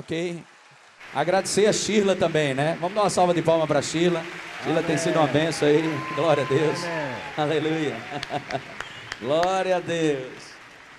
Ok? 0.00 0.42
Agradecer 1.14 1.66
a 1.66 1.74
Sheila 1.74 2.16
também, 2.16 2.54
né? 2.54 2.78
Vamos 2.80 2.94
dar 2.94 3.02
uma 3.02 3.10
salva 3.10 3.34
de 3.34 3.42
palmas 3.42 3.68
para 3.68 3.80
a 3.80 3.82
Sheila. 3.82 4.22
Sheila 4.64 4.82
tem 4.82 4.96
sido 4.96 5.18
uma 5.18 5.26
benção 5.26 5.68
aí. 5.68 5.82
Glória 6.14 6.42
a 6.42 6.46
Deus. 6.46 6.78
Aleluia. 7.36 7.96
Glória 9.20 9.76
a 9.76 9.80
Deus. 9.80 10.54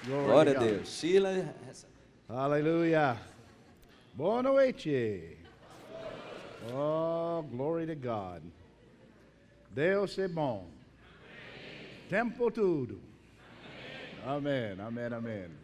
Glória 0.06 0.56
a 0.56 0.60
Deus. 0.60 0.88
Sheila. 0.88 1.56
Aleluia. 2.30 3.18
Boa 4.14 4.44
noite. 4.44 5.36
Oh, 6.72 7.44
glory 7.50 7.88
to 7.88 7.96
God. 7.96 8.44
Deus 9.72 10.20
é 10.20 10.28
bom. 10.28 10.68
Tempo 12.08 12.52
tudo. 12.52 13.02
Amen, 14.28 14.80
amen, 14.80 15.12
amen. 15.12 15.61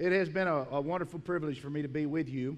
It 0.00 0.12
has 0.12 0.30
been 0.30 0.48
a, 0.48 0.66
a 0.70 0.80
wonderful 0.80 1.18
privilege 1.18 1.60
for 1.60 1.68
me 1.68 1.82
to 1.82 1.88
be 1.88 2.06
with 2.06 2.26
you. 2.26 2.56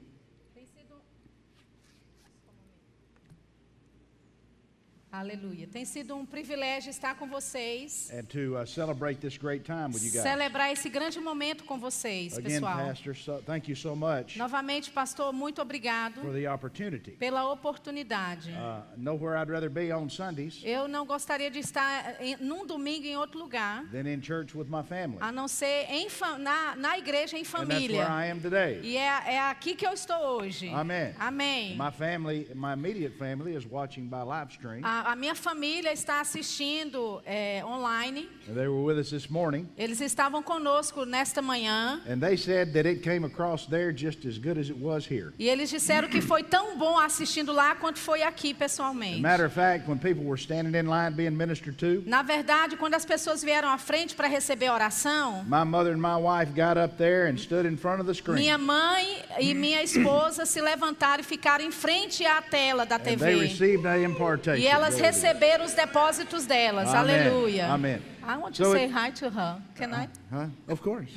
Aleluia. 5.12 5.66
Tem 5.70 5.84
sido 5.84 6.16
um 6.16 6.24
privilégio 6.24 6.88
estar 6.88 7.14
com 7.16 7.26
vocês. 7.28 8.10
and 8.14 8.22
to 8.24 8.56
uh, 8.56 8.66
celebrate 8.66 9.20
this 9.20 9.36
great 9.36 9.62
time 9.62 9.88
with 9.92 10.02
you 10.02 10.10
guys. 10.10 10.22
Celebrar 10.22 10.72
esse 10.72 10.88
grande 10.88 11.20
momento 11.20 11.64
com 11.64 11.78
vocês, 11.78 12.38
Again, 12.38 12.54
pessoal. 12.54 12.86
Pastor, 12.86 13.14
so, 13.14 13.42
thank 13.44 13.68
you 13.70 13.76
so 13.76 13.94
much 13.94 14.38
Novamente, 14.38 14.90
pastor, 14.90 15.30
muito 15.30 15.60
obrigado 15.60 16.22
for 16.22 16.32
the 16.32 16.48
opportunity. 16.50 17.10
pela 17.10 17.52
oportunidade. 17.52 18.50
Uh, 18.52 18.82
nowhere 18.96 19.36
I'd 19.36 19.50
rather 19.50 19.68
be 19.68 19.92
on 19.92 20.08
Sundays 20.08 20.62
Eu 20.64 20.88
não 20.88 21.04
gostaria 21.04 21.50
de 21.50 21.58
estar 21.58 22.16
em, 22.18 22.36
num 22.36 22.64
domingo 22.66 23.04
em 23.04 23.16
outro 23.18 23.38
lugar, 23.38 23.84
than 23.92 24.08
in 24.10 24.22
church 24.22 24.56
with 24.56 24.68
my 24.70 24.82
family. 24.82 25.18
a 25.20 25.30
não 25.30 25.46
ser 25.46 25.90
em 25.90 26.08
na, 26.38 26.74
na 26.74 26.96
igreja 26.96 27.36
em 27.36 27.40
And 27.40 27.44
that's 27.44 27.52
where 27.52 27.66
família. 27.66 28.04
I 28.08 28.30
am 28.30 28.40
today. 28.40 28.80
E 28.82 28.96
é, 28.96 29.34
é 29.34 29.40
aqui 29.50 29.74
que 29.74 29.86
eu 29.86 29.92
estou 29.92 30.38
hoje. 30.38 30.70
Amen. 30.70 31.14
Amém. 31.18 31.76
My 31.76 31.90
family, 31.90 32.48
my 32.54 32.72
immediate 32.72 33.14
family, 33.18 33.54
is 33.54 33.66
watching 33.66 34.08
by 34.08 34.22
live 34.24 34.50
stream. 34.52 34.82
A, 34.82 35.01
a 35.06 35.16
minha 35.16 35.34
família 35.34 35.92
está 35.92 36.20
assistindo 36.20 37.20
é, 37.24 37.62
online. 37.64 38.28
And 38.48 38.54
They 38.54 38.66
were 38.68 38.82
with 38.82 38.98
us 38.98 39.10
this 39.10 39.28
morning, 39.30 39.68
Eles 39.76 40.00
estavam 40.00 40.42
conosco 40.42 41.04
nesta 41.04 41.40
manhã. 41.40 42.00
and 42.08 42.18
they 42.20 42.36
said 42.36 42.72
that 42.74 42.86
it 42.88 43.02
came 43.02 43.24
across 43.24 43.66
there 43.66 43.92
just 43.92 44.26
as 44.26 44.36
good 44.38 44.58
as 44.58 44.68
it 44.68 44.76
was 44.78 45.06
here. 45.06 45.32
E 45.38 45.48
eles 45.48 45.70
disseram 45.70 46.08
que 46.08 46.20
foi 46.20 46.42
tão 46.42 46.76
bom 46.76 46.98
assistindo 46.98 47.52
lá 47.52 47.74
quanto 47.76 47.98
foi 47.98 48.22
aqui 48.22 48.52
pessoalmente. 48.52 49.20
matter 49.20 49.46
of 49.46 49.54
fact, 49.54 49.88
when 49.88 49.98
people 49.98 50.24
were 50.24 50.40
standing 50.40 50.76
in 50.76 50.86
line 50.88 51.12
being 51.14 51.30
ministered 51.36 51.76
to, 51.78 52.02
Na 52.06 52.22
verdade, 52.22 52.76
quando 52.76 52.94
as 52.94 53.04
pessoas 53.04 53.42
vieram 53.42 53.68
à 53.68 53.78
frente 53.78 54.14
para 54.14 54.26
receber 54.28 54.70
oração, 54.70 55.44
my 55.44 55.64
mother 55.64 55.92
and 55.94 56.00
my 56.00 56.16
wife 56.16 56.52
got 56.54 56.76
up 56.76 56.96
there 56.96 57.28
and 57.30 57.36
stood 57.38 57.66
in 57.66 57.76
front 57.76 58.00
of 58.00 58.06
the 58.06 58.14
screen. 58.14 58.38
minha 58.40 58.58
mãe 58.58 59.22
e 59.38 59.54
minha 59.54 59.82
esposa 59.82 60.44
se 60.44 60.60
levantaram 60.60 61.20
e 61.20 61.24
ficaram 61.24 61.64
em 61.64 61.70
frente 61.70 62.24
à 62.26 62.42
tela 62.42 62.84
da 62.84 62.96
And 62.96 63.00
they 63.04 63.16
TV. 63.16 63.34
received 63.40 63.86
a 63.86 63.98
impartation. 63.98 64.62
E 64.62 64.66
elas 64.66 64.91
God. 64.92 65.00
receberam 65.00 65.64
os 65.64 65.72
depósitos 65.74 66.46
delas. 66.46 66.88
Amen. 66.88 66.98
Aleluia. 67.26 67.66
Amen. 67.72 68.02
I 68.22 68.36
want 68.36 68.54
to 68.56 68.64
So 68.64 68.72
say 68.72 68.84
it- 68.84 68.92
hi 68.92 69.10
to 69.10 69.30
her. 69.30 69.60
Can 69.76 69.92
I? 69.94 70.08
Huh? 70.30 70.46
Of 70.68 70.80
course. 70.82 71.10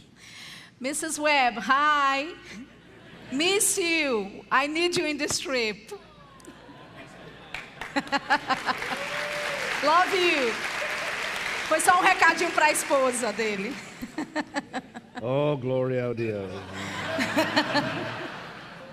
Mrs. 0.82 1.18
Webb, 1.20 1.58
hi. 1.60 2.28
Miss 3.32 3.78
you. 3.78 4.44
I 4.52 4.68
need 4.68 4.96
you 4.98 5.06
in 5.06 5.18
this 5.18 5.40
trip. 5.40 5.92
Love 9.84 10.14
you. 10.14 10.52
Foi 11.68 11.80
só 11.80 11.98
um 12.00 12.04
recadinho 12.04 12.52
para 12.52 12.66
a 12.66 12.72
esposa 12.72 13.32
dele. 13.34 13.74
Oh, 15.22 15.56
gloria 15.56 16.10
a 16.10 16.14
Deus. 16.14 16.52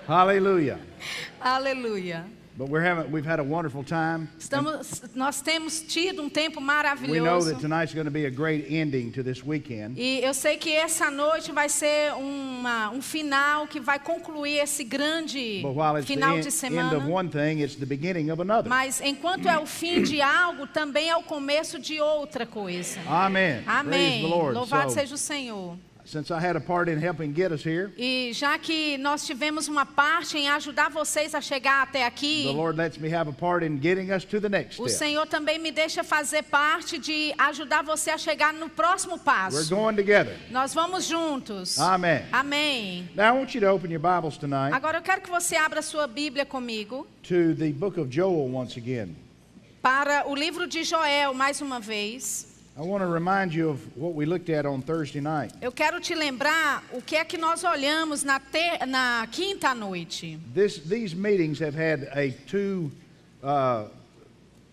Hallelujah. 0.07 0.79
Aleluia. 1.41 2.25
But 2.55 2.69
we're 2.69 2.83
having, 2.85 3.11
we've 3.11 3.25
had 3.25 3.39
a 3.39 3.43
wonderful 3.43 3.83
time. 3.83 4.27
Estamos, 4.39 5.01
nós 5.15 5.41
temos 5.41 5.81
tido 5.81 6.21
um 6.21 6.29
tempo 6.29 6.59
We 6.59 6.65
know 6.65 6.73
maravilhoso. 6.73 7.49
that 7.51 7.61
tonight's 7.61 7.93
going 7.95 8.05
to 8.05 8.11
be 8.11 8.25
a 8.25 8.29
great 8.29 8.67
ending 8.69 9.11
to 9.13 9.23
this 9.23 9.43
weekend. 9.43 9.97
E 9.97 10.23
eu 10.23 10.33
sei 10.35 10.57
que 10.57 10.71
essa 10.71 11.09
noite 11.09 11.51
vai 11.51 11.67
ser 11.67 12.13
uma, 12.13 12.91
um 12.91 13.01
final 13.01 13.65
que 13.67 13.79
vai 13.79 13.97
concluir 13.97 14.59
esse 14.59 14.83
grande 14.83 15.63
final 16.05 16.33
de 16.33 16.39
end 16.39 16.47
of 16.47 16.51
semana. 16.51 17.07
one 17.09 17.27
thing, 17.27 17.63
it's 17.63 17.75
the 17.75 17.87
beginning 17.87 18.29
of 18.29 18.39
another. 18.39 18.69
Mas 18.69 19.01
enquanto 19.01 19.47
é 19.47 19.57
o 19.57 19.65
fim 19.65 20.03
de 20.03 20.21
algo, 20.21 20.67
também 20.67 21.09
é 21.09 21.17
o 21.17 21.23
começo 21.23 21.79
de 21.79 21.99
outra 21.99 22.45
coisa. 22.45 22.99
Amém. 23.07 24.21
Lord. 24.27 24.53
Louvado 24.53 24.91
So, 24.91 24.99
seja 24.99 25.15
o 25.15 25.17
Senhor. 25.17 25.75
Since 26.05 26.31
I 26.31 26.39
had 26.39 26.55
a 26.55 26.59
part 26.59 26.89
in 26.91 26.97
helping 26.99 27.33
get 27.33 27.51
us 27.51 27.65
here, 27.65 27.91
E 27.97 28.31
já 28.33 28.57
que 28.57 28.97
nós 28.97 29.25
tivemos 29.25 29.67
uma 29.67 29.85
parte 29.85 30.37
em 30.37 30.49
ajudar 30.49 30.89
vocês 30.89 31.33
a 31.33 31.41
chegar 31.41 31.83
até 31.83 32.05
aqui, 32.05 32.43
the 32.47 32.51
Lord 32.51 32.77
lets 32.77 32.97
me 32.97 33.13
have 33.13 33.29
a 33.29 33.33
part 33.33 33.65
in 33.65 33.79
getting 33.81 34.11
us 34.11 34.25
to 34.25 34.39
the 34.41 34.49
next 34.49 34.81
o. 34.81 34.89
Senhor 34.89 35.25
também 35.27 35.57
me 35.59 35.71
deixa 35.71 36.03
fazer 36.03 36.43
parte 36.43 36.97
de 36.97 37.33
ajudar 37.37 37.83
você 37.83 38.11
a 38.11 38.17
chegar 38.17 38.53
no 38.53 38.69
próximo 38.69 39.13
We're 39.13 39.23
passo. 39.23 39.69
going 39.75 39.95
together. 39.95 40.35
Nós 40.51 40.73
vamos 40.73 41.05
juntos. 41.05 41.79
Amen. 41.79 42.23
Amém. 42.31 43.09
Now, 43.15 43.35
I 43.35 43.39
want 43.39 43.55
you 43.55 43.61
to 43.61 43.67
open 43.67 43.91
your 43.91 44.01
Bibles 44.01 44.37
tonight 44.37 44.73
Agora 44.73 44.97
eu 44.97 45.01
quero 45.01 45.21
que 45.21 45.29
você 45.29 45.55
abra 45.55 45.81
sua 45.81 46.05
Bíblia 46.07 46.45
comigo 46.45 47.07
to 47.23 47.55
the 47.55 47.69
book 47.71 47.99
of 47.99 48.09
Joel 48.13 48.53
once 48.53 48.77
again. 48.77 49.15
para 49.81 50.27
o 50.27 50.35
livro 50.35 50.67
de 50.67 50.83
Joel 50.83 51.33
mais 51.33 51.59
uma 51.61 51.79
vez. 51.79 52.52
I 52.75 52.81
want 52.81 53.03
to 53.03 53.07
remind 53.07 53.53
you 53.53 53.69
of 53.69 53.79
what 53.95 54.15
we 54.15 54.25
looked 54.25 54.49
at 54.49 54.65
on 54.65 54.81
Thursday 54.81 55.19
night. 55.21 55.51
Eu 55.61 55.71
quero 55.71 55.99
te 55.99 56.15
lembrar 56.15 56.81
o 56.91 57.01
que 57.01 57.15
é 57.15 57.23
que 57.23 57.37
nós 57.37 57.63
olhamos 57.63 58.23
na, 58.23 58.39
ter- 58.39 58.83
na 58.87 59.27
quinta 59.31 59.75
noite. 59.75 60.39
This, 60.55 60.79
these 60.79 61.13
meetings 61.15 61.59
have 61.59 61.75
had 61.75 62.09
a 62.15 62.31
two, 62.47 62.91
uh, 63.43 63.85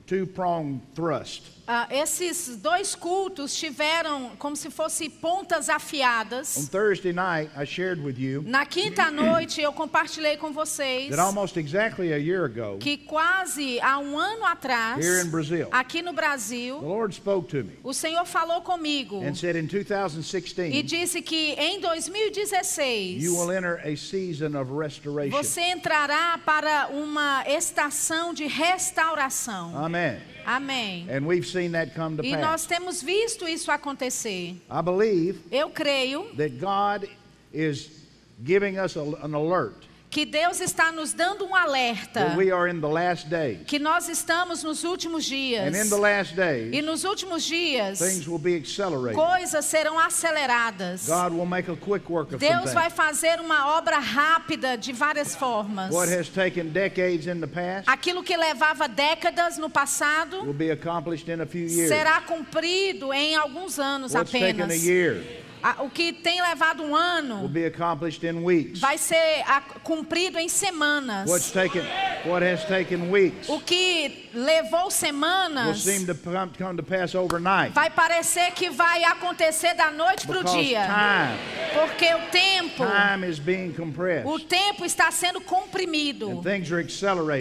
two-pronged 0.06 0.81
thrust. 0.94 1.43
Ah, 1.72 1.86
esses 1.88 2.56
dois 2.56 2.97
cultos 2.97 3.54
tiveram 3.54 4.32
como 4.41 4.56
se 4.56 4.70
fossem 4.70 5.08
pontas 5.08 5.69
On 5.69 5.75
afiadas. 5.75 6.69
Night, 7.14 7.48
you 8.19 8.42
Na 8.44 8.66
quinta 8.66 9.08
noite 9.08 9.62
eu 9.62 9.72
compartilhei 9.72 10.36
com 10.36 10.53
vocês 10.53 11.10
that 11.10 11.20
almost 11.20 11.56
exactly 11.56 12.12
a 12.12 12.16
year 12.16 12.44
ago, 12.44 12.78
que 12.78 12.97
quase 12.97 13.80
há 13.82 14.00
um 14.00 14.19
ano 14.19 14.44
atrás, 14.47 14.97
Brazil, 15.30 15.69
aqui 15.70 16.03
no 16.03 16.10
the 16.10 16.16
Brasil, 16.16 16.80
Lord 16.80 17.14
spoke 17.14 17.48
to 17.50 17.64
me 17.64 17.78
o 17.84 17.94
Senhor 17.94 18.25
falou 18.25 18.62
comigo 18.62 19.22
and 19.22 19.36
said 19.36 19.54
in 19.54 19.60
e 19.60 19.69
2016, 19.69 20.82
disse 20.84 21.22
que 21.22 21.53
em 21.53 21.78
2016 21.78 23.22
you 23.22 23.36
will 23.36 23.53
enter 23.53 23.78
a 23.86 23.97
season 23.97 24.60
of 24.60 24.72
restoration. 24.76 25.30
você 25.30 25.60
entrará 25.60 26.36
para 26.44 26.88
uma 26.88 27.44
estação 27.47 28.34
de 28.34 28.48
restauração. 28.48 29.76
Amen. 29.76 30.19
Amém. 30.50 31.06
And 31.09 31.27
we've 31.27 31.47
seen 31.47 31.72
that 31.72 31.94
come 31.94 32.16
to 32.16 32.25
E 32.25 32.33
nós 32.37 32.66
pass. 32.66 32.66
temos 32.66 33.00
visto 33.03 33.47
isso 33.47 33.71
acontecer. 33.71 34.56
I 34.69 34.83
believe 34.83 35.38
Eu 35.53 35.71
creio 35.71 36.25
that 36.37 36.59
God 36.59 37.09
is 37.53 37.88
giving 38.44 38.77
us 38.78 38.97
an 38.97 39.34
alert 39.34 39.77
que 40.10 40.26
Deus 40.26 40.60
está 40.60 40.91
nos 40.91 41.12
dando 41.12 41.44
um 41.44 41.54
alerta 41.54 42.21
that 42.21 42.37
we 42.37 42.50
are 42.50 42.69
in 42.69 42.81
the 42.81 42.88
last 42.88 43.28
days. 43.28 43.59
que 43.65 43.78
nós 43.78 44.09
estamos 44.09 44.65
nos 44.65 44.82
últimos 44.82 45.25
dias. 45.25 45.72
And 45.72 45.81
in 45.81 45.88
the 45.88 45.97
last 45.97 46.32
E 46.32 46.37
days, 46.37 46.84
nos 46.84 47.04
últimos 47.04 47.44
dias, 47.44 48.00
things 48.00 48.26
will 48.26 48.38
be 48.38 48.56
accelerated. 48.56 49.15
coisas 49.15 49.65
serão 49.65 49.98
aceleradas. 49.98 51.06
God 51.06 51.32
will 51.32 51.47
make 51.47 51.71
a 51.71 51.76
quick 51.76 52.10
work 52.10 52.34
of 52.34 52.44
some 52.44 52.53
Deus 52.62 52.72
vai 52.75 52.91
fazer 52.91 53.41
uma 53.41 53.76
obra 53.78 53.98
rápida 53.98 54.76
de 54.76 54.93
várias 54.93 55.37
formas. 55.37 55.94
What 55.94 56.10
has 56.12 56.28
taken 56.28 56.71
decades 56.71 57.27
in 57.27 57.41
the 57.41 57.47
past 57.47 57.88
Aquilo 57.88 58.25
que 58.25 58.37
levava 58.37 58.88
décadas 58.88 59.59
no 59.59 59.71
passado 59.71 60.42
will 60.44 60.53
be 60.53 60.71
accomplished 60.72 61.28
in 61.31 61.41
a 61.41 61.47
few 61.47 61.66
years. 61.69 61.88
será 61.88 62.21
cumprido 62.22 63.12
em 63.12 63.37
algus 63.37 63.78
anos 63.78 64.12
What's 64.12 64.34
apenas. 64.34 64.83
O 65.80 65.91
que 65.91 66.12
tem 66.12 66.41
levado 66.42 66.83
um 66.83 66.92
will 66.92 66.97
ano 66.97 67.48
be 67.48 67.65
accomplished 67.66 68.24
in 68.27 68.42
weeks. 68.45 68.80
vai 68.80 68.97
ser 68.98 69.45
cumprido 69.84 70.39
em 70.39 70.48
semanas. 70.48 71.28
What's 71.28 71.51
taken, 71.51 71.83
what 72.27 72.42
has 72.45 72.65
taken 72.65 73.10
weeks 73.10 73.48
O 73.48 73.60
que 73.60 74.28
levou 74.34 74.84
will 74.84 74.91
semanas 74.91 75.83
seem 75.83 76.07
to 76.07 76.15
come, 76.15 76.51
to 76.77 76.83
pass 76.83 77.15
overnight. 77.15 77.72
vai 77.74 77.91
parecer 77.91 78.53
que 78.53 78.71
vai 78.71 79.04
acontecer 79.04 79.74
da 79.74 79.91
noite 79.91 80.27
para 80.27 80.41
o 80.41 80.45
dia. 80.45 80.80
time, 80.86 81.80
Porque 81.80 82.15
o 82.15 82.21
tempo, 82.30 82.84
time 82.86 83.28
is 83.28 83.39
being 83.39 83.72
compressed. 83.72 84.27
o 84.27 84.39
tempo 84.39 84.84
está 84.84 85.10
sendo 85.10 85.41
comprimido. 85.41 86.30
And 86.30 86.42
things 86.42 86.71
are 86.72 86.80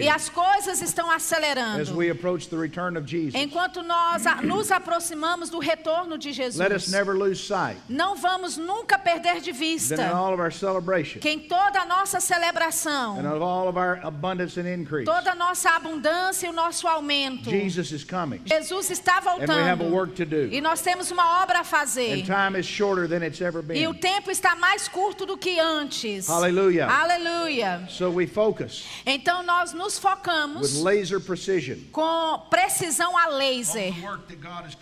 E 0.04 0.08
as 0.08 0.28
coisas 0.28 0.80
estão 0.82 1.10
as 1.10 1.22
acelerando. 1.22 1.96
we 1.96 2.10
approach 2.10 2.48
the 2.48 2.56
return 2.56 2.96
of 2.98 3.06
Jesus. 3.06 3.34
Enquanto 3.34 3.82
nós 3.82 4.24
nos 4.42 4.70
aproximamos 4.70 5.50
do 5.50 5.58
retorno 5.58 6.16
de 6.18 6.28
Let 6.30 6.72
us 6.72 6.84
Jesus. 6.84 6.92
never 6.92 7.14
lose 7.14 7.42
sight 7.42 7.78
Não 7.88 8.09
não 8.10 8.16
vamos 8.16 8.56
nunca 8.56 8.98
perder 8.98 9.40
de 9.40 9.52
that 9.52 9.58
vista 9.58 9.94
in 9.94 10.08
all 10.12 10.32
of 10.32 10.40
our 10.40 10.52
celebration 10.52 11.20
que 11.20 11.28
em 11.30 11.38
toda 11.38 11.80
a 11.80 11.84
nossa 11.84 12.18
celebração, 12.20 13.18
and 13.18 13.26
of 13.32 13.42
all 13.42 13.68
of 13.68 13.78
our 13.78 14.00
abundance 14.04 14.58
and 14.58 14.66
increase, 14.66 15.04
toda 15.04 15.32
a 15.32 15.34
nossa 15.34 15.70
abundância 15.70 16.46
e 16.46 16.50
o 16.50 16.52
nosso 16.52 16.88
aumento, 16.88 17.50
Jesus 17.50 17.92
is 17.92 18.04
coming. 18.04 18.40
Jesus 18.46 18.90
está 18.90 19.18
And 19.18 19.36
we 19.36 19.60
have 19.62 19.72
a 19.72 19.76
voltando. 19.76 19.94
work 19.94 20.14
to 20.14 20.24
do. 20.24 20.48
E 20.52 20.60
nós 20.60 20.80
temos 20.80 21.10
uma 21.10 21.42
obra 21.42 21.60
a 21.60 21.64
fazer. 21.64 22.12
And 22.20 22.24
time 22.24 22.58
is 22.58 22.66
shorter 22.66 23.06
than 23.08 23.24
it's 23.24 23.40
ever 23.40 23.62
E 23.72 23.86
o 23.86 23.92
been. 23.92 24.00
tempo 24.00 24.30
está 24.30 24.54
mais 24.56 24.88
curto 24.88 25.24
do 25.26 25.36
que 25.36 25.58
antes. 25.60 26.26
Hallelujah. 26.28 26.88
Aleluia. 26.88 27.86
So 27.88 28.10
we 28.10 28.26
focus 28.26 28.84
Então 29.06 29.42
nós 29.42 29.72
nos 29.72 29.94
with 29.96 30.00
focamos 30.02 30.82
laser 30.82 31.20
precision 31.20 31.78
com 31.92 32.38
precisão 32.50 33.16
a 33.16 33.28
laser 33.28 33.92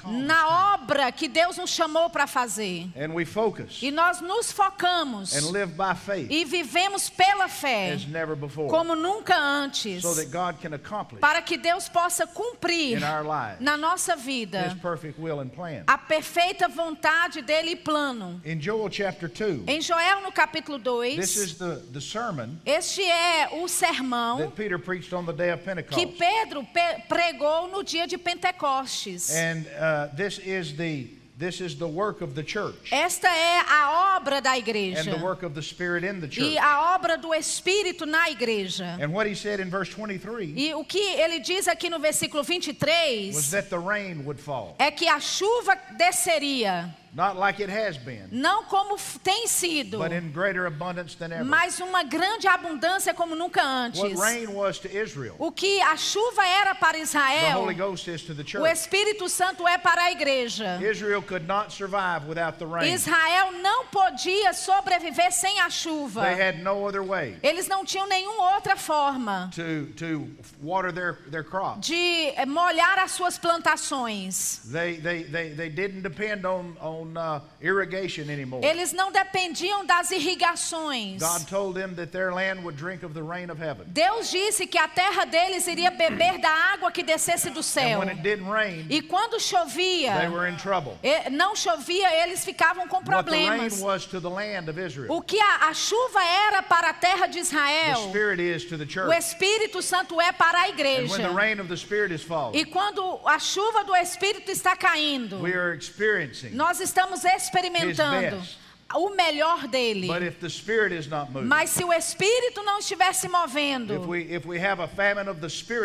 na 0.06 0.74
obra 0.74 1.10
que 1.12 1.28
Deus 1.28 1.56
nos 1.58 1.70
chamou 1.70 2.08
para 2.10 2.26
fazer. 2.26 2.88
And 2.96 3.12
we 3.18 3.24
focus 3.24 3.80
E 3.82 3.90
nós 3.90 4.20
nos 4.20 4.52
focamos 4.52 5.34
and 5.36 5.50
live 5.50 5.72
by 5.74 5.94
faith 5.94 6.30
e 6.30 6.44
vivemos 6.44 7.10
pela 7.10 7.48
fé 7.48 7.92
as 7.92 8.06
never 8.06 8.36
before 8.36 8.68
como 8.68 8.94
nunca 8.94 9.34
antes, 9.36 10.02
so 10.02 10.14
that 10.14 10.26
God 10.30 10.60
can 10.60 10.74
accomplish 10.74 11.20
para 11.20 11.42
que 11.42 11.56
Deus 11.58 11.88
possa 11.88 12.26
cumprir 12.26 12.96
in 12.98 13.02
our 13.04 13.24
lives 13.24 13.60
na 13.60 13.76
nossa 13.76 14.14
His 14.14 14.22
vida 14.24 14.78
perfect 14.80 15.18
will 15.18 15.40
and 15.40 15.48
plan. 15.50 15.84
a 15.86 15.98
perfeita 15.98 16.68
vontade 16.68 17.42
dele 17.42 17.72
e 17.72 17.76
plano. 17.76 18.40
In 18.44 18.60
Joel 18.60 18.88
chapter 18.90 19.28
2, 19.28 19.64
Em 19.66 19.80
Joel 19.80 20.22
no 20.22 20.32
capítulo 20.32 20.78
this 21.16 21.34
2, 21.34 21.42
is 21.44 21.58
the, 21.58 21.82
the 21.92 22.00
sermon 22.00 22.60
este 22.64 23.02
é 23.02 23.48
o 23.52 23.66
sermão 23.68 24.38
that 24.38 24.54
Peter 24.56 24.78
preached 24.78 25.12
on 25.12 25.24
the 25.26 25.32
day 25.32 25.50
of 25.50 25.58
que 25.62 25.66
Pentecost. 25.74 26.18
Pedro 26.18 26.64
pe- 26.64 27.02
pregou 27.08 27.68
no 27.68 27.82
dia 27.82 28.06
de 28.06 28.16
Pentecostes. 28.16 29.30
And 29.30 29.66
uh, 29.78 30.14
this 30.14 30.38
is 30.38 30.76
the 30.76 31.17
this 31.38 31.60
is 31.60 31.76
the 31.76 31.86
work 31.86 32.20
of 32.20 32.34
the 32.34 32.42
church 32.42 32.92
Esta 32.92 33.28
é 33.28 33.60
a 33.60 34.16
obra 34.18 34.40
da 34.40 34.52
and 34.52 34.58
igreja 34.66 35.04
the 35.16 35.22
work 35.24 35.42
of 35.44 35.54
the 35.54 35.62
Spirit 35.62 36.02
in 36.04 36.20
the 36.20 36.26
church. 36.26 36.44
e 36.44 36.58
a 36.58 36.94
obra 36.94 37.16
do 37.16 37.32
Espírito 37.32 38.04
na 38.04 38.28
igreja. 38.28 38.98
And 39.00 39.12
what 39.12 39.26
he 39.28 39.34
said 39.34 39.60
in 39.60 39.70
verse 39.70 39.88
23 39.88 40.54
E 40.56 40.74
o 40.74 40.84
que 40.84 40.98
ele 40.98 41.38
diz 41.40 41.68
aqui 41.68 41.88
no 41.88 41.98
versículo 41.98 42.38
was 42.38 42.46
23 42.48 43.50
that 43.50 43.70
the 43.70 43.78
rain 43.78 44.24
would 44.24 44.40
fall, 44.40 44.74
é 44.78 44.90
que 44.90 45.06
a 45.08 45.20
chuva 45.20 45.76
desceria, 45.96 46.92
not 47.14 47.36
like 47.36 47.60
it 47.62 47.70
has 47.70 47.96
been, 47.96 48.28
não 48.30 48.64
como 48.64 48.96
tem 49.22 49.46
sido, 49.46 49.98
but 49.98 50.12
in 50.12 50.30
greater 50.32 50.66
abundance 50.66 51.14
than 51.16 51.32
ever. 51.32 51.44
mas 51.44 51.80
uma 51.80 52.02
grande 52.04 52.46
abundância 52.46 53.14
como 53.14 53.34
nunca 53.34 53.60
What 53.60 53.96
antes. 53.96 54.20
rain 54.20 54.52
was 54.54 54.78
to 54.78 54.88
Israel, 54.88 55.34
O 55.38 55.50
que 55.50 55.80
a 55.80 55.96
chuva 55.96 56.46
era 56.46 56.74
para 56.74 56.92
the 56.98 57.02
Israel, 57.02 57.60
Holy 57.60 57.74
Ghost 57.74 58.08
is 58.08 58.22
to 58.22 58.34
the 58.34 58.42
o 58.42 58.46
church. 58.46 58.72
Espírito 58.72 59.28
Santo 59.28 59.66
é 59.66 59.78
para 59.78 60.02
a 60.04 60.12
igreja. 60.12 60.78
Israel 60.82 61.22
could 61.22 61.46
not 61.46 61.72
survive 61.72 62.26
without 62.26 62.58
the 62.58 62.66
rain. 62.66 62.92
Israel 62.92 63.52
não 63.52 63.86
podia 63.86 64.52
sobreviver 64.52 65.32
sem 65.32 65.60
a 65.60 65.70
chuva. 65.70 66.22
They 66.22 66.34
had 66.34 66.62
no 66.62 66.86
other 66.86 67.02
way 67.02 67.36
Eles 67.42 67.68
não 67.68 67.84
tinham 67.84 68.06
nenhuma 68.06 68.54
outra 68.54 68.76
forma 68.76 69.50
to, 69.54 69.86
to 69.96 70.28
water 70.62 70.92
their, 70.92 71.18
their 71.30 71.44
crops. 71.44 71.86
de 71.86 72.32
molhar 72.46 72.98
as 72.98 73.12
suas 73.12 73.38
plantações. 73.38 74.60
They, 74.70 74.96
they, 74.98 75.24
they, 75.24 75.50
they 75.50 75.68
didn't 75.68 76.02
depend 76.02 76.44
on, 76.44 76.76
on 76.80 76.97
uh, 77.04 77.40
irrigation 77.60 78.30
anymore. 78.30 78.64
Eles 78.64 78.92
não 78.92 79.10
dependiam 79.12 79.84
das 79.84 80.10
irrigações. 80.10 81.18
God 81.20 81.46
told 81.48 81.74
them 81.74 81.94
that 81.94 82.10
their 82.12 82.32
land 82.32 82.62
would 82.64 82.76
drink 82.76 83.04
of 83.04 83.14
the 83.14 83.22
rain 83.22 83.50
of 83.50 83.58
heaven. 83.60 83.86
Deus 83.88 84.30
disse 84.30 84.66
que 84.66 84.78
a 84.78 84.88
terra 84.88 85.24
deles 85.26 85.66
iria 85.66 85.90
beber 85.90 86.38
da 86.38 86.50
água 86.72 86.90
que 86.90 87.02
descesse 87.02 87.50
do 87.50 87.60
And 87.60 87.62
céu. 87.62 87.98
when 88.00 88.08
it 88.08 88.22
didn't 88.22 88.48
rain, 88.48 88.86
E 88.90 89.02
quando 89.02 89.32
they 89.32 89.40
chovia, 89.40 90.30
were 90.30 90.46
in 90.48 90.56
trouble. 90.56 90.96
e- 91.02 91.30
não 91.30 91.54
chovia, 91.54 92.08
eles 92.24 92.44
ficavam 92.44 92.86
com 92.88 92.96
What 92.98 93.24
the 93.26 93.30
rain 93.32 93.46
problemas. 93.48 93.80
was 93.80 94.06
to 94.06 94.20
the 94.20 94.30
land 94.30 94.68
of 94.68 94.78
Israel, 94.78 95.12
O 95.12 95.20
que 95.22 95.38
a, 95.40 95.68
a 95.68 95.74
chuva 95.74 96.20
era 96.22 96.62
para 96.62 96.90
a 96.90 96.94
terra 96.94 97.26
de 97.26 97.34
the 97.34 97.40
Israel, 97.40 98.08
Spirit 98.08 98.40
is 98.40 98.64
to 98.64 98.76
the 98.76 98.84
o 98.84 98.88
church. 98.88 99.16
Espírito 99.18 99.82
Santo 99.82 100.20
é 100.20 100.32
para 100.32 100.58
a 100.58 100.68
And 100.68 100.76
when 100.76 100.76
the 100.76 100.82
igreja. 101.28 101.34
rain 101.34 101.60
of 101.60 101.68
the 101.68 101.76
Spirit 101.76 102.12
is 102.12 102.22
E 102.22 102.24
falling, 102.26 102.64
quando 102.66 103.20
a 103.26 103.38
chuva 103.38 103.84
do 103.84 103.94
Espírito 103.94 104.50
está 104.50 104.76
caindo, 104.76 105.40
we 105.40 105.52
are 105.54 105.72
experiencing. 105.74 106.50
nós 106.50 106.80
estamos 106.80 106.87
experimentando 107.26 108.36
His 108.36 108.44
best. 108.44 108.58
O 108.94 109.10
melhor 109.10 109.68
dele. 109.68 110.06
But 110.06 110.22
if 110.22 110.40
the 110.40 110.48
Spirit 110.48 110.94
is 110.94 111.06
not 111.06 111.30
moving, 111.30 111.46
Mas 111.46 111.70
se 111.70 111.84
o 111.84 111.92
Espírito 111.92 112.62
não 112.62 112.78
estiver 112.78 113.12
se 113.12 113.26
if 113.26 113.32
movendo, 113.32 114.08
we, 114.08 114.20
if 114.22 114.46
we 114.46 114.58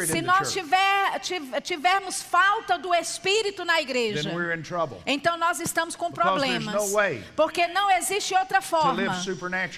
se 0.06 0.22
nós 0.22 0.54
tiver, 0.54 1.20
tivermos 1.62 2.22
falta 2.22 2.78
do 2.78 2.94
Espírito 2.94 3.66
na 3.66 3.82
igreja, 3.82 4.32
então 5.06 5.38
nós 5.38 5.60
estamos 5.60 5.96
com 5.96 6.10
Because 6.10 6.30
problemas. 6.30 6.94
Porque 7.36 7.68
não 7.68 7.92
existe 7.92 8.34
outra 8.36 8.62
forma 8.62 9.04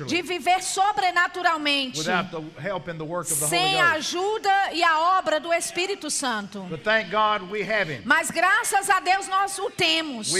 de 0.05 0.21
viver 0.21 0.61
sobrenaturalmente 0.61 1.99
without 1.99 2.29
the 2.29 2.61
help 2.61 2.87
and 2.87 2.97
the 2.97 3.03
work 3.03 3.31
of 3.31 3.39
the 3.39 3.45
Holy 3.45 3.57
sem 3.57 3.81
a 3.81 3.93
ajuda 3.93 4.73
e 4.73 4.83
a 4.83 5.17
obra 5.17 5.39
do 5.39 5.51
Espírito 5.51 6.11
Santo. 6.11 6.61
But 6.69 6.83
thank 6.83 7.09
God 7.09 7.49
we 7.49 7.61
have 7.63 7.91
Him. 7.91 8.01
Mas 8.05 8.29
graças 8.29 8.87
a 8.89 8.99
Deus 8.99 9.27
nós 9.27 9.57
o 9.57 9.71
temos. 9.71 10.31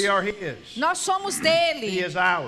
Nós 0.76 1.00
somos 1.00 1.40
dele. 1.40 2.00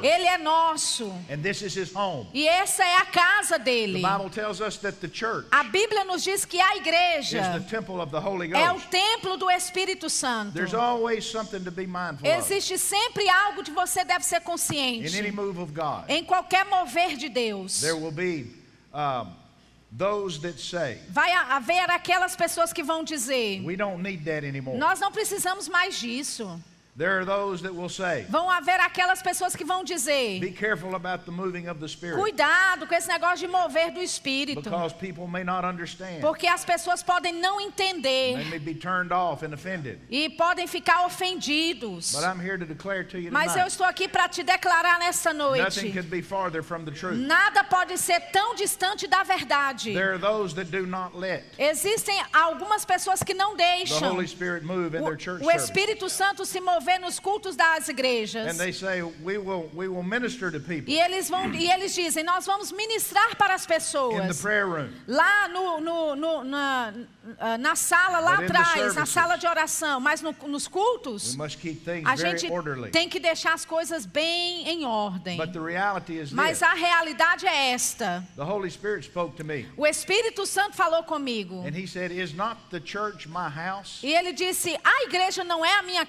Ele 0.04 0.27
é 0.28 0.38
nosso. 0.38 1.12
And 1.30 1.42
this 1.42 1.62
is 1.62 1.76
His 1.76 1.94
home. 1.96 2.28
E 2.34 2.48
essa 2.48 2.84
é 2.84 2.96
a 2.98 3.06
casa 3.06 3.58
The 3.58 3.64
dele. 3.64 4.02
Bible 4.02 4.30
tells 4.30 4.60
us 4.62 4.78
that 4.78 5.00
the 5.00 5.08
church 5.08 5.48
A 5.52 5.64
Bíblia 5.64 6.04
nos 6.06 6.24
diz 6.24 6.46
que 6.46 6.60
a 6.60 6.74
is 6.76 6.80
igreja 6.82 7.60
the 7.60 7.66
temple 7.70 8.00
of 8.02 8.12
the 8.12 8.20
Holy 8.20 8.50
é 8.52 8.72
o 8.72 8.80
templo 8.80 9.38
do 9.38 9.50
Espírito 9.50 10.10
Santo. 10.10 10.54
There's 10.54 10.74
always 10.74 11.26
something 11.26 11.64
to 11.64 11.72
be 11.72 11.88
mindful 11.88 12.28
of 12.30 12.38
Existe 12.38 12.78
sempre 12.78 13.28
algo 13.30 13.64
que 13.64 13.72
você 13.72 14.04
deve 14.06 14.24
ser 14.24 14.38
in 14.38 14.42
any 14.42 14.46
consciente. 14.46 15.32
move 15.34 15.58
of 15.60 15.72
God. 15.74 16.06
Em 16.10 16.24
qualquer 16.24 16.66
mover 16.66 17.16
de 17.18 17.30
Deus. 17.30 17.82
There 17.82 17.96
will 17.96 18.12
be 18.12 18.48
um, 18.94 19.28
those 19.92 20.40
that 20.42 20.60
say, 20.60 21.00
Vai 21.10 21.32
ha- 21.32 21.56
haver 21.56 21.90
aquelas 21.90 22.36
pessoas 22.36 22.74
que 22.74 22.84
vão 22.84 23.04
dizer: 23.04 23.62
we 23.64 23.76
don't 23.76 24.02
need 24.04 24.24
that 24.26 24.46
anymore. 24.46 24.78
Nós 24.78 25.00
não 25.00 25.12
precisamos 25.12 25.68
mais 25.70 26.00
disso. 26.00 26.60
There 26.98 27.20
are 27.20 27.26
those 27.26 27.62
that 27.62 27.76
will 27.76 27.90
say, 27.90 28.26
Vão 28.28 28.50
haver 28.50 28.80
aquelas 28.80 29.22
pessoas 29.22 29.56
que 29.56 29.64
vão 29.64 29.84
dizer: 29.84 30.40
be 30.40 30.50
careful 30.50 30.96
about 30.96 31.26
the 31.26 31.32
moving 31.32 31.68
of 31.68 31.80
the 31.80 31.88
Spirit 31.88 32.20
Cuidado 32.20 32.88
com 32.88 32.96
esse 32.96 33.08
negócio 33.08 33.38
de 33.38 33.48
mover 33.48 33.92
do 33.92 34.00
Espírito. 34.02 34.64
because 34.64 34.94
people 34.94 35.28
may 35.28 35.44
not 35.44 35.64
understand. 35.64 36.22
Porque 36.22 36.48
as 36.48 36.66
pessoas 36.66 37.04
podem 37.04 37.34
não 37.34 37.58
They 37.60 37.68
entender 37.68 38.50
may 38.50 38.58
be 38.58 38.74
turned 38.74 39.12
off 39.14 39.46
and 39.46 39.54
offended. 39.54 40.00
e 40.10 40.28
podem 40.32 40.66
ficar 40.66 41.06
ofendidos. 41.06 42.14
But 42.14 42.24
I'm 42.24 42.40
here 42.40 42.58
to 42.58 42.66
declare 42.66 43.04
to 43.04 43.20
you 43.20 43.32
Mas 43.32 43.56
eu 43.56 43.68
estou 43.68 43.86
aqui 43.86 44.08
para 44.08 44.28
te 44.28 44.42
declarar 44.42 44.98
nessa 44.98 45.32
nothing 45.34 45.60
noite: 45.70 45.92
could 45.94 46.10
be 46.10 46.24
farther 46.24 46.64
from 46.64 46.84
the 46.84 46.92
truth. 46.92 47.16
nada 47.16 47.64
pode 47.64 47.96
ser 48.00 48.20
tão 48.32 48.56
distante 48.56 49.06
da 49.06 49.22
verdade. 49.22 49.94
There 49.94 50.14
are 50.14 50.20
those 50.20 50.56
that 50.56 50.72
do 50.72 50.88
not 50.88 51.16
let 51.16 51.44
Existem 51.60 52.20
algumas 52.34 52.84
pessoas 52.86 53.22
que 53.22 53.36
não 53.36 53.56
the 53.56 53.64
deixam 53.64 54.14
Holy 54.14 54.28
Spirit 54.28 54.66
move 54.66 54.98
in 54.98 55.02
o, 55.02 55.06
their 55.06 55.20
church 55.20 55.44
o 55.44 55.46
service. 55.46 55.64
Espírito 55.66 56.10
Santo 56.10 56.44
se 56.44 56.60
mover 56.60 56.87
nos 57.00 57.20
cultos 57.20 57.56
das 57.56 57.90
igrejas. 57.90 58.48
And 58.48 58.58
they 58.58 58.72
say, 58.72 59.02
we 59.02 59.38
will, 59.38 59.70
we 59.74 59.88
will 59.88 60.04
minister 60.04 60.52
to 60.52 60.60
people 60.60 60.92
E 60.94 61.00
eles 61.00 61.30
vão 61.30 61.54
e 61.54 61.70
eles 61.70 61.94
dizem: 61.94 62.24
nós 62.24 62.46
vamos 62.46 62.72
ministrar 62.72 63.36
para 63.36 63.54
as 63.56 63.64
in 63.64 63.68
the 63.68 63.74
pessoas 63.74 64.42
prayer 64.42 64.66
room. 64.68 64.90
lá 65.08 65.48
no, 65.50 65.80
no- 65.82 66.16
no- 66.16 66.44
na, 66.44 66.94
na 67.60 67.76
sala 67.76 68.20
lá 68.20 68.38
But 68.38 68.46
atrás, 68.52 68.96
na 68.96 69.06
sala 69.06 69.36
de 69.38 69.46
oração, 69.48 70.00
mas 70.00 70.22
no- 70.22 70.36
nos 70.48 70.68
cultos 70.68 71.36
a 72.06 72.16
gente 72.16 72.48
tem 72.92 73.10
que 73.10 73.20
deixar 73.20 73.54
as 73.54 73.66
coisas 73.66 74.06
bem 74.06 74.68
em 74.68 74.86
ordem. 74.86 75.38
But 75.38 75.52
the 75.52 75.60
reality 75.60 76.18
is 76.20 76.32
Mas 76.32 76.62
a 76.64 76.74
realidade 76.74 77.46
é 77.46 77.72
esta. 77.72 78.24
The 78.36 78.44
Holy 78.44 78.70
Spirit 78.70 79.06
spoke 79.06 79.36
to 79.38 79.44
me. 79.44 79.66
O 79.76 79.86
Espírito 79.86 80.46
Santo 80.46 80.76
falou 80.76 81.04
comigo. 81.04 81.66
And 81.66 81.76
he 81.76 81.88
said, 81.88 82.12
Is 82.12 82.34
not 82.34 82.58
the 82.70 82.80
church 82.80 83.28
my 83.28 83.50
house? 83.50 84.02
E 84.04 84.14
ele 84.14 84.34
disse: 84.34 84.78
A 84.84 85.04
igreja 85.04 85.44
não 85.44 85.66
é 85.66 85.80
a 85.80 85.84
minha 85.84 86.06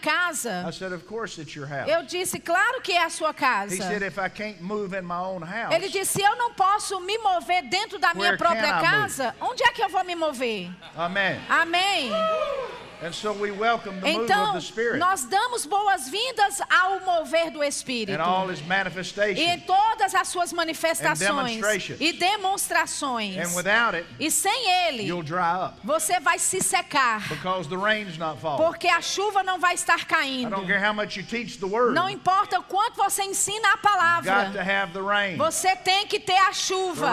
I 0.68 0.72
said, 0.72 0.92
Of 0.92 1.06
course 1.06 1.40
it's 1.40 1.54
your 1.56 1.66
house. 1.66 1.88
Eu 1.88 2.04
disse: 2.04 2.38
Claro 2.38 2.80
que 2.82 2.92
é 2.92 3.04
a 3.04 3.10
sua 3.10 3.30
He 3.30 3.34
casa. 3.34 3.76
said, 3.76 4.02
If 4.02 4.18
I 4.18 4.28
can't 4.28 4.60
move 4.60 4.94
in 4.94 5.02
my 5.02 5.20
own 5.20 5.42
house, 5.42 5.74
Ele 5.74 5.88
disse: 5.88 6.20
Eu 6.22 6.36
não 6.36 6.52
posso 6.52 7.00
me 7.00 7.16
mover 7.18 7.62
dentro 7.68 7.98
da 7.98 8.12
minha 8.14 8.36
própria 8.36 8.80
casa. 8.80 9.34
Onde 9.40 9.62
é 9.62 9.72
que 9.72 9.82
eu 9.82 9.88
vou 9.88 10.04
me 10.04 10.14
mover? 10.14 10.70
Amen. 10.96 11.40
Amém. 11.48 12.10
And 13.00 13.12
so 13.12 13.32
we 13.32 13.52
welcome 13.52 14.00
the 14.00 14.12
move 14.12 14.24
Então, 14.24 14.54
nós 14.98 15.22
damos 15.24 15.64
boas-vindas 15.66 16.60
ao 16.68 16.98
mover 17.00 17.50
do 17.52 17.62
Espírito. 17.62 18.18
and 18.20 18.22
all 18.24 18.50
His 18.50 18.60
E 18.60 19.40
em 19.42 19.60
todas 19.60 20.14
as 20.16 20.26
suas 20.26 20.52
manifestações 20.52 21.18
demonstrations. 21.20 22.00
e 22.00 22.12
demonstrações. 22.14 23.36
And 23.36 23.54
without 23.54 23.94
it, 23.96 24.04
E 24.18 24.30
sem 24.32 24.68
ele, 24.88 25.08
você 25.84 26.18
vai 26.18 26.40
se 26.40 26.60
secar. 26.60 27.22
Porque 28.56 28.88
a 28.88 29.00
chuva 29.00 29.44
não 29.44 29.60
vai 29.60 29.74
estar 29.74 30.00
I 30.00 30.04
caindo. 30.04 30.50
don't 30.50 30.66
care 30.66 30.84
how 30.84 30.92
much 30.92 31.16
you 31.16 31.22
teach 31.24 31.58
the 31.58 31.66
Word. 31.66 31.94
Não 31.94 32.08
importa 32.10 32.58
o 32.58 32.62
quanto 32.64 32.96
você 32.96 33.22
ensina 33.22 33.68
a 33.68 33.72
Got 33.76 33.80
to 33.80 33.88
palavra. 33.88 34.60
have 34.62 34.92
the 34.92 35.00
rain. 35.00 35.36
Você 35.36 35.76
tem 35.76 36.06
que 36.08 36.18
ter 36.18 36.36
a 36.36 36.52
chuva. 36.52 37.10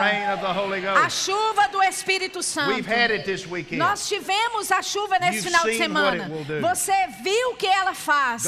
A 1.03 1.09
chuva 1.09 1.67
do 1.67 1.81
Espírito 1.83 2.41
Santo. 2.41 2.71
We've 2.73 2.87
had 2.91 3.11
it 3.11 3.23
this 3.25 3.45
weekend. 3.45 3.77
Nós 3.77 4.07
tivemos 4.07 4.71
a 4.71 4.81
chuva 4.81 5.19
nesse 5.19 5.43
final 5.43 5.63
de 5.63 5.74
semana. 5.77 6.29
Você 6.61 6.93
viu 7.23 7.49
o 7.51 7.55
que 7.55 7.67
ela 7.67 7.93
faz. 7.93 8.43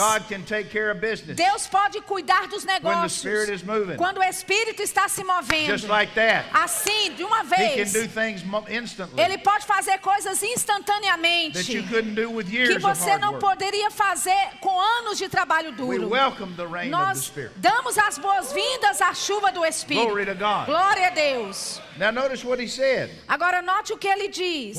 Deus 1.35 1.67
pode 1.67 2.01
cuidar 2.01 2.47
dos 2.47 2.63
negócios. 2.63 3.23
Quando 3.97 4.19
o 4.19 4.23
Espírito 4.23 4.81
está 4.81 5.07
se 5.07 5.23
movendo. 5.23 5.87
Like. 5.87 6.13
Assim, 6.53 7.13
de 7.13 7.23
uma 7.23 7.43
vez. 7.43 7.93
Ele 9.17 9.37
pode 9.39 9.65
fazer 9.65 9.99
coisas 9.99 10.41
instantaneamente 10.43 11.63
que 11.63 12.79
você 12.79 13.17
não 13.17 13.39
poderia 13.39 13.89
fazer 13.91 14.49
com 14.59 14.79
anos 14.79 15.17
de 15.17 15.27
trabalho 15.29 15.71
duro. 15.71 16.09
Nós 16.89 17.31
damos 17.55 17.97
as 17.97 18.17
boas-vindas 18.17 19.01
à 19.01 19.13
chuva 19.13 19.51
do 19.51 19.65
Espírito. 19.65 20.07
Glória 20.65 21.07
a 21.07 21.09
Deus. 21.11 21.81
Agora 23.27 23.61
note 23.61 23.93
o 23.93 23.97
que 23.97 24.07
ele 24.07 24.27
diz. 24.27 24.77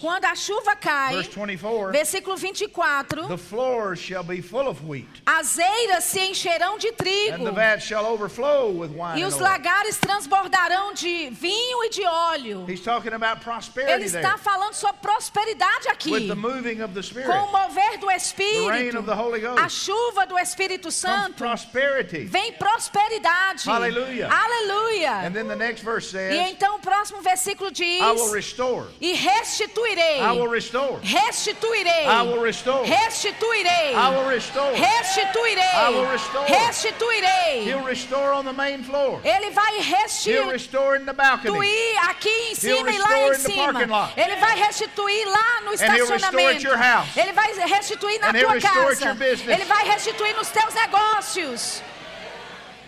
Quando 0.00 0.24
a 0.24 0.34
chuva 0.34 0.76
cai, 0.76 1.14
24, 1.46 1.92
versículo 1.92 2.36
24, 2.36 3.26
the 3.28 3.36
floors 3.36 3.98
shall 3.98 4.22
be 4.22 4.40
full 4.40 4.68
of 4.68 4.80
wheat, 4.86 5.06
as 5.26 5.58
eiras 5.58 6.04
se 6.04 6.20
encherão 6.20 6.78
de 6.78 6.88
and 6.88 6.94
trigo, 6.94 7.44
the 7.44 7.50
vats 7.52 7.84
shall 7.84 8.06
overflow 8.06 8.70
with 8.70 8.90
wine 8.90 9.18
e 9.18 9.22
and 9.22 9.28
os 9.28 9.38
lagares 9.38 9.98
transbordarão 9.98 10.92
de 10.94 11.30
vinho 11.30 11.84
e 11.84 11.90
de 11.90 12.02
óleo. 12.04 12.64
He's 12.68 12.80
talking 12.82 13.12
about 13.12 13.38
Ele 13.38 13.44
prosperity 13.44 14.10
there. 14.10 14.22
está 14.24 14.38
falando 14.38 14.74
sobre 14.74 14.98
prosperidade 15.00 15.86
With 15.86 15.92
aqui. 15.92 16.28
the 16.28 16.34
moving 16.34 16.80
of 16.82 16.94
the 16.94 17.02
Spirit 17.02 17.26
Com 17.26 17.48
o 17.48 17.52
mover 17.52 17.98
do 17.98 18.06
rain 18.06 18.16
Espírito, 18.16 18.98
of 18.98 19.06
the 19.06 19.14
Holy 19.14 19.40
Ghost. 19.40 19.58
a 19.60 19.68
chuva 19.68 20.26
do 20.26 20.38
Espírito 20.38 20.90
Santo, 20.90 21.34
prosperity. 21.36 22.24
vem 22.24 22.52
prosperidade. 22.52 23.64
Hallelujah. 23.68 24.28
Aleluia. 24.30 25.26
And 25.26 25.32
then 25.34 25.48
the 25.48 25.56
next 25.56 25.82
verse 25.82 26.08
E 26.08 26.10
says, 26.12 26.50
então 26.52 26.76
o 26.76 26.78
próximo 26.78 27.20
versículo 27.20 27.70
diz: 27.70 28.00
I 28.00 28.12
will 28.12 28.30
restore. 28.32 28.86
E 29.00 29.14
restituirei. 29.14 30.20
I 30.20 30.32
will 30.32 30.48
restore. 30.48 31.00
Restituirei. 31.32 32.04
I 32.04 32.22
will 32.22 32.42
restore. 32.42 32.84
Restituirei. 32.84 33.94
I 33.94 34.08
will 34.10 34.28
restore. 34.28 34.72
Restituirei. 34.72 35.74
I 35.74 35.88
will 35.88 36.06
restore. 36.06 36.44
Restituirei. 36.44 37.64
He'll 37.64 37.84
restore 37.84 38.32
on 38.34 38.44
the 38.44 38.52
main 38.52 38.82
floor. 38.82 39.18
Ele 39.24 39.50
vai 39.50 39.72
He'll 39.72 39.96
restituir 40.02 40.52
restore 40.52 40.96
in 40.96 41.06
the 41.06 41.14
balcony. 41.14 41.96
aqui 42.08 42.50
em 42.50 42.54
cima 42.54 42.90
e 42.90 42.98
lá 42.98 43.28
em 43.28 43.34
cima. 43.34 44.12
Ele 44.14 44.36
vai 44.36 44.56
restituir 44.56 45.26
lá 45.26 45.60
no 45.64 45.72
estacionamento. 45.72 46.68
Ele 47.16 47.32
vai 47.32 47.52
restituir 47.66 48.20
na 48.20 48.32
tua 48.32 48.60
casa. 48.60 49.16
Ele 49.48 49.64
vai 49.64 49.84
restituir 49.88 50.36
nos 50.36 50.50
teus 50.50 50.74
negócios. 50.74 51.82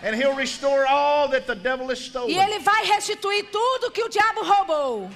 And 0.03 0.13
he'll 0.15 0.35
restore 0.35 0.85
all 0.85 1.27
that 1.29 1.47
the 1.47 1.55
devil 1.55 1.89
has 1.89 1.97
stolen. 1.97 2.29
E 2.29 2.37
ele 2.37 2.59
vai 2.59 2.85
restituir 2.85 3.45
tudo 3.45 3.89
que 3.89 4.03
o 4.03 4.09
diabo 4.09 4.43
roubou. 4.43 5.09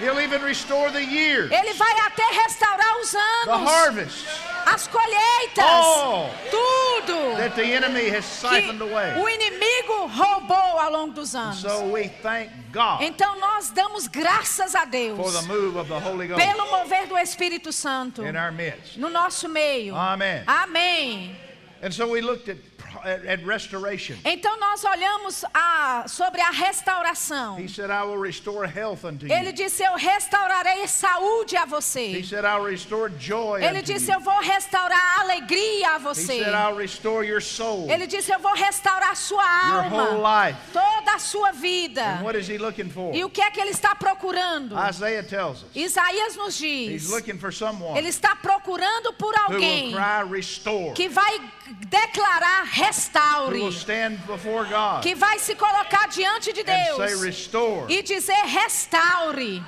He'll 0.00 0.20
even 0.20 0.42
restore 0.42 0.90
the 0.90 1.02
years, 1.04 1.50
Ele 1.50 1.72
vai 1.74 1.92
até 2.06 2.22
restaurar 2.44 2.98
os 3.00 3.10
the 3.10 3.18
anos, 3.50 3.70
harvest 3.70 4.26
as 4.66 4.86
colheitas, 4.86 5.64
all 5.64 6.30
tudo 6.50 7.36
that 7.36 7.54
the 7.56 7.64
enemy 7.64 8.08
has 8.08 8.24
siphoned 8.24 8.80
away. 8.82 9.14
o 9.20 9.28
inimigo 9.28 10.06
roubou 10.06 10.78
ao 10.78 10.90
longo 10.92 11.14
dos 11.14 11.34
anos. 11.34 11.60
So 11.60 11.84
we 11.90 12.08
thank 12.22 12.50
God 12.72 13.00
Então 13.02 13.38
nós 13.40 13.70
damos 13.70 14.06
graças 14.06 14.74
a 14.74 14.84
Deus 14.84 15.16
for 15.16 15.32
the 15.32 15.46
move 15.48 15.76
of 15.78 15.88
the 15.88 15.98
Holy 15.98 16.28
Ghost 16.28 16.44
pelo 16.44 16.70
mover 16.70 17.06
do 17.08 17.16
Espírito 17.18 17.72
Santo 17.72 18.22
in 18.24 18.36
our 18.36 18.52
midst. 18.52 18.96
no 18.98 19.08
nosso 19.10 19.48
meio. 19.48 19.94
Amen. 19.96 20.44
Amém. 20.46 21.36
And 21.82 21.92
so 21.92 22.08
we 22.08 22.20
looked 22.20 22.48
at, 22.48 22.58
at, 23.04 23.26
at 23.26 23.44
restoration. 23.44 24.16
Então 24.24 24.58
nós 24.58 24.84
olhamos 24.84 25.44
a, 25.54 26.04
sobre 26.08 26.40
a 26.40 26.50
restauração. 26.50 27.58
He 27.58 27.68
said, 27.68 27.90
I 27.90 28.02
will 28.04 28.20
restore 28.20 28.66
health 28.66 29.04
unto 29.04 29.26
Ele 29.26 29.46
you. 29.48 29.52
disse: 29.52 29.82
Eu 29.82 29.94
restaurarei 29.96 30.86
saúde 30.88 31.56
a 31.56 31.64
He 31.64 31.66
você. 31.66 32.24
said, 32.24 32.44
I'll 32.44 32.64
restore 32.64 33.10
joy 33.18 33.62
Ele 33.62 33.78
unto 33.78 33.86
disse: 33.92 34.10
you. 34.10 34.14
Eu 34.16 34.20
vou 34.20 34.38
restaurar 34.40 34.98
a 35.18 35.20
alegria 35.22 35.90
a 35.90 35.96
He 35.96 36.02
você. 36.02 36.44
said, 36.44 36.54
I'll 36.54 36.76
restore 36.76 37.26
your 37.26 37.40
soul, 37.42 37.90
Ele 37.90 38.06
disse: 38.06 38.32
Eu 38.32 38.38
vou 38.40 38.54
restaurar 38.54 39.10
a 39.10 39.14
sua 39.14 39.42
your 39.68 39.84
whole 39.92 40.16
alma, 40.16 40.46
life. 40.48 40.58
toda 40.72 41.07
a 41.18 41.20
sua 41.20 41.50
vida. 41.52 42.20
E 43.14 43.24
o 43.24 43.28
que 43.30 43.40
é 43.42 43.50
que 43.50 43.60
ele 43.60 43.70
está 43.70 43.94
procurando? 43.94 44.76
Isaías 45.74 46.36
nos 46.36 46.56
diz: 46.56 47.10
Ele 47.98 48.08
está 48.08 48.36
procurando 48.36 49.12
por 49.14 49.34
alguém 49.36 49.92
que 50.94 51.08
vai 51.08 51.40
declarar 51.88 52.62
restaure, 52.64 53.58
que 55.02 55.14
vai 55.14 55.38
se 55.40 55.54
colocar 55.56 56.08
diante 56.08 56.52
de 56.52 56.62
Deus 56.62 56.98
e 57.88 58.02
dizer 58.02 58.44
restaure. 58.46 59.62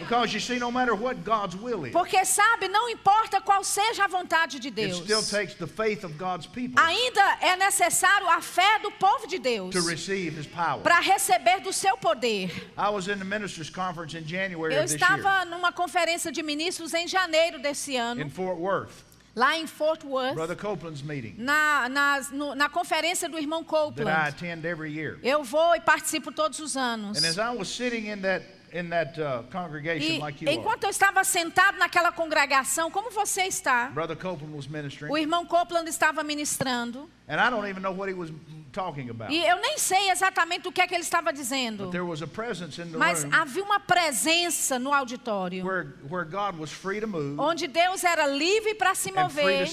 Because 0.00 0.34
you 0.34 0.40
see, 0.40 0.58
no 0.58 0.70
matter 0.72 0.94
what 0.94 1.22
God's 1.24 1.54
will 1.56 1.84
is, 1.86 1.92
Porque 1.92 2.24
sabe, 2.24 2.68
não 2.68 2.88
importa 2.88 3.40
qual 3.40 3.62
seja 3.62 4.04
a 4.04 4.08
vontade 4.08 4.58
de 4.58 4.68
it 4.68 4.74
Deus. 4.74 4.96
still 4.98 5.22
takes 5.22 5.54
the 5.54 5.66
faith 5.66 6.04
of 6.04 6.14
God's 6.18 6.46
people 6.46 6.82
Ainda 6.82 7.38
é 7.40 7.56
necessário 7.56 8.28
a 8.28 8.40
fé 8.42 8.78
do 8.80 8.90
povo 8.92 9.26
de 9.26 9.38
Deus 9.38 9.72
to 9.72 9.80
receive 9.86 10.36
His 10.38 10.46
power. 10.46 10.80
para 10.82 11.00
receber 11.00 11.60
do 11.60 11.72
seu 11.72 11.96
poder. 11.96 12.50
I 12.76 12.88
was 12.90 13.06
in 13.08 13.18
the 13.18 13.24
ministers' 13.24 13.70
conference 13.70 14.14
in 14.16 14.24
January 14.26 14.74
Eu 14.74 14.82
this 14.82 14.92
year 14.92 15.00
estava 15.00 15.44
numa 15.44 15.72
conferência 15.72 16.32
de 16.32 16.42
ministros 16.42 16.92
em 16.92 17.06
janeiro 17.06 17.58
desse 17.60 17.96
ano, 17.96 18.20
in 18.20 18.28
Fort 18.28 18.58
Worth, 18.58 18.90
lá 19.36 19.56
em 19.58 19.66
Fort 19.66 20.04
Worth, 20.04 20.34
Brother 20.34 20.56
Copeland's 20.56 21.02
meeting 21.02 21.34
na, 21.38 21.88
nas- 21.88 22.30
no- 22.30 22.54
na 22.54 22.68
conferência 22.68 23.28
do 23.28 23.38
irmão 23.38 23.62
that 23.62 23.70
I 23.74 23.78
Copeland. 23.78 24.28
attend 24.28 24.64
every 24.66 24.92
year. 24.92 25.18
Eu 25.22 25.42
vou 25.44 25.74
e 25.76 25.80
participo 25.80 26.30
todos 26.32 26.58
os 26.58 26.76
anos. 26.76 27.16
And 27.22 27.26
as 27.28 27.38
I 27.38 27.56
was 27.56 27.68
sitting 27.68 28.08
in 28.10 28.20
that 28.22 28.44
that 28.82 29.18
uh, 29.20 29.44
congregation 29.52 30.16
E 30.16 30.18
like 30.18 30.42
you 30.42 30.50
are, 30.50 30.58
enquanto 30.58 30.84
eu 30.84 30.90
estava 30.90 31.22
sentado 31.22 31.78
naquela 31.78 32.10
congregação, 32.10 32.90
como 32.90 33.10
você 33.10 33.42
está? 33.42 33.86
Brother 33.90 34.16
Copeland 34.16 34.54
was 34.56 34.68
O 35.08 35.16
irmão 35.16 35.46
Copeland 35.46 35.88
estava 35.88 36.24
ministrando. 36.24 37.08
And 37.26 37.40
I 37.40 37.48
don't 37.50 37.66
even 37.68 37.82
know 37.82 37.92
what 37.92 38.08
he 38.08 38.14
was 38.14 38.30
talking 38.72 39.08
about. 39.08 39.30
E 39.32 39.38
eu 39.46 39.56
nem 39.60 39.78
sei 39.78 40.10
exatamente 40.10 40.66
o 40.66 40.72
que 40.72 40.80
é 40.80 40.86
que 40.86 40.94
ele 40.94 41.04
estava 41.04 41.32
dizendo. 41.32 41.84
But 41.84 41.92
there 41.92 42.04
was 42.04 42.20
a 42.22 42.26
presence 42.26 42.80
in 42.82 42.90
the 42.90 42.98
Mas 42.98 43.22
room 43.22 43.32
havia 43.32 43.62
uma 43.62 43.78
presença 43.80 44.78
no 44.80 44.92
auditório. 44.92 45.64
where 45.64 45.94
where 46.10 46.24
God 46.24 46.58
was 46.58 46.72
free 46.72 47.00
to 47.00 47.06
move, 47.06 47.38
Onde 47.40 47.68
Deus 47.68 48.02
era 48.04 48.26
livre 48.26 48.74
para 48.74 48.94
se 48.96 49.12
mover, 49.12 49.68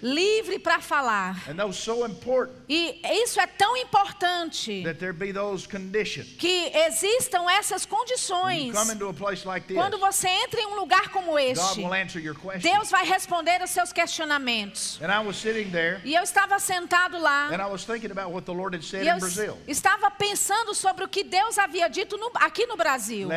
livre 0.00 0.58
para 0.60 0.80
falar. 0.80 1.42
and 1.48 1.56
that 1.56 1.66
was 1.66 1.76
so 1.76 2.04
important 2.06 2.54
E 2.68 3.00
isso 3.24 3.40
é 3.40 3.46
tão 3.48 3.76
importante 3.76 4.82
that 4.84 4.98
there 5.00 5.12
be 5.12 5.32
those 5.32 5.66
conditions. 5.68 6.28
que 6.38 6.70
existam 6.86 7.50
essas 7.50 7.84
When 7.84 7.90
you 7.90 7.98
condições. 7.98 8.72
come 8.72 8.92
into 8.94 9.08
a 9.08 9.12
place 9.12 9.44
like 9.44 9.66
this, 9.66 9.76
Quando 9.76 9.98
você 9.98 10.28
entra 10.28 10.60
em 10.60 10.66
um 10.66 10.76
lugar 10.76 11.08
como 11.10 11.32
God 11.32 11.40
este, 11.40 11.80
will 11.80 11.92
answer 11.92 12.20
your 12.22 12.36
questions. 12.36 12.62
Deus 12.62 12.88
vai 12.88 13.04
responder 13.04 13.60
aos 13.60 13.70
seus 13.70 13.92
questionamentos. 13.92 15.00
And 15.02 15.10
I 15.12 15.18
was 15.26 15.36
sitting 15.36 15.70
there, 15.72 16.00
E 16.04 16.14
eu 16.14 16.22
estava 16.22 16.58
sentado 16.60 16.93
lá. 17.18 17.50
and 17.52 17.62
I 17.62 17.66
was 17.70 17.84
thinking 17.84 18.10
about 18.10 18.32
what 18.32 18.44
the 18.46 18.52
Lord 18.52 18.74
had 18.74 18.84
said 18.84 19.04
E 19.04 19.08
eu 19.08 19.16
in 19.16 19.20
Brazil 19.20 19.56
estava 19.66 20.10
pensando 20.10 20.74
sobre 20.74 21.04
o 21.04 21.08
que 21.08 21.24
Deus 21.24 21.58
havia 21.58 21.88
dito 21.88 22.16
no- 22.16 22.30
aqui 22.34 22.66
no 22.66 22.76
Brasil, 22.76 23.28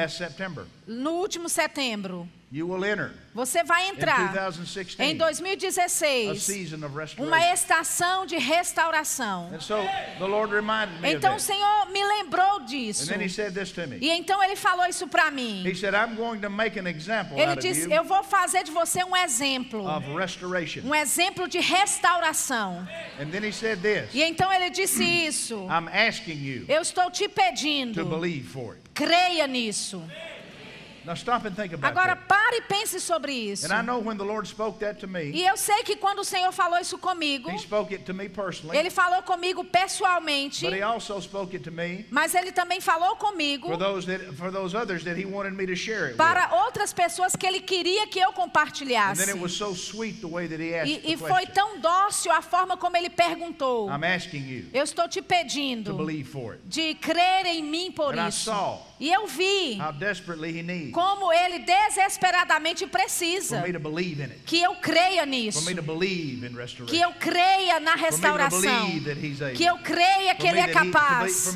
no 0.88 1.12
último 1.12 1.50
setembro. 1.50 2.28
You 2.50 2.66
will 2.66 2.86
enter 2.86 3.12
Você 3.34 3.62
vai 3.62 3.88
in 3.88 3.90
entrar 3.90 4.32
2016 4.32 5.00
em 5.02 5.16
a 5.16 5.18
2016 5.18 6.42
season 6.42 6.78
of 6.86 6.96
uma 7.22 7.54
estação 7.54 8.26
de 8.26 8.38
restauração. 8.38 9.50
And 9.54 9.60
so 9.60 9.76
the 10.18 10.26
Lord 10.26 10.54
reminded 10.54 11.02
me 11.02 11.10
of 11.10 11.18
Então 11.18 11.36
o. 11.36 11.40
Senhor 11.40 11.88
me 11.92 12.02
lembrou 12.02 12.62
And 12.62 12.66
disso. 12.66 13.06
then 13.08 13.22
He 13.22 13.28
said 13.28 13.54
this 13.54 13.72
to 13.74 13.86
me. 13.86 13.98
E 14.00 14.10
então 14.12 14.42
ele 14.42 14.56
falou 14.56 14.86
isso 14.86 15.08
para 15.08 15.30
mim. 15.30 15.62
He 15.68 15.76
said, 15.76 15.94
I'm 15.94 16.16
going 16.16 16.40
to 16.40 16.50
make 16.50 16.80
an 16.80 16.88
example 16.88 17.38
Ele 17.38 17.56
disse: 17.58 17.92
Eu 17.92 18.06
vou 18.06 18.24
fazer 18.24 18.64
de 18.64 18.72
você 18.72 19.04
um 19.04 19.16
exemplo, 19.16 19.86
of 19.86 20.08
restoration. 20.16 20.82
um 20.86 20.96
exemplo 20.96 21.50
de 21.50 21.60
restauração. 21.60 22.88
And 23.20 23.30
then 23.30 23.44
He 23.44 23.52
said 23.52 23.82
this 23.82 24.10
E 24.14 24.24
então 24.24 24.52
ele 24.54 24.70
disse 24.70 25.04
isso. 25.28 25.56
I'm 25.70 25.90
asking 25.90 26.42
you 26.42 26.66
Eu 26.70 26.82
estou 26.82 27.12
te 27.12 27.28
to 27.28 27.34
pedindo, 27.36 28.06
believe 28.06 28.48
for 28.48 28.76
it. 28.76 28.82
creia 28.94 29.46
nisso. 29.48 30.02
Now 31.08 31.16
stop 31.16 31.46
and 31.48 31.56
think 31.56 31.74
about 31.74 31.88
Agora 31.98 32.16
that. 32.16 32.28
pare 32.28 32.58
e 32.58 32.62
pense 32.68 33.00
sobre 33.00 33.32
isso. 33.32 33.66
And 33.66 33.72
I 33.74 33.82
know 33.82 34.00
when 34.00 34.18
the 34.18 34.26
Lord 34.26 34.46
spoke 34.46 34.78
that 34.80 35.00
to 35.00 35.08
me, 35.08 35.32
E 35.32 35.46
eu 35.48 35.56
sei 35.56 35.82
que 35.84 35.96
quando 35.96 36.20
o 36.20 36.26
Senhor 36.26 36.52
falou 36.52 36.78
isso 36.82 36.98
comigo, 36.98 37.50
He 37.50 37.58
spoke 37.60 37.94
it 37.94 38.04
to 38.04 38.14
me 38.14 38.28
personally, 38.28 38.78
ele 38.78 38.90
falou 38.90 39.22
comigo 39.24 39.64
pessoalmente, 39.64 40.66
but 40.66 40.74
He 40.78 40.82
also 40.82 41.20
spoke 41.22 41.56
it 41.56 41.64
to 41.64 41.72
me 41.72 42.06
mas 42.12 42.36
ele 42.36 42.52
também 42.52 42.82
falou 42.82 43.16
comigo 43.16 43.68
for 43.70 43.78
those 43.78 44.06
that 44.06 44.34
for 44.36 44.52
those 44.52 44.76
others 44.76 45.04
that 45.06 45.18
He 45.18 45.26
wanted 45.26 45.54
me 45.56 45.66
to 45.66 45.76
share 45.78 46.08
it 46.08 46.12
with. 46.12 46.18
para 46.18 46.50
outras 46.66 46.92
pessoas 46.92 47.36
que 47.38 47.48
ele 47.48 47.62
queria 47.62 48.06
que 48.08 48.20
eu 48.20 48.30
And 48.30 48.34
compartilhasse. 48.34 49.26
then 49.26 49.34
it 49.34 49.42
was 49.42 49.54
so 49.54 49.74
sweet 49.74 50.20
the 50.20 50.28
way 50.28 50.46
that 50.48 50.60
He 50.62 50.76
asked 50.76 50.92
E, 51.06 51.14
e 51.14 51.18
foi 51.18 51.46
tão 51.48 51.80
dócil 51.80 52.32
a 52.34 52.42
forma 52.42 52.76
como 52.76 52.98
ele 52.98 53.10
perguntou. 53.10 53.90
I'm 53.90 54.04
asking 54.04 54.46
you 54.46 54.66
Eu 54.74 54.84
estou 54.84 55.08
te 55.08 55.22
to 55.22 55.26
pedindo 55.28 55.94
believe 55.94 56.30
for 56.30 56.54
it. 56.56 56.64
de 56.68 56.96
crer 56.96 57.46
em 57.46 57.64
mim 57.64 57.92
por 57.94 58.14
And 58.14 58.26
I 58.26 58.30
isso. 58.30 58.46
saw 58.52 58.80
E 59.00 59.12
eu 59.12 59.28
vi 59.28 59.78
como 60.92 61.32
ele 61.32 61.60
desesperadamente 61.60 62.88
precisa 62.88 63.64
que 64.46 64.62
eu 64.62 64.76
creia 64.76 65.26
nisso, 65.26 65.64
que 66.88 67.00
eu 67.00 67.14
creia 67.14 67.80
na 67.80 67.96
restauração, 67.96 68.90
que 69.56 69.64
eu 69.64 69.78
creia 69.80 70.34
que 70.36 70.48
ele 70.48 70.60
é 70.60 70.68
capaz, 70.68 71.56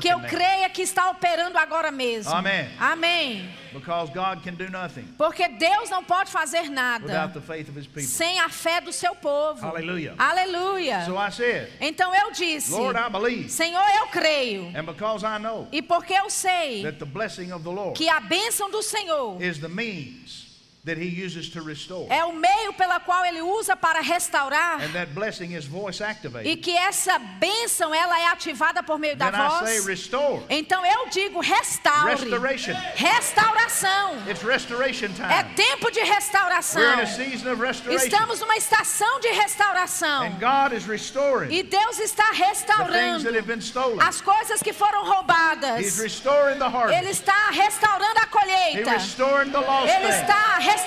que 0.00 0.08
eu 0.08 0.20
creia 0.20 0.70
que 0.70 0.82
está 0.82 1.10
operando 1.10 1.58
agora 1.58 1.90
mesmo. 1.90 2.32
Amém. 2.32 2.68
Amém. 2.78 3.50
Because 3.72 4.10
God 4.12 4.42
can 4.42 4.54
do 4.54 4.68
nothing 4.68 5.04
Porque 5.16 5.48
Deus 5.48 5.90
não 5.90 6.02
pode 6.02 6.30
fazer 6.30 6.62
without 6.62 6.74
nada 6.74 7.28
the 7.32 7.40
faith 7.40 7.68
of 7.68 7.78
his 7.78 7.86
people. 7.86 8.02
sem 8.02 8.38
a 8.40 8.48
fé 8.48 8.80
do 8.80 8.92
seu 8.92 9.14
povo. 9.14 9.60
Hallelujah. 9.60 10.14
Aleluia. 10.18 11.04
So 11.04 11.16
I 11.16 11.30
said, 11.30 11.68
Então 11.80 12.14
eu 12.14 12.30
disse: 12.32 12.72
Lord, 12.72 12.98
I 12.98 13.08
believe. 13.10 13.48
Senhor, 13.50 13.84
eu 14.00 14.06
creio. 14.08 14.72
And 14.76 14.84
because 14.84 15.24
I 15.24 15.38
know 15.38 15.68
E 15.72 15.82
porque 15.82 16.12
eu 16.12 16.30
sei 16.30 16.82
that 16.82 16.98
the 16.98 17.06
blessing 17.06 17.52
of 17.52 17.62
the 17.62 17.70
Lord 17.70 17.96
que 17.96 18.08
a 18.08 18.20
bênção 18.20 18.70
do 18.70 18.82
Senhor 18.82 19.40
is 19.42 19.58
the 19.58 19.68
means 19.68 20.47
that 20.88 20.98
he 21.00 21.06
uses 21.24 21.48
to 21.50 21.60
restore. 21.60 22.06
é 22.10 22.24
o 22.24 22.32
meio 22.32 22.72
pela 22.72 22.98
qual 23.00 23.24
ele 23.24 23.40
usa 23.42 23.76
para 23.76 24.00
restaurar 24.00 24.80
And 24.82 24.92
that 24.92 25.12
blessing 25.12 25.54
is 25.54 25.66
voice 25.66 26.00
e 26.02 26.06
activated. 26.06 26.56
que 26.62 26.76
essa 26.76 27.18
bênção 27.18 27.94
ela 27.94 28.18
é 28.18 28.26
ativada 28.28 28.82
por 28.82 28.98
meio 28.98 29.16
da 29.16 29.30
Then 29.30 29.40
I 29.40 29.48
say 29.66 29.74
voz. 29.80 29.86
restore. 29.86 30.42
Então 30.48 30.84
eu 30.84 31.08
digo 31.10 31.40
restaure. 31.40 32.10
Restoration. 32.10 32.74
Restauração. 32.94 34.16
It's 34.28 34.42
restoration 34.42 35.06
É 35.30 35.42
time. 35.42 35.54
tempo 35.54 35.90
de 35.90 36.00
restauração. 36.00 36.80
We're 36.82 36.94
in 36.94 37.00
a 37.02 37.06
season 37.06 37.52
of 37.52 37.60
restoration. 37.62 38.04
Estamos 38.06 38.40
numa 38.40 38.56
estação 38.56 39.20
de 39.20 39.28
restauração. 39.28 40.22
And 40.24 40.38
God 40.40 40.72
is 40.76 40.84
restoring 40.86 41.52
E 41.52 41.62
Deus 41.62 41.98
está 41.98 42.24
the 42.24 42.32
things 42.32 42.48
restaurando 42.48 43.24
that 43.24 43.36
have 43.36 43.46
been 43.46 43.60
stolen. 43.60 43.98
as 44.00 44.20
coisas 44.20 44.62
que 44.62 44.72
foram 44.72 45.02
He's 45.02 45.08
roubadas. 45.08 45.98
restoring 45.98 46.58
the 46.58 46.64
Ele 46.66 46.76
harvest. 46.76 47.10
está 47.10 47.50
restaurando 47.50 48.18
a 48.18 48.22
He's 48.22 48.30
colheita. 48.30 48.90
restoring 48.92 49.50
the 49.52 49.58
lost 49.60 49.88
Ele 49.92 50.08
está 50.08 50.56
restaurando 50.58 50.77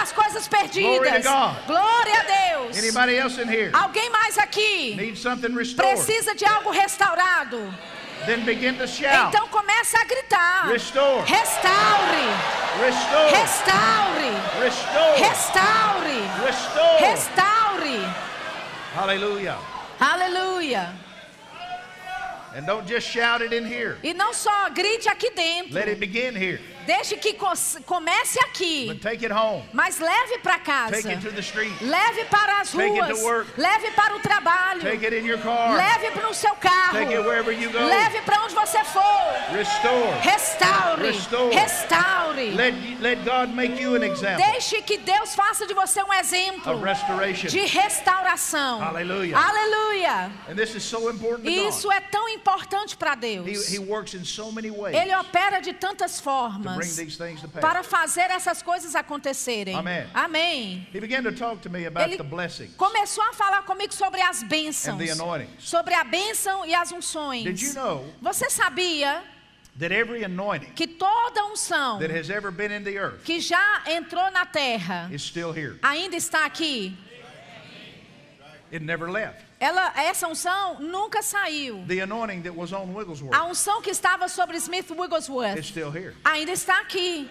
as 0.00 0.12
coisas 0.12 0.48
perdidas. 0.48 1.24
Glória 1.66 2.20
a 2.20 2.56
Deus. 2.56 2.78
Anybody 2.78 3.16
else 3.16 3.40
in 3.40 3.48
here 3.48 3.70
Alguém 3.72 4.10
mais 4.10 4.38
aqui 4.38 4.96
precisa 5.76 6.34
de 6.34 6.44
algo 6.44 6.70
restaurado? 6.70 7.72
Then 8.26 8.44
begin 8.44 8.76
to 8.76 8.86
shout. 8.86 9.34
Então 9.34 9.48
comece 9.48 9.96
a 9.96 10.04
gritar. 10.04 10.68
Restore. 10.68 11.22
Restaure. 11.26 12.26
Restore. 12.84 13.30
Restaure. 13.30 14.30
Restore. 14.60 15.18
Restaure. 15.18 16.20
Restore. 16.44 17.00
Restaure. 17.00 18.14
Hallelujah. 18.94 19.56
Aleluia. 19.98 20.94
And 22.54 22.66
don't 22.66 22.86
just 22.86 23.06
shout 23.06 23.40
it 23.42 23.54
in 23.54 23.64
here. 23.64 23.96
E 24.02 24.12
não 24.12 24.34
só 24.34 24.68
grite 24.70 25.08
aqui 25.08 25.30
dentro. 25.30 25.72
Let 25.72 25.88
it 25.88 25.98
begin 25.98 26.34
here. 26.34 26.60
Deixe 26.86 27.16
que 27.16 27.34
co- 27.34 27.52
comece 27.86 28.38
aqui. 28.44 29.00
Mas 29.72 29.98
leve 29.98 30.38
para 30.38 30.58
casa. 30.58 30.96
Leve 31.80 32.24
para 32.26 32.60
as 32.60 32.72
ruas. 32.72 33.48
Leve 33.56 33.90
para 33.92 34.16
o 34.16 34.20
trabalho. 34.20 34.82
Take 34.82 35.06
it 35.06 35.16
in 35.16 35.26
your 35.26 35.38
car. 35.40 35.76
Leve 35.76 36.20
no 36.20 36.34
seu 36.34 36.54
carro. 36.56 36.98
Leve 36.98 38.20
para 38.22 38.44
onde 38.44 38.54
você 38.54 38.84
for. 38.84 39.00
Restaure. 40.20 41.02
Restaure. 41.52 42.50
Let, 42.54 42.74
let 43.00 43.24
God 43.24 43.54
make 43.54 43.80
you 43.80 43.94
an 43.94 44.04
example 44.04 44.44
Deixe 44.52 44.82
que 44.82 44.98
Deus 44.98 45.34
faça 45.34 45.66
de 45.66 45.74
você 45.74 46.02
um 46.02 46.12
exemplo 46.12 46.80
de 47.48 47.60
restauração. 47.66 48.82
Aleluia. 48.82 49.36
Aleluia. 49.36 50.30
And 50.48 50.54
this 50.56 50.74
is 50.74 50.82
so 50.82 51.10
important 51.10 51.44
to 51.44 51.50
isso 51.50 51.90
é 51.90 52.00
tão 52.00 52.28
importante 52.28 52.96
para 52.96 53.14
Deus. 53.14 53.68
He, 53.68 53.76
he 53.76 53.78
works 53.78 54.14
in 54.14 54.24
so 54.24 54.50
many 54.52 54.70
ways 54.70 54.96
Ele 54.96 55.14
opera 55.14 55.60
de 55.60 55.72
tantas 55.72 56.20
formas 56.20 56.69
para 57.60 57.82
fazer 57.82 58.30
essas 58.30 58.62
coisas 58.62 58.94
acontecerem. 58.94 59.74
Amém. 59.74 60.06
Amém. 60.14 60.88
He 60.94 61.00
began 61.00 61.22
to 61.22 61.32
talk 61.32 61.60
to 61.62 61.70
me 61.70 61.86
about 61.86 62.08
Ele 62.08 62.16
the 62.16 62.22
blessings. 62.22 62.74
começou 62.76 63.24
a 63.24 63.32
falar 63.32 63.62
comigo 63.62 63.92
sobre 63.94 64.20
as 64.20 64.42
bênçãos. 64.42 65.00
Sobre 65.58 65.94
a 65.94 66.04
bênção 66.04 66.64
e 66.66 66.74
as 66.74 66.92
unções. 66.92 67.44
Did 67.44 67.60
you 67.60 67.74
know 67.74 68.14
Você 68.20 68.48
sabia 68.50 69.22
that 69.78 69.92
every 69.92 70.24
anointing 70.24 70.72
que 70.74 70.86
toda 70.86 71.44
unção 71.46 71.98
that 71.98 72.12
has 72.12 72.28
ever 72.28 72.50
been 72.50 72.72
in 72.72 72.82
the 72.84 72.96
earth 72.98 73.22
que 73.24 73.40
já 73.40 73.82
entrou 73.86 74.30
na 74.30 74.44
terra 74.44 75.08
is 75.12 75.22
still 75.22 75.52
here? 75.52 75.78
ainda 75.82 76.16
está 76.16 76.44
aqui? 76.44 76.96
It 78.72 78.84
never 78.84 79.10
left. 79.10 79.49
Ela, 79.60 79.92
essa 79.94 80.26
unção 80.26 80.80
nunca 80.80 81.20
saiu. 81.22 81.84
The 81.86 82.00
anointing 82.00 82.40
that 82.42 82.56
was 82.56 82.72
on 82.72 82.88
A 82.90 82.96
Wigglesworth 82.96 83.36
unção 83.50 83.82
que 83.82 83.90
estava 83.90 84.26
sobre 84.26 84.56
Smith 84.56 84.90
Wigglesworth 84.90 85.62
still 85.62 85.90
here. 85.90 86.14
ainda 86.24 86.50
está 86.50 86.80
aqui. 86.80 87.28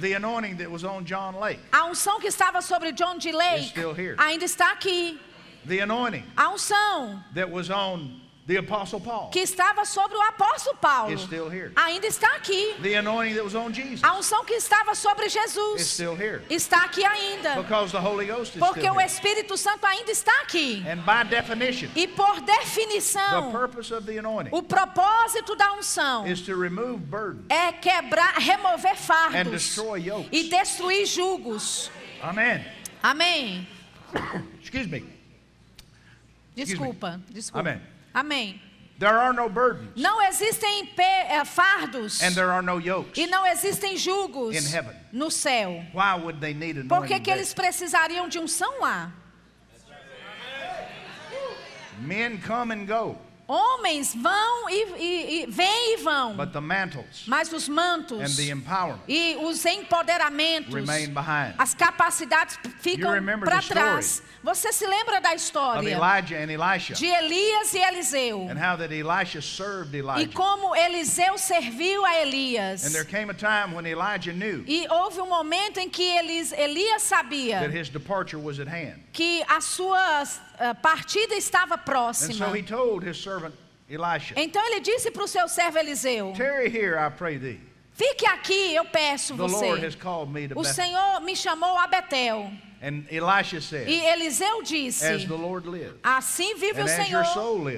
The 0.00 0.14
anointing 0.16 0.56
that 0.56 0.68
was 0.68 0.82
on 0.82 1.04
John 1.04 1.38
Lake 1.38 1.60
A 1.70 1.84
unção 1.84 2.18
que 2.18 2.26
estava 2.26 2.60
sobre 2.60 2.90
John 2.92 3.18
is 3.18 3.26
Lake 3.32 3.68
still 3.68 3.94
here. 3.94 4.16
ainda 4.18 4.44
está 4.44 4.72
aqui. 4.72 5.20
The 5.64 5.80
anointing 5.82 6.24
A 6.36 6.48
unção 6.48 7.22
that 7.34 7.48
was 7.48 7.70
on 7.70 8.20
the 8.46 8.58
Apostle 8.58 9.00
Paul 9.00 9.30
que 9.30 9.40
estava 9.40 9.86
sobre 9.86 10.16
o 10.16 10.20
apóstolo 10.22 10.76
Paulo 10.76 11.10
is 11.12 11.22
still 11.22 11.48
here. 11.50 11.72
ainda 11.74 12.06
está 12.06 12.34
aqui. 12.36 12.74
The 12.82 12.96
anointing 12.96 13.34
that 13.36 13.44
was 13.44 13.54
on 13.54 13.72
Jesus 13.72 14.02
A 14.04 14.14
unção 14.18 14.44
que 14.44 14.52
estava 14.54 14.94
sobre 14.94 15.28
Jesus 15.30 15.80
still 15.86 16.14
here. 16.14 16.42
está 16.50 16.84
aqui 16.84 17.02
ainda. 17.04 17.54
Because 17.62 17.90
the 17.92 18.00
Holy 18.00 18.26
Ghost 18.26 18.54
is 18.54 18.60
Porque 18.60 18.80
still 18.80 18.92
o 18.94 19.00
here. 19.00 19.06
Espírito 19.06 19.56
Santo 19.56 19.86
ainda 19.86 20.10
está 20.12 20.32
aqui. 20.42 20.84
And 20.86 21.02
by 21.06 21.24
definition, 21.28 21.88
E 21.96 22.06
por 22.06 22.40
the 22.42 22.52
definição, 22.58 23.50
purpose 23.50 23.90
of 23.94 24.04
the 24.06 24.18
anointing 24.18 24.50
o 24.54 24.62
propósito 24.62 25.56
da 25.56 25.72
unção 25.72 26.26
is 26.26 26.42
to 26.42 26.54
remove 26.54 26.98
burdens 26.98 27.46
é 27.48 27.72
quebrar, 27.72 28.34
remover 28.38 28.92
and 28.92 28.96
fardos 28.96 29.50
destroy 29.52 30.00
yokes. 30.00 30.28
e 30.30 30.50
destruir 30.50 31.06
julgos. 31.06 31.90
Amen. 32.22 32.62
Amém. 33.02 33.66
Excuse 34.62 34.86
me. 34.86 34.98
Excuse 34.98 35.06
me. 36.56 36.64
Desculpa, 36.64 37.20
desculpa. 37.30 37.70
Amém. 37.70 37.93
Amém. 38.14 38.60
There 38.96 39.18
are 39.18 39.32
no 39.32 39.48
burdens 39.48 39.90
Não 39.96 40.22
existem 40.22 40.88
eh, 40.96 41.44
fardos 41.44 42.22
and 42.22 42.32
there 42.32 42.48
are 42.50 42.62
no 42.62 42.78
yokes. 42.78 43.18
e 43.18 43.26
não 43.26 43.44
existem 43.44 43.96
julgos 43.96 44.54
In 44.54 44.72
heaven. 44.72 44.94
no 45.12 45.30
céu. 45.32 45.84
Why 45.92 46.14
would 46.14 46.38
they 46.40 46.54
need 46.54 46.86
Por 46.88 47.04
que, 47.04 47.18
que 47.18 47.30
eles 47.30 47.52
precisariam 47.52 48.28
de 48.28 48.38
unção 48.38 48.80
lá? 48.80 49.12
Men 52.00 52.38
come 52.40 52.72
and 52.72 52.86
go, 52.86 53.16
Homens 53.46 54.14
vão 54.14 54.70
e, 54.70 54.84
e, 54.96 55.42
e 55.42 55.46
vêm 55.46 55.94
e 55.94 55.96
vão, 55.98 56.34
mas 57.26 57.52
os 57.52 57.68
mantos 57.68 58.18
and 58.20 58.36
the 58.42 58.50
empowerment 58.50 59.02
e 59.06 59.36
os 59.36 59.64
empoderamentos, 59.66 60.72
remain 60.72 61.08
behind. 61.12 61.54
as 61.58 61.74
capacidades 61.74 62.58
ficam 62.80 63.12
para 63.40 63.60
trás. 63.60 64.22
Você 64.42 64.72
se 64.72 64.86
lembra 64.86 65.20
da 65.20 65.34
história 65.34 65.82
de 66.94 67.06
Elias 67.06 67.74
e 67.74 67.78
Eliseu 67.78 68.46
e 70.18 70.26
como 70.28 70.74
Eliseu 70.74 71.36
serviu 71.38 72.04
a 72.04 72.20
Elias? 72.22 72.84
And 72.86 72.92
there 72.92 73.04
came 73.04 73.30
a 73.30 73.34
time 73.34 73.74
when 73.74 73.86
Elijah 73.86 74.32
knew 74.32 74.64
E 74.66 74.86
houve 74.90 75.20
um 75.20 75.28
momento 75.28 75.78
em 75.78 75.88
que 75.88 76.02
Elis, 76.02 76.52
Elias 76.52 77.02
sabia 77.02 77.60
that 77.60 77.76
his 77.76 77.88
departure 77.88 78.38
was 78.38 78.58
at 78.58 78.68
hand. 78.68 79.02
que 79.12 79.42
a 79.48 79.60
sua 79.60 80.24
ah, 80.58 80.74
partida 80.74 81.34
estava 81.34 81.76
próxima. 81.76 82.46
so 82.46 82.56
he 82.56 82.62
told 82.62 83.08
his 83.08 83.16
servant 83.16 83.54
Elisha, 83.88 84.34
Então 84.36 84.64
ele 84.66 84.80
disse 84.80 85.10
para 85.10 85.24
o 85.24 85.28
seu 85.28 85.46
servo 85.48 85.78
Eliseu. 85.78 86.32
Fique 87.92 88.26
aqui, 88.26 88.74
eu 88.74 88.84
peço 88.86 89.36
você. 89.36 89.66
O. 90.56 90.64
Senhor 90.64 91.20
me 91.20 91.36
chamou 91.36 91.78
a 91.78 91.86
Betel. 91.86 92.50
And 92.82 93.06
Elisha 93.08 93.62
said, 93.62 93.88
E 93.88 94.04
Eliseu 94.04 94.62
disse: 94.62 95.06
As 95.06 95.24
the 95.24 95.32
Lord 95.32 95.66
lives, 95.66 95.94
Assim 96.02 96.54
vive 96.56 96.82
o 96.82 96.88
Senhor, 96.88 97.24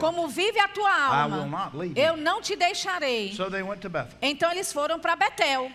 como 0.01 0.27
vive 0.27 0.59
a 0.59 0.67
tua 0.67 0.91
alma. 0.91 1.71
Eu 1.95 2.17
não 2.17 2.41
te 2.41 2.57
deixarei. 2.57 3.33
Então 4.21 4.51
eles 4.51 4.73
foram 4.73 4.99
para 4.99 5.15
Betel. 5.15 5.71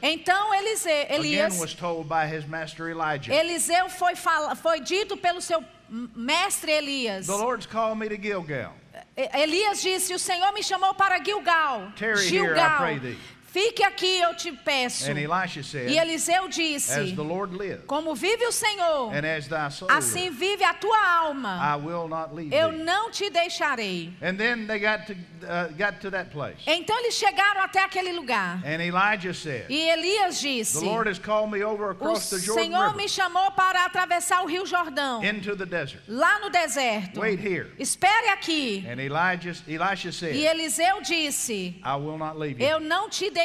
Então 0.00 0.54
Eliseu, 0.54 1.06
Elias, 1.10 1.74
foi 4.62 4.80
dito 4.80 5.16
pelo 5.18 5.42
seu 5.42 5.62
mestre 5.92 6.78
Elias. 6.78 7.26
The 7.26 7.36
Lord's 7.36 7.66
called 7.66 7.98
me 7.98 8.08
to 8.08 8.16
Gilgal. 8.16 8.72
Elias 9.16 9.82
disse: 9.82 10.10
O 10.14 10.18
Senhor 10.18 10.52
me 10.52 10.62
chamou 10.62 10.94
para 10.94 11.22
Gilgal. 11.22 11.92
Here, 11.96 12.14
I 12.14 12.28
Gilgal. 12.28 12.78
pray 12.78 12.98
thee. 12.98 13.18
Fique 13.52 13.84
aqui, 13.84 14.18
eu 14.18 14.34
te 14.34 14.50
peço. 14.50 15.04
Said, 15.04 15.90
E 15.90 15.98
Eliseu 15.98 16.46
As 16.46 16.54
disse: 16.54 17.12
the 17.14 17.22
Lord 17.22 17.54
lives, 17.54 17.84
Como 17.86 18.14
vive 18.14 18.46
o 18.46 18.52
Senhor, 18.52 19.12
soul 19.70 19.90
assim 19.90 20.30
vive 20.30 20.64
a 20.64 20.72
tua 20.72 20.98
alma. 21.18 21.60
I 21.62 21.76
will 21.76 22.08
not 22.08 22.34
leave 22.34 22.54
Eu 22.54 22.70
thee. 22.70 22.78
não 22.82 23.10
te 23.10 23.28
deixarei. 23.28 24.10
And 24.22 24.38
then 24.38 24.66
they 24.66 24.78
got 24.78 25.06
to 25.06 25.12
uh. 25.12 25.68
Então 26.66 26.98
eles 26.98 27.14
chegaram 27.14 27.60
até 27.60 27.84
aquele 27.84 28.12
lugar. 28.12 28.62
And 28.64 28.82
Elijah 28.82 29.34
said, 29.34 29.66
E 29.68 29.90
Elias 29.90 30.40
The 30.40 30.48
disse: 30.48 30.84
Lord 30.84 31.10
has 31.10 31.18
called 31.18 31.50
me 31.52 31.62
over 31.62 31.88
O 31.88 31.90
across 31.90 32.30
the 32.30 32.38
Jordan 32.38 32.62
Senhor 32.62 32.96
me 32.96 33.06
chamou 33.06 33.50
para 33.50 33.84
atravessar 33.84 34.42
o 34.44 34.46
Rio 34.46 34.64
Jordão, 34.64 35.22
into 35.22 35.54
the 35.54 35.66
desert. 35.66 36.02
lá 36.08 36.38
no 36.38 36.48
deserto. 36.48 37.20
Wait 37.20 37.38
here. 37.38 37.70
Espere 37.78 38.30
aqui. 38.30 38.86
And 38.88 38.98
Elijah, 38.98 39.54
Elisha 39.68 40.08
E 40.08 40.12
said, 40.12 40.36
Eliseu 40.36 41.02
disse: 41.02 41.80
I 41.84 41.96
will 41.96 42.16
not 42.16 42.38
leave 42.38 42.58
you. 42.58 42.66
Eu 42.66 42.80
não 42.80 43.10
te 43.10 43.28
deixarei. 43.28 43.41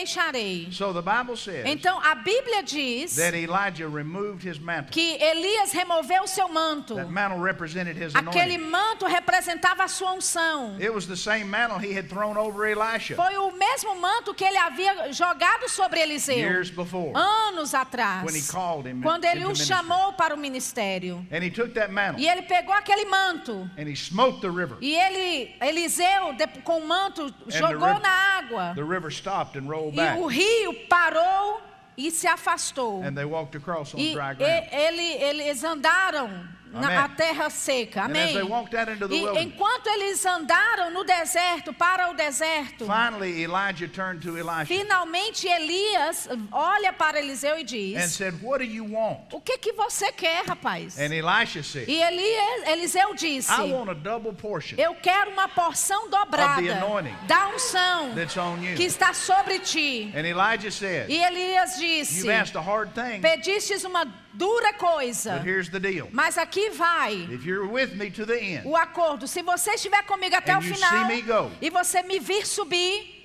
So 0.72 0.94
the 0.94 1.02
Bible 1.02 1.36
says 1.36 1.66
Então 1.66 2.00
a 2.00 2.16
Bíblia 2.16 2.64
diz 2.64 3.16
that 3.16 3.34
Elijah 3.36 3.88
removed 3.88 4.44
his 4.44 4.60
mantle. 4.60 4.92
que 4.92 5.18
Elias 5.22 5.72
removeu 5.74 6.24
o 6.24 6.28
seu 6.28 6.48
manto. 6.48 6.96
That 6.96 7.10
mantle 7.10 7.40
represented 7.40 7.96
his 7.98 8.14
Aquele 8.14 8.56
anointing. 8.56 8.70
manto 8.70 9.06
representava 9.08 9.84
a 9.84 9.88
sua 9.88 10.14
unção. 10.14 10.78
It 10.80 10.94
was 10.94 11.08
the 11.08 11.16
same 11.16 11.46
mantle 11.46 11.80
he 11.80 11.94
had 11.98 12.10
thrown 12.10 12.38
over 12.38 12.66
Elisha 12.68 13.16
Foi 13.16 13.38
o 13.38 13.52
mesmo 13.52 13.96
manto 14.00 14.34
que 14.34 14.44
ele 14.46 14.58
havia 14.58 15.12
jogado 15.14 15.68
sobre 15.70 16.00
Eliseu 16.02 16.36
years 16.38 16.70
before. 16.70 17.12
anos 17.16 17.74
atrás, 17.74 18.24
When 18.26 18.36
he 18.36 18.42
called 18.42 18.86
him 18.88 19.02
quando 19.02 19.26
ele 19.26 19.46
o 19.46 19.56
chamou 19.56 20.14
para 20.14 20.34
o 20.34 20.38
ministério. 20.38 21.26
And 21.32 21.44
he 21.44 21.50
took 21.50 21.74
that 21.74 21.92
mantle 21.92 22.20
E 22.22 22.28
ele 22.28 22.44
pegou 22.44 22.74
aquele 22.74 23.06
manto 23.06 23.70
and 23.78 23.88
he 23.88 23.96
smote 23.96 24.42
the 24.42 24.50
river. 24.50 24.78
e 24.82 24.96
ele, 24.96 25.56
Eliseu, 25.62 26.36
com 26.64 26.80
o 26.80 26.88
manto, 26.88 27.34
jogou 27.48 27.88
river- 27.88 28.02
na 28.02 28.10
água. 28.38 28.74
The 28.76 28.84
river 28.84 29.10
stopped 29.12 29.58
and 29.58 29.68
rolled 29.70 29.87
E 29.90 29.96
back. 29.96 30.20
o 30.20 30.26
rio 30.28 30.74
parou 30.88 31.62
e 31.98 32.12
se 32.12 32.28
afastou. 32.28 33.04
And 33.04 33.14
they 33.16 33.26
walked 33.26 33.56
across 33.58 33.94
on 33.96 33.98
E 34.00 34.14
dry 34.14 34.32
e- 34.32 34.36
ground. 34.36 34.68
ele, 34.72 35.14
eles 35.24 35.64
andaram 35.64 36.30
na 36.72 37.06
a 37.06 37.10
terra 37.10 37.50
seca. 37.50 38.02
And 38.04 38.12
Amém. 38.12 38.34
they 38.34 38.44
walked 38.44 38.76
out 38.76 38.90
into 38.92 39.08
the 39.08 39.16
E 39.16 39.44
enquanto 39.44 39.88
eles 39.88 40.26
andaram 40.26 40.92
no 40.92 41.04
deserto, 41.04 41.74
para 41.74 42.10
o 42.12 42.14
deserto, 42.14 42.86
finally 42.86 43.44
Elijah 43.44 43.88
turned 43.88 44.22
to 44.22 44.38
Elisha 44.38 44.66
finalmente 44.66 45.48
Elias 45.48 46.28
olha 46.52 46.92
para 46.94 47.20
Eliseu 47.20 47.58
e 47.58 47.62
and 47.62 47.66
diz: 47.66 48.12
said, 48.14 48.34
What 48.42 48.60
do 48.60 48.66
you 48.66 48.86
want? 48.86 49.34
O 49.34 49.42
que 49.42 49.58
que 49.58 49.74
você 49.74 50.12
quer, 50.12 50.46
rapaz? 50.46 50.98
And 51.00 51.14
Elisha 51.14 51.64
said, 51.64 51.88
E 51.88 52.02
Elias, 52.02 52.68
Eliseu 52.68 53.14
disse: 53.16 53.52
I 53.52 53.72
want 53.72 53.90
a 53.90 53.94
double 53.94 54.34
portion 54.34 54.78
Eu 54.78 54.96
quero 54.96 55.32
uma 55.32 55.48
porção 55.48 56.10
dobrada 56.10 56.60
Of 56.60 56.68
the 56.68 56.74
anointing 56.74 57.16
da 57.28 57.48
unção 57.50 58.14
that's 58.16 58.38
on 58.38 58.62
you. 58.62 58.76
que 58.76 58.84
está 58.84 59.14
sobre 59.14 59.60
ti. 59.60 60.12
And 60.16 60.26
Elijah 60.26 60.72
said, 60.72 61.10
E 61.10 61.24
Elias 61.24 61.78
disse: 61.78 62.20
You've 62.20 62.30
asked 62.30 62.58
a 62.58 62.62
hard 62.62 62.92
thing, 62.94 63.22
Pedistes 63.22 63.84
uma 63.84 64.06
dura 64.34 64.74
coisa, 64.74 65.38
but 65.38 65.48
here's 65.48 65.70
the 65.70 65.80
deal. 65.80 66.08
mas 66.12 66.38
aqui 66.38 66.57
vai 66.72 67.28
If 67.32 67.46
you're 67.46 67.68
with 67.68 67.96
me 67.96 68.10
to 68.12 68.26
the 68.26 68.38
end, 68.40 68.68
o 68.68 68.76
acordo. 68.76 69.28
Se 69.28 69.42
você 69.42 69.72
estiver 69.76 70.04
comigo 70.04 70.36
até 70.36 70.58
o 70.58 70.62
you 70.62 70.74
final 70.76 71.08
go. 71.26 71.52
e 71.62 71.70
você 71.70 72.02
me 72.04 72.20
vir 72.20 72.46
subir, 72.46 73.24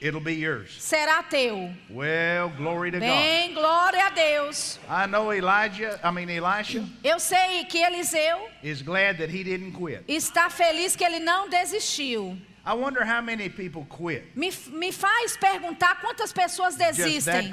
será 0.78 1.22
teu. 1.22 1.70
Well, 1.90 2.50
glory 2.56 2.90
to 2.92 2.98
God. 2.98 3.06
Bem, 3.08 3.54
glória 3.54 4.06
a 4.06 4.10
Deus. 4.10 4.78
I 4.88 5.06
know 5.06 5.32
Elijah, 5.32 6.00
I 6.02 6.10
mean 6.10 6.28
Elisha, 6.28 6.84
Eu 7.04 7.18
sei 7.20 7.64
que 7.64 7.78
Eliseu 7.78 8.48
is 8.62 8.82
glad 8.82 9.18
that 9.18 9.30
he 9.30 9.42
didn't 9.44 9.72
quit. 9.72 10.04
está 10.08 10.50
feliz 10.50 10.96
que 10.96 11.04
ele 11.04 11.20
não 11.20 11.48
desistiu. 11.48 12.36
I 12.64 12.74
wonder 12.74 13.04
how 13.04 13.20
many 13.20 13.48
people 13.48 13.84
quit. 13.88 14.36
Me, 14.36 14.52
me 14.70 14.92
faz 14.92 15.36
perguntar 15.36 15.96
quantas 16.00 16.32
pessoas 16.32 16.76
desistem. 16.76 17.50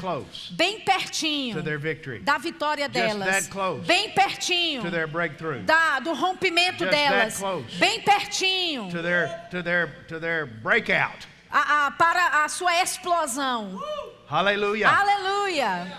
bem 0.52 0.82
pertinho 0.82 1.54
to 1.56 1.62
their 1.64 1.80
victory, 1.80 2.20
da 2.20 2.38
vitória 2.38 2.88
Just 2.88 3.16
delas, 3.18 3.26
that 3.26 3.50
close. 3.50 3.86
Bem 3.88 4.12
pertinho 4.12 4.82
to 4.84 4.92
their 4.92 5.08
breakthrough, 5.08 5.64
da, 5.64 6.00
do 6.00 6.14
rompimento 6.14 6.86
Just 6.86 6.92
delas, 6.92 7.10
that 7.10 7.38
close. 7.40 7.66
Bem 7.80 8.02
pertinho 8.02 8.92
to 8.92 9.02
their 9.02 9.48
to 9.50 9.64
their 9.64 9.88
to 10.08 10.20
their 10.20 10.46
breakout. 10.46 11.26
a- 11.52 11.88
a- 11.88 11.92
para 11.98 12.44
a 12.46 12.48
sua 12.50 12.72
explosão. 12.80 13.82
Hallelujah. 14.28 14.88
Aleluia! 14.90 15.92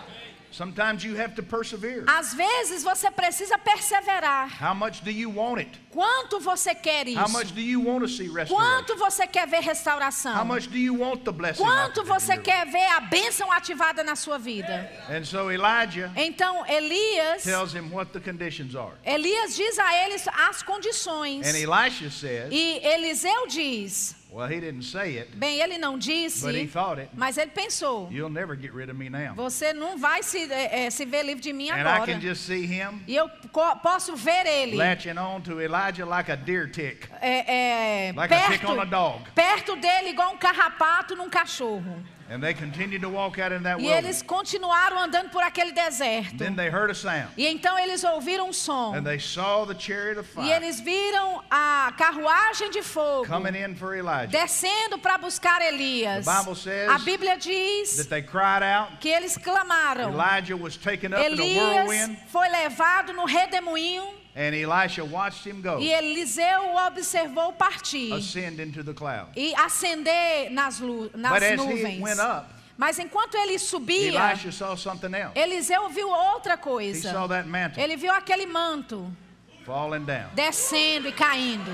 Sometimes 0.60 1.02
you 1.02 1.16
have 1.16 1.34
to 1.36 1.42
persevere. 1.42 2.04
Às 2.06 2.34
vezes 2.34 2.82
você 2.82 3.10
precisa 3.10 3.56
perseverar. 3.56 4.50
How 4.62 4.74
much 4.74 5.00
do 5.02 5.10
you 5.10 5.30
want 5.34 5.60
it? 5.60 5.70
Quanto 5.90 6.38
você 6.38 6.74
quer 6.74 7.08
How 7.08 7.30
much 7.30 7.46
isso? 7.46 7.54
do 7.54 7.62
you 7.62 7.80
want 7.80 8.02
to 8.02 8.08
see 8.08 8.28
restoration? 8.28 8.56
Quanto 8.56 8.94
você 8.96 9.26
quer 9.26 9.48
ver 9.48 9.60
How 9.60 9.62
restauração? 9.62 10.44
much 10.44 10.68
do 10.68 10.76
you 10.76 10.94
want 11.00 11.24
the 11.24 11.32
blessing? 11.32 11.62
Quanto 11.62 12.04
você 12.04 12.36
quer 12.36 12.66
ver 12.66 12.86
a 12.88 13.00
bênção 13.00 13.50
ativada 13.50 14.04
na 14.04 14.14
sua 14.14 14.36
vida? 14.38 14.86
And 15.08 15.24
so 15.24 15.50
Elijah 15.50 16.12
Então 16.14 16.66
Elias, 16.66 17.42
tells 17.42 17.72
him 17.74 17.90
what 17.90 18.12
the 18.12 18.20
conditions 18.20 18.74
are. 18.74 18.92
Elias 19.02 19.56
diz 19.56 19.78
a 19.78 20.04
eles 20.04 20.28
as 20.28 20.62
condições. 20.62 21.46
And 21.46 21.56
Elisha 21.56 22.10
says, 22.10 22.52
E 22.52 22.80
Eliseu 22.84 23.46
diz, 23.46 24.14
well, 24.32 24.46
he 24.48 24.60
didn't 24.60 24.82
say 24.84 25.18
it, 25.18 25.36
bem, 25.36 25.60
ele 25.60 25.78
não 25.78 25.94
but 25.94 26.04
he 26.06 26.24
disse, 26.28 26.66
thought 26.72 27.00
it. 27.00 27.10
mas 27.14 27.36
ele 27.38 27.50
pensou: 27.50 28.08
You'll 28.10 28.30
never 28.30 28.54
get 28.56 28.72
rid 28.72 28.88
of 28.90 28.96
me 28.98 29.08
now. 29.08 29.34
você 29.34 29.72
não 29.72 29.98
vai 29.98 30.22
se, 30.22 30.48
eh, 30.50 30.90
se 30.90 31.04
ver 31.04 31.22
livre 31.24 31.42
de 31.42 31.52
mim 31.52 31.70
And 31.70 31.76
I 31.76 31.80
agora. 31.80 32.12
can 32.12 32.20
just 32.20 32.42
see 32.46 32.64
him 32.66 33.02
E 33.06 33.16
eu 33.16 33.28
posso 33.82 34.14
ver 34.16 34.46
ele 34.46 34.76
latching 34.76 35.18
on 35.18 35.40
to 35.42 35.60
Elijah 35.60 36.04
like 36.06 36.30
a 36.30 36.36
deer 36.36 36.68
tick. 36.70 37.08
é, 37.20 38.08
é, 38.08 38.12
Like 38.14 38.32
a 38.34 38.38
tick 38.48 38.60
perto, 38.60 38.72
on 38.72 38.80
a 38.80 38.84
dog. 38.84 39.24
perto 39.34 39.76
dele, 39.76 40.10
igual 40.10 40.32
um 40.32 40.38
carrapato 40.38 41.14
num 41.16 41.28
cachorro. 41.28 42.02
And 42.30 42.40
they 42.40 42.54
continued 42.54 43.02
to 43.02 43.08
walk 43.08 43.40
out 43.40 43.50
in 43.50 43.64
that 43.64 43.80
E 43.80 43.88
eles 43.88 44.22
continuaram 44.22 44.96
andando 44.98 45.30
por 45.30 45.42
aquele 45.42 45.72
deserto. 45.72 46.38
Then 46.38 46.54
they 46.54 46.70
heard 46.70 46.88
a 46.88 46.94
sound. 46.94 47.28
E 47.36 47.44
então 47.44 47.76
eles 47.76 48.04
ouviram 48.04 48.48
um 48.48 48.52
som. 48.52 48.94
And 48.94 49.04
they 49.04 49.18
saw 49.18 49.64
the 49.64 49.74
chariot 49.74 50.16
of 50.16 50.28
E 50.38 50.52
eles 50.52 50.80
viram 50.80 51.42
a 51.50 51.92
carruagem 51.98 52.70
de 52.70 52.82
fogo 52.82 53.26
coming 53.26 53.56
in 53.56 53.74
for 53.74 53.96
Elijah. 53.96 54.30
descendo 54.30 54.96
para 55.02 55.18
buscar 55.18 55.60
Elias. 55.60 56.24
The 56.24 56.30
Bible 56.32 56.54
says 56.54 56.88
A 56.88 56.98
Bíblia 57.00 57.36
diz 57.36 57.96
That 57.96 58.08
they 58.08 58.22
cried 58.22 58.62
out. 58.62 59.00
que 59.00 59.08
eles 59.10 59.36
clamaram. 59.36 60.12
Elijah 60.12 60.56
was 60.56 60.76
taken 60.76 61.12
up 61.12 61.20
in 61.26 61.32
a 61.32 61.42
Elias 61.42 61.88
whirlwind. 61.88 62.16
foi 62.28 62.48
levado 62.48 63.12
no 63.12 63.24
redemoinho 63.26 64.19
And 64.34 64.54
Elisha 64.54 65.04
watched 65.04 65.44
him 65.44 65.60
go 65.60 65.78
e 65.80 65.90
Eliseu 65.92 66.72
o 66.72 66.86
observou 66.86 67.52
partir 67.52 68.12
ascend 68.14 68.60
into 68.60 68.84
the 68.84 68.94
cloud. 68.94 69.28
e 69.36 69.52
ascender 69.56 70.50
nas, 70.52 70.78
nas 71.14 71.32
But 71.32 71.42
as 71.42 71.50
he 71.50 71.56
nuvens. 71.56 72.00
went 72.00 72.20
up, 72.20 72.46
Mas 72.78 72.98
enquanto 72.98 73.34
ele 73.36 73.58
subia, 73.58 74.08
Elisha 74.30 74.52
saw 74.52 74.74
something 74.76 75.12
else. 75.14 75.38
Eliseu 75.38 75.88
viu 75.90 76.08
outra 76.08 76.56
coisa. 76.56 77.12
Ele 77.76 77.96
viu 77.96 78.10
aquele 78.12 78.46
manto 78.46 79.10
descendo 80.34 81.08
e 81.08 81.12
caindo. 81.12 81.70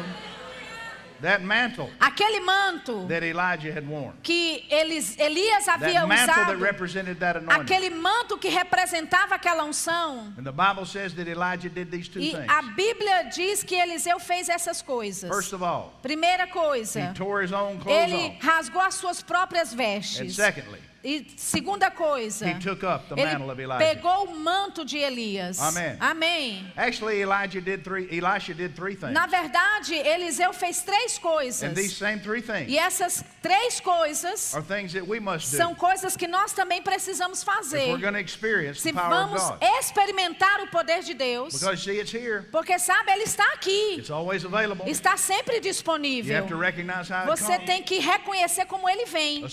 That 1.22 1.42
mantle 1.42 1.88
Aquele 2.00 2.40
manto 2.44 3.06
that 3.08 3.22
Elijah 3.22 3.72
had 3.72 3.88
worn. 3.88 4.12
que 4.22 4.64
Elis, 4.70 5.16
Elias 5.18 5.66
havia 5.66 6.00
That 6.00 6.08
mantle 6.08 6.26
that 6.34 6.48
usado. 6.56 6.60
represented 6.60 7.18
that 7.20 7.36
anointing. 7.36 7.62
Aquele 7.64 7.90
manto 7.90 8.36
que 8.38 8.50
representava 8.50 9.34
aquela 9.36 9.64
unção. 9.64 10.32
And 10.36 10.44
the 10.44 10.52
Bible 10.52 10.84
says 10.84 11.14
that 11.14 11.28
Elijah 11.28 11.68
did 11.68 11.90
these 11.90 12.08
two 12.08 12.20
E 12.20 12.32
things. 12.32 12.46
a 12.48 12.62
Bíblia 12.62 13.30
diz 13.34 13.62
que 13.62 13.76
Eliseu 13.80 14.18
fez 14.20 14.48
essas 14.48 14.82
coisas. 14.82 15.28
First 15.28 15.52
of 15.52 15.62
all, 15.62 15.92
Primeira 16.02 16.46
coisa, 16.46 17.10
he 17.10 17.14
tore 17.14 17.42
his 17.42 17.52
own 17.52 17.78
clothes 17.78 18.12
ele 18.12 18.38
rasgou 18.40 18.80
as 18.80 18.94
suas 18.94 19.22
próprias 19.22 19.72
And 19.72 19.76
vestes. 19.78 20.34
secondly, 20.36 20.80
E 21.08 21.24
segunda 21.36 21.88
coisa, 21.88 22.44
he 22.48 22.54
took 22.58 22.82
up 22.82 23.08
the 23.08 23.14
mantle 23.14 23.48
of 23.48 23.60
ele 23.60 23.66
Elijah. 23.72 23.94
pegou 23.94 24.24
o 24.24 24.34
manto 24.40 24.84
de 24.84 24.98
Elias. 24.98 25.60
Amém. 25.60 25.96
Amém. 26.00 26.72
Actually, 26.76 27.20
Elijah 27.22 27.60
did 27.60 27.84
three. 27.84 28.08
Elisha 28.10 28.52
did 28.52 28.74
three 28.74 28.96
things. 28.96 29.12
Na 29.12 29.28
verdade, 29.28 29.94
Eliseu 29.94 30.52
fez 30.52 30.82
três 30.82 31.16
coisas. 31.16 31.62
And 31.62 31.74
these 31.76 31.94
same 31.94 32.18
three 32.18 32.42
things 32.42 32.68
E 32.68 32.76
essas 32.76 33.22
três 33.40 33.78
coisas 33.78 34.52
are 34.52 34.64
things 34.66 34.92
that 34.94 35.06
we 35.06 35.20
must 35.20 35.52
do 35.52 35.56
são 35.56 35.76
coisas 35.76 36.16
que 36.16 36.26
nós 36.26 36.52
também 36.52 36.82
precisamos 36.82 37.40
if 37.42 37.46
we're 37.46 37.54
fazer. 37.62 38.00
going 38.00 38.14
to 38.14 38.18
experience 38.18 38.80
Se 38.80 38.90
the 38.92 38.98
power 39.00 39.14
of 39.14 39.30
vamos 39.30 39.42
God. 39.42 39.62
experimentar 39.78 40.60
o 40.62 40.66
poder 40.72 41.04
de 41.04 41.14
Deus, 41.14 41.54
Because 41.54 41.84
see, 41.84 42.00
it's 42.00 42.12
here. 42.12 42.48
porque 42.50 42.76
sabe, 42.80 43.12
ele 43.12 43.22
está 43.22 43.44
aqui, 43.52 43.98
It's 43.98 44.10
always 44.10 44.44
available. 44.44 44.90
está 44.90 45.16
sempre 45.16 45.54
You 45.58 45.60
disponível. 45.62 46.36
have 46.36 46.48
to 46.48 46.58
recognize 46.58 47.08
how 47.08 47.20
it 47.22 47.26
Você 47.28 47.52
comes. 47.58 47.66
tem 47.66 47.82
que 47.84 48.00
reconhecer 48.00 48.66
como 48.66 48.88
ele 48.88 49.04
vem. 49.06 49.44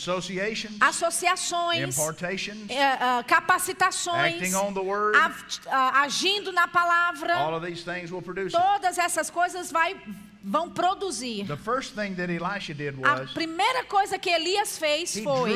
Associações, 0.79 1.42
impartations, 1.89 2.69
eh, 2.69 2.97
ah, 2.99 3.23
capacitações, 3.27 4.41
acting 4.41 4.55
on 4.55 4.73
the 4.73 4.81
word. 4.81 5.15
a- 5.15 5.31
ah, 5.71 6.01
agindo 6.01 6.51
na 6.51 6.67
palavra. 6.67 7.35
All 7.37 7.55
of 7.55 7.65
these 7.65 7.83
things 7.83 8.11
will 8.11 8.21
produce 8.21 8.55
it. 8.55 8.61
Todas 8.63 8.97
essas 8.97 9.29
coisas 9.29 9.71
vai, 9.71 9.95
vão 10.43 10.69
produzir. 10.69 11.45
The 11.45 11.57
first 11.57 11.95
thing 11.95 12.15
that 12.15 12.31
Elisha 12.31 12.73
did 12.73 12.95
A 13.03 13.21
was 13.21 13.31
primeira 13.31 13.83
coisa 13.85 14.17
que 14.17 14.29
Elias 14.29 14.77
fez 14.77 15.17
foi 15.23 15.53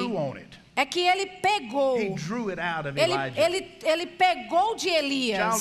é 0.78 0.86
que 0.86 1.00
ele 1.00 1.26
pegou, 1.26 1.98
ele, 1.98 3.14
ele, 3.36 3.78
ele 3.84 4.06
pegou 4.06 4.76
de 4.76 4.88
Elias. 4.90 5.60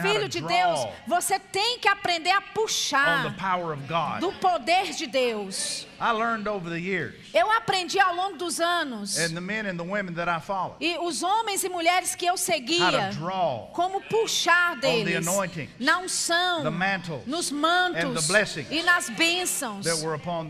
Filho 0.00 0.28
de 0.28 0.40
Deus, 0.40 0.86
você 1.08 1.40
tem 1.40 1.80
que 1.80 1.88
aprender 1.88 2.30
a 2.30 2.40
puxar 2.40 3.34
power 3.36 3.76
of 3.76 3.82
God. 3.88 4.20
do 4.20 4.32
poder 4.38 4.92
de 4.92 5.08
Deus. 5.08 5.88
I 6.02 6.10
learned 6.10 6.48
over 6.48 6.68
the 6.68 6.80
years, 6.80 7.14
Eu 7.32 7.48
aprendi 7.52 7.96
ao 8.00 8.12
longo 8.12 8.36
dos 8.36 8.58
anos, 8.58 9.16
and 9.20 9.34
the 9.36 9.40
men 9.40 9.66
and 9.66 9.76
the 9.76 9.84
women 9.84 10.14
that 10.14 10.28
I 10.28 10.40
followed, 10.40 10.76
e 10.80 10.98
os 10.98 11.22
homens 11.22 11.62
e 11.62 11.68
mulheres 11.68 12.16
que 12.16 12.26
eu 12.26 12.32
how 12.32 12.36
seguia, 12.36 13.10
to 13.12 13.18
draw 13.18 13.70
como 13.72 14.00
puxar 14.00 14.76
deles 14.80 15.24
na 15.78 15.98
unção, 16.00 16.64
nos 17.24 17.52
and 17.52 17.54
mantos 17.54 18.28
e 18.68 18.82
nas 18.82 19.08
bênçãos 19.10 19.86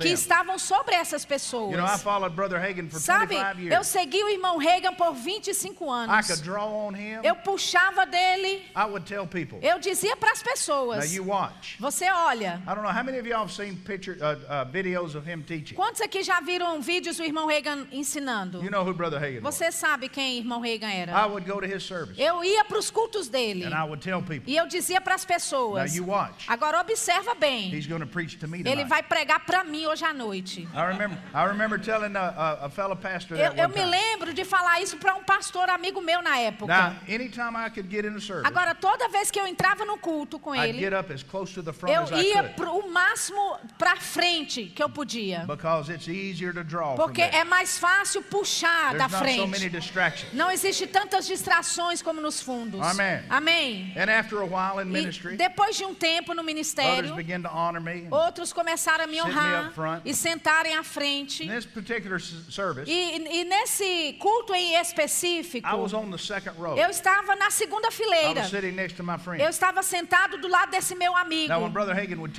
que 0.01 0.09
estavam 0.09 0.59
sobre 0.59 0.95
essas 0.95 1.27
pessoas. 1.27 1.73
You 1.73 1.77
know, 1.77 1.87
I 1.87 1.99
followed 1.99 2.35
Brother 2.35 2.59
Hagan 2.59 2.89
for 2.89 2.99
Sabe, 2.99 3.37
25 3.37 3.75
eu 3.75 3.85
segui 3.85 4.25
o 4.25 4.31
irmão 4.31 4.57
Reagan 4.57 4.95
por 4.95 5.13
25 5.13 5.85
I 5.85 5.89
anos. 5.89 6.27
could 6.29 6.43
draw 6.43 6.73
on 6.73 6.95
him. 6.95 7.21
Eu 7.23 7.37
puxava 7.37 8.07
dele, 8.07 8.63
I 8.75 8.85
would 8.87 9.05
tell 9.05 9.27
people, 9.27 9.59
eu 9.61 9.79
dizia 9.79 10.17
para 10.17 10.33
as 10.33 10.43
now 10.43 10.51
pessoas: 10.51 11.13
you 11.13 11.27
watch. 11.27 11.77
Você 11.79 12.11
olha, 12.11 12.63
I 12.67 12.75
don't 12.75 12.83
know 12.83 12.91
how 12.91 13.05
many 13.05 13.19
of 13.19 13.29
y'all 13.29 13.43
have 13.43 13.53
seen 13.53 13.77
picture, 13.77 14.17
uh, 14.23 14.63
uh, 14.63 14.65
videos 14.65 15.15
of 15.15 15.29
him 15.31 15.42
Teaching? 15.43 15.75
Quantos 15.75 16.01
aqui 16.01 16.23
já 16.23 16.41
viram 16.41 16.81
vídeos 16.81 17.17
do 17.17 17.25
irmão 17.25 17.47
Reagan 17.47 17.87
ensinando? 17.93 18.63
You 18.63 18.71
know 18.71 18.85
who 18.85 18.95
Brother 18.95 19.23
Hagin 19.23 19.41
was. 19.41 19.55
Você 19.55 19.71
sabe 19.73 20.09
quem 20.09 20.39
irmão 20.39 20.61
Reagan 20.61 20.89
I 20.89 20.97
era? 21.01 21.27
would 21.27 21.49
go 21.51 21.61
to 21.61 21.67
his 21.67 21.83
service 21.83 22.21
Eu 22.21 22.43
ia 22.45 22.65
para 22.65 22.79
os 22.79 22.91
cultos 22.91 23.29
dele 23.29 23.65
and 23.65 23.75
I 23.75 23.83
would 23.85 24.03
tell 24.03 24.23
people, 24.23 24.51
e 24.51 24.57
eu 24.57 24.67
dizia 24.67 25.01
para 25.01 25.15
as 25.15 25.25
now 25.25 25.35
pessoas: 25.35 25.95
you 25.95 26.07
watch. 26.07 26.45
agora 26.49 26.81
observa 26.81 27.35
bem, 27.35 27.75
He's 27.75 27.87
going 27.87 28.01
to 28.01 28.07
preach 28.07 28.39
to 28.39 28.49
me 28.49 28.63
ele 28.65 28.85
vai 28.85 29.03
pregar 29.03 29.45
para 29.45 29.65
mim 29.65 29.87
hoje 29.87 30.05
à 30.05 30.13
noite. 30.13 30.69
I 30.75 30.87
remember, 30.87 31.19
I 31.35 31.47
remember 31.47 31.79
telling 31.79 32.17
a, 32.17 32.29
a, 32.29 32.67
a 32.67 32.71
fellow 32.71 32.97
pastor 32.97 33.37
Eu, 33.37 33.51
that 33.55 33.61
eu 33.61 33.69
me 33.69 33.85
lembro 33.85 34.33
de 34.33 34.45
falar 34.45 34.81
isso 34.81 34.97
para 34.97 35.15
um 35.15 35.23
pastor 35.25 35.69
amigo 35.69 36.01
meu 36.01 36.23
na 36.23 36.39
época. 36.39 36.67
Now, 36.73 36.97
anytime 37.09 37.57
I 37.57 37.71
could 37.71 37.89
get 37.91 38.05
in 38.05 38.15
the 38.15 38.21
service, 38.21 38.47
Agora, 38.47 38.75
toda 38.75 39.09
vez 39.09 39.31
que 39.31 39.39
eu 39.41 39.47
entrava 39.47 39.85
no 39.85 39.99
culto 39.99 40.39
com 40.39 40.55
ele, 40.55 40.79
get 40.79 40.93
up 40.93 41.13
as 41.13 41.23
close 41.23 41.53
to 41.55 41.63
the 41.63 41.73
front 41.73 41.95
eu 41.95 42.03
as 42.03 42.11
I 42.11 42.29
ia 42.29 42.45
pro, 42.45 42.71
o 42.79 42.91
máximo 42.91 43.59
para 43.79 43.97
frente 43.97 44.67
que 44.67 44.83
eu 44.83 44.89
podia. 44.89 45.32
Because 45.47 45.91
it's 45.93 46.09
easier 46.09 46.53
to 46.53 46.63
draw 46.63 46.95
from 46.97 47.05
Porque 47.07 47.23
there. 47.23 47.37
é 47.39 47.45
mais 47.45 47.79
fácil 47.79 48.23
puxar 48.23 48.95
da 48.97 49.09
frente. 49.09 49.69
distractions. 49.71 50.33
Não 50.33 50.51
existe 50.51 50.87
tantas 50.87 51.27
distrações 51.27 52.03
como 52.03 52.21
nos 52.21 52.41
fundos. 52.41 52.81
Amém. 52.81 53.23
Amém. 53.29 53.93
And 53.97 54.11
after 54.11 54.39
a 54.39 54.45
while 54.45 54.81
in 54.83 54.89
E 54.89 54.93
ministry, 54.93 55.37
depois 55.37 55.77
de 55.77 55.85
um 55.85 55.95
tempo 55.95 56.35
no 56.35 56.43
others 56.43 56.47
ministério, 56.47 57.15
begin 57.15 57.43
to 57.43 57.49
honor 57.49 57.81
me. 57.81 58.07
outros 58.11 58.53
começaram 58.53 59.05
a 59.05 59.07
me 59.07 59.21
honrar 59.23 59.73
e 60.05 60.15
sentarem 60.15 60.77
à 60.77 60.83
frente. 60.83 61.45
In 61.45 61.49
this 61.49 61.65
particular 61.67 62.17
s- 62.19 62.35
service, 62.51 62.91
E, 62.91 63.41
e 63.41 63.45
nesse 63.45 64.15
culto 64.21 64.55
em 64.55 64.75
específico, 64.81 65.69
I 65.69 65.75
was 65.75 65.93
on 65.93 66.11
the 66.11 66.19
second 66.19 66.57
row. 66.59 66.77
eu 66.77 66.91
estava 66.91 67.35
na 67.37 67.51
segunda 67.51 67.89
I 67.89 67.93
fileira. 67.93 68.41
was 68.41 68.51
sitting 68.51 68.73
next 68.73 68.97
to 68.97 69.03
my 69.05 69.19
friend. 69.19 69.43
Eu 69.43 69.49
estava 69.51 69.83
sentado 69.83 70.39
do 70.39 70.49
lado 70.49 70.71
desse 70.71 70.95
meu 70.95 71.17
amigo. 71.17 71.53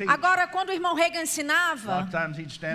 Agora, 0.08 0.47
quando 0.47 0.69
o 0.69 0.71
irmão 0.73 0.95
Reagan 0.95 1.21
ensinava, 1.21 2.08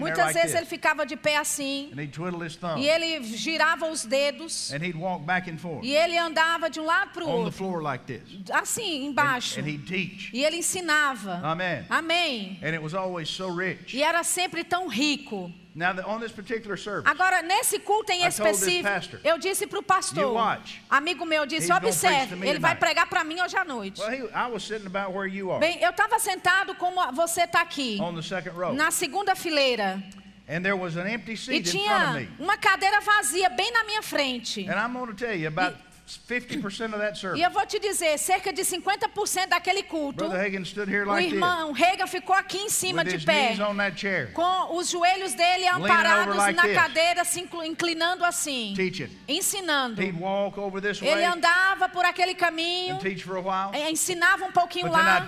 muitas 0.09 0.27
like 0.27 0.35
vezes 0.35 0.51
this, 0.51 0.57
ele 0.57 0.67
ficava 0.67 1.07
de 1.07 1.17
pé 1.17 1.37
assim, 1.37 1.91
and 1.93 2.79
e 2.79 2.89
ele 2.89 3.23
girava 3.25 3.91
os 3.91 4.05
dedos, 4.05 4.73
and 4.73 4.77
and 4.77 5.83
e 5.83 5.95
ele 5.95 6.19
andava 6.19 6.69
de 6.71 6.81
um 6.81 6.85
lado 6.85 7.13
para 7.13 7.25
o 7.25 7.29
outro, 7.29 7.81
like 7.81 8.23
assim, 8.53 9.07
and, 9.07 9.11
embaixo. 9.11 9.61
and 9.61 9.79
teach. 9.87 10.31
E 10.33 10.45
ele 10.45 10.57
ensinava. 10.57 11.41
Amém. 11.89 12.59
And 12.63 12.75
always 12.95 13.29
so. 13.29 13.49
E 13.93 14.03
era 14.03 14.23
sempre 14.23 14.65
tão 14.65 14.89
rico. 14.89 15.53
Now, 15.75 15.93
on 16.07 16.19
this 16.19 16.33
particular 16.33 16.77
service, 16.77 17.09
Agora, 17.09 17.41
nesse 17.43 17.79
culto 17.79 18.11
em 18.11 18.25
específico, 18.25 18.83
pastor, 18.89 19.21
eu 19.23 19.39
disse 19.39 19.65
para 19.67 19.79
o 19.79 19.81
"You 19.81 19.85
pastor, 19.85 20.33
watch. 20.33 20.81
amigo 20.91 21.25
meu, 21.25 21.43
eu 21.43 21.47
disse: 21.47 21.73
observe, 21.73 22.35
ele 22.35 22.59
vai 22.59 22.75
tonight." 22.75 22.81
pregar 22.81 23.07
para 23.09 23.23
mim 23.23 23.41
hoje 23.41 23.57
à 23.57 23.65
noite. 23.65 24.01
well, 24.01 24.11
he, 24.11 24.23
I 24.35 24.51
was 24.51 24.65
sitting 24.65 24.87
about 24.87 25.13
where 25.17 25.27
you 25.29 25.51
are, 25.53 25.61
Bem, 25.61 25.79
eu 25.81 25.91
estava 25.91 26.19
sentado 26.19 26.75
como 26.75 27.01
você 27.13 27.43
está 27.43 27.61
aqui, 27.61 27.99
on 28.01 28.15
the 28.17 28.23
second 28.23 28.57
row, 28.59 28.73
na 28.73 28.91
segunda 28.91 29.37
fileira, 29.37 30.03
and 30.49 30.63
there 30.63 30.75
was 30.75 30.97
an 30.97 31.07
empty 31.07 31.35
e 31.35 31.37
seat 31.37 31.59
in 31.59 31.63
front 31.65 31.85
tinha 31.85 32.11
of 32.11 32.21
me. 32.21 32.29
uma 32.41 32.57
cadeira 32.57 33.01
vazia 33.01 33.49
bem 33.51 33.71
na 33.71 33.85
minha 33.85 34.03
frente. 34.03 34.67
And 34.69 34.75
I'm 34.75 34.93
going 34.95 35.07
to 35.09 35.15
tell 35.15 35.37
you, 35.37 35.47
about 35.47 35.77
50% 36.17 36.95
of 36.95 36.99
that 36.99 37.17
E 37.17 37.21
service, 37.21 37.43
eu 37.43 37.51
vou 37.51 37.67
te 37.67 37.79
dizer, 37.79 38.19
cerca 38.19 38.53
de 38.53 38.63
50% 38.63 39.49
daquele 39.49 39.83
culto, 39.83 40.25
Brother 40.25 40.41
Hagin 40.41 40.65
stood 40.65 40.91
here 40.91 41.05
o 41.05 41.09
like 41.09 41.25
this, 41.25 41.35
irmão 41.35 41.73
Reagan 41.73 42.07
ficou 42.07 42.35
aqui 42.35 42.59
em 42.59 42.71
cima 42.71 43.05
de 43.05 43.19
pé, 43.19 43.55
chair, 43.97 44.33
com 44.33 44.77
os 44.77 44.89
joelhos 44.91 45.35
dele 45.35 45.67
amparados 45.69 46.37
like 46.37 46.57
na 46.57 46.63
this. 46.63 46.75
cadeira, 46.75 47.25
se 47.25 47.41
inclinando 47.41 48.25
assim, 48.25 48.73
teaching. 48.75 49.11
ensinando. 49.29 50.01
He'd 50.01 50.19
walk 50.19 50.59
over 50.59 50.81
this 50.81 51.03
Ele 51.03 51.25
andava 51.25 51.89
por 51.89 52.05
aquele 52.05 52.35
caminho, 52.35 52.99
while, 52.99 53.71
eh, 53.75 53.91
ensinava 53.91 54.45
um 54.45 54.53
pouquinho 54.53 54.91
lá, 54.91 55.27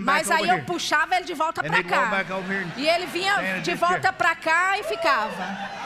mas 0.00 0.30
aí 0.30 0.48
eu 0.48 0.56
here. 0.56 0.66
puxava 0.66 1.16
ele 1.16 1.24
de 1.24 1.34
volta 1.34 1.62
para 1.62 1.82
cá. 1.82 2.24
E 2.76 2.88
ele 2.88 3.06
vinha 3.06 3.60
de 3.60 3.74
volta 3.74 4.12
para 4.12 4.34
cá 4.34 4.78
e 4.78 4.84
ficava. 4.84 5.82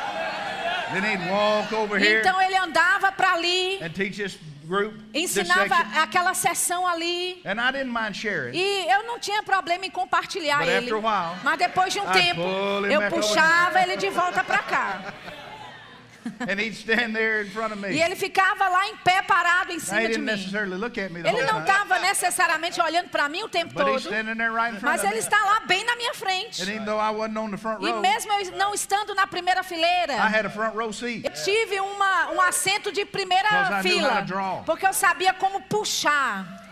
then 0.93 1.03
he'd 1.03 1.31
walk 1.31 1.73
over 1.73 1.99
here 1.99 2.21
Então 2.21 2.41
ele 2.41 2.57
andava 2.57 3.11
para 3.13 3.26
ali, 3.37 3.79
and 3.83 3.91
teach 3.91 4.17
this 4.17 4.39
group, 4.67 4.95
ensinava 5.15 5.75
aquela 6.03 6.35
sessão 6.35 6.87
ali. 6.87 7.41
And 7.45 7.61
I 7.61 7.71
didn't 7.73 7.93
mind 7.93 8.15
sharing. 8.17 8.55
E 8.57 8.91
eu 8.91 9.05
não 9.05 9.19
tinha 9.19 9.43
problema 9.43 9.87
em 9.87 9.91
compartilhar 9.91 10.59
But 10.59 10.69
ele. 10.69 10.91
after 10.91 10.95
a 10.95 10.99
while, 10.99 11.41
Mas 11.45 11.59
depois 11.59 11.93
de 11.93 12.01
um 12.01 12.05
I'd 12.05 12.13
tempo, 12.13 12.41
eu 12.91 13.11
puxava 13.11 13.81
ele 13.83 13.97
de 13.97 14.11
volta 14.11 14.43
para 14.43 14.59
cá. 14.59 15.15
and 16.49 16.61
he'd 16.61 16.75
stand 16.75 17.15
there 17.15 17.43
in 17.43 17.51
front 17.51 17.73
of 17.73 17.81
me. 17.81 17.95
E 17.95 18.03
ele 18.03 18.17
ficava 18.17 18.69
lá 18.69 18.89
em 18.89 18.97
pé 18.97 19.23
parado 19.23 19.73
em 19.73 19.79
cima 19.79 20.03
he 20.03 20.09
de 20.09 20.19
mim. 20.19 20.33
Ele 21.25 21.43
não 21.43 21.61
estava 21.61 21.99
necessariamente 21.99 22.81
olhando 22.81 23.09
para 23.09 23.29
mim 23.29 23.43
o 23.43 23.49
tempo 23.49 23.75
but 23.75 23.85
todo, 23.85 24.09
right 24.11 24.77
in 24.77 24.81
front 24.81 24.83
mas 24.83 25.05
ele 25.05 25.19
está 25.19 25.39
lá 25.39 25.61
bem 25.61 25.85
na 25.85 25.97
minha 25.97 26.15
frente. 26.15 26.63
And 26.63 26.69
even 26.69 26.85
though 26.85 27.01
I 27.01 27.11
wasn't 27.11 27.39
on 27.39 27.51
the 27.51 27.57
front 27.57 27.83
E 27.83 27.91
row, 27.91 28.01
mesmo 28.01 28.33
eu 28.33 28.53
não 28.53 28.75
estando 28.75 29.15
na 29.15 29.27
primeira 29.27 29.63
fileira, 29.63 30.15
I 30.15 30.29
had 30.35 30.47
a 30.47 30.51
front 30.51 30.75
row 30.75 30.93
seat. 30.93 31.25
eu 31.25 31.33
tive 31.33 31.81
uma, 31.81 32.33
um 32.33 32.41
assento 32.41 32.93
de 32.93 33.05
primeira 33.05 33.81
fila, 33.83 34.25
porque 34.65 34.87
eu 34.87 34.93
sabia 34.93 35.33
como 35.35 35.61
puxar. 35.63 36.66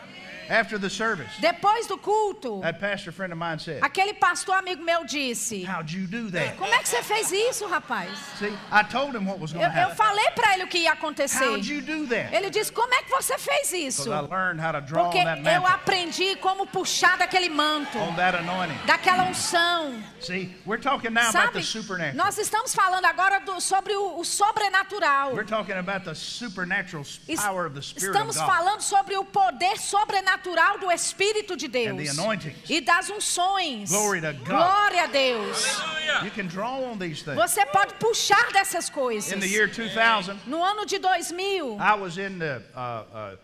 After 0.49 0.79
the 0.79 0.91
service, 0.91 1.31
Depois 1.41 1.87
do 1.87 1.97
culto, 1.99 2.61
that 2.63 2.79
pastor 2.81 3.13
friend 3.13 3.33
of 3.33 3.39
mine 3.39 3.59
said, 3.59 3.81
aquele 3.83 4.15
pastor 4.15 4.57
amigo 4.57 4.83
meu 4.83 5.05
disse: 5.05 5.65
How'd 5.65 5.91
you 5.97 6.07
do 6.07 6.31
that? 6.31 6.57
Como 6.57 6.73
é 6.73 6.79
que 6.79 6.89
você 6.89 7.03
fez 7.03 7.31
isso, 7.33 7.67
rapaz? 7.67 8.11
See, 8.39 8.53
I 8.71 8.83
told 8.83 9.15
him 9.17 9.27
what 9.27 9.39
was 9.41 9.53
going 9.53 9.65
Eu, 9.65 9.91
falei 9.95 10.31
para 10.35 10.55
ele 10.55 10.65
o 10.65 10.67
que 10.67 10.79
ia 10.79 10.93
acontecer. 10.93 11.45
How'd 11.45 11.67
you 11.73 11.81
do 11.81 12.07
that? 12.09 12.35
Ele 12.35 12.51
disse: 12.51 12.73
Como 12.73 12.93
é 12.93 13.03
que 13.03 13.11
você 13.11 13.39
fez 13.39 13.73
isso? 13.73 14.13
I 14.13 14.21
learned 14.21 14.61
how 14.61 14.73
to 14.73 14.81
draw 14.81 15.05
Porque 15.05 15.23
that 15.25 15.41
eu 15.47 15.67
aprendi 15.67 16.37
como 16.37 16.67
puxar 16.67 17.17
daquele 17.19 17.49
manto, 17.49 17.99
on 17.99 18.15
that 18.17 18.37
anointing. 18.37 18.79
daquela 18.87 19.25
unção. 19.25 19.95
See, 20.21 20.55
we're 20.67 20.81
talking 20.81 21.11
now 21.13 21.29
about 21.29 21.33
Sabe? 21.33 21.53
the 21.55 21.63
supernatural. 21.63 22.17
Nós 22.25 22.39
estamos 22.39 22.75
falando 22.75 23.05
agora 23.05 23.41
do- 23.41 23.61
sobre 23.61 23.95
o, 23.95 24.19
o 24.19 24.25
sobrenatural. 24.25 25.33
We're 25.35 25.45
talking 25.45 25.77
about 25.77 26.05
the 26.05 26.15
supernatural 26.15 27.05
power 27.37 27.67
of 27.67 27.75
the 27.75 27.83
Spirit 27.83 28.13
Estamos 28.15 28.37
of 28.37 28.45
God. 28.45 28.55
falando 28.55 28.81
sobre 28.81 29.17
o 29.17 29.25
poder 29.25 29.79
sobrenatural 29.79 30.34
do 30.81 30.91
Espírito 30.91 31.57
de 31.57 31.69
Deus 31.69 31.91
And 31.91 31.97
the 31.97 32.09
anointings. 32.09 32.69
e 32.69 32.81
das 32.81 33.11
unções. 33.11 33.91
Glory 33.91 34.21
to 34.21 34.33
God. 34.33 34.47
Glória 34.47 35.05
a 35.05 35.07
Deus. 35.07 35.81
You 36.23 36.31
can 36.31 36.47
draw 36.47 36.83
on 36.85 36.99
these 36.99 37.23
things. 37.23 37.37
Você 37.37 37.65
pode 37.67 37.95
puxar 37.95 38.53
dessas 38.53 38.89
coisas. 38.89 39.33
In 39.33 39.41
the 39.41 39.49
year 39.49 39.69
2000, 39.69 40.39
No 40.47 40.63
ano 40.63 40.85
de 40.85 40.99
2000, 40.99 41.79
I 41.81 41.95
was 41.95 42.19
in 42.19 42.39
the 42.39 42.63
uh, 42.75 43.05
uh, 43.13 43.37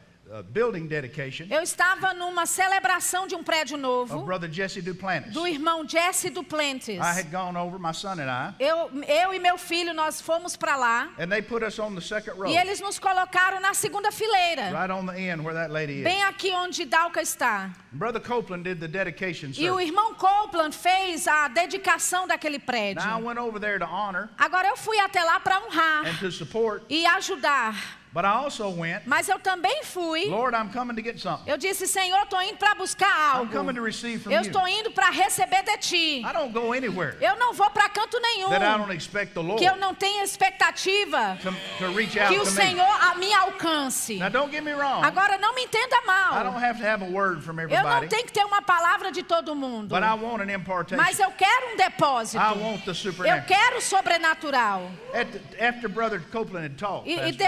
eu 1.51 1.63
estava 1.63 2.15
numa 2.15 2.47
celebração 2.47 3.27
de 3.27 3.35
um 3.35 3.43
prédio 3.43 3.75
of 3.75 3.83
novo 3.83 4.23
Brother 4.23 4.51
Jesse 4.51 4.81
Duplantis. 4.81 5.33
do 5.33 5.45
irmão 5.45 5.87
Jesse 5.89 6.31
Duplantis. 6.31 7.01
I 7.01 7.19
had 7.19 7.31
gone 7.33 7.59
over, 7.59 7.81
my 7.81 7.93
son 7.93 8.21
and 8.21 8.31
I, 8.31 8.55
Eu, 8.61 8.91
eu 9.09 9.35
e 9.35 9.41
meu 9.41 9.59
filho, 9.59 9.93
nós 9.93 10.21
fomos 10.21 10.57
para 10.57 10.77
lá 10.77 11.11
and 11.19 11.29
they 11.29 11.43
put 11.43 11.65
us 11.65 11.81
on 11.81 11.97
the 11.97 12.01
second 12.01 12.39
row, 12.39 12.47
e 12.47 12.57
eles 12.57 12.81
nos 12.81 12.99
colocaram 12.99 13.61
na 13.61 13.75
segunda 13.75 14.13
fileira, 14.13 14.71
right 14.71 14.93
on 14.93 15.05
the 15.05 15.19
end 15.19 15.43
where 15.43 15.55
that 15.55 15.73
lady 15.73 16.05
bem 16.05 16.23
aqui 16.23 16.53
onde 16.53 16.85
Dalca 16.85 17.21
está. 17.21 17.71
Brother 17.91 18.21
Copeland 18.21 18.63
did 18.63 18.79
the 18.79 18.87
dedication 18.87 19.51
E 19.59 19.69
o 19.69 19.81
irmão 19.81 20.15
Copeland 20.15 20.77
fez 20.77 21.27
a 21.27 21.49
dedicação 21.49 22.29
daquele 22.29 22.61
prédio. 22.61 23.05
Now 23.05 23.19
I 23.19 23.23
went 23.23 23.41
over 23.41 23.59
there 23.59 23.81
to 23.81 23.85
honor 23.85 24.29
Agora 24.39 24.69
eu 24.69 24.77
fui 24.77 24.99
até 25.01 25.25
lá 25.25 25.41
para 25.41 25.59
honrar 25.59 26.07
and 26.07 26.17
to 26.21 26.31
support, 26.31 26.85
e 26.89 27.05
ajudar, 27.05 28.00
but 28.13 28.25
I 28.25 28.33
also 28.33 28.69
went, 28.71 29.03
mas 29.07 29.29
eu 29.29 29.39
também 29.39 29.83
fui. 29.85 30.27
Lord, 30.27 30.55
I'm 30.57 30.71
coming 30.73 30.97
to 30.97 31.03
get 31.03 31.19
something. 31.21 31.49
Eu 31.51 31.57
disse, 31.57 31.87
Senhor, 31.87 32.23
estou 32.23 32.41
indo 32.43 32.57
para 32.57 32.75
buscar 32.75 33.07
I'm 33.07 33.39
algo. 33.41 33.53
coming 33.53 33.75
to 33.75 33.83
receive 33.83 34.23
from 34.23 34.33
Eu 34.33 34.41
estou 34.43 34.67
indo 34.67 34.91
para 34.93 35.11
receber 35.11 35.63
de 35.63 35.77
ti. 35.79 36.21
I 36.25 36.33
don't 36.33 36.53
go 36.53 36.73
anywhere 36.73 37.17
Eu 37.21 37.37
não 37.37 37.53
vou 37.53 37.71
para 37.71 37.89
canto 37.89 38.19
nenhum 38.21 38.49
that 38.51 38.63
I 38.65 38.79
don't 38.79 38.93
expect 38.95 39.35
the 39.35 39.41
Lord 39.41 39.59
que 39.63 39.65
eu 39.69 39.77
não 39.77 39.95
tenha 39.95 40.25
expectativa 40.25 41.39
to, 41.43 41.51
to 41.79 41.93
reach 41.95 42.19
out 42.19 42.29
que 42.33 42.39
o 42.39 42.45
to 42.45 42.51
me. 42.51 42.57
Senhor 42.57 42.87
a 43.01 43.15
me 43.17 43.33
alcance. 43.33 44.19
Now 44.19 44.29
don't 44.29 44.51
get 44.51 44.63
me 44.63 44.73
wrong. 44.73 45.05
Agora 45.05 45.39
não 45.39 45.55
me 45.55 45.63
entenda 45.65 45.97
I 45.97 46.43
don't 46.43 46.55
mal. 46.55 46.59
have 46.61 46.79
to 46.79 46.85
have 46.87 47.03
a 47.03 47.11
word 47.11 47.43
from 47.43 47.59
Eu 47.61 47.69
não 47.69 47.77
everybody, 47.77 48.09
tenho 48.09 48.27
que 48.27 48.33
ter 48.33 48.45
uma 48.45 48.63
palavra 48.63 49.11
de 49.13 49.23
todo 49.23 49.55
mundo. 49.55 49.89
but 49.89 50.03
I 50.03 50.15
want 50.15 50.43
an 50.43 50.51
impartation. 50.53 50.97
Mas 50.97 51.19
eu 51.19 51.31
quero 51.33 51.73
um 51.73 51.77
depósito. 51.77 52.43
I 52.43 52.53
want 52.59 52.85
the 52.85 52.91
Eu 52.91 52.95
supernatural. 52.95 53.47
quero 53.47 53.79
o 53.79 53.81
sobrenatural. 53.81 54.91
At 55.15 55.29
after 55.61 55.89
Brother 55.89 56.21
Copeland 56.33 56.65
had 56.65 56.77
talked, 56.79 57.09
E, 57.09 57.15
e 57.15 57.19
Pastor, 57.19 57.39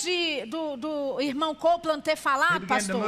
depois 0.00 0.02
de, 0.02 0.46
do, 0.46 0.76
do 0.76 1.20
irmão 1.20 1.54
Copeland 1.54 2.02
ter 2.02 2.16
falado, 2.16 2.66
pastor, 2.66 3.02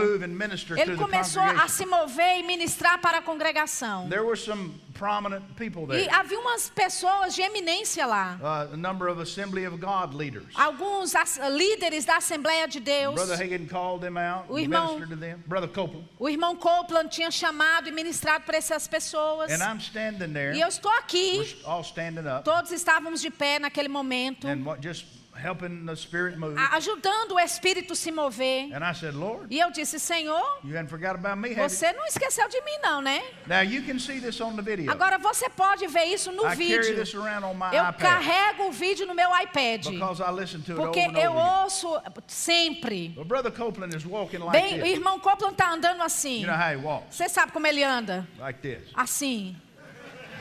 ele 0.78 0.96
começou 0.96 1.42
a 1.42 1.68
se 1.68 1.86
mover 1.86 2.38
e 2.38 2.42
ministrar 2.42 3.00
para 3.00 3.18
a 3.18 3.22
congregação. 3.22 4.08
There 4.08 4.22
were 4.22 4.36
some 4.36 4.74
prominent 4.94 5.42
people 5.56 5.86
E 5.94 6.08
havia 6.10 6.38
umas 6.38 6.70
pessoas 6.70 7.34
de 7.34 7.42
eminência 7.42 8.06
lá. 8.06 8.38
uh, 8.40 8.74
a 8.74 8.76
number 8.76 9.08
of 9.08 9.20
Assembly 9.20 9.66
of 9.66 9.78
God 9.78 10.14
leaders. 10.14 10.46
Alguns 10.54 11.14
líderes 11.50 12.04
da 12.04 12.16
Assembleia 12.18 12.68
de 12.68 12.80
Deus. 12.80 13.14
Brother 13.14 13.66
called 13.68 14.02
them 14.04 14.16
out, 14.18 14.46
O 14.48 14.56
and 14.56 14.60
irmão- 14.62 14.94
ministered 14.98 15.14
to 15.14 15.16
them. 15.20 15.42
Brother 15.46 15.68
Copeland. 15.68 16.08
O 16.18 16.28
irmão 16.28 16.56
Copeland 16.56 17.08
tinha 17.08 17.30
chamado 17.30 17.88
e 17.88 17.92
ministrado 17.92 18.44
para 18.44 18.56
essas 18.56 18.86
pessoas. 18.86 19.50
And 19.50 19.64
I'm 19.64 19.78
standing 19.78 20.32
there. 20.32 20.56
E 20.56 20.60
eu 20.60 20.68
estou 20.68 20.90
aqui. 20.92 21.56
all 21.64 21.82
standing 21.82 22.28
up. 22.28 22.44
Todos 22.44 22.70
estávamos 22.70 23.20
de 23.20 23.30
pé 23.30 23.58
naquele 23.58 23.88
momento. 23.88 24.46
And 24.46 24.62
what, 24.64 24.82
just 24.86 25.21
helping 25.34 25.86
the 25.86 25.96
Spirit 25.96 26.36
move. 26.38 26.56
ajudando 26.72 27.32
o 27.32 27.40
Espírito 27.40 27.94
se 27.96 28.10
mover. 28.12 28.70
And 28.74 28.84
I 28.84 28.92
said, 28.92 29.14
Lord, 29.14 29.46
E 29.50 29.58
eu 29.58 29.70
disse, 29.70 29.98
Senhor, 29.98 30.40
you 30.62 30.76
hadn't 30.76 30.88
forgot 30.90 31.14
about 31.14 31.36
me, 31.38 31.50
have 31.54 31.62
you? 31.62 31.68
você 31.68 31.92
não 31.92 32.04
esqueceu 32.06 32.48
de 32.48 32.60
mim 32.62 32.78
não, 32.82 33.00
né? 33.00 33.22
Now 33.46 33.62
you 33.62 33.82
can 33.82 33.98
see 33.98 34.20
this 34.20 34.40
on 34.40 34.54
the 34.56 34.62
video. 34.62 34.90
Agora 34.90 35.18
você 35.18 35.48
pode 35.48 35.86
ver 35.86 36.04
isso 36.04 36.30
no 36.32 36.42
I 36.42 36.56
carry 36.56 36.56
vídeo. 36.56 36.96
this 36.96 37.14
around 37.14 37.44
on 37.44 37.54
my 37.54 37.74
Eu 37.74 37.82
iPad 37.88 37.96
carrego 37.98 38.68
o 38.68 38.72
vídeo 38.72 39.06
no 39.06 39.14
meu 39.14 39.28
iPad. 39.40 39.86
because 39.88 40.20
I 40.22 40.30
listen 40.30 40.60
to 40.62 40.72
it 40.72 40.76
Porque 40.76 41.00
over 41.00 41.10
and 41.16 41.18
eu 41.18 41.32
over 41.32 41.42
again. 41.42 41.62
ouço 41.64 42.02
sempre. 42.28 43.12
Well, 43.16 43.24
Brother 43.24 43.50
Copeland 43.50 43.94
is 43.96 44.04
walking 44.04 44.38
like 44.38 44.52
Bem, 44.52 44.80
o 44.80 44.82
this. 44.84 44.92
irmão 44.98 45.18
Copeland 45.18 45.56
tá 45.56 45.72
andando 45.72 46.02
assim. 46.02 46.40
You 46.42 46.46
know 46.48 46.56
how 46.56 46.70
he 46.70 46.76
walks? 46.76 47.16
Você 47.16 47.28
sabe 47.28 47.52
como 47.52 47.66
ele 47.66 47.82
anda? 47.82 48.26
Like 48.38 48.60
this. 48.60 48.82
Assim. 48.94 49.56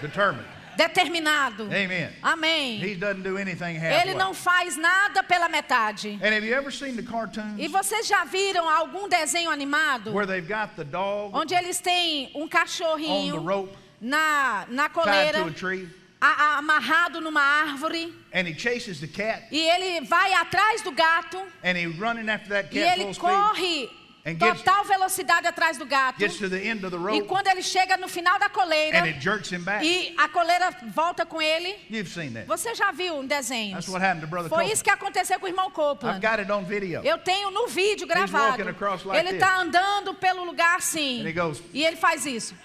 Determined. 0.02 0.46
Determinado. 0.88 1.64
Amen. 1.66 2.10
Amém. 2.22 2.80
He 2.82 2.96
doesn't 2.96 3.24
do 3.24 3.38
anything 3.38 3.76
halfway. 3.78 4.02
Ele 4.10 4.14
não 4.16 4.34
faz 4.34 4.76
nada 4.78 5.22
pela 5.24 5.48
metade. 5.50 6.20
And 6.22 6.34
have 6.34 6.44
you 6.46 6.54
ever 6.56 6.72
seen 6.72 6.96
the 6.96 7.04
cartoons 7.04 7.60
E 7.60 7.68
vocês 7.68 8.08
já 8.08 8.24
viram 8.26 8.68
algum 8.70 9.08
desenho 9.08 9.50
animado 9.52 10.12
where 10.14 10.26
they've 10.26 10.48
got 10.48 10.76
the 10.76 10.84
dog 10.84 11.36
onde 11.36 11.54
eles 11.54 11.80
têm 11.80 12.32
um 12.36 12.44
on 12.44 12.48
the 12.48 12.58
cachorrinho 12.58 13.38
rope 13.40 13.76
na, 14.00 14.66
na 14.70 14.90
tied 14.90 14.94
coleira, 14.94 15.40
to 15.44 15.48
a 15.48 15.52
tree 15.52 15.88
a- 16.20 16.28
a- 16.28 16.58
amarrado 16.60 17.20
numa 17.22 17.42
árvore, 17.42 18.14
and 18.34 18.48
he 18.48 18.54
chases 18.54 19.00
the 19.00 19.08
cat 19.08 19.44
e 19.52 19.60
ele 19.60 20.02
vai 20.06 20.34
atrás 20.34 20.82
do 20.84 20.92
gato, 20.92 21.38
and 21.64 21.78
he's 21.78 21.96
running 21.98 22.30
after 22.30 22.50
that 22.50 22.70
e 22.76 22.80
ele 22.80 23.14
corre 23.16 23.90
total 24.56 24.84
velocidade 24.86 25.48
atrás 25.48 25.78
do 25.78 25.86
gato. 25.86 26.20
E 27.16 27.22
quando 27.24 27.48
ele 27.48 27.62
chega 27.64 27.98
no 27.98 28.08
final 28.08 28.38
da 28.38 28.50
coleira 28.50 29.00
and 29.00 29.06
it 29.06 29.20
jerks 29.20 29.52
him 29.52 29.60
back. 29.64 29.84
e 29.86 30.14
a 30.18 30.28
coleira 30.30 30.70
volta 30.94 31.26
com 31.26 31.42
ele, 31.42 31.76
você 32.46 32.76
já 32.76 32.92
viu 32.92 33.18
um 33.18 33.26
desenho? 33.26 33.78
Foi 34.50 34.66
isso 34.72 34.84
que 34.84 34.90
aconteceu 34.92 35.40
com 35.40 35.46
o 35.46 35.50
irmão 35.50 35.72
Copeland. 35.72 36.20
Eu 37.04 37.18
tenho 37.18 37.50
no 37.50 37.68
vídeo 37.68 38.06
gravado. 38.08 38.58
Ele 39.20 39.30
está 39.38 39.58
andando 39.60 40.14
pelo 40.14 40.44
lugar 40.44 40.78
assim. 40.78 41.24
E 41.74 41.84
ele 41.84 41.96
faz 41.96 42.26
isso. 42.26 42.56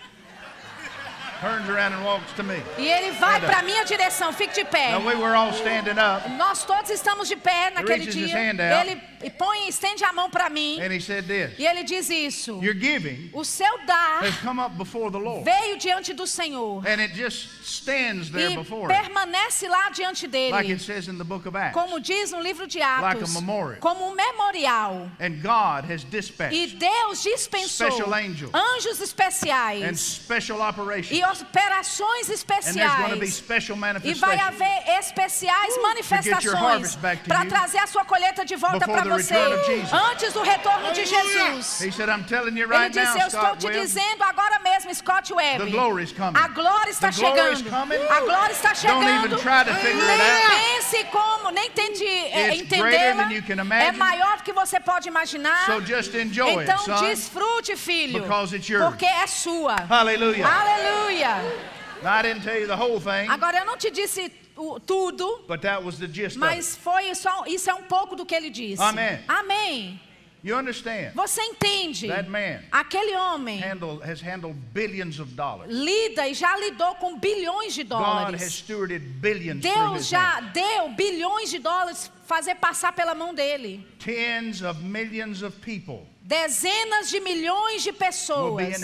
Turns 1.41 1.69
around 1.69 1.93
and 1.95 2.03
walks 2.05 2.33
to 2.37 2.43
me. 2.43 2.63
E 2.79 2.87
ele 2.89 3.13
vai 3.13 3.41
para 3.41 3.63
minha 3.63 3.85
direção. 3.85 4.33
Fique 4.33 4.55
de 4.55 4.65
pé. 4.65 4.93
Now 4.93 5.07
we 5.07 5.15
were 5.15 5.35
all 5.35 5.53
standing 5.53 5.99
up 5.99 6.29
Nós 6.31 6.65
todos 6.65 6.91
estamos 6.91 7.29
de 7.29 7.37
pé 7.37 7.71
naquele 7.71 8.05
reaches 8.05 8.15
his 8.15 8.31
dia. 8.31 8.37
hand 8.37 8.61
out. 8.61 8.89
Ele 8.89 9.31
põe, 9.39 9.69
estende 9.69 10.05
a 10.05 10.13
mão 10.13 10.31
para 10.31 10.49
mim. 10.49 10.81
and 10.81 10.93
he 10.93 11.01
said 11.01 11.27
this. 11.27 11.53
E 11.59 11.67
ele 11.67 11.85
diz 11.85 12.09
isso. 12.11 12.61
Your 12.63 12.75
giving 12.75 13.31
O 13.33 13.45
seu 13.45 13.79
dar 13.87 14.23
has 14.25 14.37
come 14.39 14.59
up 14.61 14.77
before 14.77 15.11
the 15.11 15.19
Lord. 15.19 15.45
veio 15.45 15.77
diante 15.79 16.13
do 16.15 16.27
Senhor. 16.27 16.83
And 16.87 17.01
it 17.01 17.13
just 17.15 17.49
stands 17.65 18.31
there 18.31 18.53
E 18.53 18.57
before 18.57 18.91
him. 18.91 18.97
permanece 19.03 19.69
lá 19.69 19.91
diante 19.91 20.27
Like 20.27 20.31
dele. 20.69 20.73
it 20.73 20.81
says 20.81 21.09
in 21.09 21.19
the 21.19 21.25
book 21.25 21.47
of 21.47 21.57
Acts. 21.57 21.75
Como 21.75 21.99
diz 22.01 22.31
no 22.33 22.41
livro 22.41 22.67
de 22.67 22.79
Like 22.79 23.19
Atos. 23.19 23.37
a 23.37 23.41
memorial. 23.41 23.81
Como 23.81 24.07
um 24.11 24.15
memorial. 24.15 25.11
And 25.21 25.43
God 25.43 25.85
has 25.91 26.03
E 26.03 26.07
dispatched 26.07 26.79
Deus 26.79 27.23
dispensou 27.23 27.91
Special 27.91 28.15
angels. 28.15 28.53
anjos 28.53 28.99
and 29.01 29.05
especiais 29.05 29.99
special 30.01 30.61
operations. 30.63 31.19
e 31.19 31.23
operações 31.33 32.31
especiais. 32.31 32.77
E 34.05 34.15
vai 34.15 34.39
haver 34.39 34.83
especiais 34.99 35.77
manifestações 35.83 36.97
para 37.27 37.45
trazer 37.47 37.79
a 37.79 37.87
sua 37.87 38.05
colheita 38.05 38.45
de 38.45 38.57
volta 38.57 38.87
para 38.87 39.05
você 39.05 39.35
antes 40.11 40.33
do 40.33 40.43
retorno 40.43 40.93
de 40.93 41.05
Jesus. 41.05 41.81
He 41.81 41.93
said, 41.93 42.09
I'm 42.09 42.25
telling 42.25 42.57
you 42.57 42.67
Ele 42.67 42.77
right 42.77 42.93
disse: 42.93 43.15
now, 43.15 43.23
Eu 43.23 43.27
estou 43.29 43.57
te 43.57 43.71
dizendo 43.81 44.23
agora 44.23 44.59
mesmo, 44.61 44.95
Scott 44.95 45.33
Webb. 45.33 45.63
A 46.35 46.49
glória 46.49 46.91
está 46.91 47.13
chegando. 47.13 47.69
A 48.11 48.21
glória 48.21 48.53
está 48.53 48.75
chegando. 48.75 49.05
nem 49.05 50.49
pense 50.49 51.05
como, 51.11 51.51
nem 51.51 51.71
tente 51.71 52.05
greater 52.05 52.55
entendê-la. 52.55 53.29
É 53.75 53.93
maior 53.93 54.37
do 54.39 54.43
que 54.43 54.53
você 54.53 54.79
pode 54.81 55.09
imaginar. 55.09 55.67
então 56.63 56.79
desfrute, 57.09 57.77
filho. 57.77 58.23
Porque 58.89 59.07
é 59.07 59.27
sua. 59.27 59.77
Hallelujah. 59.89 60.47
Aleluia. 60.47 61.16
Now, 62.03 62.13
I 62.19 62.23
didn't 62.23 62.43
tell 62.43 62.59
you 62.61 62.67
the 62.67 62.77
whole 62.77 63.01
thing, 63.01 63.29
Agora 63.31 63.59
eu 63.59 63.65
não 63.65 63.77
te 63.77 63.91
disse 63.91 64.31
o- 64.57 64.79
tudo, 64.79 65.45
but 65.49 65.61
that 65.63 65.83
was 65.83 65.99
the 65.99 66.07
gist 66.07 66.37
of 66.37 66.45
it. 66.45 66.57
mas 66.57 66.77
foi 66.77 67.15
só, 67.15 67.45
isso 67.47 67.71
é 67.71 67.75
um 67.75 67.83
pouco 67.85 68.15
do 68.15 68.25
que 68.27 68.35
ele 68.35 68.51
disse. 68.51 68.83
Amém. 68.83 69.19
Amém. 69.27 70.01
You 70.45 70.57
understand? 70.57 71.13
Você 71.15 71.41
entende? 71.43 72.07
That 72.07 72.29
man 72.29 72.61
Aquele 72.71 73.17
homem 73.17 73.59
handle, 73.59 74.01
has 74.05 74.21
handled 74.21 74.55
billions 74.73 75.19
of 75.19 75.33
dollars. 75.33 75.69
lida 75.73 76.29
e 76.29 76.35
já 76.35 76.57
lidou 76.59 76.95
com 76.97 77.19
bilhões 77.19 77.75
de 77.75 77.83
God 77.83 77.99
has 78.01 78.07
dólares. 78.07 78.53
stewarded 78.53 79.01
billions 79.21 79.61
Deus 79.63 80.07
já 80.07 80.39
hand. 80.39 80.53
deu 80.53 80.89
bilhões 80.91 81.51
de 81.51 81.59
dólares 81.59 82.13
fazer 82.27 82.55
passar 82.57 82.93
pela 82.93 83.13
mão 83.15 83.35
dele. 83.35 83.85
Tens 83.99 84.63
of 84.63 84.81
millions 84.85 85.43
of 85.43 85.59
people 85.61 86.07
Dezenas 86.23 87.09
de 87.09 87.19
milhões 87.21 87.83
de 87.83 87.93
pessoas 87.93 88.81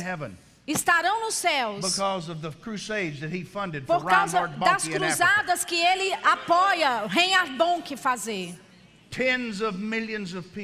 estarão 0.67 1.21
nos 1.21 1.35
céus 1.35 1.81
because 1.81 2.31
of 2.31 2.41
the 2.41 2.51
crusades 2.63 3.21
that 3.21 3.35
he 3.35 3.45
funded 3.45 3.85
for 3.87 4.01
por 4.01 4.09
causa 4.09 4.47
das 4.47 4.87
cruzadas 4.87 5.65
que 5.65 5.75
ele 5.75 6.13
apoia 6.23 7.07
Reinhard 7.07 7.57
Bonk 7.57 7.97
fazer. 7.97 8.55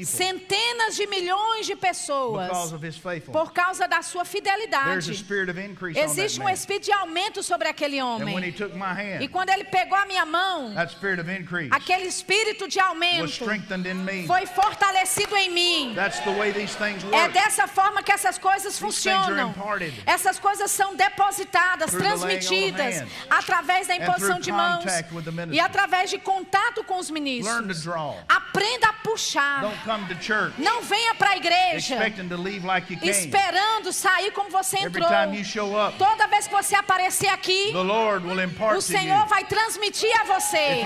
Centenas 0.06 0.96
de 0.96 1.06
milhões 1.06 1.66
de 1.66 1.76
pessoas 1.76 2.72
of 2.72 2.86
his 2.86 2.96
faithfulness. 2.96 3.32
por 3.32 3.52
causa 3.52 3.86
da 3.86 4.00
sua 4.02 4.24
fidelidade. 4.24 5.10
Existe 5.94 6.40
um 6.40 6.48
espírito 6.48 6.84
de 6.86 6.92
aumento 6.92 7.42
sobre 7.42 7.68
aquele 7.68 8.00
homem. 8.00 8.36
E 9.20 9.28
quando 9.28 9.50
ele 9.50 9.64
pegou 9.64 9.96
a 9.98 10.06
minha 10.06 10.24
mão, 10.24 10.74
that 10.74 10.92
spirit 10.92 11.20
of 11.20 11.30
increase 11.30 11.70
aquele 11.72 12.06
espírito 12.06 12.66
de 12.68 12.80
aumento 12.80 13.26
strengthened 13.26 13.86
in 13.86 13.94
me. 13.94 14.26
foi 14.26 14.46
fortalecido 14.46 15.36
em 15.36 15.50
mim. 15.50 15.94
That's 15.94 16.20
the 16.20 16.30
way 16.30 16.52
these 16.52 16.74
things 16.76 17.04
É 17.12 17.28
dessa 17.28 17.66
forma 17.66 18.02
que 18.02 18.12
essas 18.12 18.38
coisas 18.38 18.78
funcionam. 18.78 19.54
Essas 20.06 20.38
coisas 20.38 20.70
são 20.70 20.94
depositadas, 20.96 21.90
transmitidas 21.90 23.04
através 23.28 23.88
da 23.88 23.96
imposição 23.96 24.40
de 24.40 24.50
mãos 24.52 24.84
e 25.50 25.60
através 25.60 26.10
de 26.10 26.18
contato 26.18 26.82
com 26.84 26.98
os 26.98 27.10
ministros. 27.10 27.84
Aprenda 28.38 28.88
a 28.88 28.92
puxar. 28.92 29.60
Don't 29.62 29.78
come 29.84 30.06
to 30.06 30.14
church 30.22 30.54
Não 30.58 30.80
venha 30.82 31.14
para 31.14 31.30
a 31.30 31.36
igreja 31.36 31.94
expecting 31.94 32.28
to 32.28 32.36
leave 32.36 32.64
like 32.64 32.92
esperando 33.02 33.92
sair 33.92 34.30
como 34.32 34.48
você 34.50 34.78
entrou. 34.78 35.08
up, 35.08 35.96
Toda 35.98 36.26
vez 36.28 36.46
que 36.46 36.52
você 36.52 36.74
aparecer 36.76 37.28
aqui, 37.28 37.72
o 38.76 38.80
Senhor 38.80 39.26
vai 39.26 39.44
transmitir 39.44 40.10
a 40.20 40.24
você. 40.24 40.84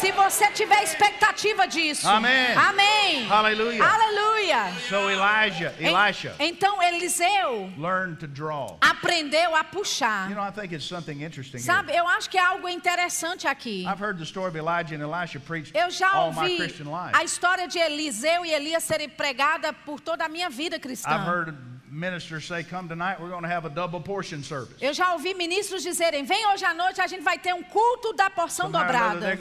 Se 0.00 0.10
você 0.12 0.50
tiver 0.52 0.82
expectativa 0.82 1.66
disso. 1.66 2.08
Amém. 2.08 2.52
Amém. 2.56 3.26
Hallelujah. 3.28 3.84
Aleluia. 3.84 4.72
So 4.88 5.08
Elijah, 5.10 5.72
En- 5.78 5.94
Elisha, 5.94 6.34
Então 6.38 6.82
Eliseu 6.82 7.72
learned 7.78 8.18
to 8.18 8.26
draw. 8.26 8.76
aprendeu 8.80 9.54
a 9.54 9.62
puxar. 9.64 10.28
You 10.28 10.36
know, 10.36 10.42
I 10.44 10.50
think 10.50 10.72
it's 10.74 10.84
something 10.86 11.22
interesting 11.22 11.58
here. 11.58 11.64
Sabe, 11.66 11.92
eu 11.94 12.06
acho 12.08 12.28
que 12.28 12.38
é 12.38 12.42
algo 12.42 12.68
interessante 12.68 13.46
aqui. 13.46 13.84
I've 13.86 14.00
heard 14.02 14.18
the 14.18 14.24
story 14.24 14.48
of 14.48 14.56
Elijah 14.56 14.94
and 14.96 15.02
Elisha 15.02 15.38
preached 15.40 15.72
Eu 15.76 15.90
já 15.90 16.24
ouvi. 16.24 16.56
A 17.12 17.24
história 17.24 17.66
de 17.68 17.78
Eliseu 17.78 18.44
e 18.44 18.52
Elias 18.52 18.84
serem 18.84 19.08
pregada 19.08 19.72
por 19.72 20.00
toda 20.00 20.24
a 20.24 20.28
minha 20.28 20.48
vida 20.50 20.76
I've 20.76 20.82
cristã. 20.82 21.10
heard 21.24 21.56
ministers 21.90 22.46
say, 22.46 22.64
"Come 22.64 22.88
tonight, 22.88 23.20
we're 23.20 23.30
going 23.30 23.42
to 23.42 23.48
have 23.54 23.66
a 23.66 23.70
double 23.70 24.00
portion 24.00 24.42
service." 24.42 24.76
Eu 24.80 24.94
já 24.94 25.12
ouvi 25.12 25.34
ministros 25.34 25.82
dizerem: 25.82 26.24
vem 26.24 26.46
hoje 26.48 26.64
à 26.64 26.72
noite, 26.72 27.00
a 27.00 27.06
gente 27.06 27.22
vai 27.22 27.38
ter 27.38 27.52
um 27.54 27.62
culto 27.62 28.14
da 28.14 28.30
porção 28.30 28.70
dobrada. 28.70 29.38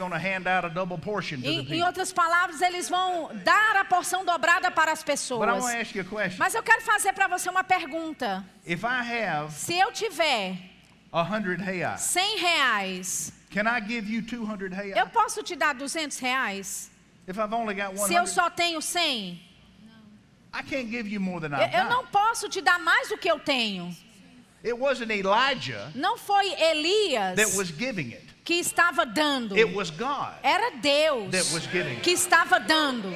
Em, 1.44 1.82
outras 1.84 2.12
palavras, 2.12 2.62
eles 2.62 2.90
vão 2.90 3.32
dar 3.44 3.78
a 3.78 3.86
porção 3.86 4.26
dobrada 4.26 4.70
para 4.70 4.92
as 4.92 5.00
But 5.02 5.10
I 5.10 5.12
pessoas. 5.14 5.48
want 5.64 5.74
to 5.74 5.80
ask 5.82 5.96
you 5.96 6.02
a 6.02 6.06
question. 6.06 6.38
Mas 6.40 6.54
eu 6.54 6.62
quero 6.62 6.82
fazer 6.82 7.14
para 7.14 7.28
você 7.28 7.50
uma 7.50 7.64
pergunta. 7.64 8.44
If 8.66 8.84
I 8.84 9.00
have 9.24 9.54
Se 9.54 9.78
eu 9.80 9.92
tiver 9.92 10.58
a 11.14 11.24
hundred 11.24 11.62
hayai, 11.62 11.98
100 11.98 12.38
reais, 12.38 13.34
can 13.50 13.64
I 13.66 13.80
give 13.82 14.10
you 14.12 14.22
two 14.22 14.44
hundred 14.46 14.74
hayai? 14.74 15.00
eu 15.00 15.08
posso 15.08 15.42
te 15.42 15.56
dar 15.56 15.74
200 15.74 16.20
reais? 16.20 16.91
Se 18.08 18.14
eu 18.14 18.28
só 18.28 18.50
tenho 18.50 18.82
100? 18.82 19.52
I 20.54 20.64
can't 20.64 20.90
give 20.90 21.08
you 21.08 21.20
more 21.22 21.40
than 21.40 21.58
Eu, 21.58 21.86
não 21.86 22.06
posso 22.08 22.50
te 22.50 22.62
dar 22.62 22.78
mais 22.80 23.08
do 23.10 23.18
que 23.18 23.30
eu 23.30 23.40
tenho. 23.40 23.96
It 24.64 24.74
wasn't 24.74 25.12
Elijah 25.12 25.92
Não 25.96 26.18
foi 26.18 26.54
Elias 26.54 27.36
that 27.36 27.58
was 27.58 27.70
giving 27.70 28.14
it. 28.14 28.24
que 28.44 28.56
estava 28.56 29.06
dando. 29.06 29.56
It 29.56 29.74
was 29.74 29.90
God. 29.90 30.34
Era 30.44 30.72
Deus 30.78 31.32
That 31.32 31.54
was 31.54 31.66
giving. 31.66 32.00
que 32.02 32.12
estava 32.12 32.60
dando. 32.60 33.10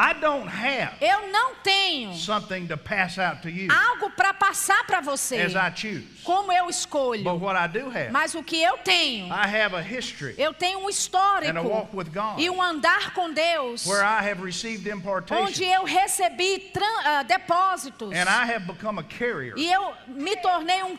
I 0.00 0.14
don't 0.14 0.48
have 0.48 0.94
Eu 0.98 1.30
não 1.30 1.56
tenho 1.56 2.14
something 2.14 2.66
to 2.68 2.76
pass 2.78 3.18
out 3.18 3.42
to 3.42 3.50
you 3.50 3.68
algo 3.70 4.10
para 4.10 4.32
passar 4.32 4.86
para 4.86 5.02
você, 5.02 5.42
as 5.42 5.54
I 5.54 5.70
choose. 5.74 6.06
como 6.24 6.50
eu 6.50 6.64
But 6.64 6.74
escolho. 6.74 7.38
what 7.38 7.54
I 7.54 7.66
do 7.68 7.90
have, 7.90 8.10
Mas 8.10 8.34
o 8.34 8.42
que 8.42 8.62
eu 8.62 8.78
tenho, 8.78 9.26
I 9.26 9.46
have 9.46 9.74
a 9.76 9.82
history 9.82 10.34
eu 10.38 10.54
tenho 10.54 10.78
um 10.78 10.82
and 10.84 10.86
a 10.86 10.90
histórico 10.90 11.68
walk 11.68 11.94
with 11.94 12.06
God 12.14 12.38
e 12.38 12.48
um 12.48 12.62
andar 12.62 13.12
com 13.12 13.30
Deus, 13.30 13.84
where 13.86 14.02
I 14.02 14.26
have 14.26 14.42
received 14.42 14.90
onde 14.90 15.64
eu 15.64 15.84
recebi 15.84 16.72
ah, 17.04 17.22
depósitos 17.22 18.14
and 18.14 18.26
I 18.26 18.50
have 18.50 18.66
become 18.66 18.98
a 18.98 19.04
carrier 19.04 19.52
e 19.58 19.70
eu 19.70 19.92
me 20.06 20.34
tornei 20.36 20.82
um, 20.82 20.98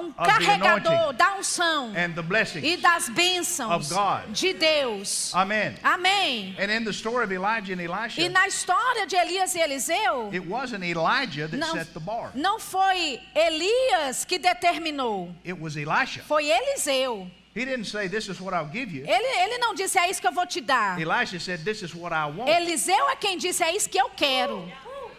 um 0.00 0.12
carregador 0.12 1.14
da 1.14 1.36
unção 1.36 1.94
and 1.96 2.12
the 2.12 2.58
e 2.62 2.76
das 2.76 3.08
bênçãos 3.08 3.90
of 3.90 3.94
God. 3.94 4.32
de 4.32 4.52
Deus. 4.52 5.34
Amen. 5.34 5.76
Amém. 5.82 6.54
And 6.58 6.70
in 6.70 6.84
the 6.84 6.92
story 6.92 7.24
of 7.24 7.32
Elijah 7.32 7.72
and 7.72 7.80
E 8.18 8.28
na 8.28 8.46
história 8.48 9.06
de 9.06 9.16
Elias 9.16 9.54
e 9.54 9.60
Eliseu, 9.60 10.28
it 10.32 10.40
wasn't 10.40 10.84
Elijah 10.84 11.46
that 11.48 11.56
não, 11.56 11.72
set 11.72 11.92
the 11.92 12.00
bar. 12.00 12.30
não 12.34 12.58
foi 12.58 13.20
Elias 13.34 14.24
que 14.24 14.38
determinou, 14.38 15.34
It 15.44 15.52
was 15.60 15.76
Elisha. 15.76 16.22
foi 16.26 16.48
Eliseu. 16.50 17.30
He 17.54 17.64
didn't 17.64 17.86
say, 17.86 18.08
This 18.08 18.28
is 18.28 18.40
what 18.40 18.54
I'll 18.54 18.70
give 18.70 18.92
you. 18.94 19.04
Ele, 19.06 19.42
ele 19.42 19.58
não 19.58 19.74
disse, 19.74 19.98
é 19.98 20.08
isso 20.10 20.20
que 20.20 20.26
eu 20.28 20.32
vou 20.32 20.46
te 20.46 20.60
dar. 20.60 21.00
Elisha 21.00 21.40
said, 21.40 21.64
This 21.64 21.82
is 21.82 21.94
what 21.94 22.12
I 22.14 22.26
want. 22.30 22.48
Eliseu 22.48 23.08
é 23.10 23.16
quem 23.16 23.36
disse, 23.38 23.62
é 23.64 23.74
isso 23.74 23.88
que 23.88 23.98
eu 24.00 24.08
quero. 24.10 24.70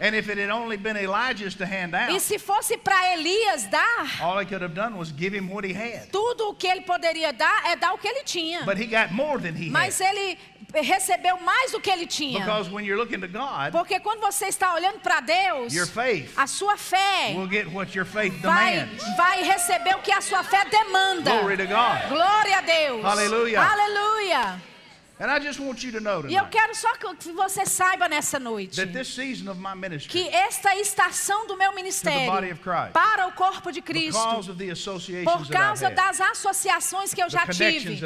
And 0.02 0.16
if 0.16 0.30
it 0.30 0.40
had 0.40 0.50
only 0.50 0.78
been 0.78 0.96
Elijah's 0.96 1.56
to 1.56 1.66
hand 1.66 1.94
E 1.94 2.14
out, 2.14 2.22
se 2.22 2.40
fosse 2.40 2.78
para 2.78 3.12
Elias 3.16 3.68
dar, 3.70 4.08
all 4.22 4.40
he 4.40 4.46
could 4.46 4.64
have 4.64 4.74
done 4.74 4.96
was 4.98 5.12
give 5.12 5.36
him 5.38 5.50
what 5.50 5.68
he 5.68 5.74
had. 5.74 6.10
tudo 6.10 6.48
o 6.52 6.56
que 6.56 6.68
ele 6.68 6.82
poderia 6.82 7.34
dar 7.34 7.66
é 7.66 7.76
dar 7.76 7.92
o 7.94 7.98
que 7.98 8.08
ele 8.08 8.24
tinha. 8.24 8.64
But 8.64 8.78
he 8.78 8.86
got 8.86 9.12
more 9.12 9.38
than 9.42 9.58
he 9.62 9.70
Mas 9.70 10.00
had. 10.00 10.16
ele 10.16 10.38
recebeu 10.74 11.40
mais 11.42 11.72
do 11.72 11.80
que 11.80 11.90
ele 11.90 12.06
tinha. 12.06 12.40
Because 12.40 12.70
when 12.70 12.86
you're 12.86 12.98
looking 13.02 13.20
to 13.20 13.28
God, 13.28 13.72
Porque 13.72 14.00
quando 14.00 14.20
você 14.22 14.46
está 14.48 14.74
olhando 14.74 15.00
para 15.00 15.20
Deus, 15.20 15.74
your 15.74 15.88
faith 15.88 16.32
a 16.38 16.46
sua 16.48 16.78
fé 16.78 17.34
will 17.36 17.50
get 17.50 17.68
what 17.74 17.96
your 17.96 18.06
faith 18.06 18.34
vai, 18.42 18.80
demands. 18.86 19.18
vai 19.18 19.44
receber 19.44 19.96
o 19.96 20.00
que 20.02 20.12
a 20.12 20.22
sua 20.22 20.44
fé 20.44 20.66
demanda. 20.66 21.32
Glory 21.40 21.58
to 21.58 21.66
God. 21.66 22.10
Glória 22.10 22.58
a 22.58 22.62
Deus. 22.62 23.06
Aleluia. 23.06 23.62
Aleluia. 23.62 24.62
And 25.22 25.30
I 25.30 25.38
just 25.40 25.60
want 25.60 25.84
you 25.84 25.92
to 25.92 26.00
know 26.00 26.26
E 26.30 26.34
eu 26.34 26.46
quero 26.46 26.74
só 26.74 26.94
que 26.96 27.32
você 27.34 27.66
saiba 27.66 28.08
nessa 28.08 28.40
noite 28.40 28.78
that 28.78 28.94
this 28.94 29.14
season 29.14 29.52
of 29.52 29.60
my 29.60 29.76
ministry, 29.76 30.10
que 30.10 30.30
esta 30.30 30.74
estação 30.78 31.46
do 31.46 31.58
meu 31.58 31.76
ministério 31.76 32.32
para 32.94 33.28
o 33.28 33.34
corpo 33.34 33.70
de 33.70 33.82
Cristo, 33.82 34.18
por 35.26 35.50
causa 35.50 35.88
had, 35.88 35.96
das 35.96 36.22
associações 36.22 37.14
que 37.14 37.22
eu 37.22 37.30
já 37.30 37.46
tive, 37.48 38.00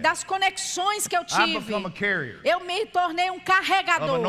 das 0.00 0.22
conexões 0.22 1.08
que 1.08 1.16
eu 1.16 1.22
I've 1.22 1.60
tive, 1.60 2.40
eu 2.44 2.60
me 2.60 2.86
tornei 2.86 3.30
um 3.32 3.40
carregador 3.40 4.20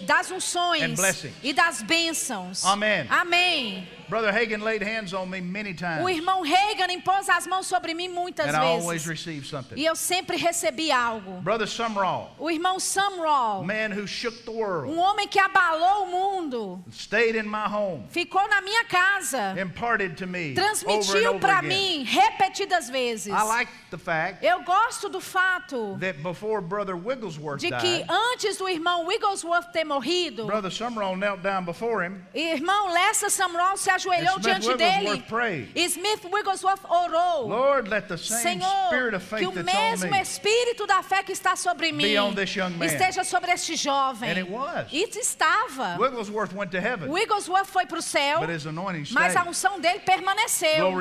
das 0.00 0.30
unções 0.32 0.98
e 1.40 1.52
das 1.52 1.82
bênçãos. 1.82 2.64
Amen. 2.64 3.06
Amém. 3.08 3.88
Brother 4.08 4.32
Hagan 4.32 4.62
laid 4.62 4.82
hands 4.82 5.12
on 5.12 5.26
me 5.26 5.40
many 5.40 5.74
times, 5.74 6.04
O 6.04 6.08
irmão 6.08 6.42
Reagan 6.42 6.92
impôs 6.92 7.28
as 7.28 7.46
mãos 7.46 7.66
sobre 7.66 7.92
mim 7.92 8.08
muitas 8.08 8.46
and 8.46 8.56
I 8.56 8.64
always 8.64 9.04
vezes. 9.04 9.06
received 9.06 9.48
something. 9.48 9.74
E 9.76 9.84
eu 9.84 9.96
sempre 9.96 10.36
recebi 10.36 10.92
algo. 10.92 11.40
Brother 11.40 11.66
Sumrall, 11.76 12.34
O 12.38 12.50
irmão 12.50 12.80
Samral, 12.80 13.62
man 13.64 13.90
who 13.92 14.06
shook 14.06 14.44
the 14.44 14.50
um 14.50 14.56
world, 14.56 14.98
homem 14.98 15.28
que 15.28 15.38
abalou 15.38 16.04
o 16.04 16.06
mundo, 16.06 16.84
stayed 16.90 17.36
in 17.36 17.44
my 17.44 17.66
home, 17.66 18.06
ficou 18.08 18.48
na 18.48 18.60
minha 18.62 18.84
casa, 18.84 19.54
imparted 19.60 20.16
to 20.16 20.26
me 20.26 20.54
transmitiu 20.54 21.38
para 21.38 21.60
mim 21.62 22.04
repetidas 22.04 22.88
vezes. 22.88 23.32
I 23.32 23.42
like 23.42 23.70
the 23.90 23.98
fact 23.98 24.44
Eu 24.44 24.62
gosto 24.62 25.08
do 25.08 25.20
fato 25.20 25.96
that 26.00 26.22
before 26.22 26.60
Brother 26.60 26.96
Wigglesworth 26.96 27.60
de 27.60 27.68
que 27.68 27.98
died, 27.98 28.06
antes 28.08 28.56
do 28.56 28.68
irmão 28.68 29.06
Wigglesworth 29.06 29.70
ter 29.72 29.84
morrido, 29.84 30.46
Brother 30.46 30.70
Sumrall 30.70 31.16
knelt 31.16 31.42
down 31.42 31.64
before 31.64 32.02
him. 32.02 32.24
irmão 32.34 32.92
Lessa 32.92 33.28
Samral 33.28 33.76
se 33.76 33.90
ajoelhou 33.90 34.38
diante 34.38 34.74
dele. 34.76 35.22
Prayed. 35.28 35.70
E 35.74 35.84
Smith 35.84 36.24
Wigglesworth 36.24 36.84
orou. 36.84 37.48
Lord, 37.48 37.88
let 37.88 38.08
the 38.08 38.16
same 38.16 38.60
Senhor, 38.60 38.86
spirit 38.88 39.14
of 39.14 39.22
que 39.28 39.38
faith 39.38 39.48
o 39.48 39.52
that's 39.52 39.68
on 39.68 39.80
mesmo 39.90 40.10
me 40.10 40.20
espírito 40.20 40.86
da 40.86 41.02
fé 41.02 41.22
que 41.22 41.32
está 41.32 41.56
sobre 41.66 41.92
mim 41.92 42.06
be 42.06 42.16
on 42.18 42.34
this 42.34 42.54
young 42.54 42.76
man. 42.78 42.88
esteja 42.88 43.24
sobre 43.24 43.50
este 43.52 43.76
jovem. 43.76 44.30
And 44.30 44.38
it 44.38 44.48
was. 44.48 44.86
E 44.92 45.04
estava. 45.04 45.96
Wigglesworth 45.98 46.52
went 46.54 46.70
to 46.70 46.80
heaven, 46.80 47.10
Wigglesworth 47.10 47.66
foi 47.66 47.86
para 47.86 47.98
o 47.98 48.02
céu, 48.02 48.40
but 48.40 48.48
his 48.50 48.66
anointing 48.66 49.12
mas 49.12 49.34
a 49.34 49.44
unção 49.44 49.80
dele 49.80 50.00
permaneceu. 50.00 50.92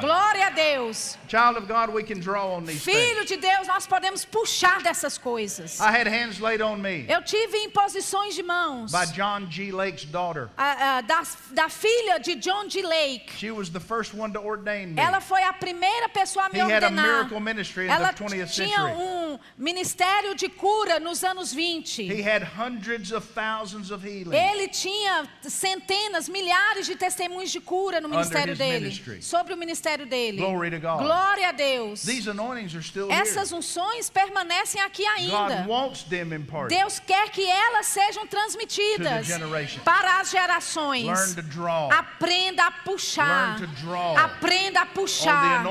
Glória 0.00 0.46
a 0.46 0.50
Deus. 0.50 1.16
Child 1.28 1.58
of 1.58 1.66
God, 1.66 1.90
we 1.92 2.02
can 2.02 2.20
draw 2.20 2.54
on 2.54 2.64
these 2.64 2.82
Filho 2.84 3.24
things. 3.24 3.28
de 3.28 3.36
Deus, 3.36 3.66
nós 3.66 3.86
podemos 3.86 4.24
puxar 4.24 4.82
dessas 4.82 5.18
coisas. 5.18 5.80
I 5.80 5.90
had 5.90 6.06
hands 6.06 6.40
laid 6.40 6.60
on 6.62 6.76
me 6.80 7.06
Eu 7.08 7.22
tive 7.22 7.56
imposições 7.64 8.34
de 8.34 8.42
mãos 8.42 8.92
by 8.92 9.06
John 9.12 9.48
G. 9.50 9.72
Lake's 9.72 10.04
daughter. 10.04 10.48
da, 10.56 11.22
da 11.52 11.68
filha 11.68 12.18
de 12.18 12.36
John 12.36 12.68
D. 12.68 12.82
Lake. 12.82 13.32
She 13.38 13.50
was 13.50 13.70
the 13.70 13.80
first 13.80 14.14
one 14.14 14.32
to 14.32 14.40
ordain 14.40 14.94
me. 14.94 15.00
Ela 15.02 15.20
foi 15.20 15.42
a 15.42 15.52
primeira 15.52 16.08
pessoa 16.08 16.46
a 16.46 16.48
me 16.48 16.58
He 16.58 16.70
had 16.70 16.82
a 16.84 16.88
ordenar. 16.90 17.02
miracle 17.02 17.40
ministry 17.40 17.84
in 17.84 17.88
the 17.88 17.94
Ela 17.94 18.12
20th 18.12 18.28
tinha 18.28 18.46
century. 18.46 18.92
um 18.92 19.38
ministério 19.58 20.11
de 20.34 20.48
cura 20.48 20.98
nos 20.98 21.22
anos 21.24 21.52
20. 21.52 22.08
He 22.08 22.22
had 22.22 22.42
hundreds 22.42 23.12
of 23.12 23.26
thousands 23.34 23.90
of 23.90 24.02
healings. 24.02 24.32
Ele 24.32 24.68
tinha 24.68 25.28
centenas, 25.42 26.28
milhares 26.28 26.86
de 26.86 26.96
testemunhos 26.96 27.50
de 27.50 27.60
cura 27.60 28.00
no 28.00 28.08
ministério 28.08 28.56
dele. 28.56 28.84
ministry. 28.86 29.22
Sobre 29.22 29.54
o 29.54 29.56
ministério 29.56 30.06
dele. 30.06 30.38
Glória 30.38 31.48
a 31.48 31.52
Deus. 31.52 32.02
These 32.02 32.28
anointings 32.28 32.74
are 32.74 32.82
still 32.82 33.10
Essas 33.10 33.52
unções 33.52 34.10
permanecem 34.10 34.80
aqui 34.80 35.04
ainda. 35.06 35.66
Deus 36.68 36.98
quer 36.98 37.30
que 37.30 37.48
elas 37.48 37.86
sejam 37.86 38.26
transmitidas 38.26 39.28
para 39.84 40.20
as 40.20 40.30
gerações. 40.30 41.36
Aprenda 41.90 42.66
a 42.66 42.70
puxar. 42.70 43.56
Aprenda 44.16 44.80
a 44.82 44.86
puxar 44.86 45.64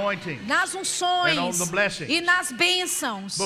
nas 0.45 0.75
unções 0.75 1.59
e 2.07 2.21
nas 2.21 2.51
bênçãos. 2.51 3.37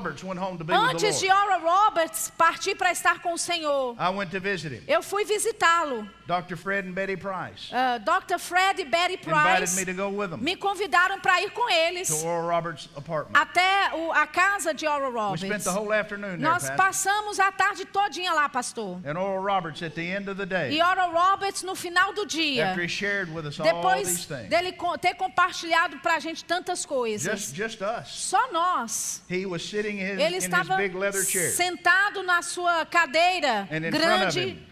Roberts 0.00 0.24
went 0.24 0.40
home 0.40 0.56
to 0.56 0.64
be 0.64 0.72
with 0.72 0.80
the 0.80 0.86
Antes 0.94 1.20
de 1.20 1.26
Oral 1.30 1.60
Roberts 1.60 2.32
partir 2.38 2.74
para 2.74 2.90
estar 2.90 3.20
com 3.20 3.34
o 3.34 3.38
Senhor, 3.38 3.94
I 3.98 4.08
went 4.08 4.30
to 4.30 4.40
visit 4.40 4.72
him. 4.72 4.82
eu 4.88 5.02
fui 5.02 5.24
visitá-lo. 5.24 6.08
Dr. 6.26 6.56
Fred 6.56 6.86
and 6.88 6.92
Betty 6.94 7.16
Price 7.16 7.70
Uh, 7.72 7.98
Dr. 7.98 8.38
Fred 8.38 8.80
e 8.80 8.84
Betty 8.84 9.16
Price 9.18 9.76
me 9.76 9.84
to 9.84 9.92
go 9.92 10.08
with 10.08 10.30
them 10.30 10.38
me 10.40 10.56
convidaram 10.56 11.20
para 11.20 11.42
ir 11.42 11.50
com 11.50 11.68
eles 11.68 12.08
to 12.08 12.24
Oral 12.24 12.46
Roberts' 12.48 12.88
apartment. 12.96 13.36
até 13.36 13.92
o- 13.94 14.12
a 14.12 14.26
casa 14.26 14.72
de 14.72 14.86
Oral 14.86 15.32
We 15.32 15.36
spent 15.38 15.50
Roberts. 15.50 15.64
the 15.64 15.70
whole 15.72 15.92
afternoon 15.92 16.38
Nós 16.38 16.70
passamos 16.70 17.38
a 17.40 17.50
tarde 17.52 17.84
todinha 17.84 18.32
lá, 18.32 18.48
pastor. 18.48 19.00
And 19.04 19.18
Oral 19.18 19.42
Roberts, 19.42 19.82
at 19.82 19.94
the 19.94 20.02
end 20.08 20.30
of 20.30 20.36
the 20.38 20.44
E 20.44 20.46
day, 20.70 20.80
Oral 20.82 21.10
Roberts, 21.12 21.62
no 21.62 21.74
final 21.74 22.12
do 22.14 22.24
dia, 22.24 22.68
after 22.68 22.82
he 22.82 22.88
shared 22.88 23.28
with 23.34 23.44
us 23.44 23.58
all 23.60 23.66
depois 23.66 24.06
these 24.06 24.24
things, 24.24 24.48
dele 24.48 24.72
ter 25.00 25.14
compartilhado 25.14 25.98
para 26.00 26.14
a 26.14 26.20
gente 26.20 26.44
tantas 26.44 26.86
coisas, 26.86 27.22
just, 27.30 27.54
just 27.54 27.82
us, 27.82 28.08
só 28.08 28.50
nós. 28.52 29.20
he 29.28 29.44
was 29.44 29.62
sitting 29.68 29.89
in 29.89 29.89
his, 29.98 30.18
Ele 30.18 30.24
in 30.24 30.34
his 30.38 30.44
estava 30.44 30.76
big 30.76 30.96
leather 30.96 31.24
chair. 31.24 31.50
sentado 31.50 32.22
na 32.22 32.42
sua 32.42 32.84
cadeira 32.86 33.68
grande. 33.90 34.40
him, 34.40 34.66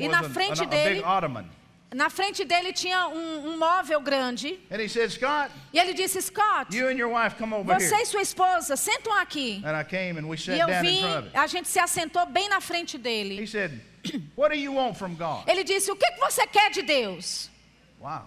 E 0.00 0.08
na 0.08 0.22
frente 0.22 0.62
an- 0.62 0.66
dele-. 0.68 1.02
Na 1.94 2.08
frente 2.08 2.42
dele 2.44 2.72
tinha 2.72 3.06
um, 3.08 3.48
um 3.50 3.58
móvel 3.58 4.00
grande. 4.00 4.58
And 4.70 4.80
he 4.80 4.88
said, 4.88 5.10
Scott, 5.10 5.50
E 5.74 5.78
ele 5.78 5.92
disse: 5.92 6.22
Scott, 6.22 6.74
you 6.74 6.88
and 6.88 6.96
your 6.96 7.10
wife 7.12 7.36
come 7.36 7.52
over 7.54 7.74
você 7.78 7.94
here. 7.94 8.02
e 8.02 8.06
sua 8.06 8.22
esposa 8.22 8.76
sentam 8.76 9.12
aqui. 9.14 9.62
And 9.62 9.78
I 9.78 9.84
came 9.84 10.18
and 10.18 10.26
we 10.26 10.36
E 10.48 10.58
eu 10.58 10.68
vim, 10.80 11.02
a 11.34 11.46
gente 11.46 11.68
se 11.68 11.78
assentou 11.78 12.24
bem 12.26 12.48
na 12.48 12.60
frente 12.62 12.96
He 12.96 12.98
dele. 12.98 13.46
said, 13.46 13.78
What 14.34 14.54
do 14.54 14.58
you 14.58 14.72
want 14.74 14.96
from 14.96 15.14
God? 15.14 15.46
Ele 15.46 15.62
disse: 15.64 15.90
O 15.90 15.96
que, 15.96 16.10
que 16.12 16.18
você 16.18 16.46
quer 16.46 16.70
de 16.70 16.80
Deus? 16.82 17.50
Wow. 18.00 18.22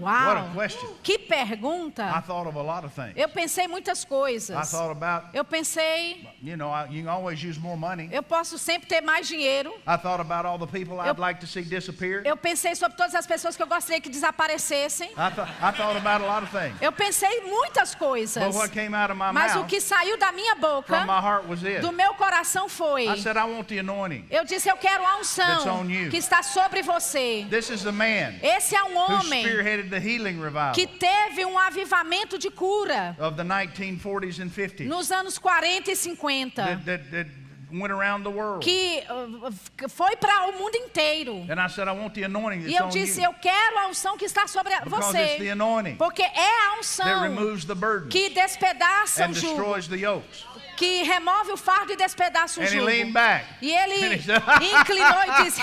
Uau! 0.00 0.34
What 0.34 0.36
a 0.38 0.50
question. 0.54 0.88
Que 1.02 1.14
I 1.14 1.18
pergunta! 1.28 2.22
thought 2.26 2.46
of 2.48 2.56
a 2.56 2.62
lot 2.62 2.84
of 2.84 2.92
things. 2.94 3.12
Eu 3.16 3.28
pensei 3.28 3.66
muitas 3.68 4.02
I 4.02 4.06
coisas. 4.06 4.70
thought 4.70 4.90
about, 4.90 5.28
Eu 5.34 5.44
pensei, 5.44 6.26
you 6.42 6.56
know, 6.56 6.72
you 6.90 7.02
can 7.02 7.10
always 7.10 7.42
use 7.42 7.58
more 7.58 7.76
money. 7.76 8.08
eu 8.12 8.22
posso 8.22 8.58
sempre 8.58 8.88
ter 8.88 9.00
mais 9.00 9.26
dinheiro. 9.28 9.72
I 9.86 9.96
thought 9.96 10.20
about 10.20 10.46
all 10.46 10.58
the 10.58 10.66
people 10.66 11.00
I'd 11.00 11.18
like 11.18 11.40
to 11.40 11.46
see 11.46 11.62
disappear. 11.62 12.22
Eu 12.24 12.36
pensei 12.36 12.74
sobre 12.74 12.96
todas 12.96 13.14
as 13.14 13.26
pessoas 13.26 13.56
que 13.56 13.62
eu 13.62 13.66
gostaria 13.66 14.00
que 14.00 14.08
desaparecessem. 14.10 15.10
I, 15.10 15.30
th- 15.30 15.48
I 15.60 15.72
thought 15.72 15.96
about 15.96 16.22
a 16.24 16.26
lot 16.26 16.42
of 16.44 16.50
things. 16.50 16.76
Eu 16.80 16.92
pensei 16.92 17.42
muitas 17.42 17.94
coisas. 17.94 18.42
But 18.44 18.54
what 18.54 18.72
came 18.72 18.94
out 18.94 19.10
of 19.10 19.18
my 19.18 19.32
Mas 19.32 19.54
o 19.54 19.58
mouth 19.60 19.68
que 19.68 19.80
saiu 19.80 20.18
da 20.18 20.32
minha 20.32 20.54
boca, 20.56 20.98
from 20.98 21.06
my 21.06 21.20
heart 21.20 21.46
was 21.48 21.60
do 21.80 21.92
meu 21.92 22.14
coração 22.14 22.68
foi: 22.68 23.06
I 23.08 23.16
said, 23.18 23.36
I 23.36 23.44
want 23.44 23.68
the 23.68 23.78
anointing. 23.78 24.26
Eu 24.30 24.44
disse, 24.44 24.68
eu 24.68 24.76
quero 24.76 25.04
a 25.04 25.12
That's 25.12 25.38
unção 25.38 25.80
on 25.80 25.90
you. 25.90 26.10
que 26.10 26.16
está 26.16 26.42
sobre 26.42 26.82
você. 26.82 27.46
This 27.48 27.70
is 27.70 27.82
the 27.82 27.92
man 27.92 28.34
Esse 28.42 28.74
é 28.74 28.82
um 28.84 28.96
homem 28.96 29.44
spearheaded 29.82 29.90
the 29.90 30.00
healing 30.00 30.40
revival 30.40 30.74
que 30.74 30.86
teve 30.86 31.44
um 31.44 31.58
avivamento 31.58 32.38
de 32.38 32.50
cura 32.50 33.16
of 33.18 33.36
the 33.36 33.42
1940s 33.42 34.40
and 34.40 34.50
50s. 34.50 34.86
nos 34.86 35.10
anos 35.10 35.38
40 35.38 35.90
e 35.90 35.96
50. 35.96 36.62
That, 36.62 36.84
that, 36.84 37.10
that 37.10 37.26
went 37.72 37.92
around 37.92 38.22
the 38.24 38.30
world. 38.30 38.62
que 38.62 39.02
uh, 39.08 39.88
foi 39.88 40.16
para 40.16 40.48
o 40.48 40.58
mundo 40.58 40.76
inteiro. 40.76 41.46
And 41.50 41.58
I 41.58 41.68
said, 41.68 41.88
I 41.88 41.92
want 41.92 42.14
the 42.14 42.24
anointing 42.24 42.68
E 42.68 42.76
eu 42.76 42.88
disse, 42.88 43.22
eu 43.22 43.32
quero 43.34 43.78
a 43.78 43.88
unção 43.88 44.16
que 44.16 44.24
está 44.24 44.46
sobre 44.46 44.72
você. 44.86 45.50
anointing 45.50 45.96
Porque 45.96 46.22
é 46.22 46.26
a 46.26 46.68
that 46.68 46.78
unção 46.78 47.22
removes 47.22 47.64
the 47.64 47.74
burdens 47.74 48.12
que 48.12 48.30
despedaça 48.30 49.28
o 49.28 49.34
jugo. 49.34 49.62
Que 50.82 51.04
remove 51.04 51.52
o 51.52 51.56
fardo 51.56 51.92
e 51.92 51.96
despedaça 51.96 52.58
o 52.58 52.64
And 52.64 52.66
jugo. 52.66 52.90
E 52.90 53.70
ele 53.72 54.16
inclinou 54.80 55.22
e 55.28 55.44
disse. 55.44 55.60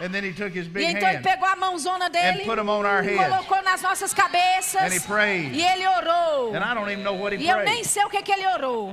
And 0.00 0.10
then 0.10 0.24
he 0.24 0.32
took 0.32 0.58
his 0.58 0.66
E 0.66 0.84
então 0.86 1.08
ele 1.08 1.20
pegou 1.20 1.46
a 1.48 1.54
mãozona 1.54 2.10
dele, 2.10 2.44
colocou 2.44 3.62
nas 3.62 3.80
nossas 3.80 4.12
cabeças 4.12 4.82
And 4.82 4.94
he 4.96 4.98
prayed. 5.00 5.54
e 5.54 5.62
ele 5.62 5.86
orou. 5.86 6.52
and 6.52 6.64
I 6.64 6.74
don't 6.74 6.90
even 6.90 7.04
know 7.04 7.14
what 7.14 7.32
he 7.32 7.44
E 7.44 7.48
eu 7.48 7.62
nem 7.62 7.84
sei 7.84 8.04
o 8.04 8.10
que, 8.10 8.20
que 8.22 8.32
ele 8.32 8.44
orou. 8.48 8.92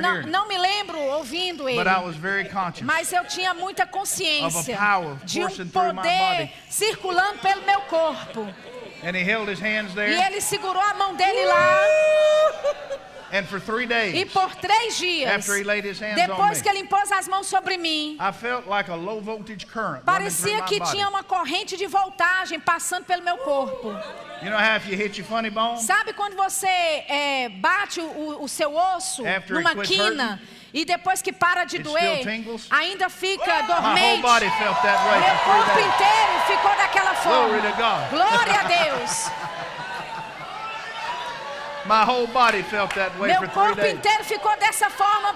Não, 0.00 0.22
não 0.22 0.46
me 0.46 0.56
lembro 0.56 0.96
ouvindo 0.96 1.68
ele. 1.68 1.82
But 1.82 1.88
I 1.88 1.98
was 2.04 2.14
very 2.14 2.48
conscious. 2.48 2.82
Mas 2.82 3.12
eu 3.12 3.24
tinha 3.24 3.54
muita 3.54 3.86
consciência 3.86 4.60
Of 4.60 4.72
a 4.72 4.76
power 4.76 5.16
de 5.24 5.44
um 5.44 5.68
poder 5.68 6.52
circulando 6.68 7.38
pelo 7.40 7.62
meu 7.62 7.80
corpo. 7.82 8.42
And 9.02 9.16
he 9.16 9.22
held 9.28 9.50
his 9.50 9.60
hands 9.60 9.92
E 9.92 9.94
there. 9.96 10.26
ele 10.26 10.40
segurou 10.40 10.80
a 10.80 10.94
mão 10.94 11.16
dele 11.16 11.44
lá. 11.44 11.78
And 13.30 13.44
for 13.44 13.60
three 13.60 13.84
E 13.84 13.86
days, 13.86 14.32
por 14.32 14.54
três 14.56 14.96
dias, 14.96 15.30
after 15.30 15.56
he 15.56 15.64
laid 15.64 15.84
his 15.84 16.00
hands 16.00 16.18
on 16.18 16.26
depois 16.28 16.58
me, 16.58 16.62
que 16.62 16.68
ele 16.68 16.78
impôs 16.80 17.12
as 17.12 17.28
mãos 17.28 17.46
sobre 17.46 17.76
mim, 17.76 18.16
I 18.18 18.32
felt 18.32 18.66
like 18.66 18.90
a 18.90 18.94
low 18.96 19.20
voltage 19.20 19.66
current 19.66 20.04
parecia 20.04 20.62
que 20.62 20.80
tinha 20.80 21.08
uma 21.08 21.22
corrente 21.22 21.76
de 21.76 21.86
voltagem 21.86 22.58
passando 22.58 23.04
pelo 23.04 23.22
meu 23.22 23.36
corpo. 23.38 23.88
You 24.42 24.50
know 24.50 24.58
how 24.58 24.76
if 24.76 24.86
you 24.88 24.96
hit 24.96 25.18
your 25.18 25.26
funny 25.26 25.50
bone, 25.50 25.80
Sabe 25.82 26.12
quando 26.12 26.36
você 26.36 26.66
é, 26.66 27.48
bate 27.48 28.00
o, 28.00 28.42
o 28.42 28.48
seu 28.48 28.74
osso 28.74 29.26
After 29.26 29.56
numa 29.56 29.74
quina 29.76 30.40
e 30.72 30.84
depois 30.84 31.20
que 31.20 31.32
para 31.32 31.64
de 31.64 31.76
It 31.76 31.82
doer, 31.82 32.22
ainda 32.70 33.08
fica 33.08 33.44
my 33.44 33.52
whole 33.62 33.66
dormente? 33.66 34.22
body 34.22 34.50
felt 34.58 34.80
that 34.82 35.04
way 35.04 35.20
Meu 35.20 35.38
corpo 35.44 35.80
inteiro 35.80 36.40
ficou 36.46 36.76
daquela 36.76 37.14
forma. 37.14 37.48
Glory 37.48 37.62
to 37.62 37.76
God. 37.76 38.10
Glória 38.10 38.60
a 38.60 38.62
Deus. 38.64 39.30
My 41.88 42.04
whole 42.04 42.26
body 42.26 42.62
felt 42.62 42.94
that 42.96 43.18
way 43.18 43.28
Meu 43.28 43.40
for 43.40 43.46
three 43.48 43.54
corpo 43.54 43.80
days. 43.80 43.94
inteiro 43.94 44.22
ficou 44.24 44.54
dessa 44.58 44.90
forma 44.90 45.34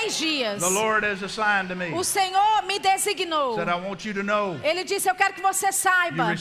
três 0.00 0.16
dias. 0.16 0.60
The 0.60 0.68
Lord 0.68 1.04
has 1.04 1.22
assigned 1.22 1.68
to 1.68 1.76
me. 1.76 1.92
O 1.92 2.02
Senhor 2.02 2.62
me 2.66 2.78
designou. 2.78 3.54
Said, 3.56 3.68
I 3.68 3.74
want 3.76 4.04
you 4.04 4.14
to 4.14 4.22
know 4.22 4.58
Ele 4.62 4.84
disse: 4.84 5.08
Eu 5.08 5.14
quero 5.14 5.34
que 5.34 5.42
você 5.42 5.66
you 5.66 5.72
saiba 5.72 6.34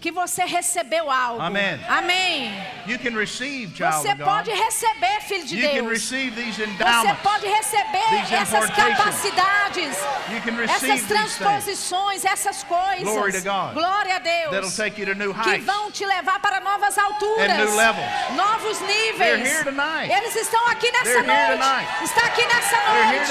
que 0.00 0.10
você 0.10 0.44
recebeu 0.44 1.10
algo. 1.10 1.40
Amém. 1.40 1.80
Amém. 1.88 2.52
You 2.86 2.98
can 2.98 3.16
receive, 3.18 3.74
child 3.74 4.02
Você 4.02 4.14
pode 4.16 4.50
receber, 4.50 5.20
filho 5.22 5.44
de 5.46 5.56
You 5.56 5.68
can 5.68 5.74
Deus. 5.84 5.88
receive 5.90 6.30
these 6.36 6.60
Você 6.60 7.14
pode 7.22 7.46
receber 7.46 8.04
These 8.10 8.34
essas 8.34 8.70
capacidades, 8.70 9.96
You 10.30 10.40
can 10.42 10.56
receive 10.56 10.92
essas 10.92 11.06
transposições, 11.06 12.24
essas 12.24 12.62
coisas. 12.64 13.02
Glory 13.02 13.32
to 13.32 13.40
God. 13.42 13.74
Glória 13.74 14.16
a 14.16 14.18
Deus. 14.18 14.76
take 14.76 15.00
you 15.00 15.06
to 15.06 15.14
new 15.14 15.32
Que 15.34 15.50
heights. 15.50 15.66
vão 15.66 15.90
te 15.90 16.04
levar 16.04 16.40
para 16.40 16.60
novas 16.60 16.96
alturas, 16.98 17.50
And 17.50 17.56
new 17.56 17.76
levels. 17.76 18.06
novos 18.36 18.80
níveis. 18.80 19.64
Eles 20.10 20.36
estão 20.36 20.66
aqui 20.68 20.90
nessa 20.92 21.22
noite. 21.22 22.04
Está 22.04 22.26
aqui 22.26 22.44
nessa 22.46 22.83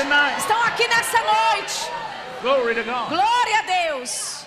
noite. 0.03 0.39
Estão 0.39 0.63
aqui 0.63 0.87
nessa 0.87 1.19
noite. 1.19 1.91
Glory 2.41 2.75
to 2.75 2.83
God. 2.83 3.09
Glória 3.09 3.59
a 3.59 3.87
Deus. 3.87 4.43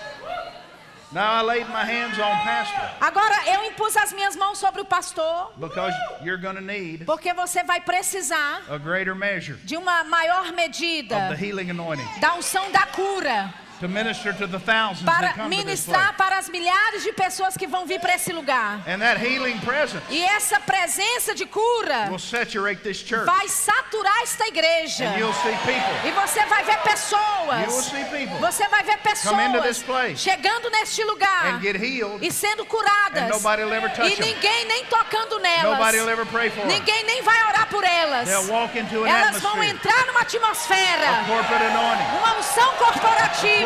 Now 1.13 1.33
I 1.35 1.43
laid 1.43 1.69
my 1.69 1.85
hands 1.85 2.19
on 2.19 2.37
pastor 2.45 2.91
Agora 3.01 3.35
eu 3.47 3.65
impus 3.65 3.97
as 3.97 4.13
minhas 4.13 4.35
mãos 4.35 4.59
sobre 4.59 4.83
o 4.83 4.85
pastor, 4.85 5.53
because 5.57 5.95
you're 6.23 6.37
to 6.57 6.61
need 6.61 7.05
porque 7.07 7.33
você 7.33 7.63
vai 7.63 7.81
precisar 7.81 8.63
a 8.69 8.77
greater 8.77 9.15
measure 9.15 9.57
de 9.65 9.77
uma 9.77 10.03
maior 10.05 10.47
of 10.47 10.53
medida 10.55 11.29
the 11.29 11.37
healing 11.37 11.71
anointing 11.71 12.05
da 12.21 12.35
unção 12.35 12.71
da 12.73 12.85
cura 12.87 13.55
to 13.81 13.89
minister 13.89 14.33
to 14.33 14.47
the 14.47 14.59
thousands 14.59 15.05
para 15.05 15.29
that 15.29 15.35
come 15.37 15.51
to 15.51 15.57
this 15.65 15.85
place. 15.85 15.97
ministrar 15.99 16.15
para 16.17 16.39
as 16.39 16.49
milhares 16.49 17.03
de 17.03 17.13
pessoas 17.13 17.57
que 17.57 17.67
vão 17.67 17.87
vir 17.87 18.01
para 18.01 18.15
esse 18.15 18.33
lugar. 18.33 18.81
And 18.87 19.01
that 19.01 19.19
healing 19.21 19.59
presence 19.61 20.03
E 20.11 20.23
essa 20.25 20.59
presença 20.61 21.35
de 21.35 21.47
cura 21.47 22.09
will 22.11 22.19
saturate 22.19 22.83
this 22.83 22.99
church. 22.99 23.27
vai 23.27 23.49
saturar 23.49 24.23
esta 24.23 24.47
igreja. 24.47 25.05
And 25.05 25.19
you'll 25.19 25.33
see 25.35 25.57
people. 25.65 26.09
E 26.09 26.11
você 26.13 26.45
vai 26.47 26.65
ver 26.65 26.73
You 26.77 26.79
will 26.79 26.85
pessoas. 26.85 27.85
see 27.85 28.05
people 28.05 28.39
Você 28.41 28.69
vai 28.69 28.83
ver 28.85 28.97
Come 29.25 29.43
into 29.45 29.61
this 29.61 29.79
pessoas 29.79 29.83
place 29.85 30.17
chegando 30.19 30.71
neste 30.71 31.03
lugar 31.05 31.47
and 31.55 31.61
get 31.61 31.77
healed. 31.77 32.25
e 32.25 32.31
sendo 32.33 32.65
curadas. 32.67 33.23
And 33.25 33.29
nobody 33.29 33.63
will 33.63 33.73
ever 33.75 33.89
touch 33.91 34.11
E 34.13 34.17
them. 34.17 34.27
ninguém 34.35 34.65
nem 34.67 34.85
tocando 34.87 35.39
nelas. 35.39 35.79
Nobody 35.79 35.99
will 36.01 36.09
ever 36.11 36.27
pray 36.27 36.51
for 36.51 36.61
them. 36.67 36.69
Ninguém 36.79 37.05
nem 37.05 37.23
vai 37.23 37.39
orar 37.49 37.67
por 37.69 37.85
elas. 37.85 38.29
They'll 38.29 38.51
walk 38.51 38.77
into 38.79 39.05
an 39.05 39.09
Elas 39.09 39.41
vão 39.43 39.53
atmosphere 39.53 39.71
entrar 39.71 40.07
numa 40.07 40.21
atmosfera, 40.21 41.25
corporate 41.27 41.65
anointing, 41.65 42.19
uma 42.19 42.39
unção 42.39 42.73
corporativa. 42.77 43.66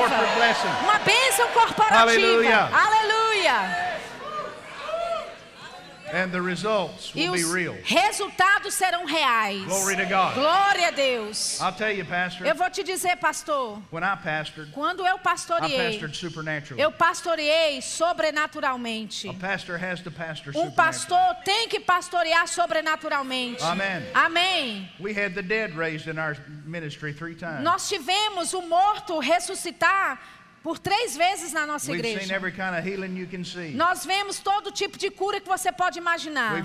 Uma 0.82 0.98
bênção 1.00 1.46
corporativa. 1.48 2.00
Aleluia. 2.00 2.68
Aleluia. 2.72 3.89
And 6.12 6.30
the 6.32 6.40
results 6.42 7.12
E 7.14 7.28
will 7.28 7.32
be 7.34 7.44
os 7.44 7.52
real. 7.52 7.76
resultados 7.84 8.74
serão 8.74 9.04
reais. 9.06 9.64
Glory 9.64 9.96
to 9.96 10.06
God. 10.06 10.34
Glória 10.34 10.88
a 10.88 10.90
Deus. 10.90 11.60
I'll 11.60 11.72
tell 11.72 11.90
you, 11.92 12.04
Pastor, 12.04 12.46
Eu 12.46 12.54
vou 12.54 12.68
te 12.70 12.82
dizer, 12.82 13.16
pastor, 13.16 13.80
when 13.92 14.02
I 14.02 14.16
pastored, 14.16 14.70
quando 14.72 15.06
eu 15.06 15.16
I 15.16 15.18
pastoreei, 15.18 15.90
pastored 15.90 16.16
supernaturally. 16.16 16.82
eu 16.82 16.90
pastoreei 16.92 17.80
sobrenaturalmente. 17.80 19.28
A 19.28 19.34
pastor 19.34 19.78
has 19.82 20.00
to 20.00 20.10
pastor 20.10 20.56
Um 20.56 20.70
pastor 20.70 21.34
tem 21.44 21.68
que 21.68 21.80
pastorear 21.80 22.46
sobrenaturalmente. 22.48 23.62
Amém. 23.62 24.02
Amém. 24.14 24.88
We 24.98 25.12
had 25.12 25.34
the 25.34 25.42
dead 25.42 25.76
raised 25.76 26.08
in 26.08 26.18
our 26.18 26.36
ministry 26.64 27.12
three 27.12 27.34
times. 27.34 27.62
Nós 27.62 27.88
tivemos 27.88 28.52
o 28.54 28.62
morto 28.62 29.18
ressuscitar 29.18 30.18
por 30.62 30.78
três 30.78 31.16
vezes 31.16 31.52
na 31.52 31.66
nossa 31.66 31.92
igreja. 31.92 32.38
Nós 33.74 34.04
vemos 34.04 34.38
todo 34.38 34.70
tipo 34.70 34.98
de 34.98 35.10
cura 35.10 35.40
que 35.40 35.48
você 35.48 35.72
pode 35.72 35.98
imaginar. 35.98 36.62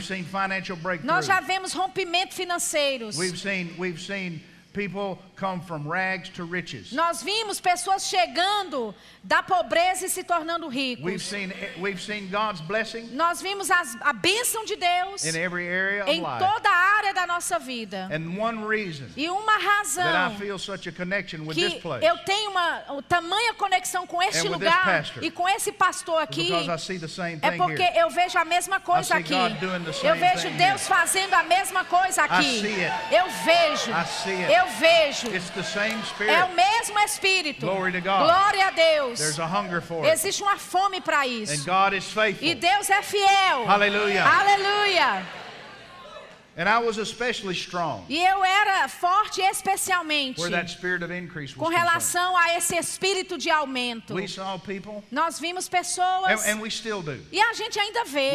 Nós 1.03 1.25
já 1.25 1.39
vemos 1.39 1.73
rompimento 1.73 2.33
financeiros. 2.33 3.17
We've 3.17 3.37
seen 3.37 3.73
we've 3.77 4.01
seen 4.01 4.41
people 4.73 5.17
come 5.35 5.61
from 5.61 5.87
rags 5.87 6.29
to 6.29 6.45
riches. 6.45 6.91
Nós 6.91 7.21
vimos 7.21 7.59
pessoas 7.59 8.07
chegando 8.07 8.93
da 9.23 9.43
pobreza 9.43 10.05
e 10.05 10.09
se 10.09 10.23
tornando 10.23 10.67
We've 10.67 10.95
ricos. 10.95 11.23
seen 11.23 11.51
we've 11.79 12.01
seen 12.01 12.27
God's 12.29 12.61
blessing 12.61 13.09
Nós 13.13 13.41
vimos 13.41 13.69
as- 13.69 13.95
a 14.01 14.13
bênção 14.13 14.65
de 14.65 14.75
Deus 14.75 15.25
in 15.25 15.35
every 15.37 15.67
area 15.67 16.03
of 16.03 16.11
em 16.11 16.21
life. 16.21 16.39
toda 16.39 16.69
a 16.69 16.97
área 16.97 17.13
da 17.13 17.27
nossa 17.27 17.59
vida. 17.59 18.07
And 18.11 18.37
one 18.39 18.65
reason 18.65 19.07
E 19.17 19.29
uma 19.29 19.45
that 19.53 19.63
I 19.63 19.67
razão 19.67 20.37
feel 20.37 20.57
such 20.59 20.87
a 20.87 20.91
connection 20.91 21.45
with 21.45 21.55
this 21.55 21.73
que 21.73 21.79
place 21.81 22.05
eu 22.05 22.17
tenho 22.19 22.51
uma 22.51 22.83
uma 22.89 23.03
tamanha 23.03 23.53
conexão 23.55 24.05
com 24.07 24.21
este 24.21 24.39
And 24.47 24.51
with 24.51 24.59
this 24.59 24.67
lugar 24.69 24.85
pastor. 24.85 25.23
e 25.23 25.31
com 25.31 25.49
esse 25.49 25.71
pastor 25.71 26.21
aqui 26.21 26.43
because 26.43 26.69
I 26.69 26.77
see 26.77 26.99
the 26.99 27.07
same 27.07 27.39
é 27.41 27.51
porque 27.57 27.81
here. 27.83 27.97
eu 27.99 28.09
vejo 28.09 28.37
a 28.37 28.45
mesma 28.45 28.79
coisa 28.79 29.03
see 29.03 29.17
aqui. 29.17 29.33
God 29.33 29.53
doing 29.59 29.83
the 29.83 30.07
Eu 30.07 30.15
vejo 30.15 30.47
thing 30.49 30.57
Deus 30.57 30.81
here. 30.81 30.95
fazendo 30.95 31.33
a 31.33 31.43
mesma 31.43 31.83
coisa 31.85 32.23
aqui. 32.23 32.61
see 32.61 32.83
it. 32.85 32.93
Eu 33.13 33.25
vejo. 33.43 33.91
I 33.91 34.05
see 34.05 34.43
it. 34.43 34.53
Eu 34.53 34.67
vejo. 34.79 35.24
It's 35.33 35.49
the 35.51 35.63
same 35.63 35.95
É 36.01 36.03
spirit. 36.05 36.43
o 36.43 36.55
mesmo 36.55 36.99
Espírito. 36.99 37.61
Glory 37.65 37.91
to 37.91 38.01
God. 38.01 38.25
Glória 38.25 38.67
a 38.67 38.71
Deus. 38.71 39.19
There's 39.19 39.39
a 39.39 39.45
hunger 39.47 39.81
for 39.81 40.03
it. 40.05 40.13
Existe 40.13 40.41
uma 40.43 40.57
fome 40.57 41.01
para 41.01 41.21
And 41.21 41.25
isso. 41.43 41.65
God 41.65 41.93
is 41.93 42.05
faithful. 42.11 42.47
E 42.47 42.55
Deus 42.55 42.89
é 42.89 43.01
fiel. 43.01 43.65
Aleluia. 43.67 44.23
And 46.57 46.69
I 46.69 46.79
was 46.79 46.97
especially 46.97 47.53
strong 47.53 48.05
E 48.07 48.17
eu 48.17 48.41
era 48.45 48.87
forte 48.87 49.41
especialmente 49.41 50.39
where 50.39 50.49
that 50.51 50.69
spirit 50.71 51.03
of 51.03 51.11
increase 51.11 51.53
com 51.53 51.67
relação 51.67 52.35
a 52.37 52.55
esse 52.55 52.77
espírito 52.77 53.37
de 53.37 53.49
aumento. 53.49 54.13
We 54.13 54.25
saw 54.27 54.57
people, 54.57 55.03
Nós 55.11 55.37
vimos 55.37 55.67
and, 55.67 55.69
pessoas 55.69 56.47
and 56.47 56.61
we 56.61 56.69
still 56.69 57.01
do. 57.01 57.19
e 57.29 57.41
a 57.41 57.51
gente 57.53 57.77
ainda 57.77 58.05
vê. 58.05 58.31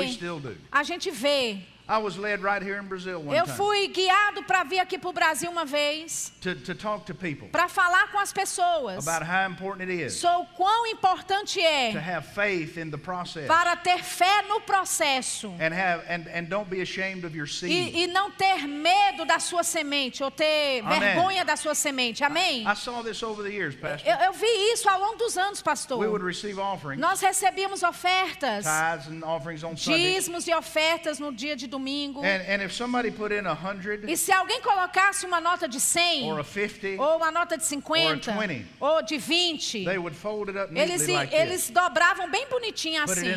A 0.71 0.83
gente 0.83 1.11
vê. 1.11 1.61
I 1.91 1.99
was 1.99 2.17
led 2.17 2.43
right 2.43 2.63
here 2.63 2.79
in 2.81 2.87
Brazil 2.87 3.21
one 3.21 3.37
Eu 3.37 3.47
fui 3.47 3.89
guiado 3.89 4.45
para 4.45 4.63
vir 4.65 4.79
aqui 4.79 4.97
para 4.97 5.11
o 5.11 5.13
Brasil 5.13 5.51
uma 5.51 5.65
vez 5.65 6.33
to, 6.41 6.55
to 6.55 6.75
talk 6.75 7.05
to 7.07 7.15
people 7.15 7.49
para 7.49 7.69
falar 7.69 8.13
com 8.13 8.19
as 8.19 8.33
pessoas 8.33 9.07
about 9.07 9.25
how 9.29 9.51
important 9.51 9.91
it 9.91 10.07
is 10.07 10.15
sobre 10.15 10.47
quão 10.57 10.87
importante 10.87 11.59
to 11.59 11.67
é 11.67 12.17
have 12.17 12.27
faith 12.35 12.77
in 12.79 12.91
the 12.91 12.99
process 12.99 13.47
para 13.49 13.75
ter 13.77 14.03
fé 14.05 14.43
no 14.43 14.61
processo 14.61 15.49
and 15.61 15.75
have 15.75 16.05
and, 16.09 16.29
and 16.33 16.45
don't 16.49 16.71
be 16.71 16.81
ashamed 16.81 17.25
of 17.25 17.37
your 17.37 17.49
seed. 17.49 17.71
e, 17.71 18.05
e 18.05 18.07
não 18.07 18.31
ter 18.31 18.69
medo 18.69 19.25
da 19.25 19.39
sua 19.41 19.65
semente 19.65 20.23
ou 20.23 20.31
ter 20.31 20.81
Amém. 20.85 21.01
vergonha 21.01 21.45
da 21.45 21.57
sua 21.57 21.75
semente. 21.75 22.23
Amém? 22.23 22.63
I 22.67 22.75
saw 22.77 23.03
this 23.03 23.23
over 23.23 23.43
the 23.43 23.51
years, 23.51 23.75
Pastor. 23.75 24.09
Eu, 24.09 24.27
eu 24.27 24.33
vi 24.33 24.47
isso 24.73 24.89
ao 24.89 25.01
longo 25.01 25.17
dos 25.17 25.37
anos, 25.37 25.61
We 25.61 26.07
would 26.07 26.21
pastor. 26.21 26.27
receive 26.27 26.61
offerings, 26.61 27.01
Nós 27.01 27.21
recebíamos 27.21 27.83
ofertas, 27.83 28.65
tithes 28.65 29.13
and 29.13 29.25
offerings 29.25 29.65
on 29.65 29.77
Sundays. 29.77 30.15
dízimos 30.15 30.47
e 30.47 30.55
ofertas 30.55 31.19
no 31.19 31.33
dia 31.33 31.57
de 31.57 31.67
domingo. 31.67 31.80
And, 32.21 32.43
and 32.49 32.63
if 32.63 32.73
somebody 32.73 33.11
put 33.11 33.33
in 33.33 33.47
a 33.47 33.55
hundred 33.55 34.09
E 34.09 34.17
se 34.17 34.33
alguém 34.33 34.61
colocasse 34.61 35.25
uma 35.27 35.41
nota 35.41 35.69
de 35.69 35.81
100 35.81 36.31
or 36.31 36.41
a 36.41 36.45
fifty, 36.45 36.97
ou 36.99 37.17
uma 37.17 37.31
nota 37.31 37.57
de 37.57 37.65
50 37.65 38.31
Or 38.31 38.35
a 38.39 38.47
20. 38.47 38.67
ou 38.81 39.03
de 39.03 39.19
20, 39.19 39.85
they 39.85 39.99
would 39.99 40.17
fold 40.17 40.51
it 40.51 40.59
up 40.59 40.73
eles, 40.79 41.07
like 41.07 41.35
eles 41.35 41.71
dobravam 41.71 42.31
bem 42.31 42.47
bonitinho 42.49 43.03
assim. 43.03 43.33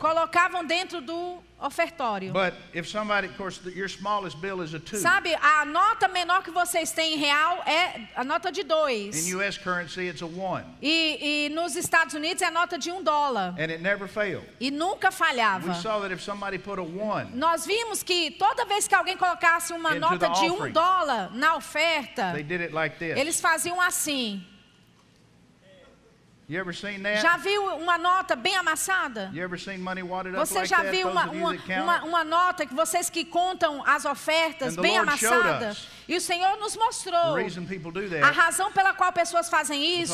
Colocavam 0.00 0.64
dentro 0.64 1.00
do 1.00 1.42
ofertório. 1.64 2.32
But 2.32 2.54
if 2.74 2.86
somebody, 2.88 3.26
of 3.28 3.36
course, 3.36 3.60
your 3.74 3.88
smallest 3.88 4.36
bill 4.40 4.60
is 4.62 4.74
a 4.74 4.78
two. 4.78 4.98
Sabe, 4.98 5.34
a 5.34 5.64
nota 5.64 6.06
menor 6.08 6.42
que 6.42 6.50
vocês 6.52 6.92
têm 6.92 7.14
em 7.14 7.16
real 7.16 7.62
é 7.66 8.08
a 8.14 8.22
nota 8.24 8.52
de 8.52 8.60
In 8.60 8.66
dois. 8.68 9.26
U.S. 9.32 9.58
currency, 9.58 10.08
it's 10.08 10.22
a 10.22 10.26
one, 10.26 10.64
E, 10.82 11.46
e 11.46 11.48
nos 11.50 11.74
Estados 11.76 12.14
Unidos 12.14 12.42
é 12.42 12.46
a 12.46 12.50
nota 12.50 12.78
de 12.78 12.90
um 12.92 13.02
dólar. 13.02 13.54
and 13.58 13.70
it 13.70 13.80
never 13.82 14.06
failed. 14.06 14.46
E 14.60 14.70
nunca 14.70 15.08
We 15.08 15.14
falhava. 15.14 15.74
saw 15.76 16.00
that 16.00 16.12
if 16.12 16.20
somebody 16.22 16.58
put 16.58 16.78
a 16.78 16.82
one, 16.82 17.30
Nós 17.34 17.64
vimos 17.66 18.02
que 18.02 18.30
toda 18.32 18.64
vez 18.66 18.86
que 18.86 18.94
alguém 18.94 19.16
colocasse 19.16 19.72
uma 19.72 19.94
nota 19.94 20.28
de 20.28 20.50
um 20.50 20.54
offering. 20.54 20.72
dólar 20.72 21.30
na 21.34 21.56
oferta, 21.56 22.32
they 22.34 22.42
did 22.42 22.60
it 22.60 22.72
like 22.74 22.98
this. 22.98 23.16
eles 23.18 23.40
faziam 23.40 23.80
assim. 23.80 24.44
You 24.82 24.92
ever 24.96 25.14
seen 25.14 25.62
that? 25.62 26.33
Já 27.22 27.36
viu 27.38 27.76
uma 27.76 27.96
nota 27.96 28.36
bem 28.36 28.54
amassada? 28.56 29.30
Você 30.46 30.54
já 30.66 30.82
viu 30.90 31.08
uma, 31.08 31.22
uma, 31.30 31.52
uma, 31.82 32.04
uma 32.04 32.24
nota 32.24 32.66
que 32.66 32.74
vocês 32.74 33.08
que 33.08 33.24
contam 33.24 33.82
as 33.86 34.04
ofertas 34.04 34.74
bem 34.82 34.96
amassadas? 34.98 35.88
E 36.06 36.16
o 36.16 36.20
Senhor 36.20 36.58
nos 36.58 36.76
mostrou 36.76 37.34
a 38.22 38.30
razão 38.30 38.70
pela 38.72 38.92
qual 38.92 39.10
pessoas 39.12 39.48
fazem 39.48 40.02
isso 40.02 40.12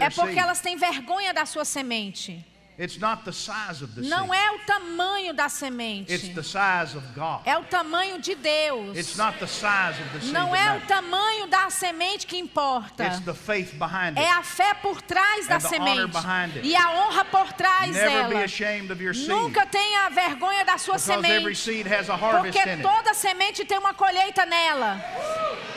é 0.00 0.10
porque 0.10 0.38
elas 0.40 0.60
têm 0.60 0.76
vergonha 0.76 1.32
da 1.32 1.46
sua 1.46 1.64
semente. 1.64 2.44
It's 2.78 2.98
not 2.98 3.24
the 3.24 3.32
size 3.32 3.80
of 3.82 3.94
the 3.94 4.02
Não 4.06 4.34
é 4.34 4.50
o 4.52 4.58
tamanho 4.66 5.32
da 5.32 5.46
It's 5.46 5.54
semente, 5.54 6.34
the 6.34 6.42
size 6.42 6.94
of 6.94 7.06
God. 7.14 7.40
é 7.46 7.56
o 7.56 7.64
tamanho 7.64 8.20
de 8.20 8.32
It's 8.32 8.42
Deus. 8.42 9.16
not 9.16 9.38
the 9.38 9.46
size 9.46 9.98
of 9.98 10.10
the 10.12 10.20
seed 10.20 10.32
Não 10.32 10.54
é 10.54 10.76
o 10.76 10.80
tamanho 10.82 11.46
da 11.46 11.70
semente 11.70 12.26
que 12.26 12.36
importa. 12.36 13.04
It's 13.06 13.20
the 13.20 13.32
faith 13.32 13.72
behind 13.78 14.18
É 14.18 14.30
a 14.30 14.42
fé 14.42 14.74
por 14.74 15.00
trás 15.00 15.46
da 15.46 15.58
semente 15.58 16.60
e 16.62 16.76
a 16.76 16.90
honra 16.90 17.24
por 17.24 17.50
trás 17.54 17.92
Never 17.92 18.24
be 18.24 18.34
dela. 18.34 18.44
ashamed 18.44 18.90
of 18.92 19.02
your 19.02 19.14
seed. 19.14 19.28
Nunca 19.28 19.64
tenha 19.64 20.10
vergonha 20.10 20.64
da 20.64 20.76
sua 20.76 20.96
Because 20.96 21.10
every 21.24 21.54
semente, 21.54 21.56
seed 21.56 21.86
has 21.86 22.10
a 22.10 22.16
harvest 22.16 22.52
porque 22.54 22.68
in 22.68 22.72
it. 22.74 22.82
toda 22.82 23.14
semente 23.14 23.64
tem 23.64 23.78
uma 23.78 23.94
colheita 23.94 24.44
nela. 24.44 25.00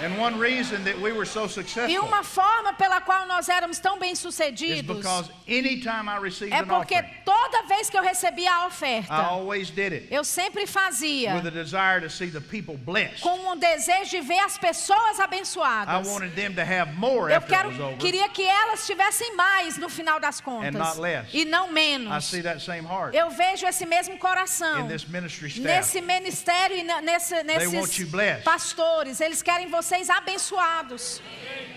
And 0.01 0.17
one 0.17 0.37
reason 0.39 0.83
that 0.85 0.97
we 0.99 1.11
were 1.11 1.25
so 1.25 1.47
E 1.87 1.99
uma 1.99 2.23
forma 2.23 2.73
pela 2.73 3.01
qual 3.01 3.25
nós 3.27 3.49
éramos 3.49 3.79
tão 3.79 3.99
bem-sucedidos 3.99 4.95
because 4.95 5.29
anytime 5.47 6.07
I 6.07 6.17
received 6.21 6.53
é 6.53 6.59
an 6.59 6.65
porque 6.89 7.03
toda 7.23 7.63
vez 7.67 7.89
que 7.89 7.97
eu 7.97 8.01
recebia 8.01 8.51
a 8.51 8.63
I 8.63 8.67
oferta, 8.67 9.13
always 9.13 9.69
did 9.69 9.93
it 9.93 10.07
eu 10.09 10.23
sempre 10.23 10.65
fazia 10.65 11.35
with 11.35 11.47
a 11.47 11.51
desire 11.51 12.01
to 12.01 12.09
see 12.09 12.31
the 12.31 12.39
people 12.41 12.77
blessed. 12.77 13.21
com 13.21 13.51
um 13.51 13.55
desejo 13.55 14.09
de 14.09 14.21
ver 14.21 14.39
as 14.39 14.57
pessoas 14.57 15.19
I 15.19 15.21
abençoadas. 15.21 16.07
wanted 16.07 16.33
them 16.35 16.53
to 16.55 16.61
have 16.61 16.93
more 16.95 17.31
Eu 17.31 17.41
quero, 17.41 17.69
queria 17.97 18.27
que 18.29 18.43
elas 18.43 18.87
tivessem 18.87 19.35
mais 19.35 19.77
no 19.77 19.87
final 19.87 20.19
das 20.19 20.41
contas 20.41 20.97
e 21.31 21.45
não 21.45 21.69
I 21.69 21.71
menos. 21.71 22.25
see 22.25 22.41
that 22.41 22.59
same 22.61 22.87
heart 22.87 23.13
Eu 23.13 23.29
vejo 23.29 23.67
esse 23.67 23.85
mesmo 23.85 24.17
coração 24.17 24.87
nesse 24.87 26.01
ministério 26.01 26.77
e 26.77 26.83
nesse, 27.03 27.35
want 27.35 27.45
nesses 27.45 28.43
pastores. 28.43 29.21
Eles 29.21 29.41
querem 29.41 29.67
vocês 29.67 30.09
abençoados. 30.09 31.21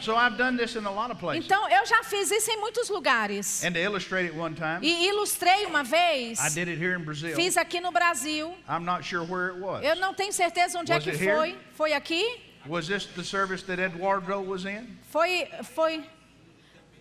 So 0.01 0.17
I've 0.17 0.37
done 0.37 0.57
this 0.57 0.75
in 0.75 0.85
a 0.85 0.91
lot 0.91 1.13
of 1.13 1.21
places. 1.21 1.45
Então, 1.45 1.69
eu 1.69 1.87
já 1.87 2.03
fiz 2.03 2.31
isso 2.31 2.51
em 2.51 2.57
muitos 2.59 2.89
lugares. 2.89 3.63
And 3.63 3.73
to 3.73 3.79
illustrate 3.79 4.27
it 4.27 4.37
one 4.37 4.55
time, 4.55 4.81
E 4.83 5.02
ilustrei 5.09 5.67
uma 5.67 5.83
vez. 5.83 6.39
I 6.39 6.49
did 6.51 6.69
it 6.69 6.79
here 6.83 6.95
in 6.99 7.05
Brazil. 7.05 7.35
Fiz 7.35 7.57
aqui 7.57 7.81
no 7.81 7.91
Brasil. 7.91 8.55
I'm 8.69 8.85
not 8.85 9.05
sure 9.05 9.25
where 9.25 9.51
it 9.53 9.59
was. 9.61 9.83
Eu 9.85 9.97
não 9.97 10.15
tenho 10.15 10.33
certeza 10.33 10.79
onde 10.79 10.93
é 10.93 10.97
Was 10.97 11.05
que 11.05 11.11
it 11.11 11.23
here? 11.23 11.37
foi. 11.37 11.57
Foi 11.75 11.93
aqui? 11.93 12.41
Was 12.67 12.87
this 12.87 13.07
the 13.07 13.25
service 13.25 13.63
that 13.65 13.81
Eduardo 13.81 14.41
was 14.41 14.65
in? 14.65 14.87
Foi. 15.11 15.49
foi 15.75 15.95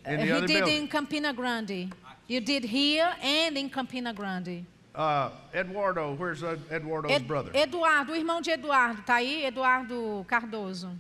In 0.06 0.18
the 0.18 0.26
he 0.26 0.42
did 0.42 0.48
building? 0.48 0.78
in 0.84 0.88
Campina 0.88 1.32
Grande. 1.34 1.90
You 2.28 2.42
did 2.42 2.64
here 2.66 3.10
and 3.22 3.58
in 3.58 3.70
Campina 3.70 4.14
Grande. 4.14 4.66
Uh, 4.96 5.30
Eduardo, 5.54 6.16
where's 6.18 6.42
Eduardo's 6.44 7.12
Ed- 7.12 7.28
brother? 7.28 7.52
Eduardo, 7.56 8.12
o 8.12 8.16
irmão 8.16 8.42
de 8.42 8.52
Eduardo, 8.52 9.02
tá 9.04 9.16
aí? 9.16 9.46
Eduardo 9.46 10.26
Cardoso. 10.28 10.92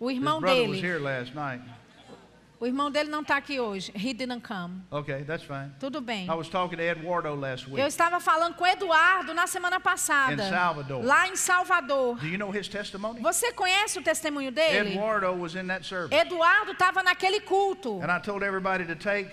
O 0.00 0.10
His 0.10 0.16
irmão 0.18 0.40
brother 0.40 0.62
was 0.68 0.80
dele. 0.80 0.80
here 0.86 0.98
last 0.98 1.34
night. 1.34 1.62
O 2.58 2.66
irmão 2.66 2.90
dele 2.90 3.10
não 3.10 3.20
está 3.20 3.36
aqui 3.36 3.60
hoje. 3.60 3.92
He 3.94 4.14
didn't 4.14 4.40
come. 4.40 4.82
Okay, 4.90 5.24
that's 5.24 5.44
fine. 5.44 5.72
Tudo 5.78 6.00
bem. 6.00 6.26
I 6.26 6.34
was 6.34 6.48
talking 6.48 6.78
to 6.78 6.82
Eduardo 6.82 7.34
last 7.34 7.66
week. 7.66 7.78
Eu 7.78 7.86
estava 7.86 8.18
falando 8.18 8.54
com 8.54 8.66
Eduardo 8.66 9.34
na 9.34 9.46
semana 9.46 9.78
passada. 9.78 10.42
In 10.42 10.48
Salvador. 10.50 11.04
Lá 11.04 11.28
em 11.28 11.36
Salvador. 11.36 12.16
Do 12.16 12.26
you 12.26 12.38
know 12.38 12.50
his 12.50 12.66
testimony? 12.68 13.20
Você 13.20 13.52
conhece 13.52 13.98
o 13.98 14.02
testemunho 14.02 14.50
dele? 14.50 14.94
Eduardo 14.94 15.32
was 15.32 15.54
in 15.54 15.66
that 15.66 15.86
service. 15.86 16.14
Eduardo 16.14 16.72
estava 16.72 17.02
naquele 17.02 17.40
culto. 17.40 18.00
And 18.02 18.10
I 18.10 18.20
told 18.20 18.42
everybody 18.42 18.86
to 18.86 18.96
take 18.96 19.30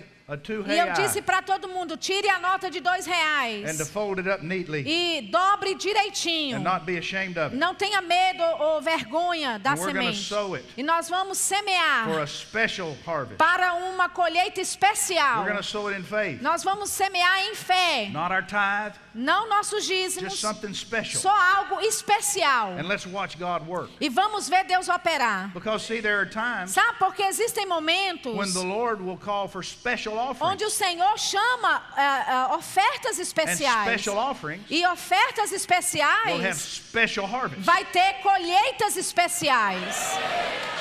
E 0.68 0.78
eu 0.78 0.94
disse 0.94 1.22
para 1.22 1.42
todo 1.42 1.68
mundo: 1.68 1.96
tire 1.98 2.28
a 2.30 2.40
nota 2.40 2.70
de 2.70 2.80
dois 2.80 3.08
and 3.08 3.12
to 3.12 3.16
reais 3.16 3.90
fold 3.90 4.20
it 4.20 4.30
up 4.30 4.44
neatly 4.46 4.84
e 4.86 5.22
dobre 5.32 5.76
direitinho. 5.76 6.58
and 6.58 6.64
not 6.64 6.86
be 6.86 6.98
ashamed 6.98 7.38
of 7.38 7.54
it 7.54 7.58
Não 7.60 7.76
tenha 7.76 8.02
medo 8.02 8.44
ou 8.60 8.82
vergonha 8.82 9.60
da 9.60 9.72
And 9.74 9.76
we're 9.80 9.94
gonna 9.94 10.14
semente. 10.14 10.24
sow 10.24 10.56
it 10.56 10.66
E 10.78 10.84
nós 10.84 11.10
vamos 11.10 11.38
for 11.38 11.56
semear 11.56 12.22
a 12.22 12.28
special 12.28 12.98
harvest. 13.06 13.38
para 13.38 13.74
uma 13.76 14.10
colheita 14.10 14.62
especial. 14.62 15.40
We're 15.44 15.52
going 15.52 15.58
to 15.62 15.64
sow 15.64 15.90
it 15.90 15.98
in 16.00 16.04
faith. 16.04 16.42
Nós 16.42 16.64
vamos 16.64 16.90
semear 16.90 17.40
em 17.48 17.56
fé, 17.56 18.10
Not 18.12 18.32
our 18.34 18.44
tithe, 18.46 18.96
não 19.14 19.48
nossos 19.50 19.86
just 19.86 19.90
dízimos, 20.18 20.40
something 20.40 20.74
special. 20.74 21.22
só 21.22 21.30
algo 21.58 21.80
especial. 21.82 22.78
And 22.78 22.88
let's 22.88 23.06
watch 23.06 23.38
God 23.38 23.68
work. 23.68 23.92
E 24.00 24.10
vamos 24.10 24.50
ver 24.50 24.64
Deus 24.66 24.88
operar. 24.90 25.52
Because, 25.54 25.86
see, 25.86 26.02
there 26.02 26.18
are 26.20 26.26
times 26.30 26.72
Sabe, 26.72 26.98
porque 27.00 27.24
existem 27.24 27.66
momentos 27.66 28.36
when 28.36 28.52
the 28.54 28.64
Lord 28.64 29.02
will 29.02 29.18
call 29.18 29.48
for 29.48 29.64
special 29.64 30.18
onde 30.40 30.66
o 30.66 30.70
Senhor 30.70 31.18
chama 31.18 31.84
ah, 31.96 32.48
ah, 32.52 32.56
ofertas 32.56 33.20
especiais. 33.20 34.06
E 34.70 34.86
ofertas 34.88 35.52
especiais 35.52 36.82
vai 37.58 37.86
ter 37.86 38.14
colheitas 38.22 38.98
especiais. 38.98 40.18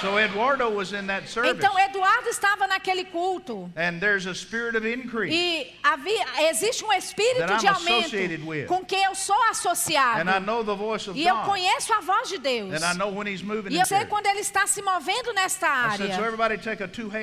So 0.03 0.19
Eduardo 0.19 0.69
was 0.69 0.93
in 0.93 1.07
that 1.07 1.29
service. 1.29 1.55
Então 1.57 1.79
Eduardo 1.79 2.29
estava 2.29 2.67
naquele 2.67 3.05
culto 3.05 3.71
And 3.77 4.01
there's 4.01 4.27
a 4.27 4.35
spirit 4.35 4.77
of 4.77 4.85
increase. 4.85 5.33
e 5.33 5.73
havia, 5.81 6.25
existe 6.51 6.85
um 6.85 6.93
espírito 6.93 7.57
de 7.59 7.69
aumento 7.69 8.67
com 8.67 8.85
que 8.85 8.97
eu 8.97 9.15
sou 9.15 9.41
associado. 9.45 10.29
And 10.29 10.37
I 10.37 10.41
know 10.41 10.65
the 10.65 10.75
voice 10.75 11.09
of 11.09 11.17
E 11.17 11.25
eu 11.25 11.37
God. 11.37 11.47
conheço 11.47 11.95
a 11.95 12.01
voz 12.01 12.29
de 12.29 12.39
Deus. 12.39 12.73
And 12.75 12.85
I 12.85 12.95
know 12.97 13.15
when 13.17 13.33
He's 13.33 13.43
moving 13.43 13.73
E 13.73 13.79
eu 13.79 13.87
sei 13.87 14.05
quando 14.07 14.27
ele 14.27 14.41
está 14.41 14.67
se 14.67 14.83
movendo 14.83 15.33
nesta 15.33 15.69
área. 15.69 16.05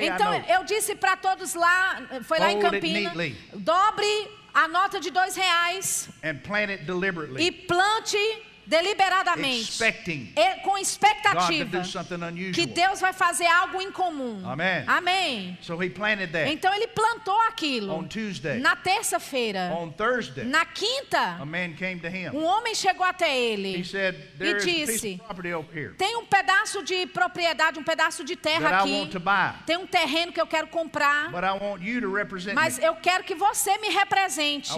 Então 0.02 0.34
eu 0.48 0.64
disse 0.64 0.94
para 0.94 1.18
todos 1.18 1.52
lá, 1.52 1.99
foi 2.22 2.38
lá 2.38 2.52
em 2.52 2.60
Campina, 2.60 3.12
dobre 3.54 4.28
a 4.52 4.66
nota 4.68 4.98
de 5.00 5.10
dois 5.10 5.36
reais 5.36 6.08
e 7.38 7.52
plante 7.52 8.16
deliberadamente, 8.70 9.82
e- 10.36 10.60
com 10.62 10.78
expectativa 10.78 11.82
que. 12.54 12.66
Deus 12.66 13.00
vai 13.00 13.12
fazer 13.12 13.46
algo 13.46 13.82
incomum. 13.82 14.48
Amém. 14.48 14.84
Amém. 14.86 15.58
So 15.60 15.82
He 15.82 15.90
planted 15.90 16.32
that. 16.32 16.50
Então 16.50 16.72
ele 16.72 16.86
plantou 16.86 17.38
aquilo. 17.42 17.92
On 17.92 18.04
Tuesday. 18.04 18.60
Na 18.60 18.76
terça-feira. 18.76 19.72
On 19.76 19.90
Thursday, 19.90 20.44
Na 20.44 20.60
a 20.60 20.64
quinta, 20.64 21.38
um 22.32 22.44
homem 22.44 22.74
chegou 22.74 23.04
até 23.04 23.36
ele. 23.36 23.84
said, 23.84 24.16
piece 24.38 24.64
disse, 24.64 25.20
Tem 25.98 26.16
um 26.16 26.26
pedaço 26.26 26.82
de 26.82 27.06
propriedade, 27.06 27.78
um 27.78 27.84
pedaço 27.84 28.22
de 28.22 28.36
terra 28.36 28.80
aqui. 28.80 29.10
Tem 29.66 29.76
um 29.76 29.86
terreno 29.86 30.32
que 30.32 30.40
eu 30.40 30.46
quero 30.46 30.68
comprar. 30.68 31.30
But 31.30 31.42
I 31.44 31.58
want 31.62 31.82
you 31.82 32.00
to 32.02 32.12
represent 32.12 32.54
Mas 32.54 32.78
eu 32.78 32.94
quero 32.96 33.24
que 33.24 33.34
você 33.34 33.76
me 33.78 33.88
represente. 33.88 34.72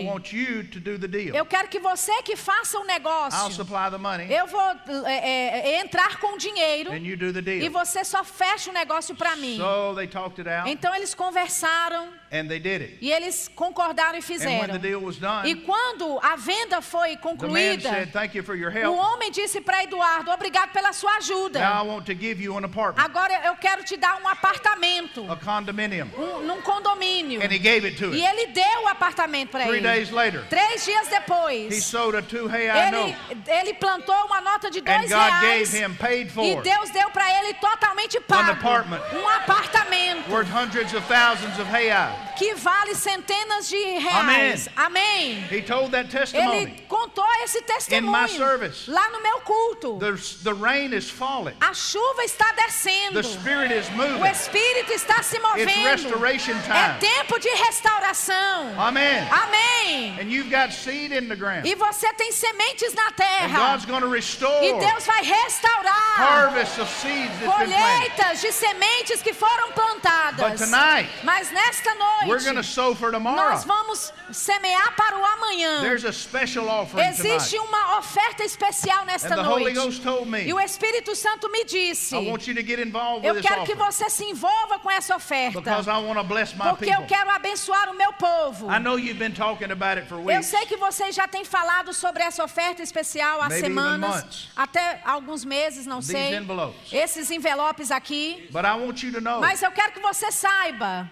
Eu 1.34 1.47
quero 1.47 1.68
que 1.68 1.78
você 1.78 2.22
que 2.22 2.36
faça 2.36 2.78
o 2.78 2.82
I'll 2.82 2.86
negócio. 2.86 3.51
Money. 3.91 4.33
Eu 4.33 4.47
vou 4.47 4.61
é, 5.07 5.74
é, 5.74 5.80
entrar 5.80 6.18
com 6.18 6.35
o 6.35 6.39
dinheiro 6.39 6.93
and 6.93 6.99
you 6.99 7.16
do 7.16 7.33
the 7.33 7.41
e 7.57 7.68
você 7.68 8.05
só 8.05 8.24
fecha 8.24 8.70
o 8.70 8.74
negócio 8.74 9.14
para 9.14 9.37
mim. 9.37 9.57
So 9.57 9.95
they 9.95 10.07
talked 10.07 10.41
it 10.41 10.49
out. 10.49 10.70
Então 10.70 10.95
eles 10.95 11.14
conversaram 11.14 12.09
and 12.33 12.49
they 12.49 12.59
did 12.59 12.80
it. 12.83 12.99
e 13.01 13.12
eles 13.12 13.47
concordaram 13.55 14.14
e 14.16 14.18
And 14.18 14.22
when 14.22 14.22
fizeram. 14.22 14.72
the 14.72 14.78
deal 14.78 15.01
was 15.01 15.16
E 15.16 15.20
done, 15.20 15.55
quando 15.66 16.18
a 16.22 16.35
venda 16.37 16.80
foi 16.80 17.11
the 17.11 17.14
man 17.16 17.20
concluída, 17.37 17.91
said, 17.91 18.12
Thank 18.12 18.35
you 18.35 18.43
for 18.43 18.55
your 18.57 18.72
o 18.89 18.95
homem 18.97 19.30
disse 19.30 19.61
para 19.61 19.83
Eduardo: 19.85 20.30
Obrigado 20.30 20.72
pela 20.72 20.93
sua 20.95 21.11
Now 21.11 21.16
I 21.16 21.18
ajuda. 21.18 21.83
want 21.85 22.07
to 22.07 22.14
give 22.14 22.43
you 22.43 22.57
an 22.57 22.64
apartment, 22.64 23.05
Agora 23.05 23.33
eu 23.45 23.55
quero 23.57 23.85
te 23.85 23.97
dar 23.99 24.16
um 24.22 24.26
apartamento, 24.26 25.30
a 25.30 25.37
condominium. 25.37 26.09
um, 26.16 26.41
num 26.47 26.62
condomínio. 26.62 27.41
And 27.43 27.53
he 27.53 27.59
gave 27.59 27.87
it 27.87 27.97
to 27.99 28.14
E 28.14 28.20
him. 28.20 28.24
ele 28.26 28.47
deu 28.47 28.83
o 28.85 28.89
apartamento 28.89 29.51
para 29.51 29.64
Three 29.66 29.78
ele. 29.78 29.87
days 29.89 30.11
later, 30.11 30.43
Três 30.49 30.85
dias 30.85 31.07
he 31.09 31.11
depois, 31.11 31.93
ele, 31.95 33.16
ele 33.47 33.74
plantou 33.74 34.16
uma 34.26 34.41
nota 34.41 34.70
de 34.70 34.78
And 34.80 34.83
dois 34.85 35.11
God 35.11 35.30
gave 35.30 35.47
reais 35.47 35.74
him 35.74 35.95
paid 35.97 36.30
e 36.33 36.57
Deus 36.62 36.91
deu 36.91 37.11
para 37.11 37.28
ele 37.41 37.55
totalmente 37.55 38.18
pago 38.20 38.53
apartment. 38.53 39.01
um 39.12 39.28
apartamento 39.28 40.30
worth 40.30 40.49
hundreds 40.49 40.95
of 40.95 41.07
thousands 41.07 41.59
of 41.59 41.68
hey 41.70 41.91
que 42.37 42.55
vale 42.55 42.95
centenas 42.95 43.68
de 43.68 43.77
reais. 43.99 44.68
Amém. 44.77 45.45
He 45.51 45.62
told 45.62 45.91
that 45.93 46.07
Ele 46.07 46.11
testimony. 46.11 46.85
contou 46.89 47.25
esse 47.45 47.61
testemunho 47.62 48.29
service. 48.29 48.91
lá 48.91 49.11
no 49.11 49.20
meu 49.23 49.41
culto. 49.41 49.99
The, 49.99 50.12
the 50.45 50.55
rain 50.55 50.93
is 50.95 51.11
falling. 51.11 51.55
A 51.61 51.73
chuva 51.75 52.25
está 52.25 52.53
descendo. 52.53 53.23
The 53.23 53.29
Spirit 53.29 53.73
is 53.73 53.89
O 53.89 53.93
moving. 53.93 54.31
Espírito 54.31 54.93
está 54.93 55.23
se 55.23 55.37
It's 55.37 55.43
movendo. 55.47 55.89
restoration 55.89 56.53
É 56.57 56.99
time. 56.99 57.01
tempo 57.01 57.39
de 57.39 57.49
restauração. 57.51 58.75
Amen. 58.79 59.29
Amém. 59.31 60.18
And 60.20 60.31
you've 60.31 60.51
got 60.51 60.73
seed 60.73 61.12
in 61.12 61.29
the 61.29 61.37
ground. 61.37 61.66
E 61.66 61.75
você 61.75 62.12
tem 62.14 62.33
sementes 62.33 62.93
na 62.95 63.07
And 63.09 63.12
terra. 63.16 63.59
God's 63.73 63.85
going 63.87 64.01
to 64.03 64.09
restore 64.09 64.64
E 64.64 64.73
Deus 64.79 65.05
vai 65.07 65.23
restaurar 65.23 66.16
harvest 66.16 66.79
of 66.81 66.91
seeds 66.91 67.29
that's 67.41 67.41
been 67.41 67.68
planted. 67.68 67.73
colheitas 68.16 68.41
de 68.41 68.53
sementes 68.53 69.23
que 69.23 69.33
foram 69.33 69.68
But 69.68 69.75
plantadas. 69.75 70.61
tonight, 70.61 71.09
Mas 71.23 71.51
nesta 71.51 71.95
to 71.95 71.99
noite, 72.27 72.67
sow 72.67 72.95
for 72.95 73.11
tomorrow. 73.13 73.51
nós 73.51 73.65
vamos 73.65 74.13
semear 74.31 74.95
para 74.97 75.19
o 75.19 75.25
amanhã. 75.25 75.81
There's 75.81 76.05
a 76.05 76.13
special 76.13 76.69
offering 76.69 77.07
Existe 77.09 77.57
tonight. 77.57 77.69
uma 77.69 77.99
oferta 77.99 78.45
especial 78.45 79.05
nesta 79.05 79.35
And 79.35 79.43
the 79.43 79.49
Holy 79.49 79.65
noite. 79.65 79.75
Ghost 79.77 80.03
told 80.03 80.29
me, 80.31 80.45
E 80.47 80.53
o 80.55 80.61
Espírito 80.61 81.15
Santo 81.17 81.49
me 81.51 81.65
disse: 81.65 82.15
Eu 82.15 83.41
quero 83.41 83.65
que 83.65 83.75
você 83.75 84.09
se 84.11 84.25
envolva 84.25 84.79
com 84.79 84.91
essa 84.91 85.17
oferta. 85.17 85.61
because 85.61 85.89
I 85.89 85.97
want 86.03 86.19
to 86.19 86.25
bless 86.25 86.55
my 86.55 86.71
Porque 86.71 86.87
eu 86.87 86.99
people. 87.03 87.07
quero 87.07 87.31
abençoar 87.31 87.89
o 87.91 87.95
meu 87.95 88.13
povo. 88.13 88.71
I 88.71 88.79
know 88.79 88.97
you've 88.99 89.19
been 89.19 89.33
talking 89.35 89.71
about 89.71 89.99
it 89.99 90.09
for 90.09 90.19
Eu 90.31 90.43
sei 90.43 90.67
que 90.67 90.77
vocês 90.77 91.15
já 91.15 91.27
têm 91.29 91.45
falado 91.45 91.93
sobre 91.93 92.23
essa 92.23 92.43
oferta 92.45 92.83
especial 92.83 93.41
há 93.43 93.49
Maybe 93.49 93.67
semanas, 93.67 94.49
até 94.57 95.01
alguns 95.05 95.45
meses, 95.45 95.87
não 95.87 95.99
These 96.01 96.13
sei. 96.13 96.35
envelopes. 96.37 96.93
Esses 96.93 97.31
envelopes 97.31 97.91
aqui. 97.91 98.49
But 98.51 98.65
I 98.65 98.75
want 98.75 99.03
you 99.03 99.13
to 99.13 99.21
know 99.21 99.41
Mas 99.41 99.63
eu 99.63 99.71
quero 99.73 99.93
que 99.93 100.01
você 100.01 100.31
saiba, 100.31 101.11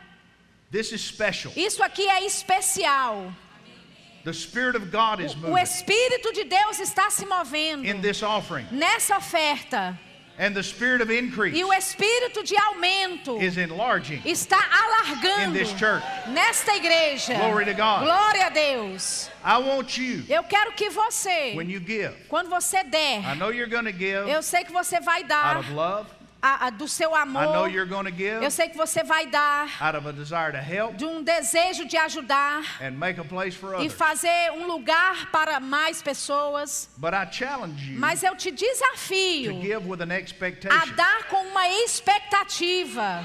this 0.70 0.92
is 0.92 1.00
special. 1.00 1.52
isso 1.56 1.82
aqui 1.82 2.08
é 2.08 2.24
especial. 2.24 3.32
The 4.24 4.32
Spirit 4.34 4.76
of 4.76 4.90
God 4.90 5.20
is 5.20 5.34
O 5.34 5.38
moving 5.38 5.62
Espírito 5.62 6.32
de 6.32 6.44
Deus 6.44 6.78
está 6.78 7.10
se 7.10 7.24
movendo 7.24 7.86
in 7.86 8.00
this 8.02 8.22
offering. 8.22 8.66
nessa 8.70 9.16
oferta. 9.16 9.98
And 10.38 10.54
the 10.54 10.62
Spirit 10.62 11.02
of 11.02 11.10
increase 11.10 11.54
E 11.54 11.62
o 11.64 11.70
Espírito 11.72 12.42
de 12.42 12.56
aumento 12.56 13.38
is 13.42 13.58
enlarging 13.58 14.22
está 14.24 14.56
alargando 14.56 15.44
in 15.44 15.52
this 15.52 15.70
church. 15.72 16.02
nesta 16.28 16.72
igreja. 16.76 17.34
Glory 17.34 17.64
to 17.66 17.74
God. 17.74 18.04
Glória 18.04 18.46
a 18.46 18.50
Deus. 18.50 19.28
I 19.44 19.58
want 19.58 19.98
you, 19.98 20.22
Eu 20.28 20.42
quero 20.44 20.72
que 20.72 20.88
você, 20.90 21.54
when 21.54 21.68
you 21.68 21.80
give, 21.80 22.14
quando 22.28 22.48
você 22.48 22.82
der, 22.84 23.20
I 23.22 23.34
know 23.34 23.50
you're 23.50 23.66
going 23.68 23.84
to 23.84 23.92
give 23.92 24.28
eu 24.30 24.42
sei 24.42 24.64
que 24.64 24.72
você 24.72 25.00
vai 25.00 25.20
out 25.22 25.28
dar 25.28 25.56
of 25.58 25.72
love. 25.72 26.06
A- 26.43 26.66
a- 26.66 26.70
do 26.70 26.88
seu 26.88 27.11
I 27.14 27.24
know 27.26 27.41
amor. 27.64 27.68
you're 27.70 27.86
going 27.88 28.05
to 28.05 28.11
give 28.11 28.43
Eu 28.43 28.51
sei 28.51 28.68
que 28.68 28.76
você 28.76 29.03
vai 29.05 29.26
dar 29.26 29.68
out 29.80 29.97
of 29.97 30.07
a 30.09 30.12
desire 30.12 30.53
to 30.53 30.59
help 30.59 30.97
de 30.97 31.05
um 31.05 31.22
desejo 31.22 31.84
de 31.86 31.97
ajudar 31.97 32.62
and 32.80 32.93
make 32.93 33.20
a 33.20 33.24
place 33.24 33.55
for 33.57 33.80
e 33.80 33.88
fazer 33.91 34.51
um 34.53 34.66
lugar 34.66 35.30
para 35.30 35.61
mais 35.61 36.01
pessoas. 36.03 36.88
But 36.97 37.12
I 37.14 37.26
challenge 37.30 37.93
you 37.93 37.99
Mas 37.99 38.22
eu 38.22 38.34
te 38.36 38.51
to 38.51 38.57
desafio 38.57 39.61
give 39.61 39.86
with 39.88 40.01
an 40.01 40.11
a 40.12 40.18
expectation. 40.18 40.95
dar 40.97 41.24
com 41.28 41.45
uma 41.47 41.68
expectativa. 41.68 43.24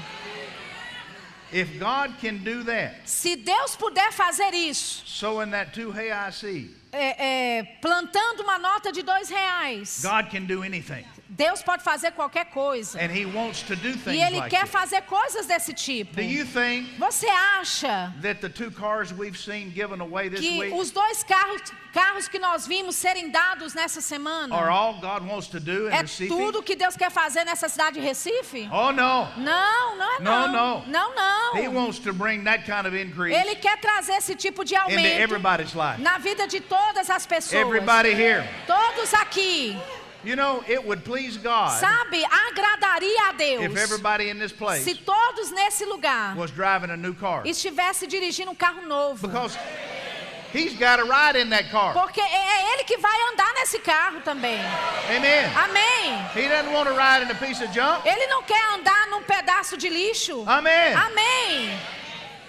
If 1.52 1.78
God 1.78 2.18
can 2.20 2.38
do 2.42 2.64
that, 2.64 2.96
Se 3.08 3.36
Deus 3.36 3.76
puder 3.76 4.10
fazer 4.12 4.52
isso, 4.52 5.04
sowing 5.06 5.50
that 5.52 5.72
two 5.72 5.90
reais 5.92 6.34
seed, 6.34 6.74
é, 6.92 7.58
é, 7.58 7.62
plantando 7.80 8.42
uma 8.42 8.58
nota 8.58 8.90
de 8.90 9.02
dois 9.02 9.28
reais, 9.30 10.00
God 10.02 10.28
can 10.30 10.42
do 10.44 10.62
anything. 10.62 11.04
Deus 11.36 11.62
pode 11.62 11.82
fazer 11.82 12.12
qualquer 12.12 12.46
coisa. 12.46 12.98
And 12.98 13.10
He 13.14 13.26
wants 13.26 13.62
to 13.64 13.76
do 13.76 13.88
E 14.10 14.22
Ele 14.22 14.38
like 14.38 14.48
quer 14.56 14.66
fazer 14.66 15.02
coisas 15.02 15.44
desse 15.46 15.74
tipo. 15.74 16.14
Do 16.16 16.22
you 16.22 16.46
think 16.46 16.96
Você 16.98 17.26
acha 17.28 18.10
that 18.22 18.40
the 18.40 18.48
two 18.48 18.70
cars 18.70 19.12
we've 19.12 19.36
seen 19.36 19.70
given 19.70 20.00
away 20.00 20.30
this 20.30 20.40
que 20.40 20.58
week 20.58 20.72
os 20.74 20.90
dois 20.90 21.22
carros, 21.24 21.60
carros 21.92 22.26
que 22.26 22.38
nós 22.38 22.66
vimos 22.66 22.96
serem 22.96 23.28
dados 23.30 23.74
nessa 23.74 24.00
semana 24.00 24.54
are 24.56 24.70
all 24.70 24.94
God 24.94 25.28
wants 25.28 25.48
to 25.48 25.60
do 25.60 25.88
in 25.88 25.92
é 25.92 26.00
Recife? 26.00 26.28
tudo 26.28 26.62
que 26.62 26.74
Deus 26.74 26.96
quer 26.96 27.10
fazer 27.10 27.44
nessa 27.44 27.68
cidade 27.68 28.00
de 28.00 28.06
Recife? 28.06 28.66
Oh 28.72 28.90
no. 28.92 29.28
Não, 29.36 29.96
não 29.96 30.12
é 30.16 30.20
No, 30.20 30.48
não. 30.48 30.80
no. 30.80 30.86
Não, 30.86 31.14
não. 31.14 31.56
He 31.62 31.68
wants 31.68 31.98
to 31.98 32.14
bring 32.14 32.44
that 32.44 32.64
kind 32.64 32.86
of 32.86 32.96
increase 32.96 33.38
Ele 33.38 33.56
quer 33.56 33.78
trazer 33.78 34.14
esse 34.14 34.34
tipo 34.34 34.64
de 34.64 34.74
into 34.74 34.84
aumento 34.84 35.20
everybody's 35.20 35.74
life. 35.74 36.00
na 36.00 36.16
vida 36.16 36.48
de 36.48 36.60
todas 36.60 37.10
as 37.10 37.26
pessoas. 37.26 37.60
Everybody 37.60 38.08
here. 38.14 38.42
Todos 38.66 39.12
aqui. 39.12 39.76
You 40.26 40.34
know, 40.34 40.64
it 40.66 40.84
would 40.84 41.04
please 41.04 41.36
God 41.36 41.78
Sabe, 41.78 42.24
agradaria 42.24 43.30
a 43.30 43.36
Deus 43.38 43.62
if 43.62 43.76
everybody 43.76 44.28
in 44.28 44.40
this 44.40 44.50
se 44.50 44.56
place 44.56 44.98
todos 45.04 45.52
nesse 45.52 45.84
lugar 45.84 46.34
was 46.36 46.50
driving 46.50 46.90
a 46.90 46.96
new 46.96 47.14
car. 47.14 47.44
estivesse 47.44 48.08
dirigindo 48.08 48.50
um 48.50 48.54
carro 48.56 48.82
novo. 48.88 49.28
Because 49.28 49.56
he's 50.52 50.74
got 50.74 50.98
ride 51.08 51.36
in 51.36 51.48
that 51.50 51.70
car. 51.70 51.92
Porque 51.92 52.20
é 52.20 52.24
é 52.24 52.72
ele 52.74 52.84
que 52.84 52.96
vai 52.96 53.18
andar 53.32 53.54
nesse 53.54 53.78
carro 53.78 54.20
também. 54.22 54.58
Amen. 55.16 55.44
Amém. 55.54 56.26
He 56.34 56.48
doesn't 56.48 56.72
want 56.72 56.88
to 56.88 56.94
ride 56.94 57.22
in 57.22 57.30
a 57.30 57.34
piece 57.34 57.62
of 57.62 57.72
junk. 57.72 58.04
Ele 58.04 58.26
não 58.26 58.42
quer 58.42 58.60
andar 58.74 59.06
num 59.08 59.22
pedaço 59.22 59.76
de 59.76 59.88
lixo. 59.88 60.44
Amen. 60.48 60.94
Amém. 60.94 61.78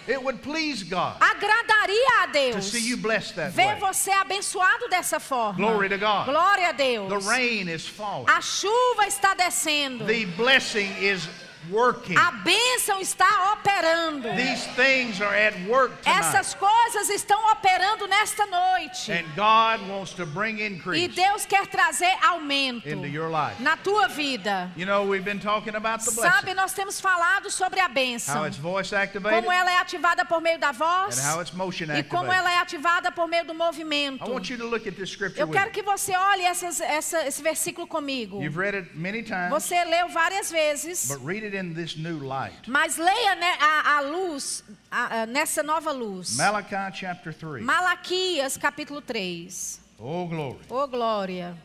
It 0.07 0.23
would 0.23 0.41
please 0.41 0.83
God 0.83 1.19
Agradaria 1.19 2.23
a 2.23 2.27
to 2.27 2.33
Deus 2.33 2.71
see 2.71 2.87
you 2.87 2.97
blessed 2.97 3.35
that 3.35 3.51
ver 3.51 3.73
way. 3.73 3.79
você 3.79 4.11
abençoado 4.11 4.87
dessa 4.89 5.19
forma. 5.19 5.57
Glory 5.57 5.89
to 5.89 5.97
God. 5.97 6.27
Glória 6.27 6.69
a 6.69 6.71
Deus. 6.71 7.09
The 7.09 7.29
rain 7.29 7.67
is 7.67 7.87
falling. 7.87 8.29
A 8.29 8.41
chuva 8.41 9.05
está 9.07 9.35
descendo. 9.35 10.05
The 10.05 10.25
blessing 10.25 10.91
is 11.01 11.27
working. 11.71 12.15
A 12.17 12.31
bênção 12.31 12.99
está 12.99 13.53
operando. 13.53 14.27
These 14.35 14.67
things 14.75 15.21
are 15.21 15.35
at 15.35 15.53
work 15.67 15.93
tonight. 16.03 16.19
Essas 16.19 16.53
coisas 16.53 17.09
estão 17.09 17.39
operando 17.51 18.07
nesta 18.07 18.45
noite. 18.45 19.11
And 19.11 19.23
God 19.35 19.87
wants 19.89 20.13
to 20.13 20.25
bring 20.25 20.59
E 20.59 20.67
increase 20.67 21.07
Deus 21.15 21.45
quer 21.45 21.67
trazer 21.67 22.13
aumento 22.25 22.87
into 22.87 23.07
your 23.07 23.29
life. 23.29 23.61
na 23.61 23.75
tua 23.77 24.07
vida. 24.07 24.71
You 24.75 24.85
know, 24.85 25.03
we've 25.07 25.23
been 25.25 25.39
talking 25.39 25.75
about 25.75 26.03
the 26.03 26.11
Sabe, 26.11 26.41
blessing, 26.45 26.53
nós 26.55 26.73
temos 26.73 26.99
falado 26.99 27.49
sobre 27.49 27.79
a 27.79 27.87
bênção. 27.89 28.35
how 28.35 28.45
it's 28.45 28.57
voice 28.57 28.93
activated 28.95 29.35
Como 29.43 29.51
ela 29.51 29.71
é 29.71 29.77
ativada 29.77 30.25
por 30.25 30.41
meio 30.41 30.59
da 30.59 30.71
voz 30.71 31.17
and 31.19 31.33
how 31.33 31.41
it's 31.41 31.51
motion 31.53 31.85
e 31.85 32.03
como 32.03 32.23
activated. 32.31 32.37
ela 32.39 32.51
é 32.51 32.57
ativada 32.59 33.11
por 33.11 33.27
meio 33.27 33.45
do 33.45 33.53
movimento. 33.53 34.23
I 34.25 34.29
want 34.29 34.49
you 34.49 34.57
to 34.57 34.65
look 34.67 34.87
at 34.87 34.95
this 34.95 35.09
scripture 35.11 35.41
Eu 35.41 35.47
quero 35.49 35.71
que 35.71 35.81
você 35.81 36.15
olhe 36.15 36.43
essas- 36.43 36.79
essa- 36.81 37.25
esse 37.27 37.41
versículo 37.41 37.87
comigo. 37.87 38.41
You've 38.41 38.57
read 38.57 38.75
it 38.77 38.89
many 38.93 39.23
times, 39.23 39.49
Você 39.49 39.83
leu 39.85 40.09
várias 40.09 40.49
vezes, 40.51 41.07
but 41.07 41.19
read 41.25 41.43
it 41.45 41.55
in 41.57 41.73
this 41.73 41.95
new 41.97 42.19
light. 42.19 42.67
mas 42.67 42.97
leia 42.97 43.35
né, 43.35 43.57
a, 43.59 43.97
a 43.97 44.01
luz, 44.01 44.63
a- 44.91 45.21
a- 45.21 45.25
nessa 45.25 45.61
nova 45.63 45.91
luz. 45.91 46.35
Malachi 46.37 46.75
chapter 46.99 47.33
3. 47.33 47.61
Malaquias 47.63 48.57
capítulo 48.57 49.01
3. 49.01 49.79
Oh, 49.99 50.27
glory. 50.27 50.59
Ô 50.69 50.87
glória. 50.87 51.57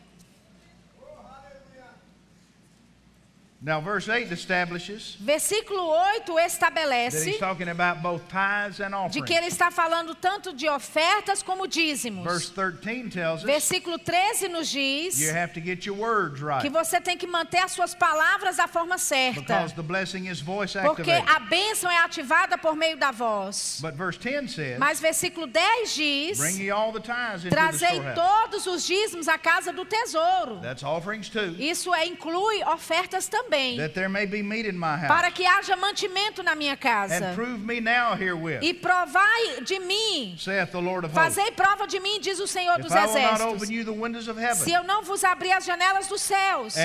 Now, 3.65 3.79
verse 3.79 4.09
8 4.09 4.29
establishes 4.33 5.15
Versículo 5.21 5.87
8 6.17 6.25
that 6.25 6.45
estabelece 6.47 7.25
he's 7.25 7.37
talking 7.39 7.69
about 7.69 8.01
both 8.03 8.21
tithes 8.27 8.81
and 8.81 8.91
de 9.09 9.21
que 9.21 9.21
offerings. 9.21 9.37
ele 9.37 9.47
está 9.47 9.71
falando 9.71 10.13
tanto 10.15 10.51
de 10.51 10.67
ofertas 10.67 11.41
como 11.41 11.65
dízimos. 11.65 12.25
Verse 12.25 12.49
13 12.51 13.09
tells 13.09 13.39
us 13.39 13.45
Versículo 13.45 13.97
13 13.97 14.49
nos 14.49 14.69
diz 14.69 15.17
you 15.17 15.31
have 15.31 15.53
to 15.53 15.61
get 15.61 15.85
your 15.85 15.95
words 15.95 16.41
que 16.41 16.45
right 16.45 16.69
você 16.69 16.99
tem 16.99 17.17
que 17.17 17.25
manter 17.25 17.59
as 17.59 17.71
suas 17.71 17.95
palavras 17.95 18.57
da 18.57 18.67
forma 18.67 18.97
certa. 18.97 19.39
because 19.39 19.73
the 19.75 19.81
blessing 19.81 20.27
is 20.27 20.41
voice 20.41 20.73
Porque 20.73 21.09
activated. 21.09 21.29
a 21.33 21.39
bênção 21.39 21.89
é 21.89 21.99
ativada 21.99 22.57
por 22.57 22.75
meio 22.75 22.97
da 22.97 23.11
voz. 23.11 23.79
But 23.81 23.93
verse 23.95 24.19
10 24.19 24.51
says, 24.51 24.77
Mas 24.77 24.99
versículo 24.99 25.47
10 25.47 25.95
diz: 25.95 26.37
Bring 26.37 26.59
ye 26.59 26.69
all 26.69 26.91
the 26.91 26.99
tithes 26.99 27.45
into 27.45 27.49
the 27.49 27.55
Trazei 27.55 27.95
storehouse. 27.95 28.15
todos 28.15 28.67
os 28.67 28.85
dízimos 28.85 29.29
à 29.29 29.37
casa 29.37 29.71
do 29.71 29.85
tesouro. 29.85 30.59
That's 30.59 30.83
offerings 30.83 31.29
too. 31.29 31.55
Isso 31.57 31.93
é, 31.93 32.05
inclui 32.05 32.61
ofertas 32.65 33.29
também. 33.29 33.52
That 33.77 33.93
there 33.93 34.09
may 34.09 34.25
be 34.25 34.41
meat 34.41 34.65
in 34.65 34.77
my 34.77 34.97
house. 34.97 35.07
Para 35.07 35.31
que 35.31 35.45
haja 35.45 35.75
mantimento 35.75 36.43
na 36.43 36.55
minha 36.55 36.73
And 36.73 36.77
casa. 36.77 37.31
prove 37.35 37.59
me 37.65 37.79
now 37.79 38.15
herewith, 38.15 38.59
E 38.61 38.73
provai 38.73 39.63
de 39.63 39.79
mim. 39.79 40.35
saith 40.37 40.71
the 40.71 40.79
Lord 40.81 41.05
of 41.05 41.13
hosts. 41.13 41.35
Fazei 41.35 41.51
prova 41.51 41.87
de 41.87 41.99
mim, 41.99 42.19
diz 42.19 42.39
o 42.39 42.47
Senhor 42.47 42.79
dos 42.79 42.91
exércitos. 42.91 43.69
you 43.69 43.83
the 43.83 43.91
windows 43.91 44.27
of 44.27 44.37
Se 44.55 44.71
eu 44.71 44.83
não 44.83 45.03
vos 45.03 45.23
abrir 45.23 45.51
as 45.51 45.65
janelas 45.65 46.07
dos 46.07 46.21
céus 46.21 46.75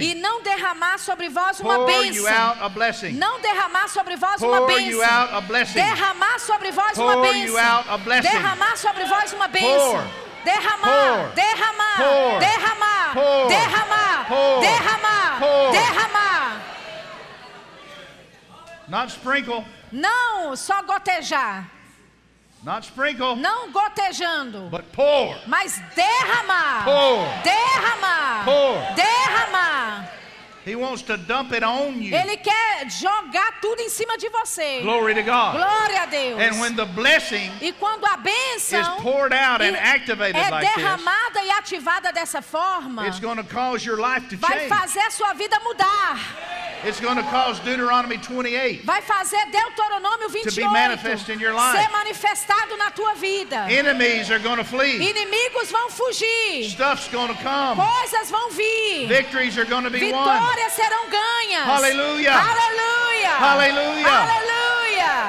e 0.00 0.14
não 0.14 0.42
derramar 0.42 0.98
sobre 0.98 1.28
vós 1.28 1.60
uma 1.60 1.86
bênção. 1.86 2.24
Não 3.12 3.40
derramar 3.40 3.88
sobre 3.88 4.16
vós 4.16 4.42
uma 4.42 4.66
bênção. 4.66 5.00
Derramar 5.74 6.38
sobre 6.38 6.70
vós 6.70 6.98
uma 6.98 7.16
bênção. 7.22 7.84
Derramar 8.22 8.76
sobre 8.76 9.04
vós 9.04 9.32
uma 9.32 9.48
bênção. 9.48 10.29
Derramar, 10.44 11.32
derramar, 11.34 12.38
derramar, 12.38 13.14
derramar, 13.48 14.26
derramar, 14.60 15.40
derramar. 15.72 16.60
not 18.88 19.10
sprinkle, 19.12 19.64
Não 19.92 20.54
só 20.56 20.82
gotejar, 20.82 21.64
not 22.62 22.84
sprinkle, 22.86 23.36
não 23.36 23.70
gotejando, 23.70 24.68
but 24.70 24.84
pour. 24.92 25.36
mas 25.46 25.78
derramar, 25.94 26.84
Pour. 26.84 27.26
derramar, 27.42 28.44
Pour. 28.44 28.94
derramar. 28.94 30.19
He 30.64 30.76
wants 30.76 31.02
to 31.02 31.16
dump 31.16 31.52
it 31.52 31.64
on 31.64 32.02
you. 32.02 32.14
Ele 32.14 32.36
quer 32.36 32.90
jogar 32.90 33.60
tudo 33.60 33.80
em 33.80 33.88
cima 33.88 34.18
de 34.18 34.28
você. 34.28 34.82
Glory 34.82 35.14
to 35.14 35.22
God. 35.22 35.56
Glória 35.56 36.02
a 36.02 36.06
Deus. 36.06 36.38
And 36.40 36.60
when 36.60 36.76
the 36.76 36.84
blessing 36.84 37.50
E 37.62 37.72
quando 37.72 38.04
a 38.04 38.16
is 38.16 38.22
bênção 38.22 39.00
poured 39.02 39.32
out 39.32 39.62
and 39.62 39.74
activated 39.76 40.36
é 40.36 40.60
derramada 40.60 41.42
e 41.42 41.50
ativada 41.50 42.12
dessa 42.12 42.42
forma, 42.42 43.06
it's 43.06 43.20
going 43.20 43.36
to 43.36 43.44
cause 43.44 43.86
your 43.86 43.98
life 43.98 44.28
to 44.28 44.36
vai 44.36 44.58
change. 44.58 44.68
fazer 44.68 45.00
a 45.00 45.10
sua 45.10 45.32
vida 45.32 45.58
mudar. 45.60 46.18
It's 46.84 47.00
going 47.00 47.16
to 47.16 47.22
cause 47.24 47.60
Deuteronomy 47.60 48.16
28. 48.16 48.84
Vai 48.84 49.02
fazer 49.02 49.38
Deuteronômio 49.50 50.28
28 50.30 50.72
manifest 50.72 51.28
in 51.28 51.38
your 51.38 51.52
life. 51.52 51.78
ser 51.78 51.90
manifestado 51.90 52.76
na 52.76 52.90
tua 52.90 53.14
vida. 53.14 53.70
Enemies 53.70 54.30
are 54.30 54.38
going 54.38 54.56
to 54.56 54.64
flee. 54.64 54.96
Inimigos 54.96 55.70
vão 55.70 55.90
fugir. 55.90 56.70
Stuff's 56.70 57.08
going 57.08 57.28
to 57.28 57.42
come. 57.42 57.76
Coisas 57.76 58.30
vão 58.30 58.50
vir. 58.50 59.08
Victories 59.08 59.58
are 59.58 59.66
going 59.66 59.84
to 59.84 59.90
be 59.90 60.12
won. 60.12 60.24
Vitórias 60.24 60.72
serão 60.72 61.08
ganhas. 61.10 61.68
Aleluia. 61.68 62.32
Aleluia. 62.32 63.30
Aleluia. 63.40 64.08
Aleluia. 64.08 64.70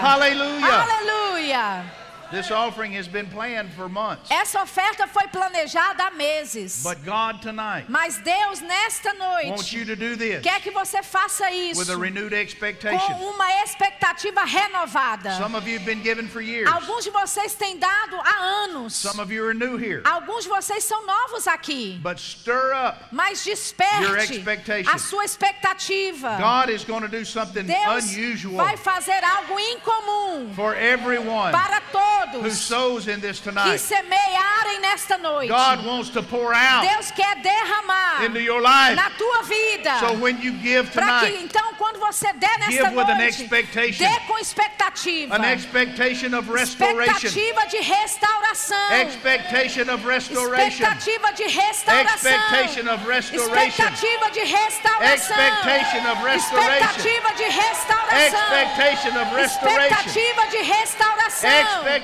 Hallelujah. 0.02 0.84
Aleluia. 0.84 2.01
This 2.32 2.50
offering 2.50 2.94
has 2.94 3.08
been 3.08 3.28
planned 3.28 3.72
for 3.74 3.90
months. 3.90 4.32
Essa 4.32 4.62
oferta 4.62 5.06
foi 5.08 5.28
planejada 5.28 6.04
há 6.06 6.12
meses. 6.12 6.82
But 6.82 7.04
God 7.04 7.42
tonight 7.42 7.90
Mas 7.90 8.18
Deus 8.18 8.62
nesta 8.62 9.10
wants 9.10 9.72
noite 9.72 9.74
you 9.78 9.86
to 9.86 9.96
do 9.96 10.16
this 10.16 10.42
quer 10.42 10.62
que 10.62 10.72
você 10.72 11.04
faça 11.04 11.52
isso 11.52 11.80
with 11.80 11.90
a 11.90 11.98
renewed 11.98 12.32
com 12.32 12.38
expectation. 12.38 13.14
uma 13.20 13.52
expectativa 13.64 14.46
renovada. 14.46 15.38
Some 15.38 15.56
of 15.56 15.68
you 15.68 15.78
have 15.78 15.86
been 15.86 16.02
given 16.02 16.28
for 16.28 16.42
years. 16.42 16.70
Alguns 16.72 17.04
de 17.04 17.12
vocês 17.12 17.54
têm 17.54 17.78
dado 17.78 18.16
há 18.24 18.64
anos. 18.64 18.96
Some 18.96 19.20
of 19.22 19.32
you 19.32 19.46
are 19.46 19.54
new 19.54 19.78
here. 19.78 20.02
Alguns 20.06 20.44
de 20.44 20.50
vocês 20.50 20.84
são 20.84 21.06
novos 21.06 21.48
aqui. 21.48 22.00
But 22.02 22.18
stir 22.18 22.74
up. 22.74 23.08
Mas 23.12 23.46
Your 23.46 23.56
desperte 23.56 24.36
expectation. 24.36 24.92
a 24.92 24.98
sua 24.98 25.26
expectativa. 25.26 26.38
God 26.38 26.70
is 26.70 26.86
going 26.86 27.02
to 27.02 27.10
do 27.10 27.26
something 27.26 27.64
Deus 27.64 28.14
unusual 28.14 28.66
vai 28.66 28.78
fazer 28.78 29.22
algo 29.24 29.60
incomum 29.60 30.54
for 30.56 30.76
everyone 30.76 31.52
para 31.52 31.82
who 31.92 32.21
todos 32.28 32.58
sows 32.60 33.08
in 33.08 33.20
this 33.20 33.40
que 33.40 33.50
tonight. 33.52 33.78
semearem 33.80 34.80
nesta 34.82 35.18
noite. 35.18 35.50
God 35.50 35.86
wants 35.86 36.10
to 36.10 36.22
pour 36.24 36.54
out 36.54 36.82
Deus 36.88 37.12
quer 37.12 37.36
derramar 37.42 38.24
into 38.26 38.40
your 38.42 38.62
life. 38.62 38.96
na 38.96 39.10
tua 39.18 39.44
vida. 39.44 40.00
So 40.00 40.14
when 40.16 40.42
you 40.42 40.52
give 40.62 40.92
Para 40.94 41.22
que 41.22 41.38
então 41.44 41.74
quando 41.78 42.00
você 42.00 42.32
der 42.34 42.58
nesta 42.60 42.72
Give 42.72 42.96
with 42.96 43.10
an 43.10 43.18
noite, 43.18 43.42
expectation. 43.42 44.06
dê 44.08 44.20
com 44.28 44.38
expectativa. 44.40 45.36
an 45.36 45.44
expectation 45.46 46.34
of 46.36 46.50
restoration, 46.52 47.28
expectativa 47.28 47.66
de 47.68 47.78
restauração. 47.78 48.92
expectation 49.02 49.90
of 49.90 50.06
restoration, 50.08 50.84
Expectativa 50.84 51.34
de 51.34 51.44
restauração. 51.48 52.32
expectation 52.32 52.88
of 52.90 53.06
restoration, 53.08 53.68
Expectativa 53.68 54.32
de 54.32 54.40
restauração. 54.42 55.12
Expectation 55.16 56.12
of 56.12 56.24
restoration. 56.24 56.86
Expectativa 56.86 57.34
de 57.34 57.44
restauração. 57.44 58.26
expectation 58.26 59.22
of 59.22 59.36
restoration, 59.36 59.82
Expectativa 59.82 60.48
de 60.48 60.58
restauração. 60.58 61.50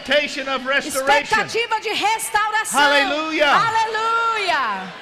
Expectation 0.08 0.48
of 0.48 0.66
restoration. 0.66 1.24
Expectativa 1.24 1.82
de 1.82 1.90
restauração. 1.90 2.80
Aleluia. 2.80 3.48
Aleluia. 3.48 4.94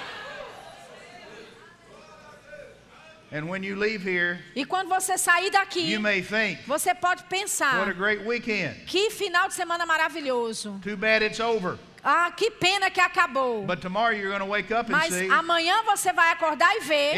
And 3.32 3.50
when 3.50 3.64
you 3.64 3.76
leave 3.76 4.02
here, 4.02 4.40
E 4.56 4.64
quando 4.66 4.88
você 4.88 5.18
sair 5.18 5.50
daqui, 5.50 5.82
you 5.82 6.00
may 6.00 6.22
think, 6.22 6.60
você 6.66 6.94
pode 6.94 7.22
what 7.22 7.34
a 7.34 7.46
pensar: 7.46 7.94
great 7.94 8.26
weekend. 8.26 8.86
que 8.86 9.10
final 9.10 9.48
de 9.48 9.54
semana 9.54 9.86
maravilhoso. 9.86 10.80
Too 10.82 10.96
bad 10.96 11.22
it's 11.22 11.40
over. 11.40 11.78
Ah, 12.08 12.32
que 12.38 12.52
pena 12.52 12.92
que 12.92 13.02
acabou. 13.02 13.66
But 13.66 13.82
tomorrow 13.82 14.12
you're 14.12 14.30
going 14.30 14.42
to 14.42 14.46
wake 14.46 14.72
up 14.72 14.88
and 14.88 14.96
Mas 14.96 15.12
see 15.12 15.28
amanhã 15.28 15.82
você 15.84 16.14
vai 16.14 16.32
acordar 16.32 16.72
e 16.76 16.82
ver 16.82 17.14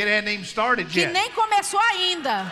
que 0.85 1.01
yet. 1.01 1.11
nem 1.11 1.29
começou 1.31 1.81
ainda. 1.81 2.49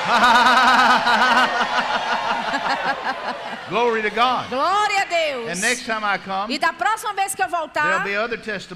Glory 3.68 4.00
to 4.02 4.10
God. 4.10 4.48
Glória 4.48 5.02
a 5.02 5.04
Deus. 5.04 5.50
And 5.50 5.60
next 5.60 5.84
time 5.84 6.02
I 6.02 6.16
come, 6.18 6.54
E 6.54 6.58
da 6.58 6.72
próxima 6.72 7.12
vez 7.12 7.34
que 7.34 7.42
eu 7.42 7.50
voltar, 7.50 8.02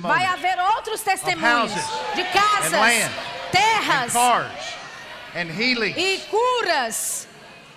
vai 0.01 0.27
haver 0.27 0.59
outros 0.77 1.01
testemunhos 1.01 1.73
houses 1.73 1.87
de 2.15 2.25
casas, 2.25 2.75
and 2.75 2.79
land 2.79 3.05
and 3.05 3.11
terras 3.51 4.13
cars 4.13 4.75
and 5.35 5.49
e 5.97 6.19
curas. 6.31 7.27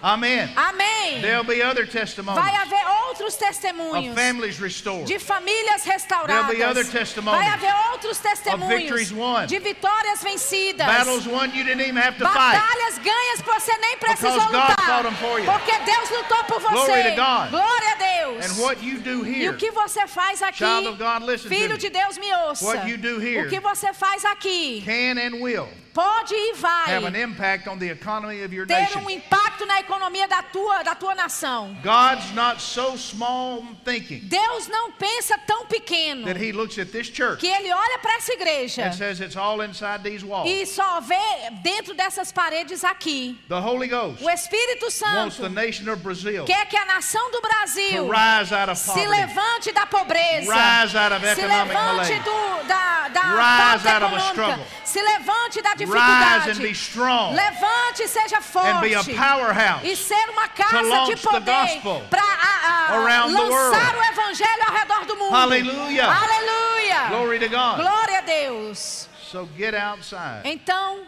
Amen. 0.03 0.49
Amém. 0.55 1.21
There'll 1.21 1.43
be 1.43 1.61
other 1.63 1.85
testimonies 1.87 2.43
Vai 2.43 2.53
haver 2.53 2.85
outros 3.07 3.33
of 3.33 3.39
testemunhos 3.39 4.13
families 4.15 4.59
restored. 4.59 5.05
de 5.07 5.17
famílias 5.17 5.83
restauradas. 5.85 6.27
There'll 6.27 6.55
be 6.55 6.63
other 6.63 6.83
testimonies 6.85 7.39
Vai 7.43 7.49
haver 7.53 7.73
outros 7.91 8.17
victories 8.19 8.39
testemunhos 8.43 9.11
won. 9.11 9.45
de 9.47 9.59
vitórias 9.59 10.21
vencidas. 10.21 10.85
Battles 10.85 11.25
won 11.27 11.45
you 11.55 11.63
didn't 11.63 11.81
even 11.81 11.97
have 11.97 12.17
to 12.19 12.25
fight. 12.25 12.59
Batalhas 12.59 12.99
ganhas 12.99 13.41
que 13.41 13.51
você 13.51 13.75
nem 13.79 13.97
precisou 13.97 14.33
Because 14.33 14.51
God 14.51 14.69
lutar. 14.69 14.85
fought 14.85 15.05
'em 15.07 15.15
for 15.15 15.39
you. 15.39 15.45
Porque 15.51 15.79
Deus 15.79 16.09
lutou 16.11 16.43
por 16.45 16.59
você. 16.59 16.85
Glory 16.85 17.03
to 17.03 17.15
God. 17.15 17.49
Glória 17.49 17.91
a 17.91 17.95
Deus. 17.95 18.45
And 18.45 18.61
what 18.63 18.83
you 18.83 18.99
do 18.99 19.25
E 19.25 19.33
here, 19.45 19.49
o 19.55 19.57
que 19.57 19.71
você 19.71 20.05
faz 20.07 20.41
aqui, 20.43 20.59
Child 20.59 20.87
of 20.89 20.97
God, 20.99 21.23
listen 21.23 21.49
to 21.49 21.55
filho 21.55 21.73
me. 21.73 21.77
de 21.77 21.89
Deus, 21.89 22.17
me 22.19 22.31
ouça. 22.33 22.65
What 22.65 22.87
you 22.87 22.97
do 22.97 23.19
here 23.19 23.47
o 23.47 23.49
que 23.49 23.59
você 23.59 23.91
faz 23.93 24.23
aqui 24.25 24.83
can 24.85 25.17
and 25.19 25.41
will 25.41 25.67
pode 25.93 26.35
e 26.35 26.53
vai 26.53 26.93
have 26.95 27.05
an 27.07 27.15
impact 27.15 27.67
on 27.67 27.79
the 27.79 27.89
economy 27.89 28.43
of 28.43 28.53
your 28.53 28.67
ter 28.67 28.81
nation. 28.81 28.99
um 28.99 29.09
impacto 29.09 29.65
na 29.65 29.79
economia 29.79 29.86
da 30.27 30.43
tua, 30.43 30.83
da 30.83 30.95
tua 30.95 31.15
nação. 31.15 31.75
God's 31.83 32.31
not 32.33 32.61
so 32.61 32.97
small 32.97 33.63
thinking 33.83 34.19
Deus 34.23 34.67
não 34.67 34.91
pensa 34.91 35.37
tão 35.45 35.65
pequeno 35.65 36.25
that 36.25 36.39
He 36.39 36.51
looks 36.51 36.77
at 36.77 36.91
this 36.91 37.07
church 37.07 37.39
que 37.39 37.47
ele 37.47 37.71
olha 37.71 37.99
para 37.99 38.15
essa 38.15 38.33
igreja 38.33 38.85
and 38.85 38.93
says 38.93 39.19
it's 39.19 39.35
all 39.35 39.61
inside 39.61 40.03
these 40.03 40.25
walls. 40.25 40.49
e 40.49 40.65
só 40.65 40.99
vê 41.01 41.15
dentro 41.63 41.93
dessas 41.93 42.31
paredes 42.31 42.83
aqui. 42.83 43.37
The 43.47 43.59
Holy 43.59 43.87
Ghost 43.87 44.23
O 44.23 44.29
Espírito 44.29 44.85
wants 44.85 45.37
the 45.37 45.43
Santo 45.43 45.49
nation 45.49 45.89
of 45.91 46.01
Brazil 46.01 46.45
quer 46.45 46.65
que 46.67 46.77
a 46.77 46.85
nação 46.85 47.31
do 47.31 47.41
Brasil 47.41 48.07
rise 48.09 48.53
out 48.53 48.69
of 48.71 48.77
se 48.77 48.87
poverty, 48.87 49.07
levante 49.07 49.71
da 49.71 49.85
pobreza, 49.85 50.53
rise 50.53 50.97
out 50.97 51.13
of 51.13 51.21
se 51.21 51.31
economic 51.41 51.73
levante 51.73 51.97
malaise, 51.97 52.19
do, 52.23 52.67
da, 52.67 53.07
da 53.09 53.27
Rise 53.37 53.87
out 53.87 54.03
of 54.03 54.13
a 54.13 54.19
struggle. 54.31 54.65
se 54.83 55.01
levante 55.01 55.61
da 55.61 55.71
rise 55.71 55.85
dificuldade, 55.85 56.51
and 56.51 56.59
be 56.59 56.73
strong, 56.73 57.35
levante 57.35 58.03
e 58.03 58.07
seja 58.07 58.37
and 58.37 58.81
be 58.81 58.93
a 58.93 59.03
forte 59.03 59.15
powerhouse 59.15 59.76
e 59.83 59.95
ser 59.95 60.29
uma 60.29 60.47
casa 60.47 61.05
de 61.05 61.15
poder 61.17 61.81
para 62.09 63.25
lançar 63.25 63.95
o 63.97 64.03
evangelho 64.03 64.63
ao 64.67 64.73
redor 64.73 65.05
do 65.05 65.15
mundo. 65.15 65.33
Hallelujah. 65.33 66.05
Aleluia. 66.11 67.07
Glory 67.09 67.39
to 67.39 67.49
God. 67.49 67.75
Glória 67.77 68.17
a 68.19 68.21
Deus. 68.21 69.07
So 69.31 69.47
get 69.57 69.73
outside 69.75 70.41
Então, 70.45 71.01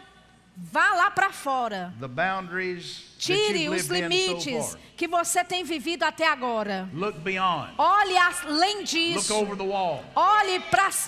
vá 0.56 0.94
lá 0.94 1.10
para 1.12 1.32
fora. 1.32 1.94
the 2.00 2.08
boundaries 2.08 3.09
Tire 3.20 3.68
os 3.68 3.84
so 3.84 3.94
limites 3.94 4.72
far. 4.72 4.80
que 4.96 5.06
você 5.08 5.44
tem 5.44 5.64
vivido 5.66 6.04
até 6.04 6.26
agora. 6.26 6.90
Look 6.94 7.20
beyond. 7.20 7.74
Olhe 7.78 8.18
além 8.18 8.84
disso. 8.84 9.34
Olhe 10.16 10.60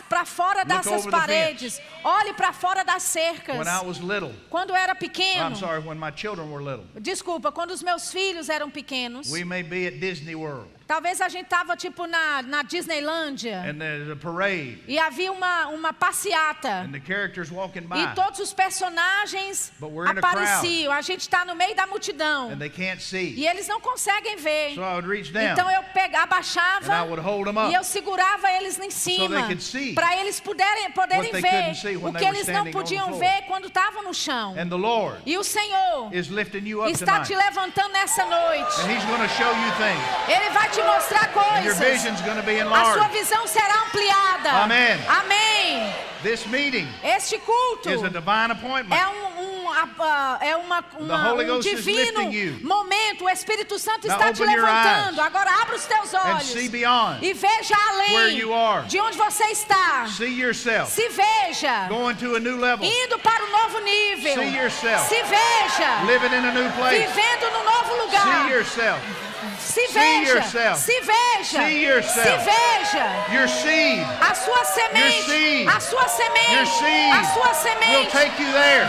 para 0.10 0.26
fora 0.26 0.66
dessas 0.66 1.06
paredes. 1.06 1.82
Olhe 2.04 2.34
para 2.34 2.52
fora 2.52 2.84
das 2.84 3.04
cercas. 3.04 3.58
Little, 4.02 4.34
Quando 4.50 4.76
era 4.76 4.94
pequeno, 4.94 5.52
I'm 5.52 5.56
sorry, 5.56 5.80
when 5.80 5.98
my 5.98 6.12
children 6.14 6.52
were 6.52 6.64
little, 6.64 6.86
desculpa, 7.00 7.52
quando 7.52 7.72
os 7.72 7.82
meus 7.82 8.12
filhos 8.12 8.50
eram 8.50 8.70
pequenos, 8.70 9.32
we 9.32 9.46
may 9.46 9.64
be 9.64 9.88
at 9.88 10.00
Disney 10.00 10.36
World 10.36 10.68
talvez 10.92 11.22
a 11.22 11.30
gente 11.30 11.48
tava 11.48 11.78
tipo 11.78 12.06
na, 12.06 12.42
na 12.42 12.64
Disneylândia 12.64 13.64
parade 14.22 14.84
e 14.86 15.00
havia 15.00 15.32
uma, 15.32 15.68
uma 15.68 15.94
passeata. 15.94 16.86
E 16.92 18.14
todos 18.14 18.40
os 18.40 18.54
personagens 18.54 19.72
in 19.82 19.86
a 20.06 20.12
apareciam. 20.12 20.92
A 20.92 21.02
gente 21.02 21.22
está 21.22 21.46
no 21.46 21.56
meio 21.56 21.74
da 21.74 21.88
multidão. 21.88 22.52
and 22.52 22.60
they 22.60 22.70
can't 22.70 23.02
see. 23.02 23.36
E 23.38 23.48
eles 23.48 23.70
não 23.70 23.80
conseguem 23.80 24.36
ver. 24.36 24.76
So 24.76 24.82
I 24.82 24.96
would 24.96 25.08
reach 25.08 25.32
down 25.32 25.54
Então 25.54 25.72
eu 25.72 25.82
pegava, 25.94 26.24
abaixava 26.24 26.94
and 26.94 27.06
I 27.06 27.08
would 27.08 27.22
hold 27.22 27.46
them 27.46 27.72
e 27.72 27.74
eu 27.74 27.84
segurava 27.86 28.52
eles 28.52 28.78
em 28.78 28.92
cima 28.92 29.48
see 29.60 29.94
para 29.94 30.18
eles 30.18 30.42
puderem, 30.42 30.92
poderem 30.92 31.32
ver 31.32 31.72
o 32.04 32.12
que 32.14 32.26
eles 32.26 32.48
não 32.48 32.70
podiam 32.70 33.14
ver 33.14 33.44
quando 33.48 33.68
estavam 33.68 34.04
no 34.04 34.14
chão. 34.14 34.56
And 34.60 34.68
the 34.68 34.76
Lord 34.76 35.22
E 35.26 35.38
o 35.38 35.44
Senhor 35.44 36.14
está 36.14 37.14
tonight. 37.14 37.28
te 37.28 37.36
levantando 37.36 37.94
nessa 37.94 38.26
noite. 38.26 38.82
And 38.82 38.92
He's 38.92 39.06
going 39.06 39.22
to 39.22 39.30
show 39.30 39.48
you 39.48 39.72
things. 39.78 40.04
Ele 40.28 40.50
vai 40.50 40.70
te 40.70 40.81
mostrar 40.86 41.30
And 41.58 41.64
your 41.66 41.76
coisas. 41.76 41.78
A 42.74 42.94
sua 42.94 43.08
visão 43.10 43.48
será 43.48 43.84
ampliada. 43.88 44.50
Amém. 44.64 45.00
Amém. 45.08 45.96
This 46.24 46.46
meeting 46.46 46.88
Este 47.04 47.40
culto 47.40 47.90
is 47.90 48.04
a 48.04 48.10
divine 48.10 48.52
appointment. 48.52 48.96
é 48.96 49.08
um, 49.08 49.64
um, 49.64 49.70
a- 49.72 50.38
é 50.40 50.56
uma, 50.56 50.86
uma- 51.00 51.34
um 51.34 51.60
divino 51.60 52.22
momento. 52.62 53.26
O 53.26 53.30
Espírito 53.30 53.80
Santo 53.80 54.08
Now 54.08 54.18
está 54.18 54.32
te 54.32 54.44
levantando. 54.44 55.20
Agora 55.20 55.50
abra 55.64 55.76
os 55.76 55.84
teus 55.86 56.14
And 56.14 56.20
olhos 56.36 56.52
e 57.24 57.34
veja 57.34 57.76
where 57.76 58.24
além 58.28 58.38
you 58.38 58.54
are. 58.54 58.86
de 58.88 59.00
onde 59.00 59.18
você 59.18 59.46
está. 59.46 60.06
See 60.16 60.40
yourself 60.40 60.92
Se 60.94 61.10
veja 61.10 61.88
going 61.90 62.14
to 62.16 62.36
a 62.36 62.40
new 62.40 62.56
level, 62.58 62.86
indo 62.86 63.18
para 63.18 63.44
um 63.44 63.50
novo 63.52 63.80
nível. 63.80 64.36
See 64.36 64.56
yourself. 64.56 65.08
Se 65.10 65.24
veja 65.24 66.04
living 66.06 66.36
in 66.36 66.46
a 66.50 66.52
new 66.52 66.72
place. 66.74 67.00
vivendo 67.00 67.50
no 67.52 67.64
novo 67.64 67.94
See 67.96 68.02
lugar. 68.06 68.48
Se 69.60 69.88
veja. 69.88 70.76
Se 70.76 71.02
veja. 71.02 72.04
Se 72.04 72.38
veja. 72.38 73.26
Your 73.34 73.48
seed 73.48 74.06
A 74.22 74.36
sua 74.36 74.64
semente. 74.66 75.68
A 75.68 75.80
sua 75.80 76.08
semente. 76.08 77.12
A 77.12 77.24
sua 77.34 77.54
semente. 77.54 78.12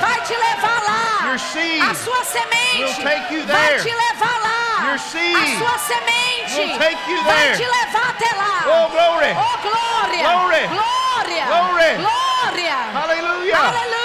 Vai 0.00 0.20
te 0.22 0.36
levar 0.36 0.82
lá. 0.82 1.28
Your 1.28 1.38
seed 1.38 1.82
A 1.82 1.94
sua 1.94 2.24
semente 2.24 3.02
vai 3.02 3.78
te 3.78 3.94
levar 3.94 4.40
lá. 4.42 4.88
Your 4.88 4.98
seed 4.98 5.36
A 5.36 5.58
sua 5.58 5.78
semente 5.78 6.22
will 6.54 6.78
take 6.78 7.10
you 7.10 7.22
vai 7.24 7.56
te 7.56 7.64
levar 7.64 8.10
até 8.10 8.36
lá. 8.36 8.64
Oh, 8.66 8.88
glory. 8.90 9.32
Oh, 9.32 9.56
glória. 9.62 10.22
Glória. 10.68 11.46
Glory. 11.46 11.94
Glória. 11.96 12.76
Hallelujah. 12.92 13.58
Aleluia. 13.58 14.01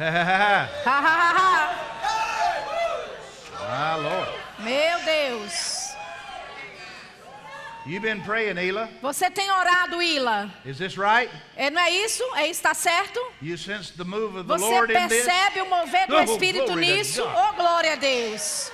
Ha. 0.00 0.68
Ah. 3.72 4.26
Meu 4.58 4.98
Deus. 5.04 5.94
You've 7.86 8.02
been 8.02 8.20
praying, 8.22 8.58
Ela. 8.58 8.88
Você 9.00 9.30
tem 9.30 9.50
orado, 9.50 10.02
Ila? 10.02 10.50
Is 10.64 10.78
this 10.78 10.96
right? 10.98 11.30
É, 11.56 11.70
não 11.70 11.80
é 11.80 11.90
isso? 11.90 12.22
É 12.34 12.48
está 12.48 12.74
certo? 12.74 13.20
You 13.40 13.56
sense 13.56 13.92
the 13.96 14.04
move 14.04 14.36
of 14.38 14.48
the 14.48 14.58
Você 14.58 14.64
Lord 14.64 14.92
in 14.92 15.08
this? 15.08 15.24
percebe 15.24 15.60
o 15.62 15.66
mover 15.66 16.06
do 16.08 16.16
Oh, 16.16 16.22
Espírito 16.22 16.74
nisso? 16.76 17.22
Oh, 17.22 17.52
glória 17.54 17.92
a 17.92 17.96
Deus. 17.96 18.70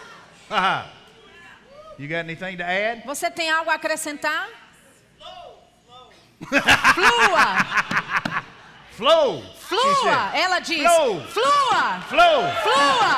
Ha, 0.51 0.57
ha. 0.59 0.87
You 1.99 2.09
got 2.09 2.19
anything 2.25 2.57
to 2.57 2.65
add? 2.65 3.03
Você 3.07 3.31
tem 3.31 3.51
algo 3.51 3.71
a 3.71 3.75
acrescentar? 3.75 4.49
Flua, 6.95 7.26
Flow. 8.97 9.43
flua. 9.69 10.31
Ela 10.35 10.61
diz: 10.61 10.81
Flow. 10.81 11.21
flua, 11.29 12.01
Flow. 12.09 12.39
flua. 12.65 13.15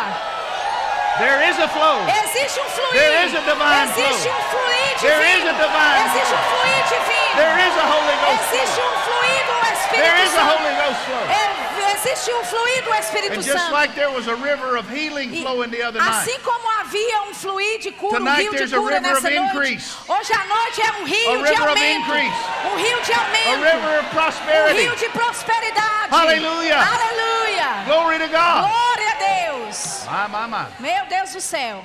There 1.18 1.42
is 1.50 1.58
a 1.58 1.68
flow. 1.68 2.06
Existe 2.06 2.58
um 2.60 2.66
fluir. 2.66 2.92
There 2.94 3.26
is 3.26 3.32
a 3.34 3.42
divine 3.42 3.88
Existe 3.90 4.26
flow. 4.26 4.34
um 4.34 4.42
fluir 4.54 5.00
There 5.02 5.22
is 5.34 5.42
a 5.42 5.54
divine 5.54 5.98
Existe 6.06 6.34
um 6.34 6.38
flow. 6.38 6.62
fluir 6.62 6.82
divino. 6.94 7.36
There 7.42 7.58
is 7.58 7.74
a 7.74 7.86
Holy 7.90 8.16
Ghost 8.22 8.42
Existe 8.54 8.74
flow. 8.78 8.86
um 8.86 8.98
fluir 9.06 9.40
do 9.46 9.54
Espírito 9.66 10.02
There 10.02 10.18
is 10.22 10.34
a 10.34 10.44
Holy 10.46 10.74
Ghost 10.78 11.00
flow. 11.06 11.24
É, 11.26 11.92
existe 11.94 12.30
um 12.30 12.44
fluir 12.44 12.82
do 12.84 12.90
Espírito 12.94 13.34
And 13.34 13.42
just 13.42 13.58
Santo. 13.58 13.72
like 13.74 13.94
there 13.94 14.10
was 14.10 14.26
a 14.28 14.36
river 14.36 14.76
of 14.76 14.88
healing 14.88 15.30
flowing 15.42 15.70
the 15.70 15.82
other 15.82 15.98
night, 15.98 16.22
assim 16.22 16.38
como 16.42 16.66
havia 16.88 17.22
um 17.24 17.34
fluir 17.34 17.78
de 17.80 17.92
cura, 17.92 18.16
um 18.16 18.24
Tonight 18.24 18.56
rio 18.56 18.66
de 18.66 18.74
cura 18.74 19.00
nessa 19.00 19.30
noite, 19.30 19.36
increase. 19.36 19.96
hoje 20.08 20.32
à 20.32 20.44
noite 20.46 20.80
é 20.80 20.92
um 20.92 21.04
rio 21.04 21.42
de 21.44 21.54
aumento, 21.54 22.10
um 22.10 22.76
rio 22.76 23.02
de 23.02 23.12
aumento, 23.12 24.70
um 24.70 24.74
rio 24.74 24.96
de 24.96 25.08
prosperidade. 25.10 26.10
Hallelujah. 26.10 26.78
Aleluia. 26.78 27.84
Glory 27.84 28.18
to 28.18 28.28
God. 28.28 28.70
Glória 28.70 29.10
a 29.12 29.52
Deus. 29.52 30.04
My, 30.06 30.28
my, 30.28 30.48
my. 30.48 30.66
Meu 30.80 31.06
Deus 31.06 31.32
do 31.32 31.40
céu. 31.40 31.84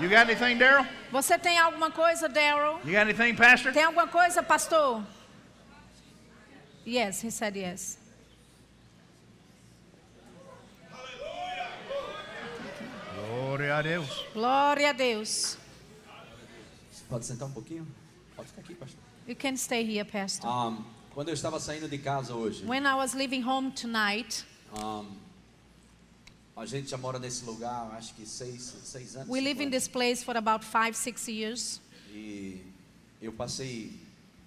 You 0.00 0.08
got 0.08 0.28
anything, 0.28 0.58
Daryl? 0.58 0.84
Você 1.12 1.38
tem 1.38 1.56
alguma 1.56 1.88
coisa, 1.92 2.28
Daryl? 2.28 2.80
You 2.84 2.92
got 2.92 3.02
anything, 3.02 3.36
Pastor? 3.36 3.72
Tem 3.72 3.84
alguma 3.84 4.08
coisa, 4.08 4.42
pastor? 4.42 5.04
Yes, 6.84 7.22
he 7.22 7.30
said 7.30 7.56
yes. 7.56 7.96
Glória 13.54 13.76
a 13.76 13.82
Deus. 13.82 14.08
Glória 14.32 14.90
a 14.90 14.92
Deus. 14.92 15.56
Pode 17.08 17.24
sentar 17.24 17.46
um 17.46 17.52
pouquinho? 17.52 17.86
Pode 18.34 18.48
ficar 18.48 18.62
aqui, 18.62 18.74
pastor. 18.74 18.98
You 19.28 19.36
can 19.36 19.56
stay 19.56 19.84
here, 19.84 20.04
pastor. 20.04 20.50
Um, 20.50 20.84
quando 21.12 21.28
eu 21.28 21.34
estava 21.34 21.60
saindo 21.60 21.88
de 21.88 21.98
casa 21.98 22.34
hoje, 22.34 22.66
When 22.66 22.82
I 22.82 22.94
was 22.94 23.14
leaving 23.14 23.44
home 23.44 23.70
tonight, 23.70 24.44
um, 24.76 25.06
a 26.56 26.66
gente 26.66 26.90
já 26.90 26.96
mora 26.96 27.20
nesse 27.20 27.44
lugar, 27.44 27.92
acho 27.96 28.12
que 28.14 28.26
seis, 28.26 28.74
seis 28.82 29.14
anos. 29.14 29.28
we 29.28 29.40
live 29.40 29.62
in 29.62 29.70
this 29.70 29.86
place 29.86 30.24
for 30.24 30.36
about 30.36 30.64
five, 30.64 30.96
six 30.96 31.28
years. 31.28 31.80
E 32.10 32.60
eu 33.22 33.32
passei, 33.32 33.92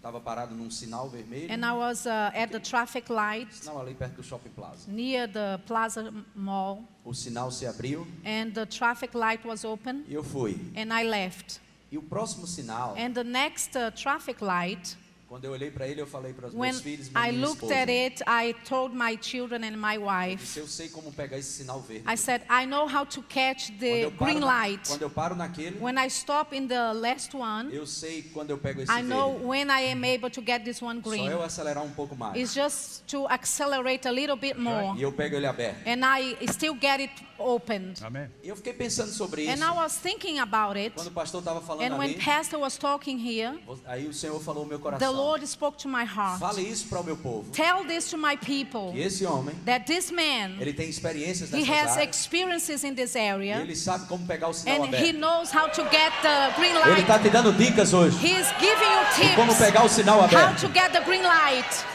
estava 0.08 0.20
parado 0.22 0.55
num 0.55 0.72
sinal 0.72 1.10
vermelho, 1.10 1.51
And 1.51 1.66
I 1.66 1.74
was 1.74 2.05
uh, 2.05 2.32
at 2.34 2.51
the 2.51 2.60
traffic 2.60 3.10
light 3.10 3.51
sinal 3.53 3.80
ali 3.82 3.93
perto 3.93 4.16
do 4.18 4.24
Shopping 4.24 4.51
Plaza. 4.55 4.89
near 4.89 5.28
the 5.28 5.60
Plaza 5.66 6.14
Mall, 6.34 6.84
O 7.03 7.14
sinal 7.14 7.51
se 7.51 7.66
abriu 7.66 8.08
and 8.26 8.51
the 8.53 8.66
traffic 8.66 9.14
light 9.14 9.45
was 9.45 9.66
open, 9.66 10.05
e 10.08 10.14
eu 10.14 10.24
fui. 10.24 10.55
and 10.76 10.93
I 10.93 11.03
left. 11.03 11.60
E 11.91 11.97
o 11.97 12.01
próximo 12.01 12.47
sinal, 12.47 12.95
And 12.97 13.14
the 13.14 13.24
next 13.24 13.76
uh, 13.78 13.91
traffic 13.91 14.41
light, 14.41 14.95
quando 15.28 15.43
eu 15.43 15.51
olhei 15.51 15.69
para 15.69 15.86
ele, 15.88 15.99
eu 16.01 16.07
falei 16.07 16.32
para 16.34 16.47
os 16.47 16.53
meus 16.53 16.80
filhos 16.82 17.09
minha 17.09 17.28
I 17.28 17.32
minha 17.34 17.45
looked 17.47 17.65
esposa. 17.65 17.82
at 17.82 17.89
it, 17.89 18.23
I 18.25 18.53
told 18.67 18.95
my 18.95 19.17
children 19.21 19.63
and 19.65 19.75
my 19.78 19.97
wife, 19.97 20.45
Se 20.45 20.59
eu 20.59 20.67
sei 20.67 20.88
como 20.88 21.11
pegar 21.11 21.38
esse 21.38 21.51
sinal 21.51 21.82
verde. 21.82 22.05
I 22.07 22.15
said, 22.15 22.43
I 22.49 22.65
know 22.65 22.88
how 22.88 23.05
to 23.05 23.21
catch 23.23 23.67
Quando 23.67 23.80
the 23.80 24.03
eu 24.05 24.11
paro 24.11 24.25
green 24.32 24.39
na- 24.39 24.45
light. 24.45 24.88
Quando 24.88 25.01
eu 25.01 25.09
paro 25.09 25.36
naquele, 25.36 25.78
When 25.82 25.97
I 25.97 26.07
stop 26.07 26.55
in 26.55 26.67
the 26.67 26.93
last 26.93 27.36
one, 27.36 27.73
eu 27.75 27.86
sei 27.86 28.21
quando 28.34 28.51
eu 28.51 28.57
pego 28.57 28.82
esse 28.82 28.91
I 28.91 29.01
know 29.03 29.32
verde. 29.34 29.45
when 29.45 29.67
I 29.69 29.91
am 29.91 30.03
able 30.05 30.30
to 30.30 30.41
get 30.41 30.63
this 30.63 30.82
one 30.82 31.01
Só 31.03 31.09
green. 31.09 31.28
eu 31.28 31.43
acelerar 31.43 31.84
um 31.84 31.91
pouco 31.91 32.15
mais. 32.15 32.36
It's 32.38 32.53
just 32.55 33.03
to 33.07 33.28
accelerate 33.28 34.07
a 34.07 34.11
little 34.11 34.38
bit 34.38 34.57
more. 34.57 34.97
E 34.97 35.01
eu 35.01 35.11
pego 35.11 35.36
ele 35.36 35.45
aberto. 35.45 35.78
And 35.89 36.05
I 36.05 36.38
still 36.51 36.75
get 36.80 37.01
it 37.01 37.11
opened. 37.40 38.02
Amen. 38.04 38.30
Eu 38.44 38.56
fiquei 38.56 38.74
pensando 38.74 39.12
sobre 39.12 39.44
isso. 39.44 39.52
And 39.52 39.66
I 39.66 39.76
was 39.76 39.96
thinking 39.98 40.40
about 40.40 40.78
it. 40.78 40.94
Quando 40.96 41.08
o 41.08 41.12
pastor 41.12 41.40
estava 41.40 41.62
falando 41.62 41.84
And 41.92 41.98
when 41.98 42.12
ali, 42.12 42.24
Pastor 42.24 42.60
was 42.60 42.78
talking 42.78 43.18
here, 43.18 43.60
aí 43.86 44.08
o 44.08 44.14
Senhor 44.14 44.40
falou 44.42 44.64
no 44.64 44.70
meu 44.70 44.80
the. 44.98 45.10
Lord 45.10 45.46
spoke 45.48 45.78
to 45.78 45.88
my 45.88 46.04
heart. 46.06 46.40
Fale 46.40 46.62
isso 46.62 46.88
para 46.88 47.00
o 47.00 47.04
meu 47.04 47.18
povo. 47.18 47.50
Tell 47.52 47.86
this 47.86 48.10
to 48.10 48.18
my 48.18 48.36
people 48.38 48.92
Que 48.94 49.02
esse 49.02 49.26
homem, 49.26 49.56
that 49.66 49.86
this 49.86 50.12
man, 50.12 50.58
ele 50.60 50.74
tem 50.74 50.90
experiências 50.90 51.52
he 51.52 51.62
has 51.64 51.92
áreas. 51.98 52.10
experiences 52.10 52.84
in 52.84 52.94
this 52.96 53.16
E 53.16 53.20
area. 53.20 53.58
ele 53.62 53.76
sabe 53.76 54.08
como 54.08 54.26
pegar 54.26 54.48
o 54.50 54.54
sinal 54.54 54.84
And 54.84 54.96
he 54.96 55.12
knows 55.14 55.52
how 55.54 55.68
to 55.70 55.84
get 55.90 56.12
the 56.22 56.54
green 56.56 56.72
Ele 56.76 56.80
light. 56.90 57.02
está 57.02 57.20
te 57.20 57.30
dando 57.30 57.52
dicas 57.54 57.94
hoje. 57.94 58.18
He's 58.18 58.48
giving 58.60 58.92
you 58.92 59.30
de 59.30 59.36
como 59.36 59.52
tips 59.54 59.66
pegar 59.66 59.84
o 59.86 59.90
sinal 59.90 60.20
how 60.22 60.28
to 60.56 60.68
get 60.74 60.92
the 60.92 61.02
green 61.02 61.24
light. 61.24 61.86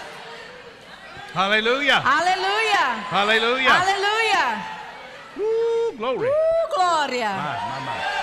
Hallelujah. 1.34 2.00
Hallelujah. 2.00 3.06
Hallelujah. 3.10 3.72
Aleluia! 3.72 4.71
Woo, 5.36 5.92
glory. 5.96 6.28
Uh, 6.28 6.74
glória! 6.76 7.28
My, 7.28 7.58
my, 7.68 7.86
my. 7.86 8.22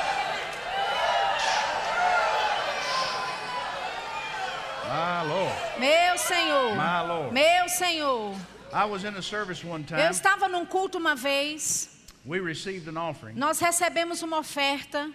My 4.87 5.21
Lord. 5.23 5.53
Meu 5.79 6.17
Senhor! 6.17 6.75
My 6.75 7.01
Lord. 7.01 7.33
Meu 7.33 7.69
Senhor! 7.69 8.35
I 8.73 8.85
was 8.85 9.03
in 9.03 9.15
a 9.15 9.21
service 9.21 9.63
one 9.63 9.81
Eu 9.81 9.97
time. 9.97 10.09
estava 10.11 10.47
num 10.47 10.65
culto 10.65 10.97
uma 10.97 11.15
vez, 11.15 11.89
We 12.25 12.39
received 12.39 12.87
an 12.87 12.97
offering, 12.97 13.35
nós 13.35 13.59
recebemos 13.59 14.21
uma 14.21 14.37
oferta 14.39 15.09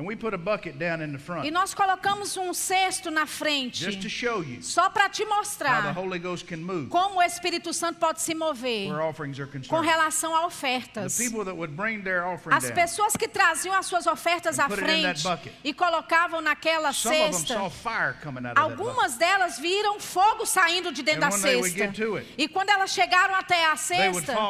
and 0.00 0.06
we 0.08 0.16
put 0.16 0.32
a 0.34 0.38
bucket 0.38 0.78
down 0.78 1.02
in 1.02 1.12
the 1.12 1.18
e 1.18 1.20
front 1.20 1.50
nós 1.50 1.74
colocamos 1.74 2.36
um 2.36 2.54
cesto 2.54 3.10
na 3.10 3.26
frente, 3.26 3.84
just 3.84 4.00
to 4.00 4.08
show 4.08 4.42
you 4.42 4.62
só 4.62 4.88
para 4.88 5.08
te 5.08 5.22
how 5.22 5.28
the 5.28 5.34
mostrar 5.34 5.94
Holy 5.96 6.18
Ghost 6.18 6.46
can 6.46 6.56
move 6.58 6.88
como 6.88 7.18
o 7.18 7.22
Espírito 7.22 7.72
Santo 7.72 7.98
pode 7.98 8.20
se 8.22 8.34
mover 8.34 8.88
where 8.90 9.02
offerings 9.02 9.38
are 9.38 9.48
com 9.68 9.80
relação 9.80 10.34
a 10.34 10.40
The 10.40 10.46
ofertas. 10.46 11.18
people 11.18 11.44
that 11.44 11.54
would 11.56 11.74
bring 11.76 12.02
their 12.02 12.24
offering 12.24 12.56
As 12.56 12.70
pessoas 12.70 13.14
que 13.16 13.28
traziam 13.28 13.74
as 13.74 13.86
suas 13.86 14.06
ofertas 14.06 14.58
à 14.58 14.68
frente 14.68 15.22
e 15.62 15.74
colocavam 15.74 16.40
naquela 16.40 16.92
some 16.92 17.14
of 17.14 17.22
them 17.24 17.32
cesta, 17.32 17.54
saw 17.54 17.68
fire 17.70 18.14
coming 18.22 18.46
out 18.46 18.52
of 18.52 18.54
that 18.54 18.76
bucket. 18.76 18.80
Algumas 18.80 19.16
delas 19.16 19.58
viram 19.58 20.00
fogo 20.00 20.46
saindo 20.46 20.92
de 20.92 21.02
dentro 21.02 21.24
And 21.24 21.28
da 21.28 21.34
when 21.36 21.42
they 21.42 21.56
would 21.56 21.72
cesta. 21.72 21.86
get 21.86 21.94
to 21.96 22.16
it, 22.16 22.26
E 22.38 22.48
quando 22.48 22.70
elas 22.70 22.90
chegaram 22.92 23.34
até 23.34 23.66
a 23.66 23.76
They 23.76 24.08
would 24.08 24.24
cesta, 24.26 24.40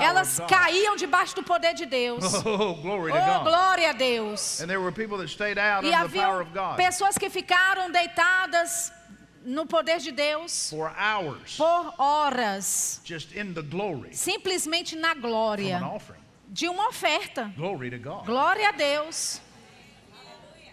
elas 0.00 0.40
caíam 0.48 0.94
debaixo 0.96 1.34
do 1.34 1.42
poder 1.42 1.74
de 1.74 1.86
Deus. 1.86 2.22
Oh, 2.44 2.74
Oh, 2.74 3.44
glória 3.44 3.90
a 3.90 3.92
Deus. 3.92 4.60
And 4.84 4.92
there 4.92 4.92
were 4.92 4.92
people 4.92 5.16
that 5.18 5.28
stayed 5.28 5.58
out 5.58 5.84
E 5.84 5.90
havia 5.90 6.76
pessoas 6.76 7.16
que 7.16 7.30
ficaram 7.30 7.90
deitadas 7.90 8.92
no 9.44 9.66
poder 9.66 9.98
de 9.98 10.12
Deus 10.12 10.70
hours, 10.98 11.56
por 11.56 11.94
horas, 11.98 13.00
glory 13.70 14.14
simplesmente 14.14 14.96
na 14.96 15.14
glória 15.14 15.80
de 16.48 16.68
uma 16.68 16.88
oferta. 16.88 17.52
Glória 17.56 18.68
a 18.68 18.72
Deus. 18.72 19.40
God 19.40 19.52
can 19.82 20.12
move 20.12 20.54
in 20.54 20.60
these 20.60 20.63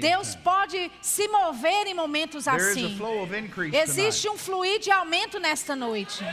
Deus 0.00 0.34
pode 0.36 0.90
se 1.02 1.26
mover 1.28 1.86
em 1.86 1.94
momentos 1.94 2.46
assim. 2.46 2.98
Existe 3.82 4.28
um 4.28 4.36
fluir 4.38 4.78
de 4.80 4.90
aumento 4.90 5.38
nesta 5.38 5.74
noite. 5.74 6.24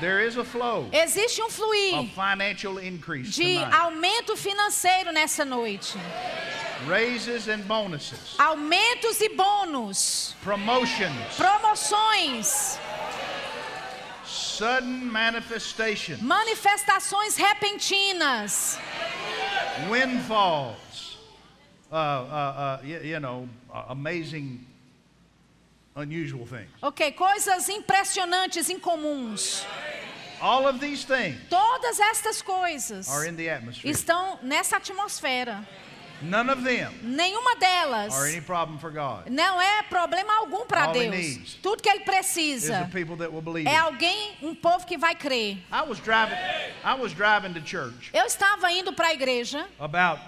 There 0.00 0.26
is 0.26 0.36
a 0.36 0.44
flow 0.44 0.88
Existe 0.92 1.40
um 1.40 1.48
fluir 1.48 1.94
of 1.94 2.10
financial 2.14 2.80
increase 2.80 3.30
de 3.30 3.54
tonight. 3.54 3.74
aumento 3.74 4.36
financeiro 4.36 5.12
nessa 5.12 5.44
noite. 5.44 5.96
Raises 6.88 7.48
and 7.48 7.60
bonuses, 7.60 8.34
Aumentos 8.38 9.20
e 9.20 9.28
bônus, 9.30 10.34
promotions, 10.42 11.36
promoções, 11.36 12.78
sudden 14.26 15.04
manifestation, 15.04 16.18
manifestações 16.20 17.36
repentinas, 17.36 18.78
windfalls, 19.88 20.76
uh, 21.94 21.96
uh, 21.96 22.80
uh, 22.82 22.84
you, 22.84 23.20
know, 23.20 23.48
uh, 23.72 23.84
amazing 23.90 24.66
unusual 25.96 26.44
things. 26.46 26.68
Ok, 26.82 27.12
coisas 27.12 27.68
impressionantes, 27.68 28.68
incomuns. 28.68 29.64
All 30.40 30.66
of 30.66 30.80
these 30.80 31.04
things 31.04 31.36
Todas 31.48 31.98
estas 32.00 32.42
coisas 32.42 33.08
are 33.08 33.24
in 33.26 33.36
the 33.36 33.48
atmosphere. 33.48 33.90
estão 33.90 34.38
nessa 34.42 34.76
atmosfera. 34.76 35.66
None 36.22 36.48
of 36.50 36.62
them 36.64 36.92
Nenhuma 37.02 37.54
delas 37.56 38.12
are 38.14 38.28
any 38.28 38.40
problem 38.40 38.78
for 38.78 38.90
God. 38.90 39.28
não 39.30 39.60
é 39.60 39.82
problema 39.84 40.32
algum 40.38 40.64
para 40.66 40.84
All 40.86 40.96
he 40.96 41.08
Deus. 41.08 41.16
needs 41.16 41.54
Tudo 41.62 41.82
que 41.82 41.88
ele 41.88 42.00
Is 42.00 42.04
precisa 42.04 42.84
the 42.84 42.90
people 42.90 43.16
that 43.16 43.32
will 43.32 43.42
believe. 43.42 43.68
é 43.68 43.76
alguém, 43.76 44.36
um 44.42 44.54
povo 44.54 44.84
que 44.86 44.96
vai 44.98 45.14
crer. 45.14 45.58
I 45.72 45.82
was 45.88 45.98
driving. 46.00 46.36
I 46.84 46.94
was 46.94 47.12
driving 47.12 47.54
to 47.54 47.60
church 47.64 48.10
Eu 48.12 48.26
estava 48.26 48.70
indo 48.72 48.92
para 48.92 49.08
a 49.08 49.12
igreja 49.14 49.66
about 49.78 50.20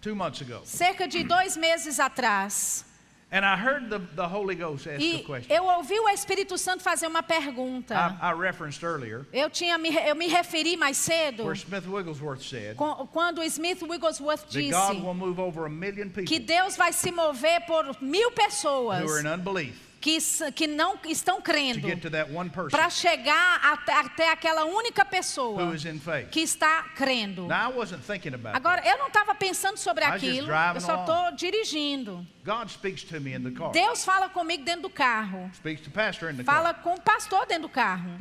two 0.00 0.14
months 0.14 0.40
ago, 0.40 0.60
cerca 0.64 1.08
de 1.08 1.22
dois 1.24 1.56
meses 1.56 1.98
atrás. 1.98 2.84
and 3.32 3.44
I 3.44 3.56
heard 3.56 3.90
the, 3.90 3.98
the 4.14 4.26
Holy 4.28 4.54
Ghost 4.54 4.86
ask 4.86 5.00
a 5.00 5.04
E 5.04 5.22
question. 5.24 5.52
eu 5.54 5.64
ouvi 5.64 5.98
o 5.98 6.08
Espírito 6.08 6.56
Santo 6.56 6.84
fazer 6.84 7.08
uma 7.08 7.24
pergunta. 7.24 7.92
I, 8.22 8.28
I 8.30 8.32
referenced 8.32 8.84
earlier 8.84 9.26
Eu, 9.32 9.50
tinha, 9.50 9.76
me- 9.76 9.90
eu 9.90 10.14
me 10.14 10.28
referi 10.28 10.76
mais 10.76 10.96
cedo 10.96 11.42
where 11.44 11.56
Smith 11.56 11.86
Wigglesworth 11.88 12.40
said 12.42 12.76
quando 12.76 13.42
Smith 13.42 13.82
Wigglesworth 13.82 14.42
that 14.42 14.52
disse 14.52 14.70
God 14.70 15.02
will 15.02 15.12
move 15.14 15.40
over 15.40 15.66
a 15.66 15.70
million 15.70 16.08
que 16.10 16.22
people 16.24 16.46
Deus 16.46 16.76
vai 16.76 16.92
se 16.92 17.10
mover 17.10 17.60
por 17.66 17.96
mil 18.00 18.30
pessoas 18.30 19.02
who 19.02 19.10
are 19.10 19.18
in 19.20 19.26
unbelief 19.26 19.74
que, 20.00 20.18
que 20.54 20.66
não 20.66 20.98
estão 21.06 21.40
crendo 21.40 21.80
para 22.70 22.88
chegar 22.90 23.60
até, 23.64 23.92
até 23.94 24.30
aquela 24.30 24.64
única 24.64 25.04
pessoa 25.04 25.60
que 26.30 26.40
está 26.40 26.84
crendo. 26.94 27.46
Agora, 28.54 28.82
eu 28.86 28.98
não 28.98 29.08
estava 29.08 29.34
pensando 29.34 29.76
sobre 29.78 30.04
aquilo, 30.16 30.46
eu 30.76 30.80
só 30.80 31.00
estou 31.00 31.32
dirigindo. 31.36 32.26
Deus 33.72 34.04
fala 34.04 34.28
comigo 34.28 34.62
dentro 34.64 34.82
do 34.82 34.90
carro, 34.90 35.50
fala 36.44 36.72
com 36.74 36.94
o 36.94 37.00
pastor 37.00 37.44
dentro 37.46 37.62
do 37.62 37.68
carro, 37.68 38.14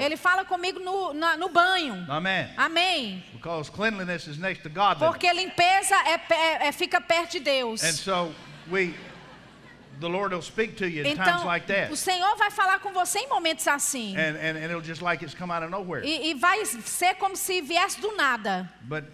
ele 0.00 0.16
fala 0.16 0.44
comigo 0.44 0.78
no, 0.78 1.12
na- 1.14 1.36
no 1.36 1.48
banho. 1.48 2.06
Amém. 2.56 3.24
Porque 5.10 5.32
limpeza 5.32 5.96
é, 6.06 6.18
pe- 6.18 6.34
é- 6.34 6.70
fica 6.72 7.00
perto 7.00 7.32
de 7.32 7.40
Deus. 7.40 7.82
And 7.82 7.92
so 7.94 8.32
we, 8.70 8.94
Então, 9.98 11.44
like 11.44 11.66
that. 11.66 11.92
o 11.92 11.96
Senhor 11.96 12.36
vai 12.36 12.50
falar 12.50 12.78
com 12.80 12.92
você 12.92 13.18
em 13.18 13.28
momentos 13.28 13.66
assim. 13.66 14.16
And, 14.16 14.36
and, 14.36 14.56
and 14.56 14.64
it'll 14.70 14.82
just 14.82 15.02
like 15.02 15.24
it's 15.24 15.34
come 15.34 15.52
out 15.52 15.64
of 15.64 15.70
nowhere. 15.70 16.06
E, 16.06 16.30
e 16.30 16.34
vai 16.34 16.64
ser 16.64 17.14
como 17.16 17.36
se 17.36 17.60
viesse 17.60 18.00
do 18.00 18.14
nada. 18.16 18.72
But 18.82 19.04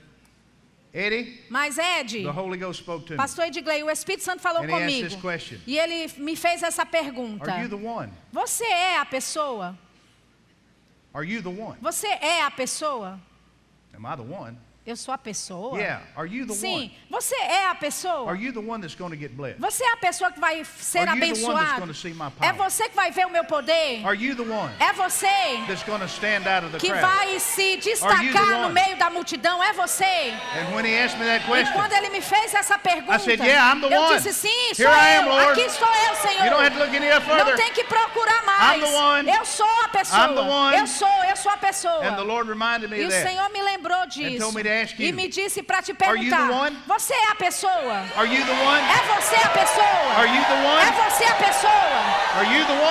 Eddie, 0.92 1.42
Mas, 1.48 1.76
Ed, 1.76 2.22
the 2.22 2.30
Holy 2.30 2.56
Ghost 2.56 2.82
spoke 2.82 3.04
to 3.06 3.14
me. 3.14 3.16
pastor 3.16 3.46
Edgley, 3.46 3.82
o 3.82 3.90
Espírito 3.90 4.22
Santo 4.22 4.40
falou 4.40 4.62
And 4.62 4.68
comigo. 4.68 5.08
this 5.08 5.20
question. 5.20 5.58
E 5.66 5.76
ele 5.76 6.08
me 6.18 6.36
fez 6.36 6.62
essa 6.62 6.86
pergunta. 6.86 7.50
Are 7.50 7.62
you 7.62 7.68
the 7.68 7.74
one? 7.74 8.12
Você 8.32 8.64
é 8.64 8.98
a 8.98 9.04
pessoa? 9.04 9.76
Are 11.12 11.24
you 11.24 11.42
the 11.42 11.48
one? 11.48 11.76
Você 11.80 12.06
é 12.06 12.42
a 12.42 12.50
pessoa? 12.50 13.20
Am 13.92 14.04
I 14.06 14.16
the 14.16 14.22
one? 14.22 14.56
Eu 14.86 14.96
sou 14.96 15.14
a 15.14 15.16
pessoa? 15.18 15.78
Yeah. 15.78 16.02
Are 16.14 16.28
you 16.28 16.46
the 16.46 16.52
Sim. 16.52 16.74
one? 16.74 16.98
Você 17.10 17.34
é 17.36 17.68
a 17.70 17.74
pessoa? 17.74 18.28
Are 18.30 18.38
you 18.38 18.52
the 18.52 18.60
one 18.60 18.82
that's 18.82 18.94
going 18.94 19.12
to 19.12 19.16
get 19.16 19.30
blessed? 19.34 19.58
Você 19.58 19.82
é 19.82 19.92
a 19.92 19.96
pessoa 19.96 20.30
que 20.30 20.38
vai 20.38 20.62
ser 20.62 21.08
Are 21.08 21.18
you 21.18 21.20
the 21.20 21.24
one 21.24 21.32
that's 21.32 21.48
abençoada? 21.48 21.80
gonna 21.80 21.94
see 21.94 22.12
my 22.12 22.30
É 22.42 22.52
você 22.52 22.88
que 22.90 22.94
vai 22.94 23.10
ver 23.10 23.26
o 23.26 23.30
meu 23.30 23.44
poder? 23.44 24.04
Are 24.06 24.14
you 24.14 24.34
the 24.36 24.42
one 24.42 24.70
É 24.78 24.92
você 24.92 25.26
that's 25.66 25.82
going 25.84 26.00
to 26.00 26.04
stand 26.06 26.46
out 26.46 26.66
of 26.66 26.72
the 26.72 26.78
que 26.78 26.88
crowd? 26.92 27.00
vai 27.00 27.40
se 27.40 27.78
destacar 27.78 28.60
no 28.60 28.68
meio 28.68 28.94
da 28.98 29.08
multidão? 29.08 29.62
É 29.64 29.72
você? 29.72 30.04
And 30.60 30.74
when 30.76 30.84
he 30.84 30.94
asked 30.98 31.18
me 31.18 31.24
that 31.24 31.42
E 31.46 31.48
question, 31.48 31.72
quando 31.72 31.92
ele 31.94 32.10
me 32.10 32.20
fez 32.20 32.52
essa 32.52 32.78
pergunta, 32.78 33.14
I 33.16 33.18
said, 33.20 33.40
"Yeah, 33.40 33.72
I'm 33.72 33.80
the 33.80 33.88
eu 33.88 34.02
one. 34.02 34.16
disse 34.16 34.34
sim, 34.34 34.74
sou 34.74 34.84
Here 34.84 34.92
I 34.94 35.16
am, 35.16 35.24
eu. 35.24 35.32
Lord. 35.32 35.50
Aqui 35.52 35.60
estou 35.62 35.88
eu, 35.88 36.14
Senhor. 36.16 36.44
you 36.44 36.50
don't 36.50 36.62
have 36.62 36.76
to 36.76 36.84
look 36.84 36.94
any 36.94 37.08
Não 37.08 37.20
further. 37.22 37.56
tem 37.56 37.72
que 37.72 37.84
procurar 37.84 38.44
mais. 38.44 38.82
I'm 38.82 38.86
the 38.86 38.94
one. 38.94 39.30
Eu 39.30 39.44
sou 39.46 39.66
a 39.82 39.88
pessoa. 39.88 40.26
I'm 40.28 40.34
the 40.34 40.42
one. 40.42 40.76
Eu 40.76 40.86
sou, 40.86 41.08
eu 41.30 41.36
sou 41.36 41.50
a 41.52 41.56
pessoa. 41.56 42.04
And 42.06 42.16
the 42.16 42.22
Lord 42.22 42.50
reminded 42.50 42.90
me 42.90 42.98
E 43.00 43.06
o. 43.06 43.10
Senhor 43.10 43.48
me 43.48 43.62
lembrou 43.62 44.04
disso. 44.08 44.40
told 44.40 44.54
me 44.54 44.62
e 44.98 45.12
me 45.12 45.28
disse 45.28 45.62
para 45.62 45.82
te 45.82 45.94
perguntar? 45.94 46.48
Você 46.86 47.14
é 47.14 47.30
a 47.30 47.34
pessoa? 47.34 48.04
É 48.16 49.14
você 49.14 49.36
a 49.36 49.48
pessoa? 49.48 50.24
É 50.82 50.90
você 50.92 51.24
a 51.24 51.34
pessoa? 51.34 52.00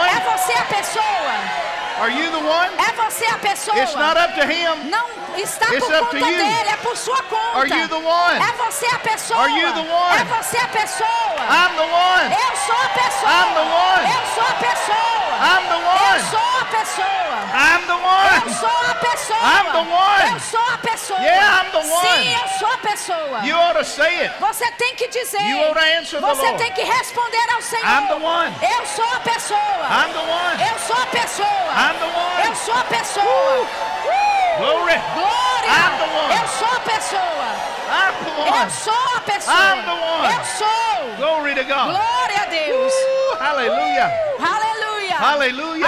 É 0.08 0.20
você 0.20 0.54
a 0.54 0.64
pessoa? 0.64 1.74
Are 2.02 2.12
you 2.12 2.32
the 2.32 2.38
one? 2.38 2.72
É 2.78 2.92
você 2.94 3.26
a 3.26 3.38
pessoa? 3.38 3.78
It's 3.78 3.96
not 3.96 4.18
up 4.18 4.34
to 4.34 4.46
him. 4.46 4.90
Não 4.90 5.06
está 5.38 5.74
It's 5.74 5.86
por 5.86 6.00
conta 6.00 6.26
dele, 6.26 6.70
é 6.70 6.78
por 6.78 6.98
sua 6.98 7.22
conta. 7.24 7.60
Are 7.60 7.70
you 7.70 7.88
the 7.88 7.96
one? 7.96 8.40
É 8.42 8.52
você 8.58 8.88
a 8.88 9.00
pessoa. 9.00 9.42
Are 9.42 9.54
you 9.54 9.74
the 9.74 9.80
one? 9.80 10.18
É 10.20 10.24
você 10.26 10.58
a 10.58 10.68
pessoa. 10.70 11.10
I'm 11.40 11.76
the 11.76 11.84
one. 11.84 12.34
Eu 12.34 12.58
sou 12.58 12.76
a 12.76 12.90
pessoa. 12.90 13.32
I'm 13.32 13.54
the 13.54 13.62
one. 13.62 14.04
Eu 14.12 14.26
sou 14.34 14.44
a 14.44 14.54
pessoa. 14.56 15.34
I'm 15.44 15.64
the 15.68 15.76
Eu 15.76 15.86
one. 15.86 16.24
sou 16.32 16.40
a 16.40 16.53
pessoa. 16.78 17.38
I'm 17.53 17.82
the 17.86 17.93
Eu 17.93 18.01
one. 18.01 18.53
sou 18.53 18.78
a 18.89 18.95
pessoa. 18.95 19.39
I'm 19.39 19.65
the 19.71 19.86
one. 19.86 20.34
Eu 20.34 20.39
sou 20.39 20.59
a 20.74 20.78
pessoa. 20.78 21.19
Yeah, 21.21 21.61
I'm 21.61 21.71
the 21.71 21.78
one. 21.86 22.07
Sim, 22.07 22.34
eu 22.34 22.47
sou 22.59 22.67
a 22.74 22.78
pessoa. 22.78 23.39
You 23.45 23.55
ought 23.57 23.78
to 23.78 23.86
say 23.86 24.21
it. 24.26 24.34
Você 24.39 24.71
tem 24.71 24.95
que 24.95 25.07
dizer. 25.09 25.41
You 25.41 25.57
ought 25.69 25.80
to 25.80 25.86
answer 25.99 26.19
the 26.21 26.28
Você 26.28 26.41
Lord. 26.47 26.57
tem 26.57 26.71
que 26.74 26.82
responder 26.84 27.45
ao 27.53 27.61
Senhor. 27.61 27.86
I'm 27.86 28.07
the 28.07 28.15
one. 28.26 28.51
Eu 28.61 28.86
sou 28.88 29.05
a 29.05 29.19
pessoa. 29.19 29.86
I'm 29.89 30.11
the 30.13 30.19
one. 30.19 30.55
Eu 30.71 30.80
sou 30.80 30.97
a 30.97 31.05
pessoa. 31.07 31.69
I'm 31.78 31.95
the 31.99 32.09
one. 32.09 32.47
Eu 32.47 32.55
sou 32.55 32.76
a 32.76 32.84
pessoa. 32.86 33.24
Uh! 33.63 34.57
Glory. 34.57 34.97
Glória. 35.13 35.69
I'm 35.69 35.97
the 35.97 36.09
one. 36.13 36.34
Eu 36.41 36.47
sou 36.47 36.67
a 36.67 36.80
pessoa. 36.80 37.47
I'm 37.93 38.15
the 38.26 38.32
Eu 38.49 38.53
one. 38.53 38.71
sou 38.71 39.17
a 39.17 39.21
pessoa. 39.21 39.55
I'm 39.55 39.86
the 39.86 39.91
one. 39.91 40.34
Eu 40.34 40.43
sou. 40.45 41.15
Glory 41.17 41.55
to 41.55 41.63
God. 41.63 41.89
Glória 41.93 42.41
a 42.41 42.45
Deus. 42.45 42.93
Woo, 42.93 43.38
Hallelujah. 43.39 44.11
Aleluia. 44.39 45.15
Hallelujah. 45.15 45.88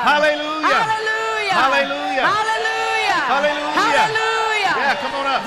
Hallelujah. 0.00 0.80
Hallelujah. 0.80 1.52
Hallelujah. 1.52 2.24
Hallelujah. 2.24 3.70
Hallelujah. 3.76 4.74
Yeah, 4.80 4.96
come 4.96 5.14
on 5.14 5.26
up. 5.26 5.44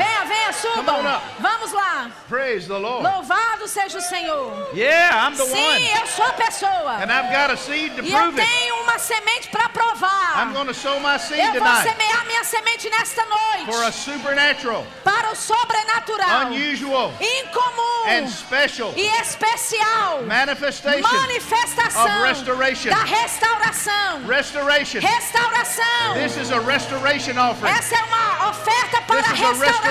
Venha, 0.63 0.75
venha, 0.75 0.83
Come 0.83 0.89
on 0.89 0.97
suba. 1.03 1.15
up. 1.17 1.23
Vamos 1.39 1.71
lá. 1.73 2.11
Praise 2.29 2.67
the 2.67 2.77
Lord. 2.77 3.03
Louvado 3.03 3.67
seja 3.67 3.97
o 3.97 4.01
Senhor. 4.01 4.69
Yeah, 4.73 5.27
I'm 5.27 5.35
the 5.35 5.45
Sim, 5.45 5.53
one. 5.55 5.87
eu 6.01 6.07
sou 6.07 6.25
a 6.25 6.33
pessoa. 6.33 6.93
And 7.01 7.11
I've 7.11 7.31
got 7.31 7.51
a 7.51 7.57
seed 7.57 7.95
to 7.95 8.03
E 8.03 8.11
eu 8.11 8.19
prove 8.19 8.39
it. 8.39 8.47
tenho 8.49 8.75
uma 8.83 8.97
semente 8.99 9.49
para 9.49 9.69
provar. 9.69 10.37
I'm 10.37 10.53
going 10.53 10.67
to 10.67 10.73
sow 10.73 10.99
my 10.99 11.17
seed 11.17 11.39
Eu 11.39 11.51
vou 11.53 11.61
tonight 11.61 11.83
semear 11.89 12.25
minha 12.25 12.43
semente 12.43 12.89
nesta 12.89 13.23
for 13.65 13.75
a 13.75 13.81
noite 13.83 13.93
supernatural, 13.97 14.85
para 15.03 15.31
o 15.31 15.35
sobrenatural, 15.35 16.47
unusual, 16.47 17.13
incomum 17.19 18.07
and 18.07 18.27
special 18.27 18.93
e 18.95 19.07
especial 19.21 20.23
manifestation 20.23 21.01
manifestação 21.01 22.03
of 22.05 22.23
restoration. 22.23 22.89
da 22.89 23.03
restauração. 23.03 24.25
restoration. 24.27 24.99
Restauração. 24.99 26.13
This 26.15 26.37
is 26.37 26.51
a 26.51 26.59
restoration 26.59 27.37
offering. 27.39 27.73
Essa 27.73 27.95
é 27.95 28.03
uma 28.03 28.49
oferta 28.49 29.01
para 29.01 29.23
This 29.23 29.31
a 29.31 29.33
restauração. 29.33 29.83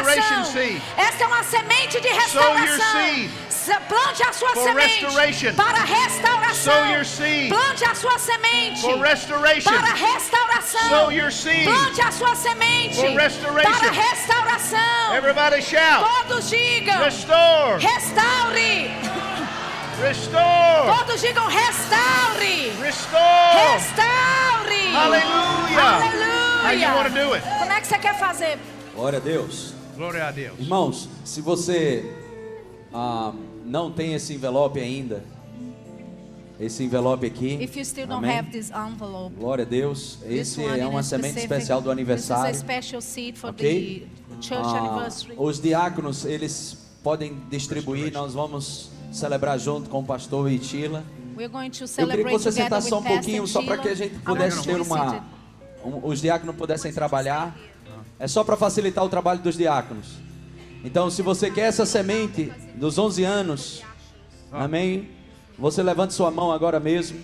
Seed. 0.62 0.82
Essa 0.96 1.24
é 1.24 1.26
uma 1.26 1.42
semente 1.42 2.00
de 2.00 2.08
Sow 2.08 2.42
your 2.42 2.54
restauração. 2.54 3.42
Plante 3.88 4.22
a 4.24 4.32
sua 4.32 4.54
semente 4.54 5.52
para 5.52 5.84
restauração. 5.84 6.74
Plante 7.48 7.84
a 7.84 7.94
sua 7.94 8.18
semente 8.18 8.82
para 9.62 9.94
restauração. 9.94 10.80
Plante 11.64 12.00
a 12.00 12.12
sua 12.12 12.34
semente 12.34 12.96
para 13.62 13.90
restauração. 13.90 15.14
Everybody 15.14 15.62
shout. 15.62 16.04
Todos 16.04 16.50
digam: 16.50 16.98
Restore. 16.98 17.78
restaure. 17.80 18.90
Restore. 20.00 20.98
Todos 20.98 21.20
digam: 21.20 21.46
restaure. 21.46 22.72
Restore. 22.82 23.72
Restaure. 23.72 24.92
Hallelujah. 24.92 26.32
How 26.62 26.70
you 26.72 26.86
want 26.88 27.06
to 27.06 27.12
Aleluia. 27.12 27.26
do 27.26 27.34
it? 27.34 27.58
Como 27.58 27.72
é 27.72 27.80
que 27.80 27.86
você 27.86 27.98
quer 27.98 28.18
fazer? 28.18 28.58
Glória 28.94 29.18
a 29.18 29.20
Deus. 29.20 29.71
Glória 29.96 30.26
a 30.26 30.30
Deus. 30.30 30.58
Irmãos, 30.58 31.08
se 31.24 31.40
você 31.40 32.10
ah, 32.92 33.32
não 33.64 33.90
tem 33.90 34.14
esse 34.14 34.34
envelope 34.34 34.80
ainda, 34.80 35.22
esse 36.58 36.82
envelope 36.84 37.26
aqui, 37.26 37.54
If 37.62 37.76
you 37.76 37.84
still 37.84 38.06
don't 38.06 38.24
amém? 38.24 38.38
have 38.38 38.50
this 38.50 38.70
envelope, 38.70 39.34
glória 39.36 39.64
a 39.64 39.68
Deus, 39.68 40.18
esse 40.28 40.64
é 40.64 40.86
uma 40.86 41.02
semente 41.02 41.30
specific- 41.30 41.52
especial 41.52 41.80
do 41.80 41.90
aniversário. 41.90 42.50
is 42.50 42.56
a 42.56 42.60
special 42.60 43.00
seed 43.00 43.36
for 43.36 43.50
Ok? 43.50 44.06
the 44.30 44.34
church 44.42 44.62
Ah, 44.64 45.08
os 45.36 45.60
diáconos, 45.60 46.24
eles 46.24 46.76
podem 47.02 47.36
distribuir, 47.50 48.12
nós 48.12 48.32
vamos 48.34 48.90
celebrar 49.12 49.58
junto 49.58 49.90
com 49.90 50.00
o 50.00 50.04
pastor 50.04 50.50
Itila. 50.50 51.04
Eu 51.36 51.50
queria 52.08 52.24
que 52.24 52.30
você 52.30 52.52
sentasse 52.52 52.88
só 52.88 52.98
um 53.00 53.02
pouquinho, 53.02 53.46
só 53.46 53.62
para 53.62 53.78
que 53.78 53.88
a 53.88 53.94
gente 53.94 54.14
pudesse 54.20 54.62
ter 54.62 54.80
uma. 54.80 55.24
um- 55.84 56.06
os 56.06 56.20
diáconos 56.20 56.54
pudessem 56.56 56.92
trabalhar. 56.92 57.56
É 58.22 58.28
só 58.28 58.44
para 58.44 58.56
facilitar 58.56 59.04
o 59.04 59.08
trabalho 59.08 59.40
dos 59.40 59.56
diáconos. 59.56 60.06
Então, 60.84 61.10
se 61.10 61.22
você 61.22 61.50
quer 61.50 61.62
essa 61.62 61.84
semente 61.84 62.52
dos 62.76 62.96
11 62.96 63.24
anos, 63.24 63.82
amém? 64.52 65.10
Você 65.58 65.82
levante 65.82 66.14
sua 66.14 66.30
mão 66.30 66.52
agora 66.52 66.78
mesmo. 66.78 67.18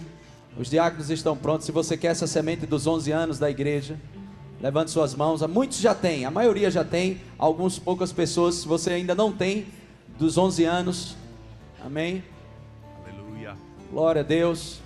Os 0.58 0.68
diáconos 0.68 1.08
estão 1.08 1.36
prontos. 1.36 1.66
Se 1.66 1.70
você 1.70 1.96
quer 1.96 2.08
essa 2.08 2.26
semente 2.26 2.66
dos 2.66 2.84
11 2.84 3.12
anos 3.12 3.38
da 3.38 3.48
igreja, 3.48 3.96
levante 4.60 4.90
suas 4.90 5.14
mãos. 5.14 5.40
Muitos 5.42 5.78
já 5.78 5.94
têm, 5.94 6.24
a 6.24 6.32
maioria 6.32 6.68
já 6.68 6.82
tem. 6.82 7.20
Alguns 7.38 7.78
poucas 7.78 8.12
pessoas, 8.12 8.56
se 8.56 8.66
você 8.66 8.94
ainda 8.94 9.14
não 9.14 9.30
tem, 9.30 9.68
dos 10.18 10.36
11 10.36 10.64
anos, 10.64 11.16
amém? 11.80 12.24
Hallelujah. 13.06 13.56
Glória 13.92 14.22
a 14.22 14.24
Deus. 14.24 14.80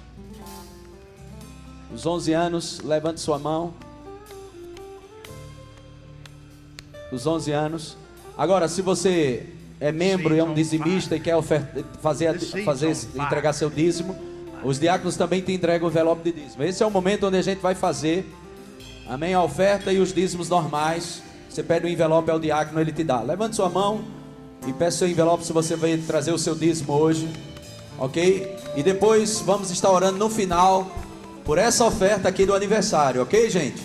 Os 1.91 2.05
11 2.05 2.35
anos, 2.35 2.81
levante 2.81 3.19
sua 3.19 3.39
mão. 3.39 3.73
Os 7.13 7.27
11 7.27 7.53
anos. 7.53 7.97
Agora, 8.37 8.67
se 8.67 8.81
você 8.81 9.47
é 9.79 9.93
membro 9.93 10.35
e 10.35 10.39
é 10.39 10.45
um 10.45 10.55
dizimista 10.55 11.15
e 11.15 11.21
quer 11.21 11.37
oferta, 11.37 11.85
fazer, 12.01 12.39
fazer, 12.65 12.97
entregar 13.15 13.53
seu 13.53 13.69
dízimo, 13.69 14.17
os 14.65 14.79
diáconos 14.79 15.17
também 15.17 15.43
te 15.43 15.53
entregam 15.53 15.89
o 15.89 15.91
envelope 15.91 16.31
de 16.31 16.41
dízimo. 16.41 16.63
Esse 16.63 16.83
é 16.83 16.87
o 16.87 16.91
momento 16.91 17.27
onde 17.27 17.37
a 17.37 17.43
gente 17.43 17.59
vai 17.59 17.75
fazer, 17.75 18.25
amém, 19.09 19.35
a 19.35 19.43
oferta 19.43 19.93
e 19.93 19.99
os 19.99 20.13
dízimos 20.13 20.49
normais. 20.49 21.23
Você 21.51 21.63
pede 21.63 21.85
o 21.85 21.89
um 21.89 21.93
envelope 21.93 22.31
ao 22.31 22.39
diácono, 22.39 22.81
ele 22.81 22.93
te 22.93 23.05
dá. 23.05 23.21
Levante 23.21 23.57
sua 23.57 23.69
mão 23.69 24.03
e 24.67 24.73
peça 24.73 24.99
seu 24.99 25.09
envelope 25.09 25.45
se 25.45 25.53
você 25.53 25.77
vai 25.77 25.97
trazer 25.99 26.33
o 26.33 26.39
seu 26.39 26.55
dízimo 26.55 26.93
hoje, 26.93 27.29
ok? 27.99 28.57
E 28.77 28.83
depois 28.83 29.41
vamos 29.41 29.71
estar 29.71 29.91
orando 29.91 30.17
no 30.17 30.31
final 30.31 30.91
por 31.45 31.59
essa 31.59 31.85
oferta 31.85 32.29
aqui 32.29 32.47
do 32.47 32.55
aniversário, 32.55 33.21
ok, 33.23 33.51
gente? 33.51 33.83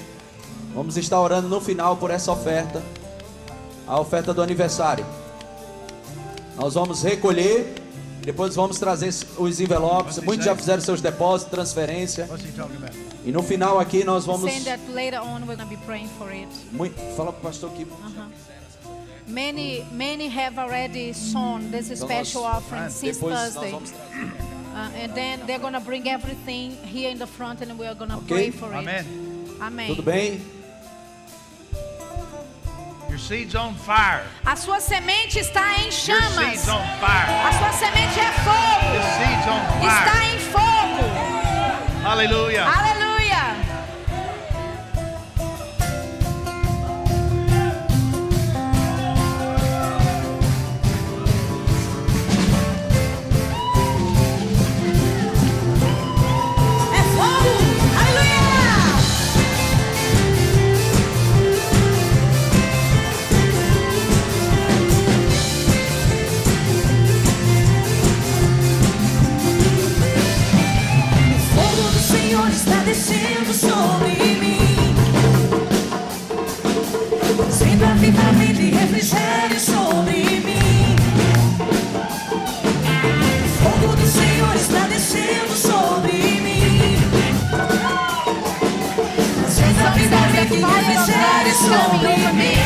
Vamos 0.75 0.95
estar 0.95 1.19
orando 1.19 1.49
no 1.49 1.59
final 1.59 1.97
por 1.97 2.11
essa 2.11 2.31
oferta, 2.31 2.83
a 3.87 3.99
oferta 3.99 4.33
do 4.33 4.41
aniversário. 4.41 5.05
Nós 6.55 6.73
vamos 6.73 7.03
recolher, 7.03 7.73
depois 8.21 8.55
vamos 8.55 8.77
trazer 8.79 9.13
os 9.37 9.59
envelopes. 9.59 10.17
Muitos 10.19 10.45
já 10.45 10.55
fizeram 10.55 10.81
seus 10.81 11.01
depósitos, 11.01 11.51
transferência. 11.51 12.27
E 13.23 13.31
no 13.31 13.41
final 13.43 13.79
aqui 13.79 14.03
nós 14.03 14.25
vamos. 14.25 14.51
Muito, 16.71 17.15
fala 17.15 17.31
para 17.31 17.39
o 17.39 17.41
pastor 17.41 17.71
aqui. 17.71 17.83
Uh 17.83 17.87
-huh. 17.89 18.27
Many, 19.27 19.85
many 19.91 20.29
have 20.29 20.57
already 20.57 21.13
sown 21.13 21.69
this 21.69 21.91
então 21.91 22.07
special 22.07 22.43
offering 22.43 22.85
ah, 22.85 22.89
since 22.89 23.19
Thursday. 23.19 23.73
Uh, 23.73 25.03
and 25.03 25.13
then 25.13 25.39
they're 25.45 25.59
going 25.59 25.73
to 25.73 25.81
bring 25.81 26.07
everything 26.07 26.77
here 26.85 27.11
in 27.11 27.17
the 27.17 27.27
front 27.27 27.61
and 27.61 27.77
we're 27.77 27.95
going 27.95 28.09
to 28.09 28.17
okay. 28.19 28.35
pray 28.35 28.51
for 28.51 28.73
Amen. 28.73 29.05
it. 29.05 29.61
Amém. 29.61 29.87
Tudo 29.87 30.03
bem? 30.03 30.56
A 34.45 34.55
sua 34.55 34.79
semente 34.79 35.39
está 35.39 35.79
em 35.79 35.91
chamas. 35.91 36.35
Your 36.35 36.49
seed's 36.51 36.67
on 36.69 36.81
fire. 36.99 37.31
A 37.45 37.51
sua 37.57 37.71
semente 37.73 38.19
é 38.19 38.31
fogo. 38.43 38.93
Your 38.93 39.03
seed's 39.17 39.47
on 39.47 39.59
fire. 39.79 39.87
Está 39.87 40.25
em 40.25 40.39
fogo. 40.51 42.07
Aleluia. 42.07 42.63
Aleluia. 42.63 43.06
sobre 73.57 74.09
mim. 74.39 74.95
Sempre 77.49 77.85
a 77.85 77.93
vitamina 77.93 78.61
e 78.61 78.71
refrigério 78.71 79.59
sobre 79.59 80.41
mim. 80.45 80.95
O 83.43 83.49
fogo 83.63 83.95
do 83.95 84.07
Senhor 84.07 84.55
está 84.55 84.87
descendo 84.87 85.55
sobre 85.55 86.11
mim. 86.41 86.97
Sempre 89.49 89.87
a 89.87 89.91
vitamina 89.91 90.39
e 90.39 90.61
refrigério 90.61 91.53
sobre 91.57 92.15
mim. 92.33 92.59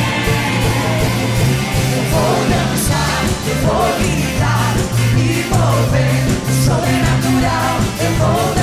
Eu 1.95 2.03
vou 2.11 2.38
dançar, 2.51 3.23
eu 3.47 3.55
vou 3.65 3.88
gritar, 3.99 4.76
me 5.15 5.30
mover, 5.51 6.23
sobrenatural, 6.65 7.77
eu 7.99 8.11
vou 8.15 8.43
dançar. 8.55 8.60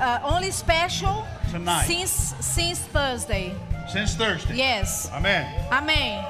Uh, 0.00 0.18
only 0.24 0.50
special 0.50 1.26
Tonight. 1.50 1.86
since 1.86 2.34
since 2.40 2.78
Thursday. 2.80 3.52
Since 3.88 4.14
Thursday. 4.16 4.56
Yes. 4.56 5.10
Amen. 5.12 5.46
Amém. 5.70 6.22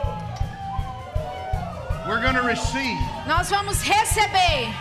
We're 2.09 2.21
going 2.23 2.35
to 2.35 2.43
receive. 2.43 2.99
Nós 3.27 3.51
vamos 3.51 3.83
receber. 3.83 4.73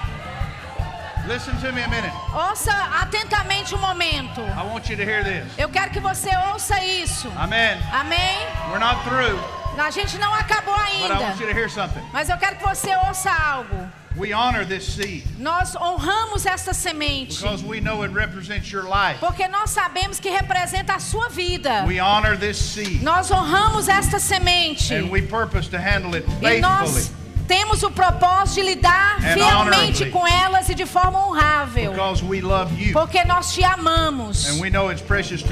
Listen 1.28 1.56
to 1.60 1.72
me 1.74 1.84
a 1.84 1.88
minute. 1.90 2.12
Ouça 2.34 2.72
atentamente 3.02 3.76
um 3.76 3.80
momento. 3.80 4.42
I 4.42 4.64
want 4.66 4.90
you 4.90 4.96
to 4.96 5.04
hear 5.04 5.24
this. 5.24 5.46
Eu 5.58 5.70
quero 5.70 5.92
que 5.92 6.00
você 6.00 6.30
ouça 6.52 6.82
isso. 6.84 7.30
Amen. 7.38 7.78
Amém? 7.94 8.48
We're 8.72 8.80
not 8.80 9.04
through, 9.04 9.38
A 9.78 9.92
gente 9.92 10.18
não 10.18 10.34
acabou 10.34 10.74
but 10.76 11.12
I 11.12 11.20
want 11.20 11.40
you 11.40 11.46
ainda. 11.48 11.54
to 11.54 11.54
hear 11.54 11.70
something. 11.70 12.02
Mas 12.12 12.30
eu 12.30 12.38
quero 12.38 12.56
que 12.56 12.64
você 12.64 12.96
ouça 13.08 13.30
algo. 13.32 13.89
We 14.20 14.34
honor 14.34 14.66
this 14.66 14.86
seed 14.96 15.24
Nós 15.40 15.76
honramos 15.76 16.46
esta 16.46 16.72
semente. 16.74 17.40
because 17.40 17.64
we 17.64 17.80
know 17.80 18.04
it 18.04 18.12
represents 18.12 18.72
your 18.72 18.84
life. 18.84 19.20
Porque 19.20 19.48
nós 19.48 19.70
sabemos 19.70 20.20
que 20.20 20.30
representa 20.30 20.96
a 20.96 21.00
sua 21.00 21.30
vida. 21.30 21.86
We 21.88 22.00
honor 22.00 22.36
this 22.36 22.58
seed 22.58 23.02
Nós 23.02 23.32
honramos 23.32 23.88
esta 23.88 24.18
semente. 24.20 24.92
and 24.92 25.10
we 25.10 25.22
purpose 25.22 25.68
to 25.70 25.80
handle 25.80 26.16
it 26.16 26.26
faithfully 26.42 27.16
temos 27.50 27.82
o 27.82 27.90
propósito 27.90 28.62
de 28.62 28.62
lidar 28.62 29.20
fielmente 29.22 30.06
com 30.12 30.26
elas 30.28 30.70
e 30.70 30.76
de 30.76 30.86
forma 30.86 31.26
honrável. 31.26 31.92
because 31.92 32.24
we 32.24 32.42
love 32.42 32.72
you 32.80 32.94
Porque 32.94 33.24
nós 33.26 33.52
te 33.54 33.64
amamos. 33.64 34.46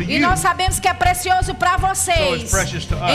E 0.07 0.19
nós 0.19 0.39
sabemos 0.39 0.79
que 0.79 0.87
é 0.87 0.93
precioso 0.93 1.55
para 1.55 1.75
vocês. 1.77 2.51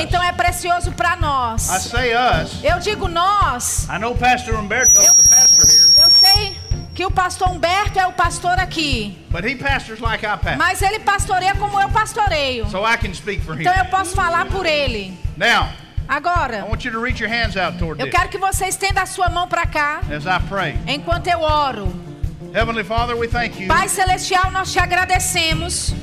Então 0.02 0.20
é 0.20 0.32
precioso 0.32 0.90
para 0.92 1.14
I 1.16 1.20
nós. 1.20 1.62
say 1.62 2.12
us. 2.14 2.58
Eu 2.64 2.80
digo 2.80 3.06
nós. 3.06 3.86
I 3.88 3.98
know 4.00 4.16
Pastor 4.16 4.56
Umberto 4.56 4.90
is 4.98 5.16
the 5.16 5.36
pastor 5.36 5.66
here, 5.70 6.02
Eu 6.02 6.10
sei 6.10 6.56
que 6.94 7.06
o 7.06 7.10
pastor 7.10 7.48
Humberto 7.48 7.98
é 8.00 8.06
o 8.06 8.12
pastor 8.12 8.58
aqui. 8.58 9.16
but 9.30 9.44
he 9.44 9.54
pastors 9.54 10.00
like 10.00 10.24
I 10.26 10.36
pastor, 10.36 10.56
Mas 10.56 10.82
ele 10.82 10.98
pastoreia 10.98 11.54
como 11.54 11.80
eu 11.80 11.88
pastoreio. 11.90 12.68
so 12.68 12.84
I 12.84 12.96
can 12.96 13.14
speak 13.14 13.42
for 13.44 13.54
him. 13.54 13.60
Então 13.60 13.74
eu 13.74 13.84
posso 13.86 14.14
falar 14.16 14.46
por 14.46 14.66
ele. 14.66 15.16
Now, 15.36 15.68
Agora, 16.08 16.64
want 16.68 16.84
you 16.84 16.90
to 16.90 16.98
reach 17.00 17.20
your 17.20 17.30
hands 17.30 17.56
out 17.56 17.78
toward 17.78 18.00
eu 18.00 18.10
quero 18.10 18.28
que 18.28 18.38
você 18.38 18.66
estenda 18.66 19.02
a 19.02 19.06
sua 19.06 19.28
mão 19.28 19.48
para 19.48 19.66
cá 19.66 20.00
as 20.14 20.24
I 20.26 20.38
pray. 20.48 20.76
enquanto 20.86 21.26
eu 21.28 21.40
oro. 21.40 21.92
Heavenly 22.54 22.84
Father, 22.84 23.16
we 23.16 23.26
thank 23.28 23.58
you. 23.60 23.66
Pai 23.68 23.88
celestial, 23.88 24.50
nós 24.50 24.70
te 24.72 24.78
agradecemos. 24.78 25.94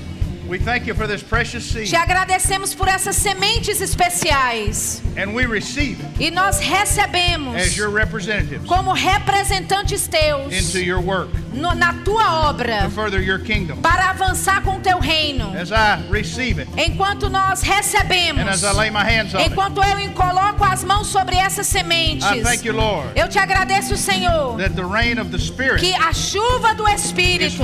We 0.47 0.57
thank 0.57 0.87
you 0.87 0.95
for 0.95 1.05
this 1.05 1.21
precious 1.21 1.63
seed, 1.63 1.89
Te 1.89 1.95
agradecemos 1.95 2.73
por 2.73 2.87
essas 2.87 3.15
sementes 3.15 3.79
especiais. 3.81 4.99
and 5.15 5.35
we 5.35 5.45
receive 5.45 5.99
it 6.01 6.19
E 6.19 6.31
nós 6.31 6.59
recebemos 6.59 7.55
as 7.55 7.77
your 7.77 7.91
representatives 7.91 8.65
como 8.67 8.91
representantes 8.93 10.07
teus 10.07 10.51
into 10.51 10.79
your 10.79 10.99
work 10.99 11.29
no- 11.53 11.73
na 11.75 11.93
tua 12.05 12.49
obra 12.49 12.89
para 13.81 14.09
avançar 14.09 14.61
com 14.63 14.77
o 14.77 14.79
teu 14.79 14.99
reino. 14.99 15.51
It. 15.97 16.03
Enquanto 16.77 17.29
nós 17.29 17.61
recebemos, 17.61 18.41
it, 19.37 19.51
enquanto 19.51 19.81
eu 19.83 20.11
coloco 20.13 20.63
as 20.63 20.83
mãos 20.83 21.07
sobre 21.07 21.35
essas 21.35 21.67
sementes, 21.67 22.25
thank 22.43 22.65
you, 22.65 22.73
Lord, 22.75 23.09
eu 23.15 23.27
te 23.27 23.37
agradeço, 23.39 23.95
Senhor, 23.97 24.57
que 25.79 25.93
a 25.95 26.13
chuva 26.13 26.73
do 26.73 26.87
Espírito 26.87 27.57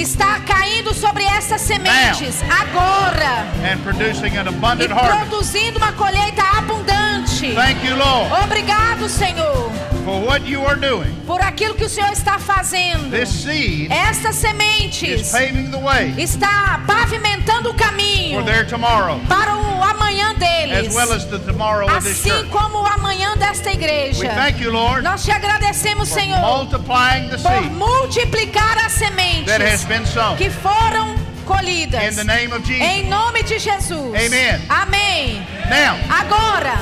está 0.00 0.40
caindo 0.40 0.92
sobre 0.94 1.24
essas 1.24 1.60
sementes 1.60 2.42
agora. 2.42 3.46
And 3.72 3.78
producing 3.82 4.36
an 4.36 4.50
e 4.84 4.88
produzindo 5.28 5.78
uma 5.78 5.92
colheita 5.92 6.42
abundante. 6.58 7.11
Thank 7.50 7.82
you, 7.84 7.96
Lord, 7.96 8.30
Obrigado, 8.44 9.08
Senhor, 9.08 9.70
for 10.04 10.20
what 10.24 10.46
you 10.46 10.64
are 10.64 10.76
doing. 10.76 11.12
por 11.26 11.40
aquilo 11.40 11.74
que 11.74 11.84
o 11.86 11.88
Senhor 11.88 12.10
está 12.12 12.38
fazendo. 12.38 13.10
This 13.10 13.28
seed 13.30 13.90
Estas 13.90 14.36
is 14.36 14.40
sementes 14.42 15.32
paving 15.32 15.70
the 15.72 15.78
way 15.78 16.14
está 16.16 16.80
pavimentando 16.86 17.70
o 17.70 17.74
caminho 17.74 18.38
for 18.40 18.44
their 18.44 18.64
tomorrow, 18.64 19.18
para 19.28 19.56
o 19.56 19.82
amanhã 19.82 20.34
deles, 20.34 20.86
as 20.88 20.94
well 20.94 21.12
as 21.12 21.24
the 21.26 21.38
tomorrow 21.40 21.86
of 21.88 22.04
this 22.04 22.20
assim 22.20 22.30
church. 22.30 22.50
como 22.50 22.78
o 22.82 22.86
amanhã 22.86 23.36
desta 23.36 23.70
We 23.70 23.74
igreja. 23.74 24.34
thank 24.34 24.60
you, 24.62 24.70
Lord, 24.70 25.02
Nós 25.02 25.24
te 25.24 25.32
agradecemos, 25.32 26.08
for 26.08 26.20
Senhor, 26.20 26.38
multiplying 26.40 27.28
the 27.28 27.38
por 27.38 27.50
seed 27.60 27.72
multiplicar 27.72 28.76
as 28.78 28.94
that 29.00 29.60
has 29.60 29.80
sementes 29.80 29.84
been 29.88 30.06
sown. 30.06 30.36
que 30.36 30.48
foram 30.50 31.10
In 31.14 31.44
colhidas. 31.44 32.16
the 32.16 32.24
name 32.24 32.52
of 32.52 32.62
Jesus. 32.64 32.82
Em 32.82 33.08
nome 33.08 33.42
de 33.42 33.58
Jesus. 33.58 34.14
Amen. 34.14 34.60
Amém. 34.68 35.42
Now, 35.68 35.96
Agora, 36.08 36.76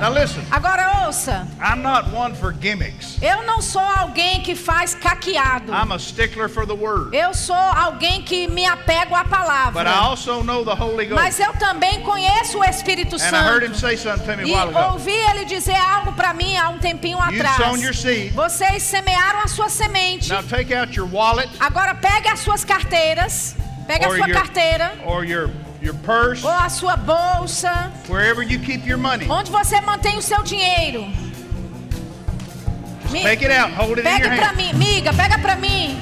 now 0.00 0.10
listen. 0.12 0.42
agora 0.50 1.04
ouça. 1.06 1.46
I'm 1.60 1.82
not 1.82 2.10
one 2.12 2.34
for 2.34 2.52
gimmicks. 2.52 3.18
Eu 3.22 3.42
não 3.44 3.60
sou 3.60 3.82
alguém 3.82 4.40
que 4.42 4.54
faz 4.54 4.94
caqueado. 4.94 5.72
I'm 5.72 5.92
a 5.92 5.98
stickler 5.98 6.48
for 6.48 6.66
the 6.66 6.74
word. 6.74 7.14
Eu 7.16 7.34
sou 7.34 7.54
alguém 7.54 8.22
que 8.22 8.48
me 8.48 8.64
apego 8.66 9.14
à 9.14 9.22
But 9.24 9.32
I 9.32 9.36
palavra. 9.36 9.90
also 10.00 10.42
know 10.42 10.64
the 10.64 10.74
Holy 10.74 11.06
Ghost. 11.06 11.22
Mas 11.22 11.38
eu 11.38 11.52
também 11.54 12.00
conheço 12.02 12.58
o 12.58 12.64
Espírito 12.64 13.16
And 13.16 13.18
I 13.36 13.44
heard 13.46 13.62
him 13.64 13.74
Santo. 13.74 13.78
say 13.80 13.96
something 13.96 14.24
to 14.26 14.36
me 14.38 14.50
E 14.50 14.54
a 14.54 14.64
while 14.66 14.76
ago. 14.76 14.92
ouvi 14.94 15.12
ele 15.12 15.44
dizer 15.44 15.76
algo 15.76 16.12
para 16.12 16.32
mim 16.32 16.56
há 16.56 16.68
um 16.70 16.78
tempinho 16.78 17.18
You've 17.18 17.40
atrás. 17.40 17.56
sown 17.56 17.78
your 17.82 17.94
seed. 17.94 18.32
Vocês 18.32 18.82
semearam 18.82 19.40
a 19.40 19.48
sua 19.48 19.68
semente. 19.68 20.30
Now 20.30 20.42
take 20.42 20.74
out 20.74 20.96
your 20.96 21.08
wallet 21.12 21.48
Agora 21.60 21.94
pegue 21.94 22.28
as 22.28 22.40
suas 22.40 22.64
carteiras. 22.64 23.54
Pegue 23.86 24.04
a 24.04 24.08
sua 24.08 24.18
your, 24.28 24.32
carteira 24.32 24.92
or 25.04 25.24
your, 25.24 25.50
your 25.82 25.94
purse, 26.04 26.44
ou 26.44 26.50
a 26.50 26.68
sua 26.68 26.96
bolsa, 26.96 27.90
wherever 28.08 28.42
you 28.42 28.58
keep 28.60 28.86
your 28.86 28.98
money. 28.98 29.26
onde 29.30 29.50
você 29.50 29.80
mantém 29.80 30.16
o 30.18 30.22
seu 30.22 30.42
dinheiro. 30.42 31.06
Take 33.10 33.44
it 33.44 33.50
out. 33.52 33.72
Hold 33.72 33.98
it 33.98 34.00
in 34.00 34.04
Pegue 34.04 34.24
your 34.24 34.34
hand. 34.34 34.56
mim, 34.56 34.72
miga, 34.74 35.12
pega 35.12 35.38
pra 35.38 35.56
mim. 35.56 35.98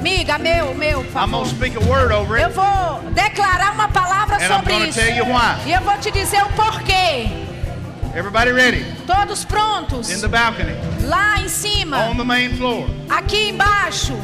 Miga, 0.00 0.38
meu, 0.38 0.74
meu, 0.74 1.02
por 1.04 1.22
I'm 1.22 1.30
favor. 1.30 1.46
speak 1.46 1.76
a 1.76 1.80
word 1.80 2.12
over 2.12 2.38
Eu 2.40 2.46
it. 2.46 2.54
vou 2.54 3.10
declarar 3.12 3.72
uma 3.72 3.88
palavra 3.88 4.36
And 4.36 4.42
I'm 4.44 4.48
sobre 4.56 4.72
gonna 4.72 4.86
isso. 4.88 4.98
tell 4.98 5.14
you 5.14 5.24
why. 5.26 5.56
E 5.66 5.72
eu 5.72 5.80
vou 5.82 5.98
te 5.98 6.10
dizer 6.10 6.42
o 6.44 6.48
porquê. 6.50 7.28
Everybody 8.14 8.52
ready? 8.52 8.84
Todos 9.06 9.44
prontos? 9.44 10.10
In 10.10 10.20
the 10.20 10.28
balcony, 10.28 10.72
Lá 11.02 11.40
em 11.40 11.48
cima, 11.48 11.98
on 12.08 12.16
the 12.16 12.24
main 12.24 12.56
floor. 12.56 12.86
aqui 13.10 13.50
embaixo. 13.50 14.16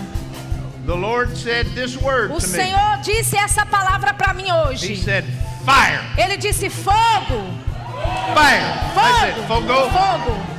The 0.86 0.94
Lord 0.94 1.34
said 1.36 1.66
this 1.74 1.96
word 1.96 2.30
O 2.30 2.38
to 2.38 2.46
me. 2.46 2.52
Senhor 2.52 2.98
disse 3.02 3.36
essa 3.36 3.64
palavra 3.64 4.12
para 4.14 4.34
mim 4.34 4.44
He 4.46 4.52
hoje. 4.52 4.96
said, 4.96 5.24
fire, 5.64 6.00
Ele 6.18 6.36
disse 6.36 6.68
fogo, 6.68 7.40
fire. 8.34 8.62
I 8.96 9.32
said, 9.32 9.46
fogo, 9.46 9.90
fogo. 9.90 10.53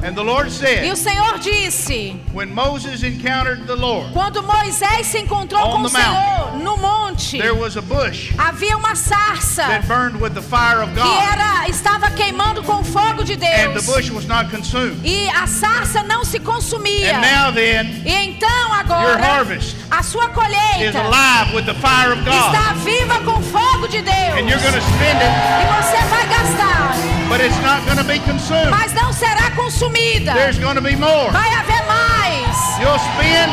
Fogo. 0.00 0.06
And 0.06 0.14
the 0.14 0.22
Lord 0.22 0.46
E 0.46 0.90
o 0.90 0.96
said, 0.96 0.96
Senhor 0.96 1.38
disse, 1.38 2.16
when 2.32 2.52
Moses 2.54 3.02
encountered 3.02 3.66
the 3.66 3.76
Lord, 3.76 4.12
quando 4.12 4.42
Moisés 4.42 5.04
se 5.06 5.18
encontrou 5.18 5.60
On 5.62 5.70
com 5.72 5.82
o. 5.82 5.88
Senhor 5.90 6.56
no 6.62 6.76
monte, 6.76 7.38
there 7.38 7.54
was 7.54 7.76
a 7.76 7.82
bush 7.82 8.32
havia 8.36 8.76
uma 8.76 8.94
sarça 8.94 9.66
that 9.66 9.86
burned 9.86 10.20
with 10.20 10.34
the 10.34 10.42
fire 10.42 10.82
of 10.82 10.92
que 10.92 11.00
God. 11.00 11.22
era 11.32 11.68
estava 11.68 12.10
queimando 12.10 12.62
com 12.62 12.80
o 12.80 12.84
fogo 12.84 13.22
de 13.24 13.34
And 13.34 13.38
the 13.38 13.72
Deus. 13.80 13.86
bush 13.86 14.10
was 14.10 14.26
not 14.26 14.50
consumed. 14.50 15.00
E 15.04 15.28
a 15.30 15.46
sarça 15.46 16.02
não 16.02 16.24
se 16.24 16.38
consumia. 16.40 17.16
And 17.16 17.20
now 17.20 17.52
then, 17.52 18.02
E 18.04 18.12
então 18.12 18.72
agora 18.72 19.16
harvest 19.18 19.76
a 19.90 20.02
sua 20.02 20.28
colheita 20.28 20.98
alive 21.00 21.54
with 21.54 21.66
the 21.66 21.74
fire 21.74 22.12
of 22.12 22.24
God. 22.24 22.54
está 22.54 22.72
viva 22.84 23.18
com 23.24 23.38
o 23.38 23.42
fogo 23.42 23.88
de 23.88 24.02
Deus. 24.02 24.38
And 24.38 24.48
you're 24.48 24.60
going 24.62 24.74
to 24.74 24.80
spend 24.80 25.18
it, 25.18 25.32
E 25.60 25.66
você 25.82 25.98
vai 26.08 26.26
gastar, 26.28 26.94
but 27.28 27.40
it's 27.40 27.58
not 27.62 27.84
going 27.84 27.98
to 27.98 28.04
be 28.04 28.18
consumed. 28.20 28.70
mas 28.70 28.92
não 28.94 29.12
será 29.12 29.50
consumida. 29.56 30.32
There's 30.34 30.58
going 30.58 30.76
to 30.76 30.82
be 30.82 30.96
more. 30.96 31.30
Vai 31.32 31.50
haver 31.50 31.82
mais. 31.86 32.56
You'll 32.80 32.98
spend, 32.98 33.50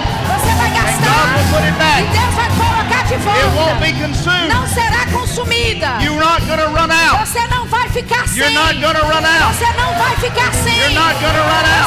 E. 0.97 2.03
Deus 2.13 2.33
vai 2.35 2.49
colocar 2.49 3.03
de 3.05 3.15
volta. 3.17 3.39
Não 4.47 4.67
será 4.67 5.05
consumida. 5.11 5.87
You're 6.01 6.19
not 6.19 6.41
going 6.45 6.57
to 6.59 6.69
run 6.69 6.91
out. 6.91 7.25
Você 7.25 7.47
não 7.47 7.65
vai 7.67 7.87
ficar 7.89 8.27
sem. 8.27 8.37
You're 8.39 8.53
not 8.53 8.75
going 8.79 8.93
to 8.95 9.05
run 9.05 9.25
out. 9.25 9.55
Você 9.55 9.71
não 9.77 9.93
vai 9.97 10.15
ficar 10.17 10.53
sem. 10.53 10.73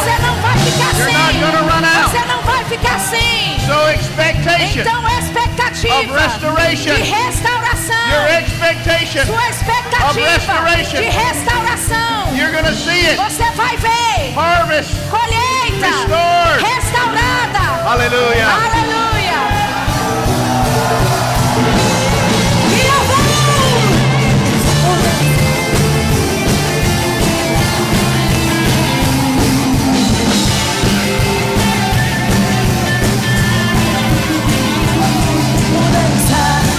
Você 0.05 0.17
não 0.23 0.35
vai 0.43 0.57
ficar 0.59 0.91
You're 0.97 1.05
sem. 1.05 1.15
not 1.15 1.39
gonna 1.39 1.63
run 1.73 1.85
out. 1.85 2.11
Você 2.11 2.25
não 2.27 2.43
vai 2.43 2.65
ficar 2.65 2.99
sem. 2.99 3.61
Então 4.81 5.01
expectativa 5.19 5.95
de 6.95 7.03
restauração. 7.03 8.11
Sua 9.27 9.49
expectativa 9.51 10.15
de 11.01 11.09
restauração. 11.11 12.37
Você 13.17 13.51
vai 13.57 13.77
ver 13.77 14.35
Harvest. 14.37 14.91
colheita 15.11 15.87
restaurada. 16.59 17.61
Hallelujah. 17.85 18.47
Aleluia. 18.47 18.80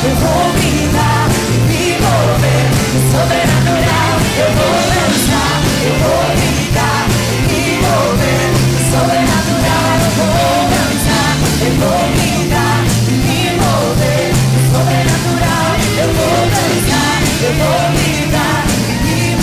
Eu 0.04 0.16
vou 0.16 0.52
gritar 0.54 1.30
me 1.70 1.86
mover. 2.02 2.66
Sobrenatural, 3.12 4.18
eu 4.42 4.50
vou 4.58 4.78
dançar. 4.96 5.62
Eu 5.86 5.94
vou 6.02 6.26
gritar 6.42 7.06
me 7.48 7.64
mover. 7.86 8.50
Sobrenatural, 8.90 9.94
eu 10.02 10.10
vou 10.18 10.58
dançar. 10.74 11.34
Eu 11.62 11.74
vou 11.78 12.02
gritar 12.18 12.82
me 13.12 13.42
mover. 13.62 14.30
Sobrenatural, 14.74 15.70
eu 16.02 16.10
vou 16.18 16.40
dançar. 16.50 17.18
Eu 17.46 17.54
vou 17.62 17.82
me 17.94 18.12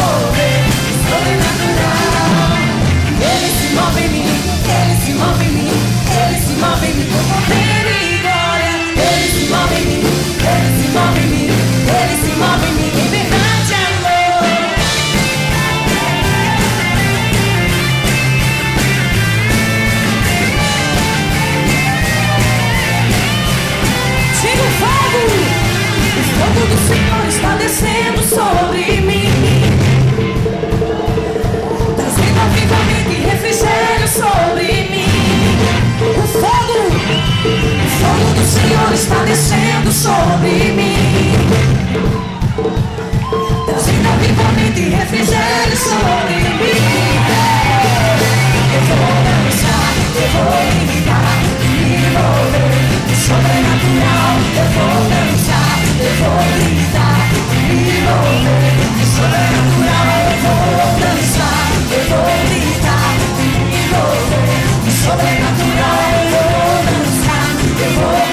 mover. 0.01 0.61
Sobrenatural. 1.07 2.19
Ele 3.31 3.51
se 3.59 3.69
move 3.77 4.01
em 4.01 4.09
mim, 4.09 4.31
ele 4.67 4.95
se 5.05 5.13
move 5.13 5.45
em 5.45 5.53
mim, 5.53 5.71
ele 6.21 6.39
se 6.41 6.53
move 6.55 6.87
em 6.87 6.95
mim. 6.95 7.09
Vou 7.11 7.23
correr. 7.23 7.88
Se 12.17 12.35
move 12.37 12.67
em 12.69 12.75
mim 12.75 13.48
Senhor 38.69 38.93
está 38.93 39.25
descendo 39.25 39.91
sobre 39.91 40.51
mim. 40.77 41.33
Trazendo 43.65 44.09
avivamento 44.09 44.79
e 44.79 44.91
refrigério 44.91 45.75
sobre 45.75 46.35
mim. 46.35 46.77
Eu 48.75 48.83
vou 48.89 49.09
dançar, 49.25 49.93
eu 50.17 50.29
vou 50.35 50.53
gritar 50.85 51.39
e 51.63 51.67
me 51.67 51.97
envolver. 51.97 52.77
Sobrenatural, 53.25 54.37
eu 54.59 54.69
vou 54.77 55.01
dançar, 55.09 55.77
eu 56.05 56.13
vou 56.21 56.45
gritar 56.61 57.25
e 57.53 57.73
me 57.73 57.89
envolver. 57.97 58.85
Sobrenatural, 59.17 60.13
eu 60.29 60.37
vou 60.45 60.93
dançar, 61.01 61.69
eu 61.91 62.03
vou 62.11 62.29
gritar 62.51 63.17
e 63.17 63.49
me 63.49 63.81
envolver. 63.81 64.61
Sobrenatural, 64.93 66.05
eu 66.13 66.29
vou 66.29 66.77
dançar, 66.85 67.49
eu 67.81 67.93
vou 67.93 68.28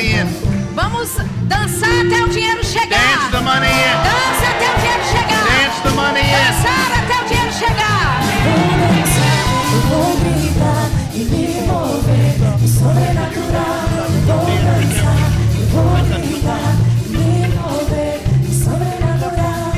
money 0.00 0.12
in. 0.14 0.26
Vamos 0.74 1.10
dançar 1.42 1.90
até 2.06 2.24
o 2.24 2.28
dinheiro 2.28 2.58
Dance 2.58 2.72
chegar. 2.72 3.30
the 3.30 3.40
money 3.40 3.68
in. 3.68 3.96
Dança 4.02 4.46
até 4.50 4.66
o 4.70 4.76
dinheiro 4.80 5.04
chegar. 5.04 5.44
Dance 5.44 5.82
the 5.82 5.90
money 5.90 6.22
in. 6.22 6.32
Dançar 6.32 6.90
até 7.04 7.14
o 7.20 7.28
dinheiro 7.28 7.52
chegar. 7.52 8.20
Vou 8.44 8.70
dançar, 8.80 9.44
eu 9.74 9.80
vou 9.90 10.16
gritar 10.16 10.90
e 11.12 11.18
me 11.18 11.44
mover. 11.66 12.30
Sobrenatural, 12.66 13.88
eu 13.98 14.10
vou 14.26 14.46
dançar, 14.46 15.20
eu 15.58 15.66
vou 15.68 15.92
gritar 16.18 16.74
e 17.04 17.08
me 17.10 17.48
mover. 17.56 18.16
Sobrenatural. 18.64 19.72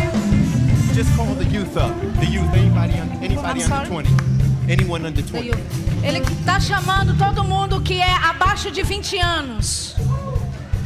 Just 0.95 1.11
call 1.17 1.35
the 1.35 1.45
youth 1.45 1.77
up. 1.77 1.95
The 2.21 2.27
youth, 2.27 2.55
anybody, 2.55 2.95
anybody 3.21 3.63
I'm 3.65 3.73
under 3.73 3.87
sorry? 3.87 4.05
20. 4.05 4.43
Anyone 4.71 5.05
under 5.07 5.23
20. 5.25 5.51
Ele 6.05 6.19
está 6.19 6.61
chamando 6.61 7.15
todo 7.19 7.43
mundo 7.43 7.81
que 7.81 8.01
é 8.01 8.15
abaixo 8.25 8.71
de 8.71 8.83
20 8.83 9.19
anos. 9.19 9.92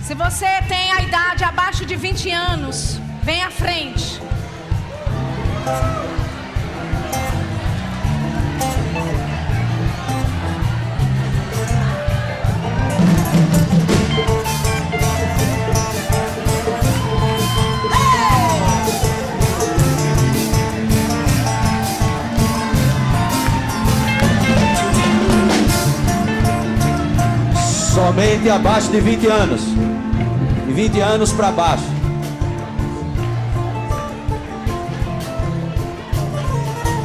Se 0.07 0.15
você 0.15 0.47
tem 0.69 0.93
a 0.93 1.03
idade 1.03 1.43
abaixo 1.43 1.85
de 1.85 1.97
20 1.97 2.31
anos, 2.31 3.01
vem 3.24 3.43
à 3.43 3.51
frente. 3.51 4.20
Somente 27.93 28.49
abaixo 28.49 28.93
de 28.93 29.01
20 29.01 29.27
anos. 29.27 29.95
De 30.77 30.82
20 30.82 31.01
anos 31.01 31.32
para 31.32 31.51
baixo. 31.51 31.82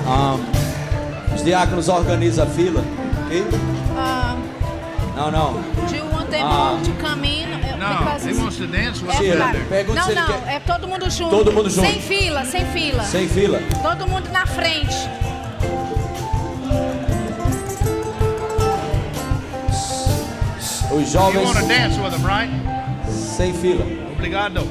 Ah, 0.08 0.38
os 1.34 1.44
diáconos 1.44 1.88
organizam 1.90 2.46
a 2.46 2.48
fila. 2.48 2.84
ok? 3.26 3.44
Ah, 3.98 4.36
Não, 5.16 5.32
não. 5.32 5.54
do 5.88 5.96
you 5.96 6.06
want 6.12 6.30
them 6.30 6.44
Ah. 6.44 6.72
all 6.72 6.78
to 6.82 6.92
come 7.02 7.26
in? 7.28 7.46
Uh, 7.46 7.78
No, 7.78 7.98
because 8.06 8.24
he 8.26 8.32
it's- 8.32 8.40
wants 8.44 8.58
to 8.58 8.68
dance 8.68 9.02
with 9.04 9.16
Sheila, 9.18 9.46
together. 9.48 9.66
pergunta 9.70 10.02
Não, 10.02 10.16
não, 10.16 10.42
quer. 10.42 10.56
é 10.56 10.60
todo 10.60 10.88
mundo 10.88 11.10
junto. 11.10 11.30
Todo 11.30 11.52
mundo 11.52 11.70
junto. 11.70 11.88
Sem 11.90 12.02
fila, 12.02 12.46
sem 12.46 12.66
fila. 12.66 13.04
Sem 13.04 13.28
fila. 13.28 13.60
Todo 13.82 14.08
mundo 14.08 14.30
na 14.32 14.46
frente. 14.46 14.96
Os 20.94 21.00
You 21.02 21.06
jovens 21.06 21.46
want 21.46 21.58
to 21.58 21.68
dance 21.68 21.98
with 22.00 22.14
him, 22.14 22.24
right? 22.26 22.50
Sem 23.32 23.54
fila. 23.54 23.86
Obrigado. 24.12 24.62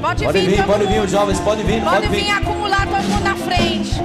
Pode, 0.00 0.22
Pode 0.24 0.38
vir, 0.38 0.48
vir, 0.50 0.56
todo 0.56 0.66
pode 0.66 0.86
vir, 0.86 1.00
os 1.00 1.10
jovens, 1.10 1.40
pode 1.40 1.62
vir, 1.62 1.80
Pode 1.82 1.94
pode 1.96 2.08
vir 2.08 2.24
vir. 2.24 2.30
acumular 2.30 2.86
todo 2.86 3.02
mundo 3.04 3.24
na 3.24 3.34
frente. 3.36 4.02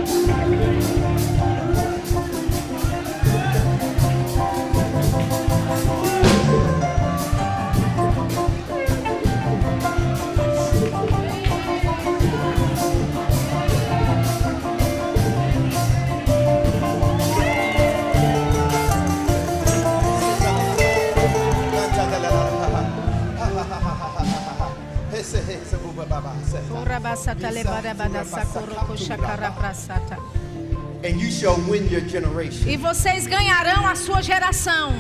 And 31.04 31.22
you 31.22 31.32
shall 31.32 31.56
win 31.70 31.88
your 31.90 32.02
generation. 32.02 32.68
E 32.68 32.78
vocês 32.78 33.26
ganharão 33.26 33.88
a 33.88 33.96
sua 33.96 34.22
geração. 34.22 34.94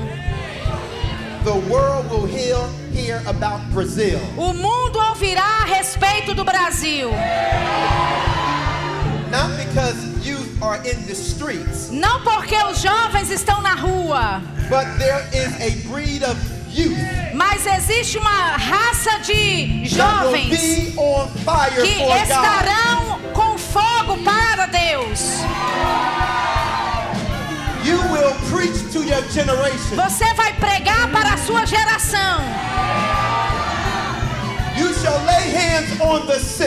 The 1.43 1.53
world 1.72 2.10
will 2.10 2.26
hear, 2.27 2.57
hear 2.93 3.22
about 3.27 3.61
Brazil. 3.73 4.19
O 4.38 4.53
mundo 4.53 4.99
ouvirá 4.99 5.61
a 5.61 5.65
respeito 5.65 6.34
do 6.34 6.43
Brasil. 6.43 7.10
Not 9.31 9.56
because 9.57 9.95
youth 10.26 10.61
are 10.61 10.77
in 10.77 11.06
the 11.06 11.14
streets, 11.14 11.89
Não 11.91 12.22
porque 12.23 12.56
os 12.64 12.81
jovens 12.81 13.30
estão 13.30 13.61
na 13.61 13.76
rua, 13.76 14.41
but 14.69 14.85
there 14.97 15.23
is 15.34 15.53
a 15.61 15.88
breed 15.88 16.23
of 16.23 16.38
youth 16.69 16.97
mas 17.40 17.66
existe 17.66 18.18
uma 18.18 18.57
raça 18.57 19.18
de 19.20 19.86
jovens 19.86 20.49
que 21.82 22.03
estarão 22.22 23.18
com 23.34 23.57
fogo 23.57 24.18
para 24.26 24.66
Deus. 24.66 25.22
Você 29.95 30.34
vai 30.34 30.52
pregar 30.53 31.10
para 31.14 31.36
a 31.36 31.38
sua 31.38 31.66
geração. 31.66 32.41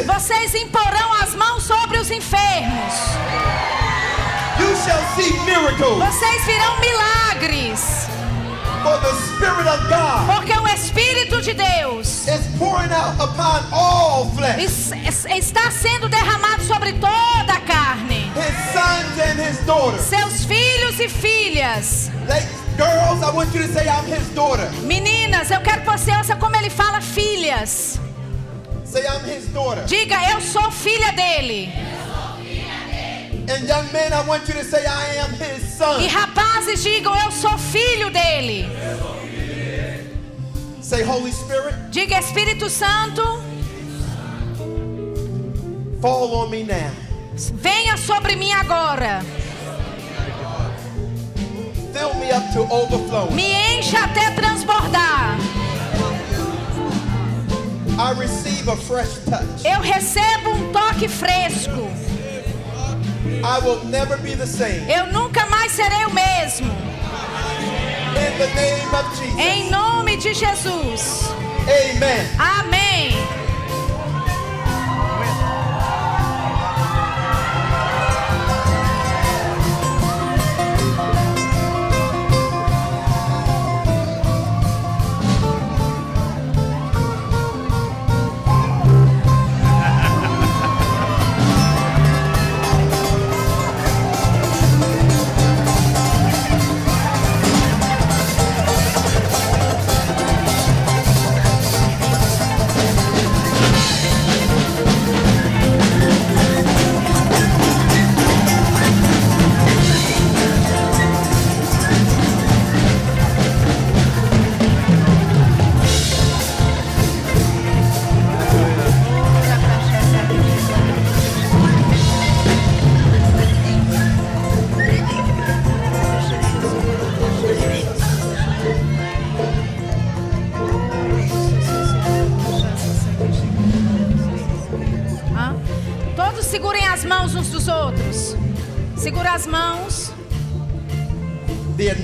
Vocês 0.07 0.55
imporão 0.55 1.12
as 1.23 1.35
mãos 1.35 1.65
sobre 1.65 1.99
os 1.99 2.11
enfermos. 2.11 2.94
Vocês 5.99 6.44
virão 6.47 6.81
milagres. 6.81 8.11
Porque 10.27 10.53
o 10.59 10.67
Espírito 10.69 11.41
de 11.41 11.55
Deus 11.55 12.27
is 12.27 12.41
pouring 12.59 12.91
out 12.93 13.15
upon 13.21 13.61
all 13.73 14.27
flesh. 14.37 14.65
es- 14.65 14.93
es- 15.07 15.25
está 15.27 15.71
sendo 15.71 16.09
derramado 16.09 16.63
sobre 16.65 16.93
toda 16.95 17.55
a 17.55 17.61
carne. 17.61 18.31
His 18.35 18.73
sons 18.73 19.19
and 19.21 19.41
his 19.41 19.59
daughters. 19.67 20.03
Seus 20.03 20.45
filhos 20.45 20.99
e 20.99 21.09
filhas. 21.09 22.11
Like, 22.29 22.47
girls, 22.77 23.23
I 23.23 23.31
want 23.35 23.55
you 23.55 23.63
to 23.67 23.73
say, 23.73 23.87
I'm 23.89 24.07
his 24.07 24.29
daughter. 24.35 24.69
Meninas, 24.83 25.51
eu 25.51 25.61
quero 25.61 25.83
que 25.83 25.91
você 25.91 26.11
ouça 26.17 26.35
como 26.37 26.57
ele 26.57 26.71
fala 26.71 27.01
filhas. 27.01 28.01
Say, 28.85 29.03
I'm 29.07 29.25
his 29.25 29.47
daughter. 29.53 29.85
Diga, 29.87 30.17
eu 30.33 30.41
sou 30.41 30.71
filha 30.71 31.13
dele. 31.13 31.73
E 36.01 36.06
rapazes, 36.06 36.82
digam, 36.82 37.14
eu 37.24 37.31
sou 37.31 37.56
filho 37.59 38.10
dele. 38.10 38.66
Say, 40.81 41.02
Holy 41.02 41.32
Spirit, 41.32 41.74
Diga, 41.90 42.19
Espírito 42.19 42.69
Santo, 42.69 43.23
fall 46.01 46.35
on 46.35 46.51
me 46.51 46.64
now. 46.64 46.90
Venha 47.55 47.97
sobre 47.97 48.36
mim 48.36 48.52
agora. 48.52 49.23
Fill 51.93 52.14
me 52.14 52.31
up 52.31 52.52
to 52.52 52.60
overflowing. 52.73 53.35
Me 53.35 53.52
encha 53.52 54.05
até 54.05 54.31
transbordar. 54.32 55.36
I 57.98 58.12
receive 58.19 58.69
a 58.69 58.77
fresh 58.77 59.19
touch. 59.28 59.64
Eu 59.64 59.81
recebo 59.81 60.51
um 60.51 60.73
toque 60.73 61.09
fresco. 61.09 61.89
I 63.44 63.61
will 63.65 63.85
never 63.85 64.16
be 64.19 64.35
the 64.35 64.47
same. 64.47 64.90
Eu 64.90 65.07
nunca 65.12 65.47
mais 65.47 65.73
serei 65.73 66.05
o 66.07 66.11
mesmo. 66.11 66.70
In 68.16 68.39
the 68.39 68.47
name 68.55 68.94
of 68.94 69.16
Jesus. 69.16 69.39
Em 69.39 69.70
nome 69.70 70.16
de 70.16 70.35
Jesus. 70.35 71.31
Amen. 71.66 72.27
Amém. 72.39 73.41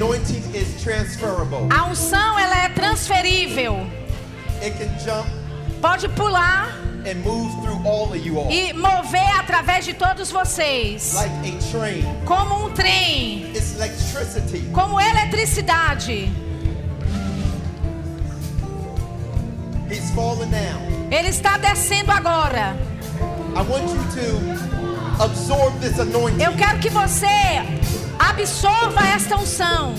Anointing 0.02 0.42
is 0.54 0.80
transferable. 0.82 1.66
A 1.70 1.86
unção 1.90 2.38
ela 2.38 2.64
é 2.64 2.68
transferível. 2.68 3.74
It 4.62 4.76
can 4.78 4.96
jump 5.04 5.28
Pode 5.80 6.08
pular 6.10 6.68
and 7.06 7.16
move 7.24 7.50
through 7.62 7.84
all 7.86 8.10
of 8.12 8.16
you 8.16 8.38
all. 8.38 8.50
e 8.50 8.72
mover 8.72 9.38
através 9.38 9.84
de 9.84 9.94
todos 9.94 10.30
vocês. 10.30 11.14
Like 11.14 11.56
a 11.56 11.70
train. 11.70 12.04
Como 12.24 12.66
um 12.66 12.70
trem, 12.72 13.50
It's 13.54 13.74
electricity. 13.76 14.68
como 14.72 15.00
eletricidade. 15.00 16.30
He's 19.90 20.10
falling 20.14 20.50
down. 20.50 21.08
Ele 21.10 21.28
está 21.28 21.56
descendo 21.58 22.12
agora. 22.12 22.76
I 23.56 23.62
want 23.62 23.88
you 23.88 24.04
to 24.20 25.22
absorb 25.24 25.72
this 25.80 25.98
anointing. 25.98 26.42
Eu 26.42 26.52
quero 26.56 26.78
que 26.78 26.90
você 26.90 27.26
absorva 28.38 29.04
esta 29.08 29.36
unção. 29.36 29.94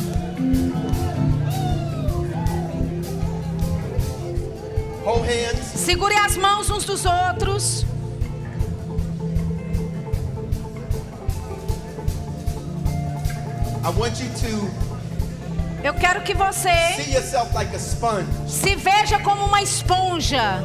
Segure 5.76 6.16
as 6.16 6.38
mãos 6.38 6.70
uns 6.70 6.86
dos 6.86 7.04
outros. 7.06 7.86
I 13.84 14.00
want 14.00 14.20
you 14.20 14.30
to 14.30 14.90
Eu 15.84 15.94
quero 15.96 16.22
que 16.22 16.34
você 16.34 16.70
see 16.96 17.14
yourself 17.14 17.54
like 17.54 17.76
a 17.76 17.80
sponge. 17.80 18.28
se 18.48 18.76
veja 18.76 19.20
como 19.20 19.46
uma 19.46 19.62
esponja. 19.62 20.62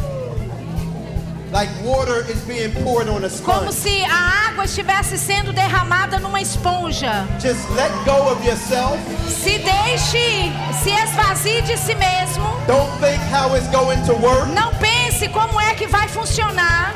Like 1.55 1.71
water 1.85 2.25
is 2.29 2.43
being 2.49 2.73
poured 2.83 3.07
on 3.09 3.23
a 3.25 3.29
Como 3.31 3.71
sponge. 3.71 3.75
se 3.75 4.03
a 4.05 4.49
água 4.51 4.65
estivesse 4.65 5.17
sendo 5.17 5.53
derramada 5.53 6.19
numa 6.19 6.41
esponja. 6.41 7.25
Just 7.41 7.71
let 7.77 7.93
go 8.05 8.29
of 8.33 8.45
yourself. 8.45 8.99
Se 9.29 9.59
deixe, 9.59 10.51
se 10.83 10.91
esvazie 10.91 11.63
de 11.63 11.77
si 11.77 11.95
mesmo. 11.95 12.45
Don't 12.67 12.91
think 13.01 13.23
how 13.31 13.55
it's 13.55 13.69
going 13.69 14.03
to 14.05 14.15
work. 14.15 14.49
Não 14.49 14.73
pense 14.81 15.29
como 15.29 15.61
é 15.61 15.75
que 15.75 15.87
vai 15.87 16.09
funcionar. 16.09 16.93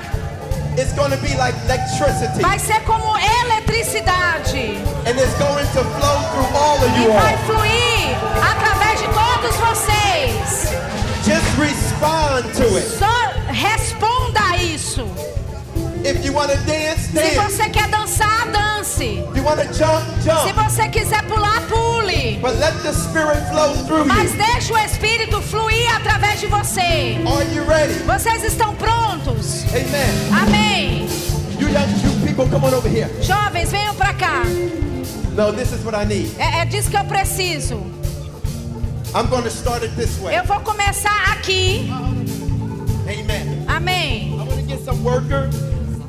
It's 0.77 0.93
going 0.95 1.13
to 1.13 1.19
be 1.19 1.37
like 1.37 1.55
electricity. 1.67 2.43
Vai 2.43 2.59
ser 2.59 2.81
como 2.85 3.17
eletricidade. 3.17 4.75
And 5.07 5.17
it's 5.21 5.39
going 5.39 5.67
to 5.67 5.85
flow 5.85 6.19
through 6.33 6.57
all 6.59 6.79
of 6.83 6.91
E 6.99 7.05
you 7.05 7.13
vai 7.13 7.33
all. 7.33 7.39
fluir 7.47 8.17
através 8.43 8.99
de 8.99 9.07
todos 9.15 9.55
vocês. 9.57 10.73
Just 11.25 11.47
respond 11.59 12.43
to 12.57 12.77
it. 12.77 12.89
Só 12.99 13.07
responda 13.53 14.18
isso. 14.75 15.07
If 16.05 16.25
you 16.25 16.33
want 16.33 16.51
to 16.51 16.57
dance, 16.59 17.07
Se 17.09 17.13
dance. 17.13 17.37
você 17.37 17.69
quer 17.69 17.89
dançar, 17.89 18.47
dance. 18.51 19.05
If 19.05 19.37
you 19.37 19.45
want 19.45 19.61
to 19.61 19.73
jump, 19.75 20.05
Se 20.23 20.29
jump. 20.29 20.53
você 20.65 20.89
quiser 20.89 21.23
pular, 21.25 21.61
pule. 21.69 22.39
Mas 24.07 24.31
you. 24.33 24.37
deixe 24.37 24.73
o 24.73 24.79
Espírito 24.79 25.41
fluir 25.43 25.95
através 25.97 26.41
de 26.41 26.47
você. 26.47 27.19
Vocês 28.07 28.45
estão 28.45 28.75
prontos? 28.75 29.65
Amen. 29.71 30.43
Amém. 30.43 31.09
You 31.59 31.69
young 31.69 31.89
you 32.03 32.27
people, 32.27 32.49
come 32.49 32.65
on 32.67 32.75
over 32.77 32.89
here. 32.89 33.11
Jovens, 33.21 33.71
venham 33.71 33.95
pra 33.95 34.15
cá. 34.15 34.45
No, 35.37 35.53
this 35.53 35.73
is 35.73 35.85
what 35.85 35.95
I 35.97 36.05
need. 36.05 36.33
É, 36.39 36.61
é 36.63 36.65
disso 36.65 36.91
que 36.91 36.97
eu 36.97 37.05
preciso. 37.05 37.75
I'm 39.15 39.29
start 39.49 39.83
it 39.83 39.95
this 39.97 40.19
way. 40.21 40.37
Eu 40.37 40.45
vou 40.45 40.61
começar 40.61 41.33
aqui. 41.33 41.91
Amen. 43.07 43.65
Amém. 43.67 44.38
Some 44.89 45.05
workers 45.05 45.55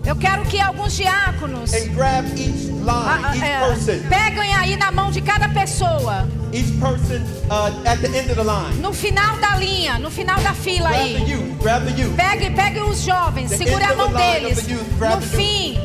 Eu 0.05 0.15
quero 0.15 0.43
que 0.45 0.59
alguns 0.59 0.95
diáconos 0.95 1.73
and 1.73 1.93
grab 1.93 2.25
each 2.35 2.71
ah, 2.87 3.19
line, 3.19 3.25
ah, 3.25 3.35
each 3.35 3.43
é, 3.43 3.59
person, 3.59 4.09
peguem 4.09 4.53
aí 4.55 4.77
na 4.77 4.91
mão 4.91 5.11
de 5.11 5.21
cada 5.21 5.49
pessoa. 5.49 6.25
each 6.53 6.71
person 6.79 7.21
uh, 7.51 7.69
at 7.85 7.99
the 7.99 8.07
end 8.17 8.31
of 8.31 8.35
the 8.35 8.43
line. 8.43 8.81
No 8.81 8.91
final 8.93 9.37
da 9.37 9.57
linha, 9.57 9.99
no 9.99 10.09
final 10.09 10.39
da 10.41 10.53
fila 10.53 10.89
Grab 10.89 11.03
the 11.03 11.15
aí. 11.17 11.29
youth, 11.31 11.61
grab 11.61 11.85
the 11.85 12.01
youth. 12.01 12.15
Pegue, 12.15 12.49
pegue 12.55 12.79
os 12.79 13.01
jovens, 13.03 13.49
The 13.49 13.57
segure 13.57 13.83
a 13.83 13.89
the 13.89 13.95
mão 13.95 14.11
deles. 14.13 14.63
the 14.63 14.71
youth, 14.71 14.99
No 14.99 15.17
the 15.19 15.27
fim. 15.37 15.77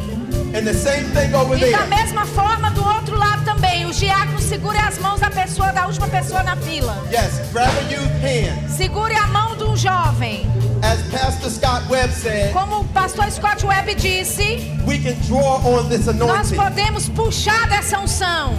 And 0.56 0.64
the 0.64 0.72
same 0.72 1.04
thing 1.10 1.34
over 1.34 1.56
E 1.56 1.70
da 1.72 1.78
there. 1.78 1.88
mesma 1.88 2.24
forma 2.24 2.70
do 2.70 2.82
outro 2.86 3.18
lado 3.18 3.44
também. 3.44 3.84
Os 3.86 3.98
diáconos 3.98 4.44
segurem 4.44 4.80
as 4.80 4.96
mãos 4.98 5.18
da 5.20 5.28
pessoa, 5.30 5.72
da 5.72 5.86
última 5.86 6.06
pessoa 6.06 6.42
na 6.44 6.54
fila. 6.56 6.96
Yes, 7.12 7.40
grab 7.52 7.68
a 7.76 7.92
youth 7.92 8.22
hand. 8.22 8.68
Segure 8.70 9.14
a 9.14 9.26
mão 9.26 9.56
de 9.56 9.64
um 9.64 9.76
jovem. 9.76 10.46
As 10.84 11.00
Pastor 11.08 11.48
Scott 11.50 11.88
Webb 11.88 12.12
said, 12.12 12.52
Como 12.52 12.80
o 12.80 12.84
pastor 12.84 13.30
Scott 13.30 13.64
Webb 13.64 13.94
disse, 13.94 14.70
we 14.86 14.98
can 14.98 15.14
draw 15.26 15.56
on 15.64 15.88
this 15.88 16.04
nós 16.14 16.52
podemos 16.52 17.08
puxar 17.08 17.66
dessa 17.68 17.98
unção. 18.00 18.54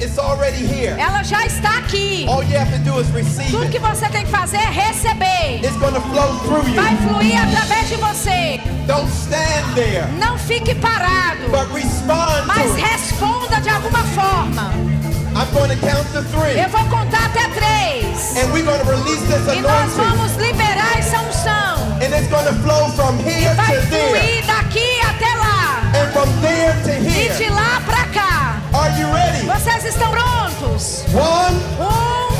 It's 0.00 0.18
already 0.18 0.64
here. 0.64 0.94
Ela 0.96 1.24
já 1.24 1.44
está 1.44 1.78
aqui. 1.78 2.26
All 2.28 2.44
you 2.44 2.56
have 2.56 2.70
to 2.70 2.78
do 2.84 3.00
is 3.00 3.08
receive 3.10 3.50
Tudo 3.50 3.68
que 3.70 3.80
você 3.80 4.08
tem 4.10 4.24
que 4.24 4.30
fazer 4.30 4.58
é 4.58 4.70
receber. 4.70 5.64
It's 5.64 5.76
going 5.78 5.94
to 5.94 6.00
flow 6.00 6.38
through 6.44 6.62
Vai 6.76 6.96
fluir 7.08 7.42
através 7.42 7.88
de 7.88 7.96
você. 7.96 8.60
Don't 8.86 9.10
stand 9.10 9.74
there, 9.74 10.06
Não 10.20 10.38
fique 10.38 10.76
parado, 10.76 11.48
but 11.50 11.72
respond 11.72 12.46
mas 12.46 12.72
responda 12.76 13.60
de 13.60 13.68
alguma 13.68 14.04
forma. 14.04 15.01
I'm 15.34 15.48
going 15.54 15.70
to 15.70 15.76
count 15.86 16.06
to 16.12 16.22
three, 16.30 16.58
Eu 16.60 16.68
vou 16.68 16.84
contar 16.88 17.26
até 17.26 17.48
três. 17.58 18.36
and 18.36 18.52
we're 18.52 18.64
going 18.64 18.80
to 18.80 18.90
release 18.90 19.22
this 19.26 19.40
E 19.56 19.60
nós 19.60 19.92
vamos 19.96 20.36
liberar 20.36 20.98
essa 20.98 21.18
unção. 21.20 21.92
and 22.02 22.12
it's 22.14 22.28
going 22.28 22.44
to 22.46 22.54
flow 22.62 22.88
from 22.90 23.18
here 23.18 23.54
Vai 23.54 23.76
to 23.80 23.86
there, 23.88 24.08
fluir 24.08 24.46
daqui 24.46 25.00
até 25.00 25.34
lá. 25.36 25.82
and 25.94 26.12
from 26.12 26.28
there 26.42 26.74
to 26.84 26.90
E 26.90 27.28
de 27.36 27.44
here. 27.44 27.50
lá 27.50 27.80
pra 27.86 28.04
cá. 28.12 28.60
Are 28.74 28.90
you 29.00 29.08
ready? 29.12 29.46
Vocês 29.46 29.84
estão 29.84 30.10
prontos? 30.10 31.04
One, 31.14 31.56
Um, 31.80 32.32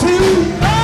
two, 0.00 0.18
dois, 0.60 0.81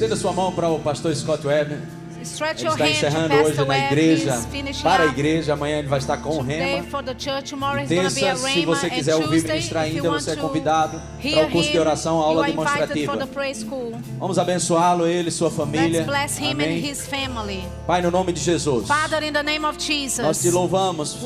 estenda 0.00 0.16
sua 0.16 0.32
mão 0.32 0.50
para 0.50 0.66
o 0.66 0.78
pastor 0.78 1.14
Scott 1.14 1.46
Webb. 1.46 1.99
Stretch 2.22 2.60
Ele 2.60 2.68
está 2.70 2.88
encerrando 2.88 3.34
hoje 3.34 3.64
na 3.64 3.78
igreja, 3.78 4.40
para 4.82 5.04
a 5.04 5.06
igreja. 5.06 5.52
Amanhã 5.54 5.78
ele 5.78 5.88
vai 5.88 5.98
estar 5.98 6.16
com 6.18 6.36
o 6.38 6.40
Rema. 6.42 6.86
terça, 7.86 8.36
se 8.36 8.64
você 8.64 8.90
quiser 8.90 9.14
ouvir 9.16 9.42
ministrar 9.42 9.84
ainda, 9.84 10.10
você 10.10 10.32
é 10.32 10.36
convidado 10.36 11.00
para 11.20 11.46
o 11.46 11.50
curso 11.50 11.70
de 11.70 11.78
oração, 11.78 12.18
aula 12.18 12.46
demonstrativa. 12.46 13.16
Vamos 14.18 14.38
abençoá-lo, 14.38 15.06
ele 15.06 15.28
e 15.28 15.32
sua 15.32 15.50
família. 15.50 16.06
Amém. 16.50 16.82
Pai, 17.86 18.02
no 18.02 18.10
nome 18.10 18.32
de 18.32 18.40
Jesus, 18.40 18.88
nós 20.18 20.40
te 20.42 20.50
louvamos 20.50 21.18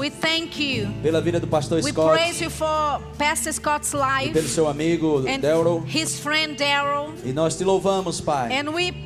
pela 1.03 1.21
vida 1.21 1.41
do 1.41 1.47
pastor 1.47 1.83
Scott 1.83 2.15
praise 2.17 2.43
you 2.43 2.51
for 2.51 3.01
Pastor 3.19 3.53
Scott's 3.53 3.93
e 3.93 3.97
pelo 3.97 4.35
life 4.35 4.49
seu 4.49 4.69
amigo 4.69 5.25
Daryl. 5.41 5.85
his 5.87 6.19
friend 6.19 6.57
Daryl. 6.57 7.13
E 7.25 7.33
nós 7.33 7.57
te 7.57 7.65
louvamos, 7.65 8.21
Pai, 8.21 8.49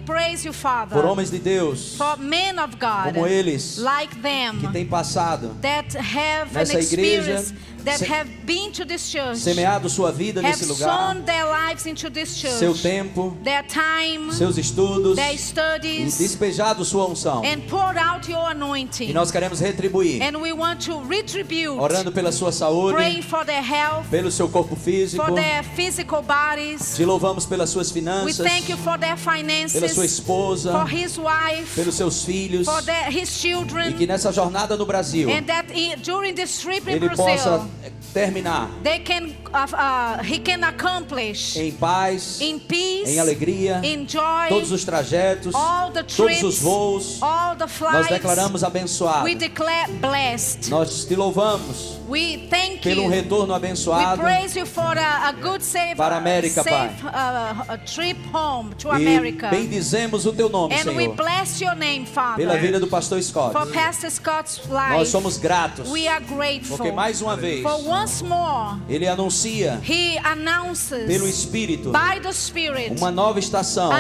praise 0.08 0.42
you, 0.42 0.52
por 0.52 0.58
Father, 0.58 1.04
homens 1.04 1.30
de 1.30 1.38
Deus 1.38 1.96
for 1.96 2.16
men 2.16 2.58
of 2.58 2.78
God 2.78 3.12
como 3.12 3.26
eles 3.26 3.76
like 3.76 4.14
que 4.14 4.22
them 4.22 4.72
têm 4.72 4.86
passado, 4.86 5.54
that 5.60 5.94
have 5.94 6.50
an 6.56 6.64
nessa 6.64 6.80
igreja, 6.80 7.32
experience, 7.32 7.54
that 7.98 8.08
have 8.10 8.28
been 8.44 8.70
to 8.72 8.84
this 8.84 9.10
church, 9.10 9.38
semeado 9.38 9.88
sua 9.88 10.10
vida 10.12 10.40
have 10.40 10.48
nesse 10.50 10.66
lugar, 10.66 10.88
sown 11.14 11.22
their 11.24 11.44
lives 11.46 11.86
into 11.86 12.10
this 12.10 12.30
seu 12.30 12.72
church, 12.72 12.82
tempo, 12.82 13.36
their 13.42 13.62
time, 13.66 14.32
seus 14.32 14.56
estudos 14.58 15.16
their 15.16 15.34
e 15.34 15.38
studies, 15.38 16.18
despejado 16.18 16.84
sua 16.84 17.06
unção. 17.06 17.42
and 17.44 17.62
poured 17.68 17.96
out 17.98 18.28
your 18.30 18.48
E 18.48 18.52
anointing. 18.52 19.12
nós 19.12 19.30
queremos 19.30 19.60
retribuir, 19.60 20.22
And 20.22 20.36
we 20.40 20.52
want 20.52 20.84
to 20.86 21.00
retribute, 21.08 21.78
orando 21.78 22.12
pela 22.12 22.32
sua 22.32 22.52
saúde, 22.52 22.94
praying 22.94 23.22
for 23.22 23.44
their 23.44 23.62
health, 23.62 24.08
pelo 24.10 24.30
seu 24.30 24.48
corpo 24.48 24.76
físico. 24.76 25.24
for 25.24 25.34
their 25.34 25.62
physical 25.74 26.22
bodies. 26.22 26.94
Te 26.96 27.04
louvamos 27.04 27.46
pelas 27.46 27.70
suas 27.70 27.88
We 27.90 28.00
finanças, 28.00 28.46
thank 28.46 28.68
you 28.70 28.76
for 28.78 28.98
their 28.98 29.16
pela 29.16 29.18
sua 29.18 29.32
finances, 29.34 29.96
esposa, 30.04 30.72
for 30.72 30.86
his 30.88 31.18
wife, 31.18 31.74
pelos 31.74 31.94
seus 31.94 32.24
filhos. 32.24 32.66
for 32.66 32.82
their, 32.82 33.10
his 33.10 33.28
E 33.28 33.48
children, 33.48 33.92
que 33.94 34.06
nessa 34.06 34.32
jornada 34.32 34.76
no 34.76 34.84
Brasil, 34.86 35.28
and 35.30 35.46
that 35.46 35.66
he, 35.72 35.94
during 35.96 36.34
this 36.34 36.60
trip 36.60 36.86
in 36.88 36.94
ele 36.96 37.08
possa 37.10 37.58
Brazil, 37.58 37.70
terminar 38.12 38.68
they 38.82 38.98
can, 39.00 39.30
uh, 39.52 39.66
uh, 39.72 40.22
he 40.22 40.38
can 40.38 40.62
accomplish 40.64 41.56
em 41.56 41.72
paz, 41.72 42.40
in 42.40 42.58
peace, 42.58 43.10
em 43.10 43.18
alegria, 43.20 43.80
in 43.84 44.06
joy, 44.06 44.48
todos 44.48 44.72
os 44.72 44.84
trajetos, 44.84 45.54
all 45.54 45.90
the 45.90 46.02
todos 46.02 46.18
os 46.42 46.56
trips, 46.56 46.62
voos. 46.62 47.18
all 47.22 47.54
the 47.56 47.64
Nós 47.64 47.72
flights. 47.72 48.08
declaramos 48.08 48.64
abençoado. 48.64 49.24
We 49.24 49.34
declare 49.34 49.90
blessed. 49.92 50.70
Nós 50.70 51.04
te 51.04 51.14
louvamos 51.14 51.98
We 52.08 52.48
thank 52.48 52.80
pelo 52.82 53.02
you. 53.02 53.10
retorno 53.10 53.52
We 53.52 53.56
abençoado 53.56 54.22
praise 54.22 54.58
you 54.58 54.64
for 54.64 54.96
a, 54.96 55.28
a 55.28 55.32
good 55.32 55.62
safe, 55.62 55.94
Para 55.94 56.14
a 56.14 56.18
América, 56.18 56.62
safe 56.62 57.04
uh, 57.04 57.72
a 57.72 57.78
trip 57.84 58.18
home 58.32 58.74
to 58.76 58.88
e 58.88 58.92
America. 58.92 59.48
bendizemos 59.50 60.24
o 60.24 60.32
teu 60.32 60.48
nome, 60.48 60.74
And 60.74 60.86
we 60.92 61.02
Senhor, 61.04 61.14
bless 61.14 61.62
your 61.62 61.74
name, 61.76 62.06
pela 62.06 62.34
Father, 62.36 62.60
vida 62.62 62.80
do 62.80 62.86
pastor 62.86 63.22
Scott. 63.22 63.52
for 63.52 63.66
Pastor 63.66 64.10
Scott's 64.10 64.58
life. 64.70 64.92
Nós 64.96 65.08
somos 65.08 65.36
gratos, 65.36 65.90
we 65.90 66.08
are 66.08 66.24
grateful. 66.24 66.78
porque 66.78 66.90
mais 66.90 67.20
uma 67.20 67.36
vez 67.36 67.62
once 67.76 68.22
more, 68.24 68.76
ele 68.88 69.06
anuncia 69.06 69.80
He 69.88 70.18
announces 70.24 71.06
pelo 71.06 71.28
Espírito 71.28 71.90
by 71.92 72.20
the 72.20 72.32
Spirit 72.32 72.94
uma 72.98 73.10
nova 73.10 73.38
estação 73.38 73.90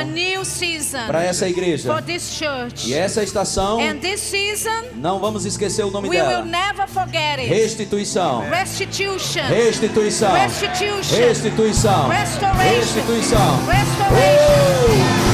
para 1.06 1.22
essa 1.22 1.48
igreja. 1.48 1.92
for 1.92 2.02
this 2.02 2.22
church. 2.36 2.88
E 2.88 2.94
essa 2.94 3.22
estação, 3.22 3.78
And 3.80 3.98
this 3.98 4.20
season, 4.20 4.70
não 4.96 5.18
vamos 5.18 5.44
esquecer 5.44 5.84
o 5.84 5.90
nome 5.90 6.08
we 6.08 6.16
will 6.20 6.28
dela. 6.28 6.44
never 6.44 6.88
forget 6.88 7.38
it. 7.38 7.48
Restituição. 7.48 8.40
Restitution. 8.50 9.42
Restituição. 9.48 10.32
Restitution. 10.32 11.16
Restituição. 11.16 12.08
Restoration. 12.08 12.76
Restituição. 12.76 13.66
Restoration. 13.66 15.27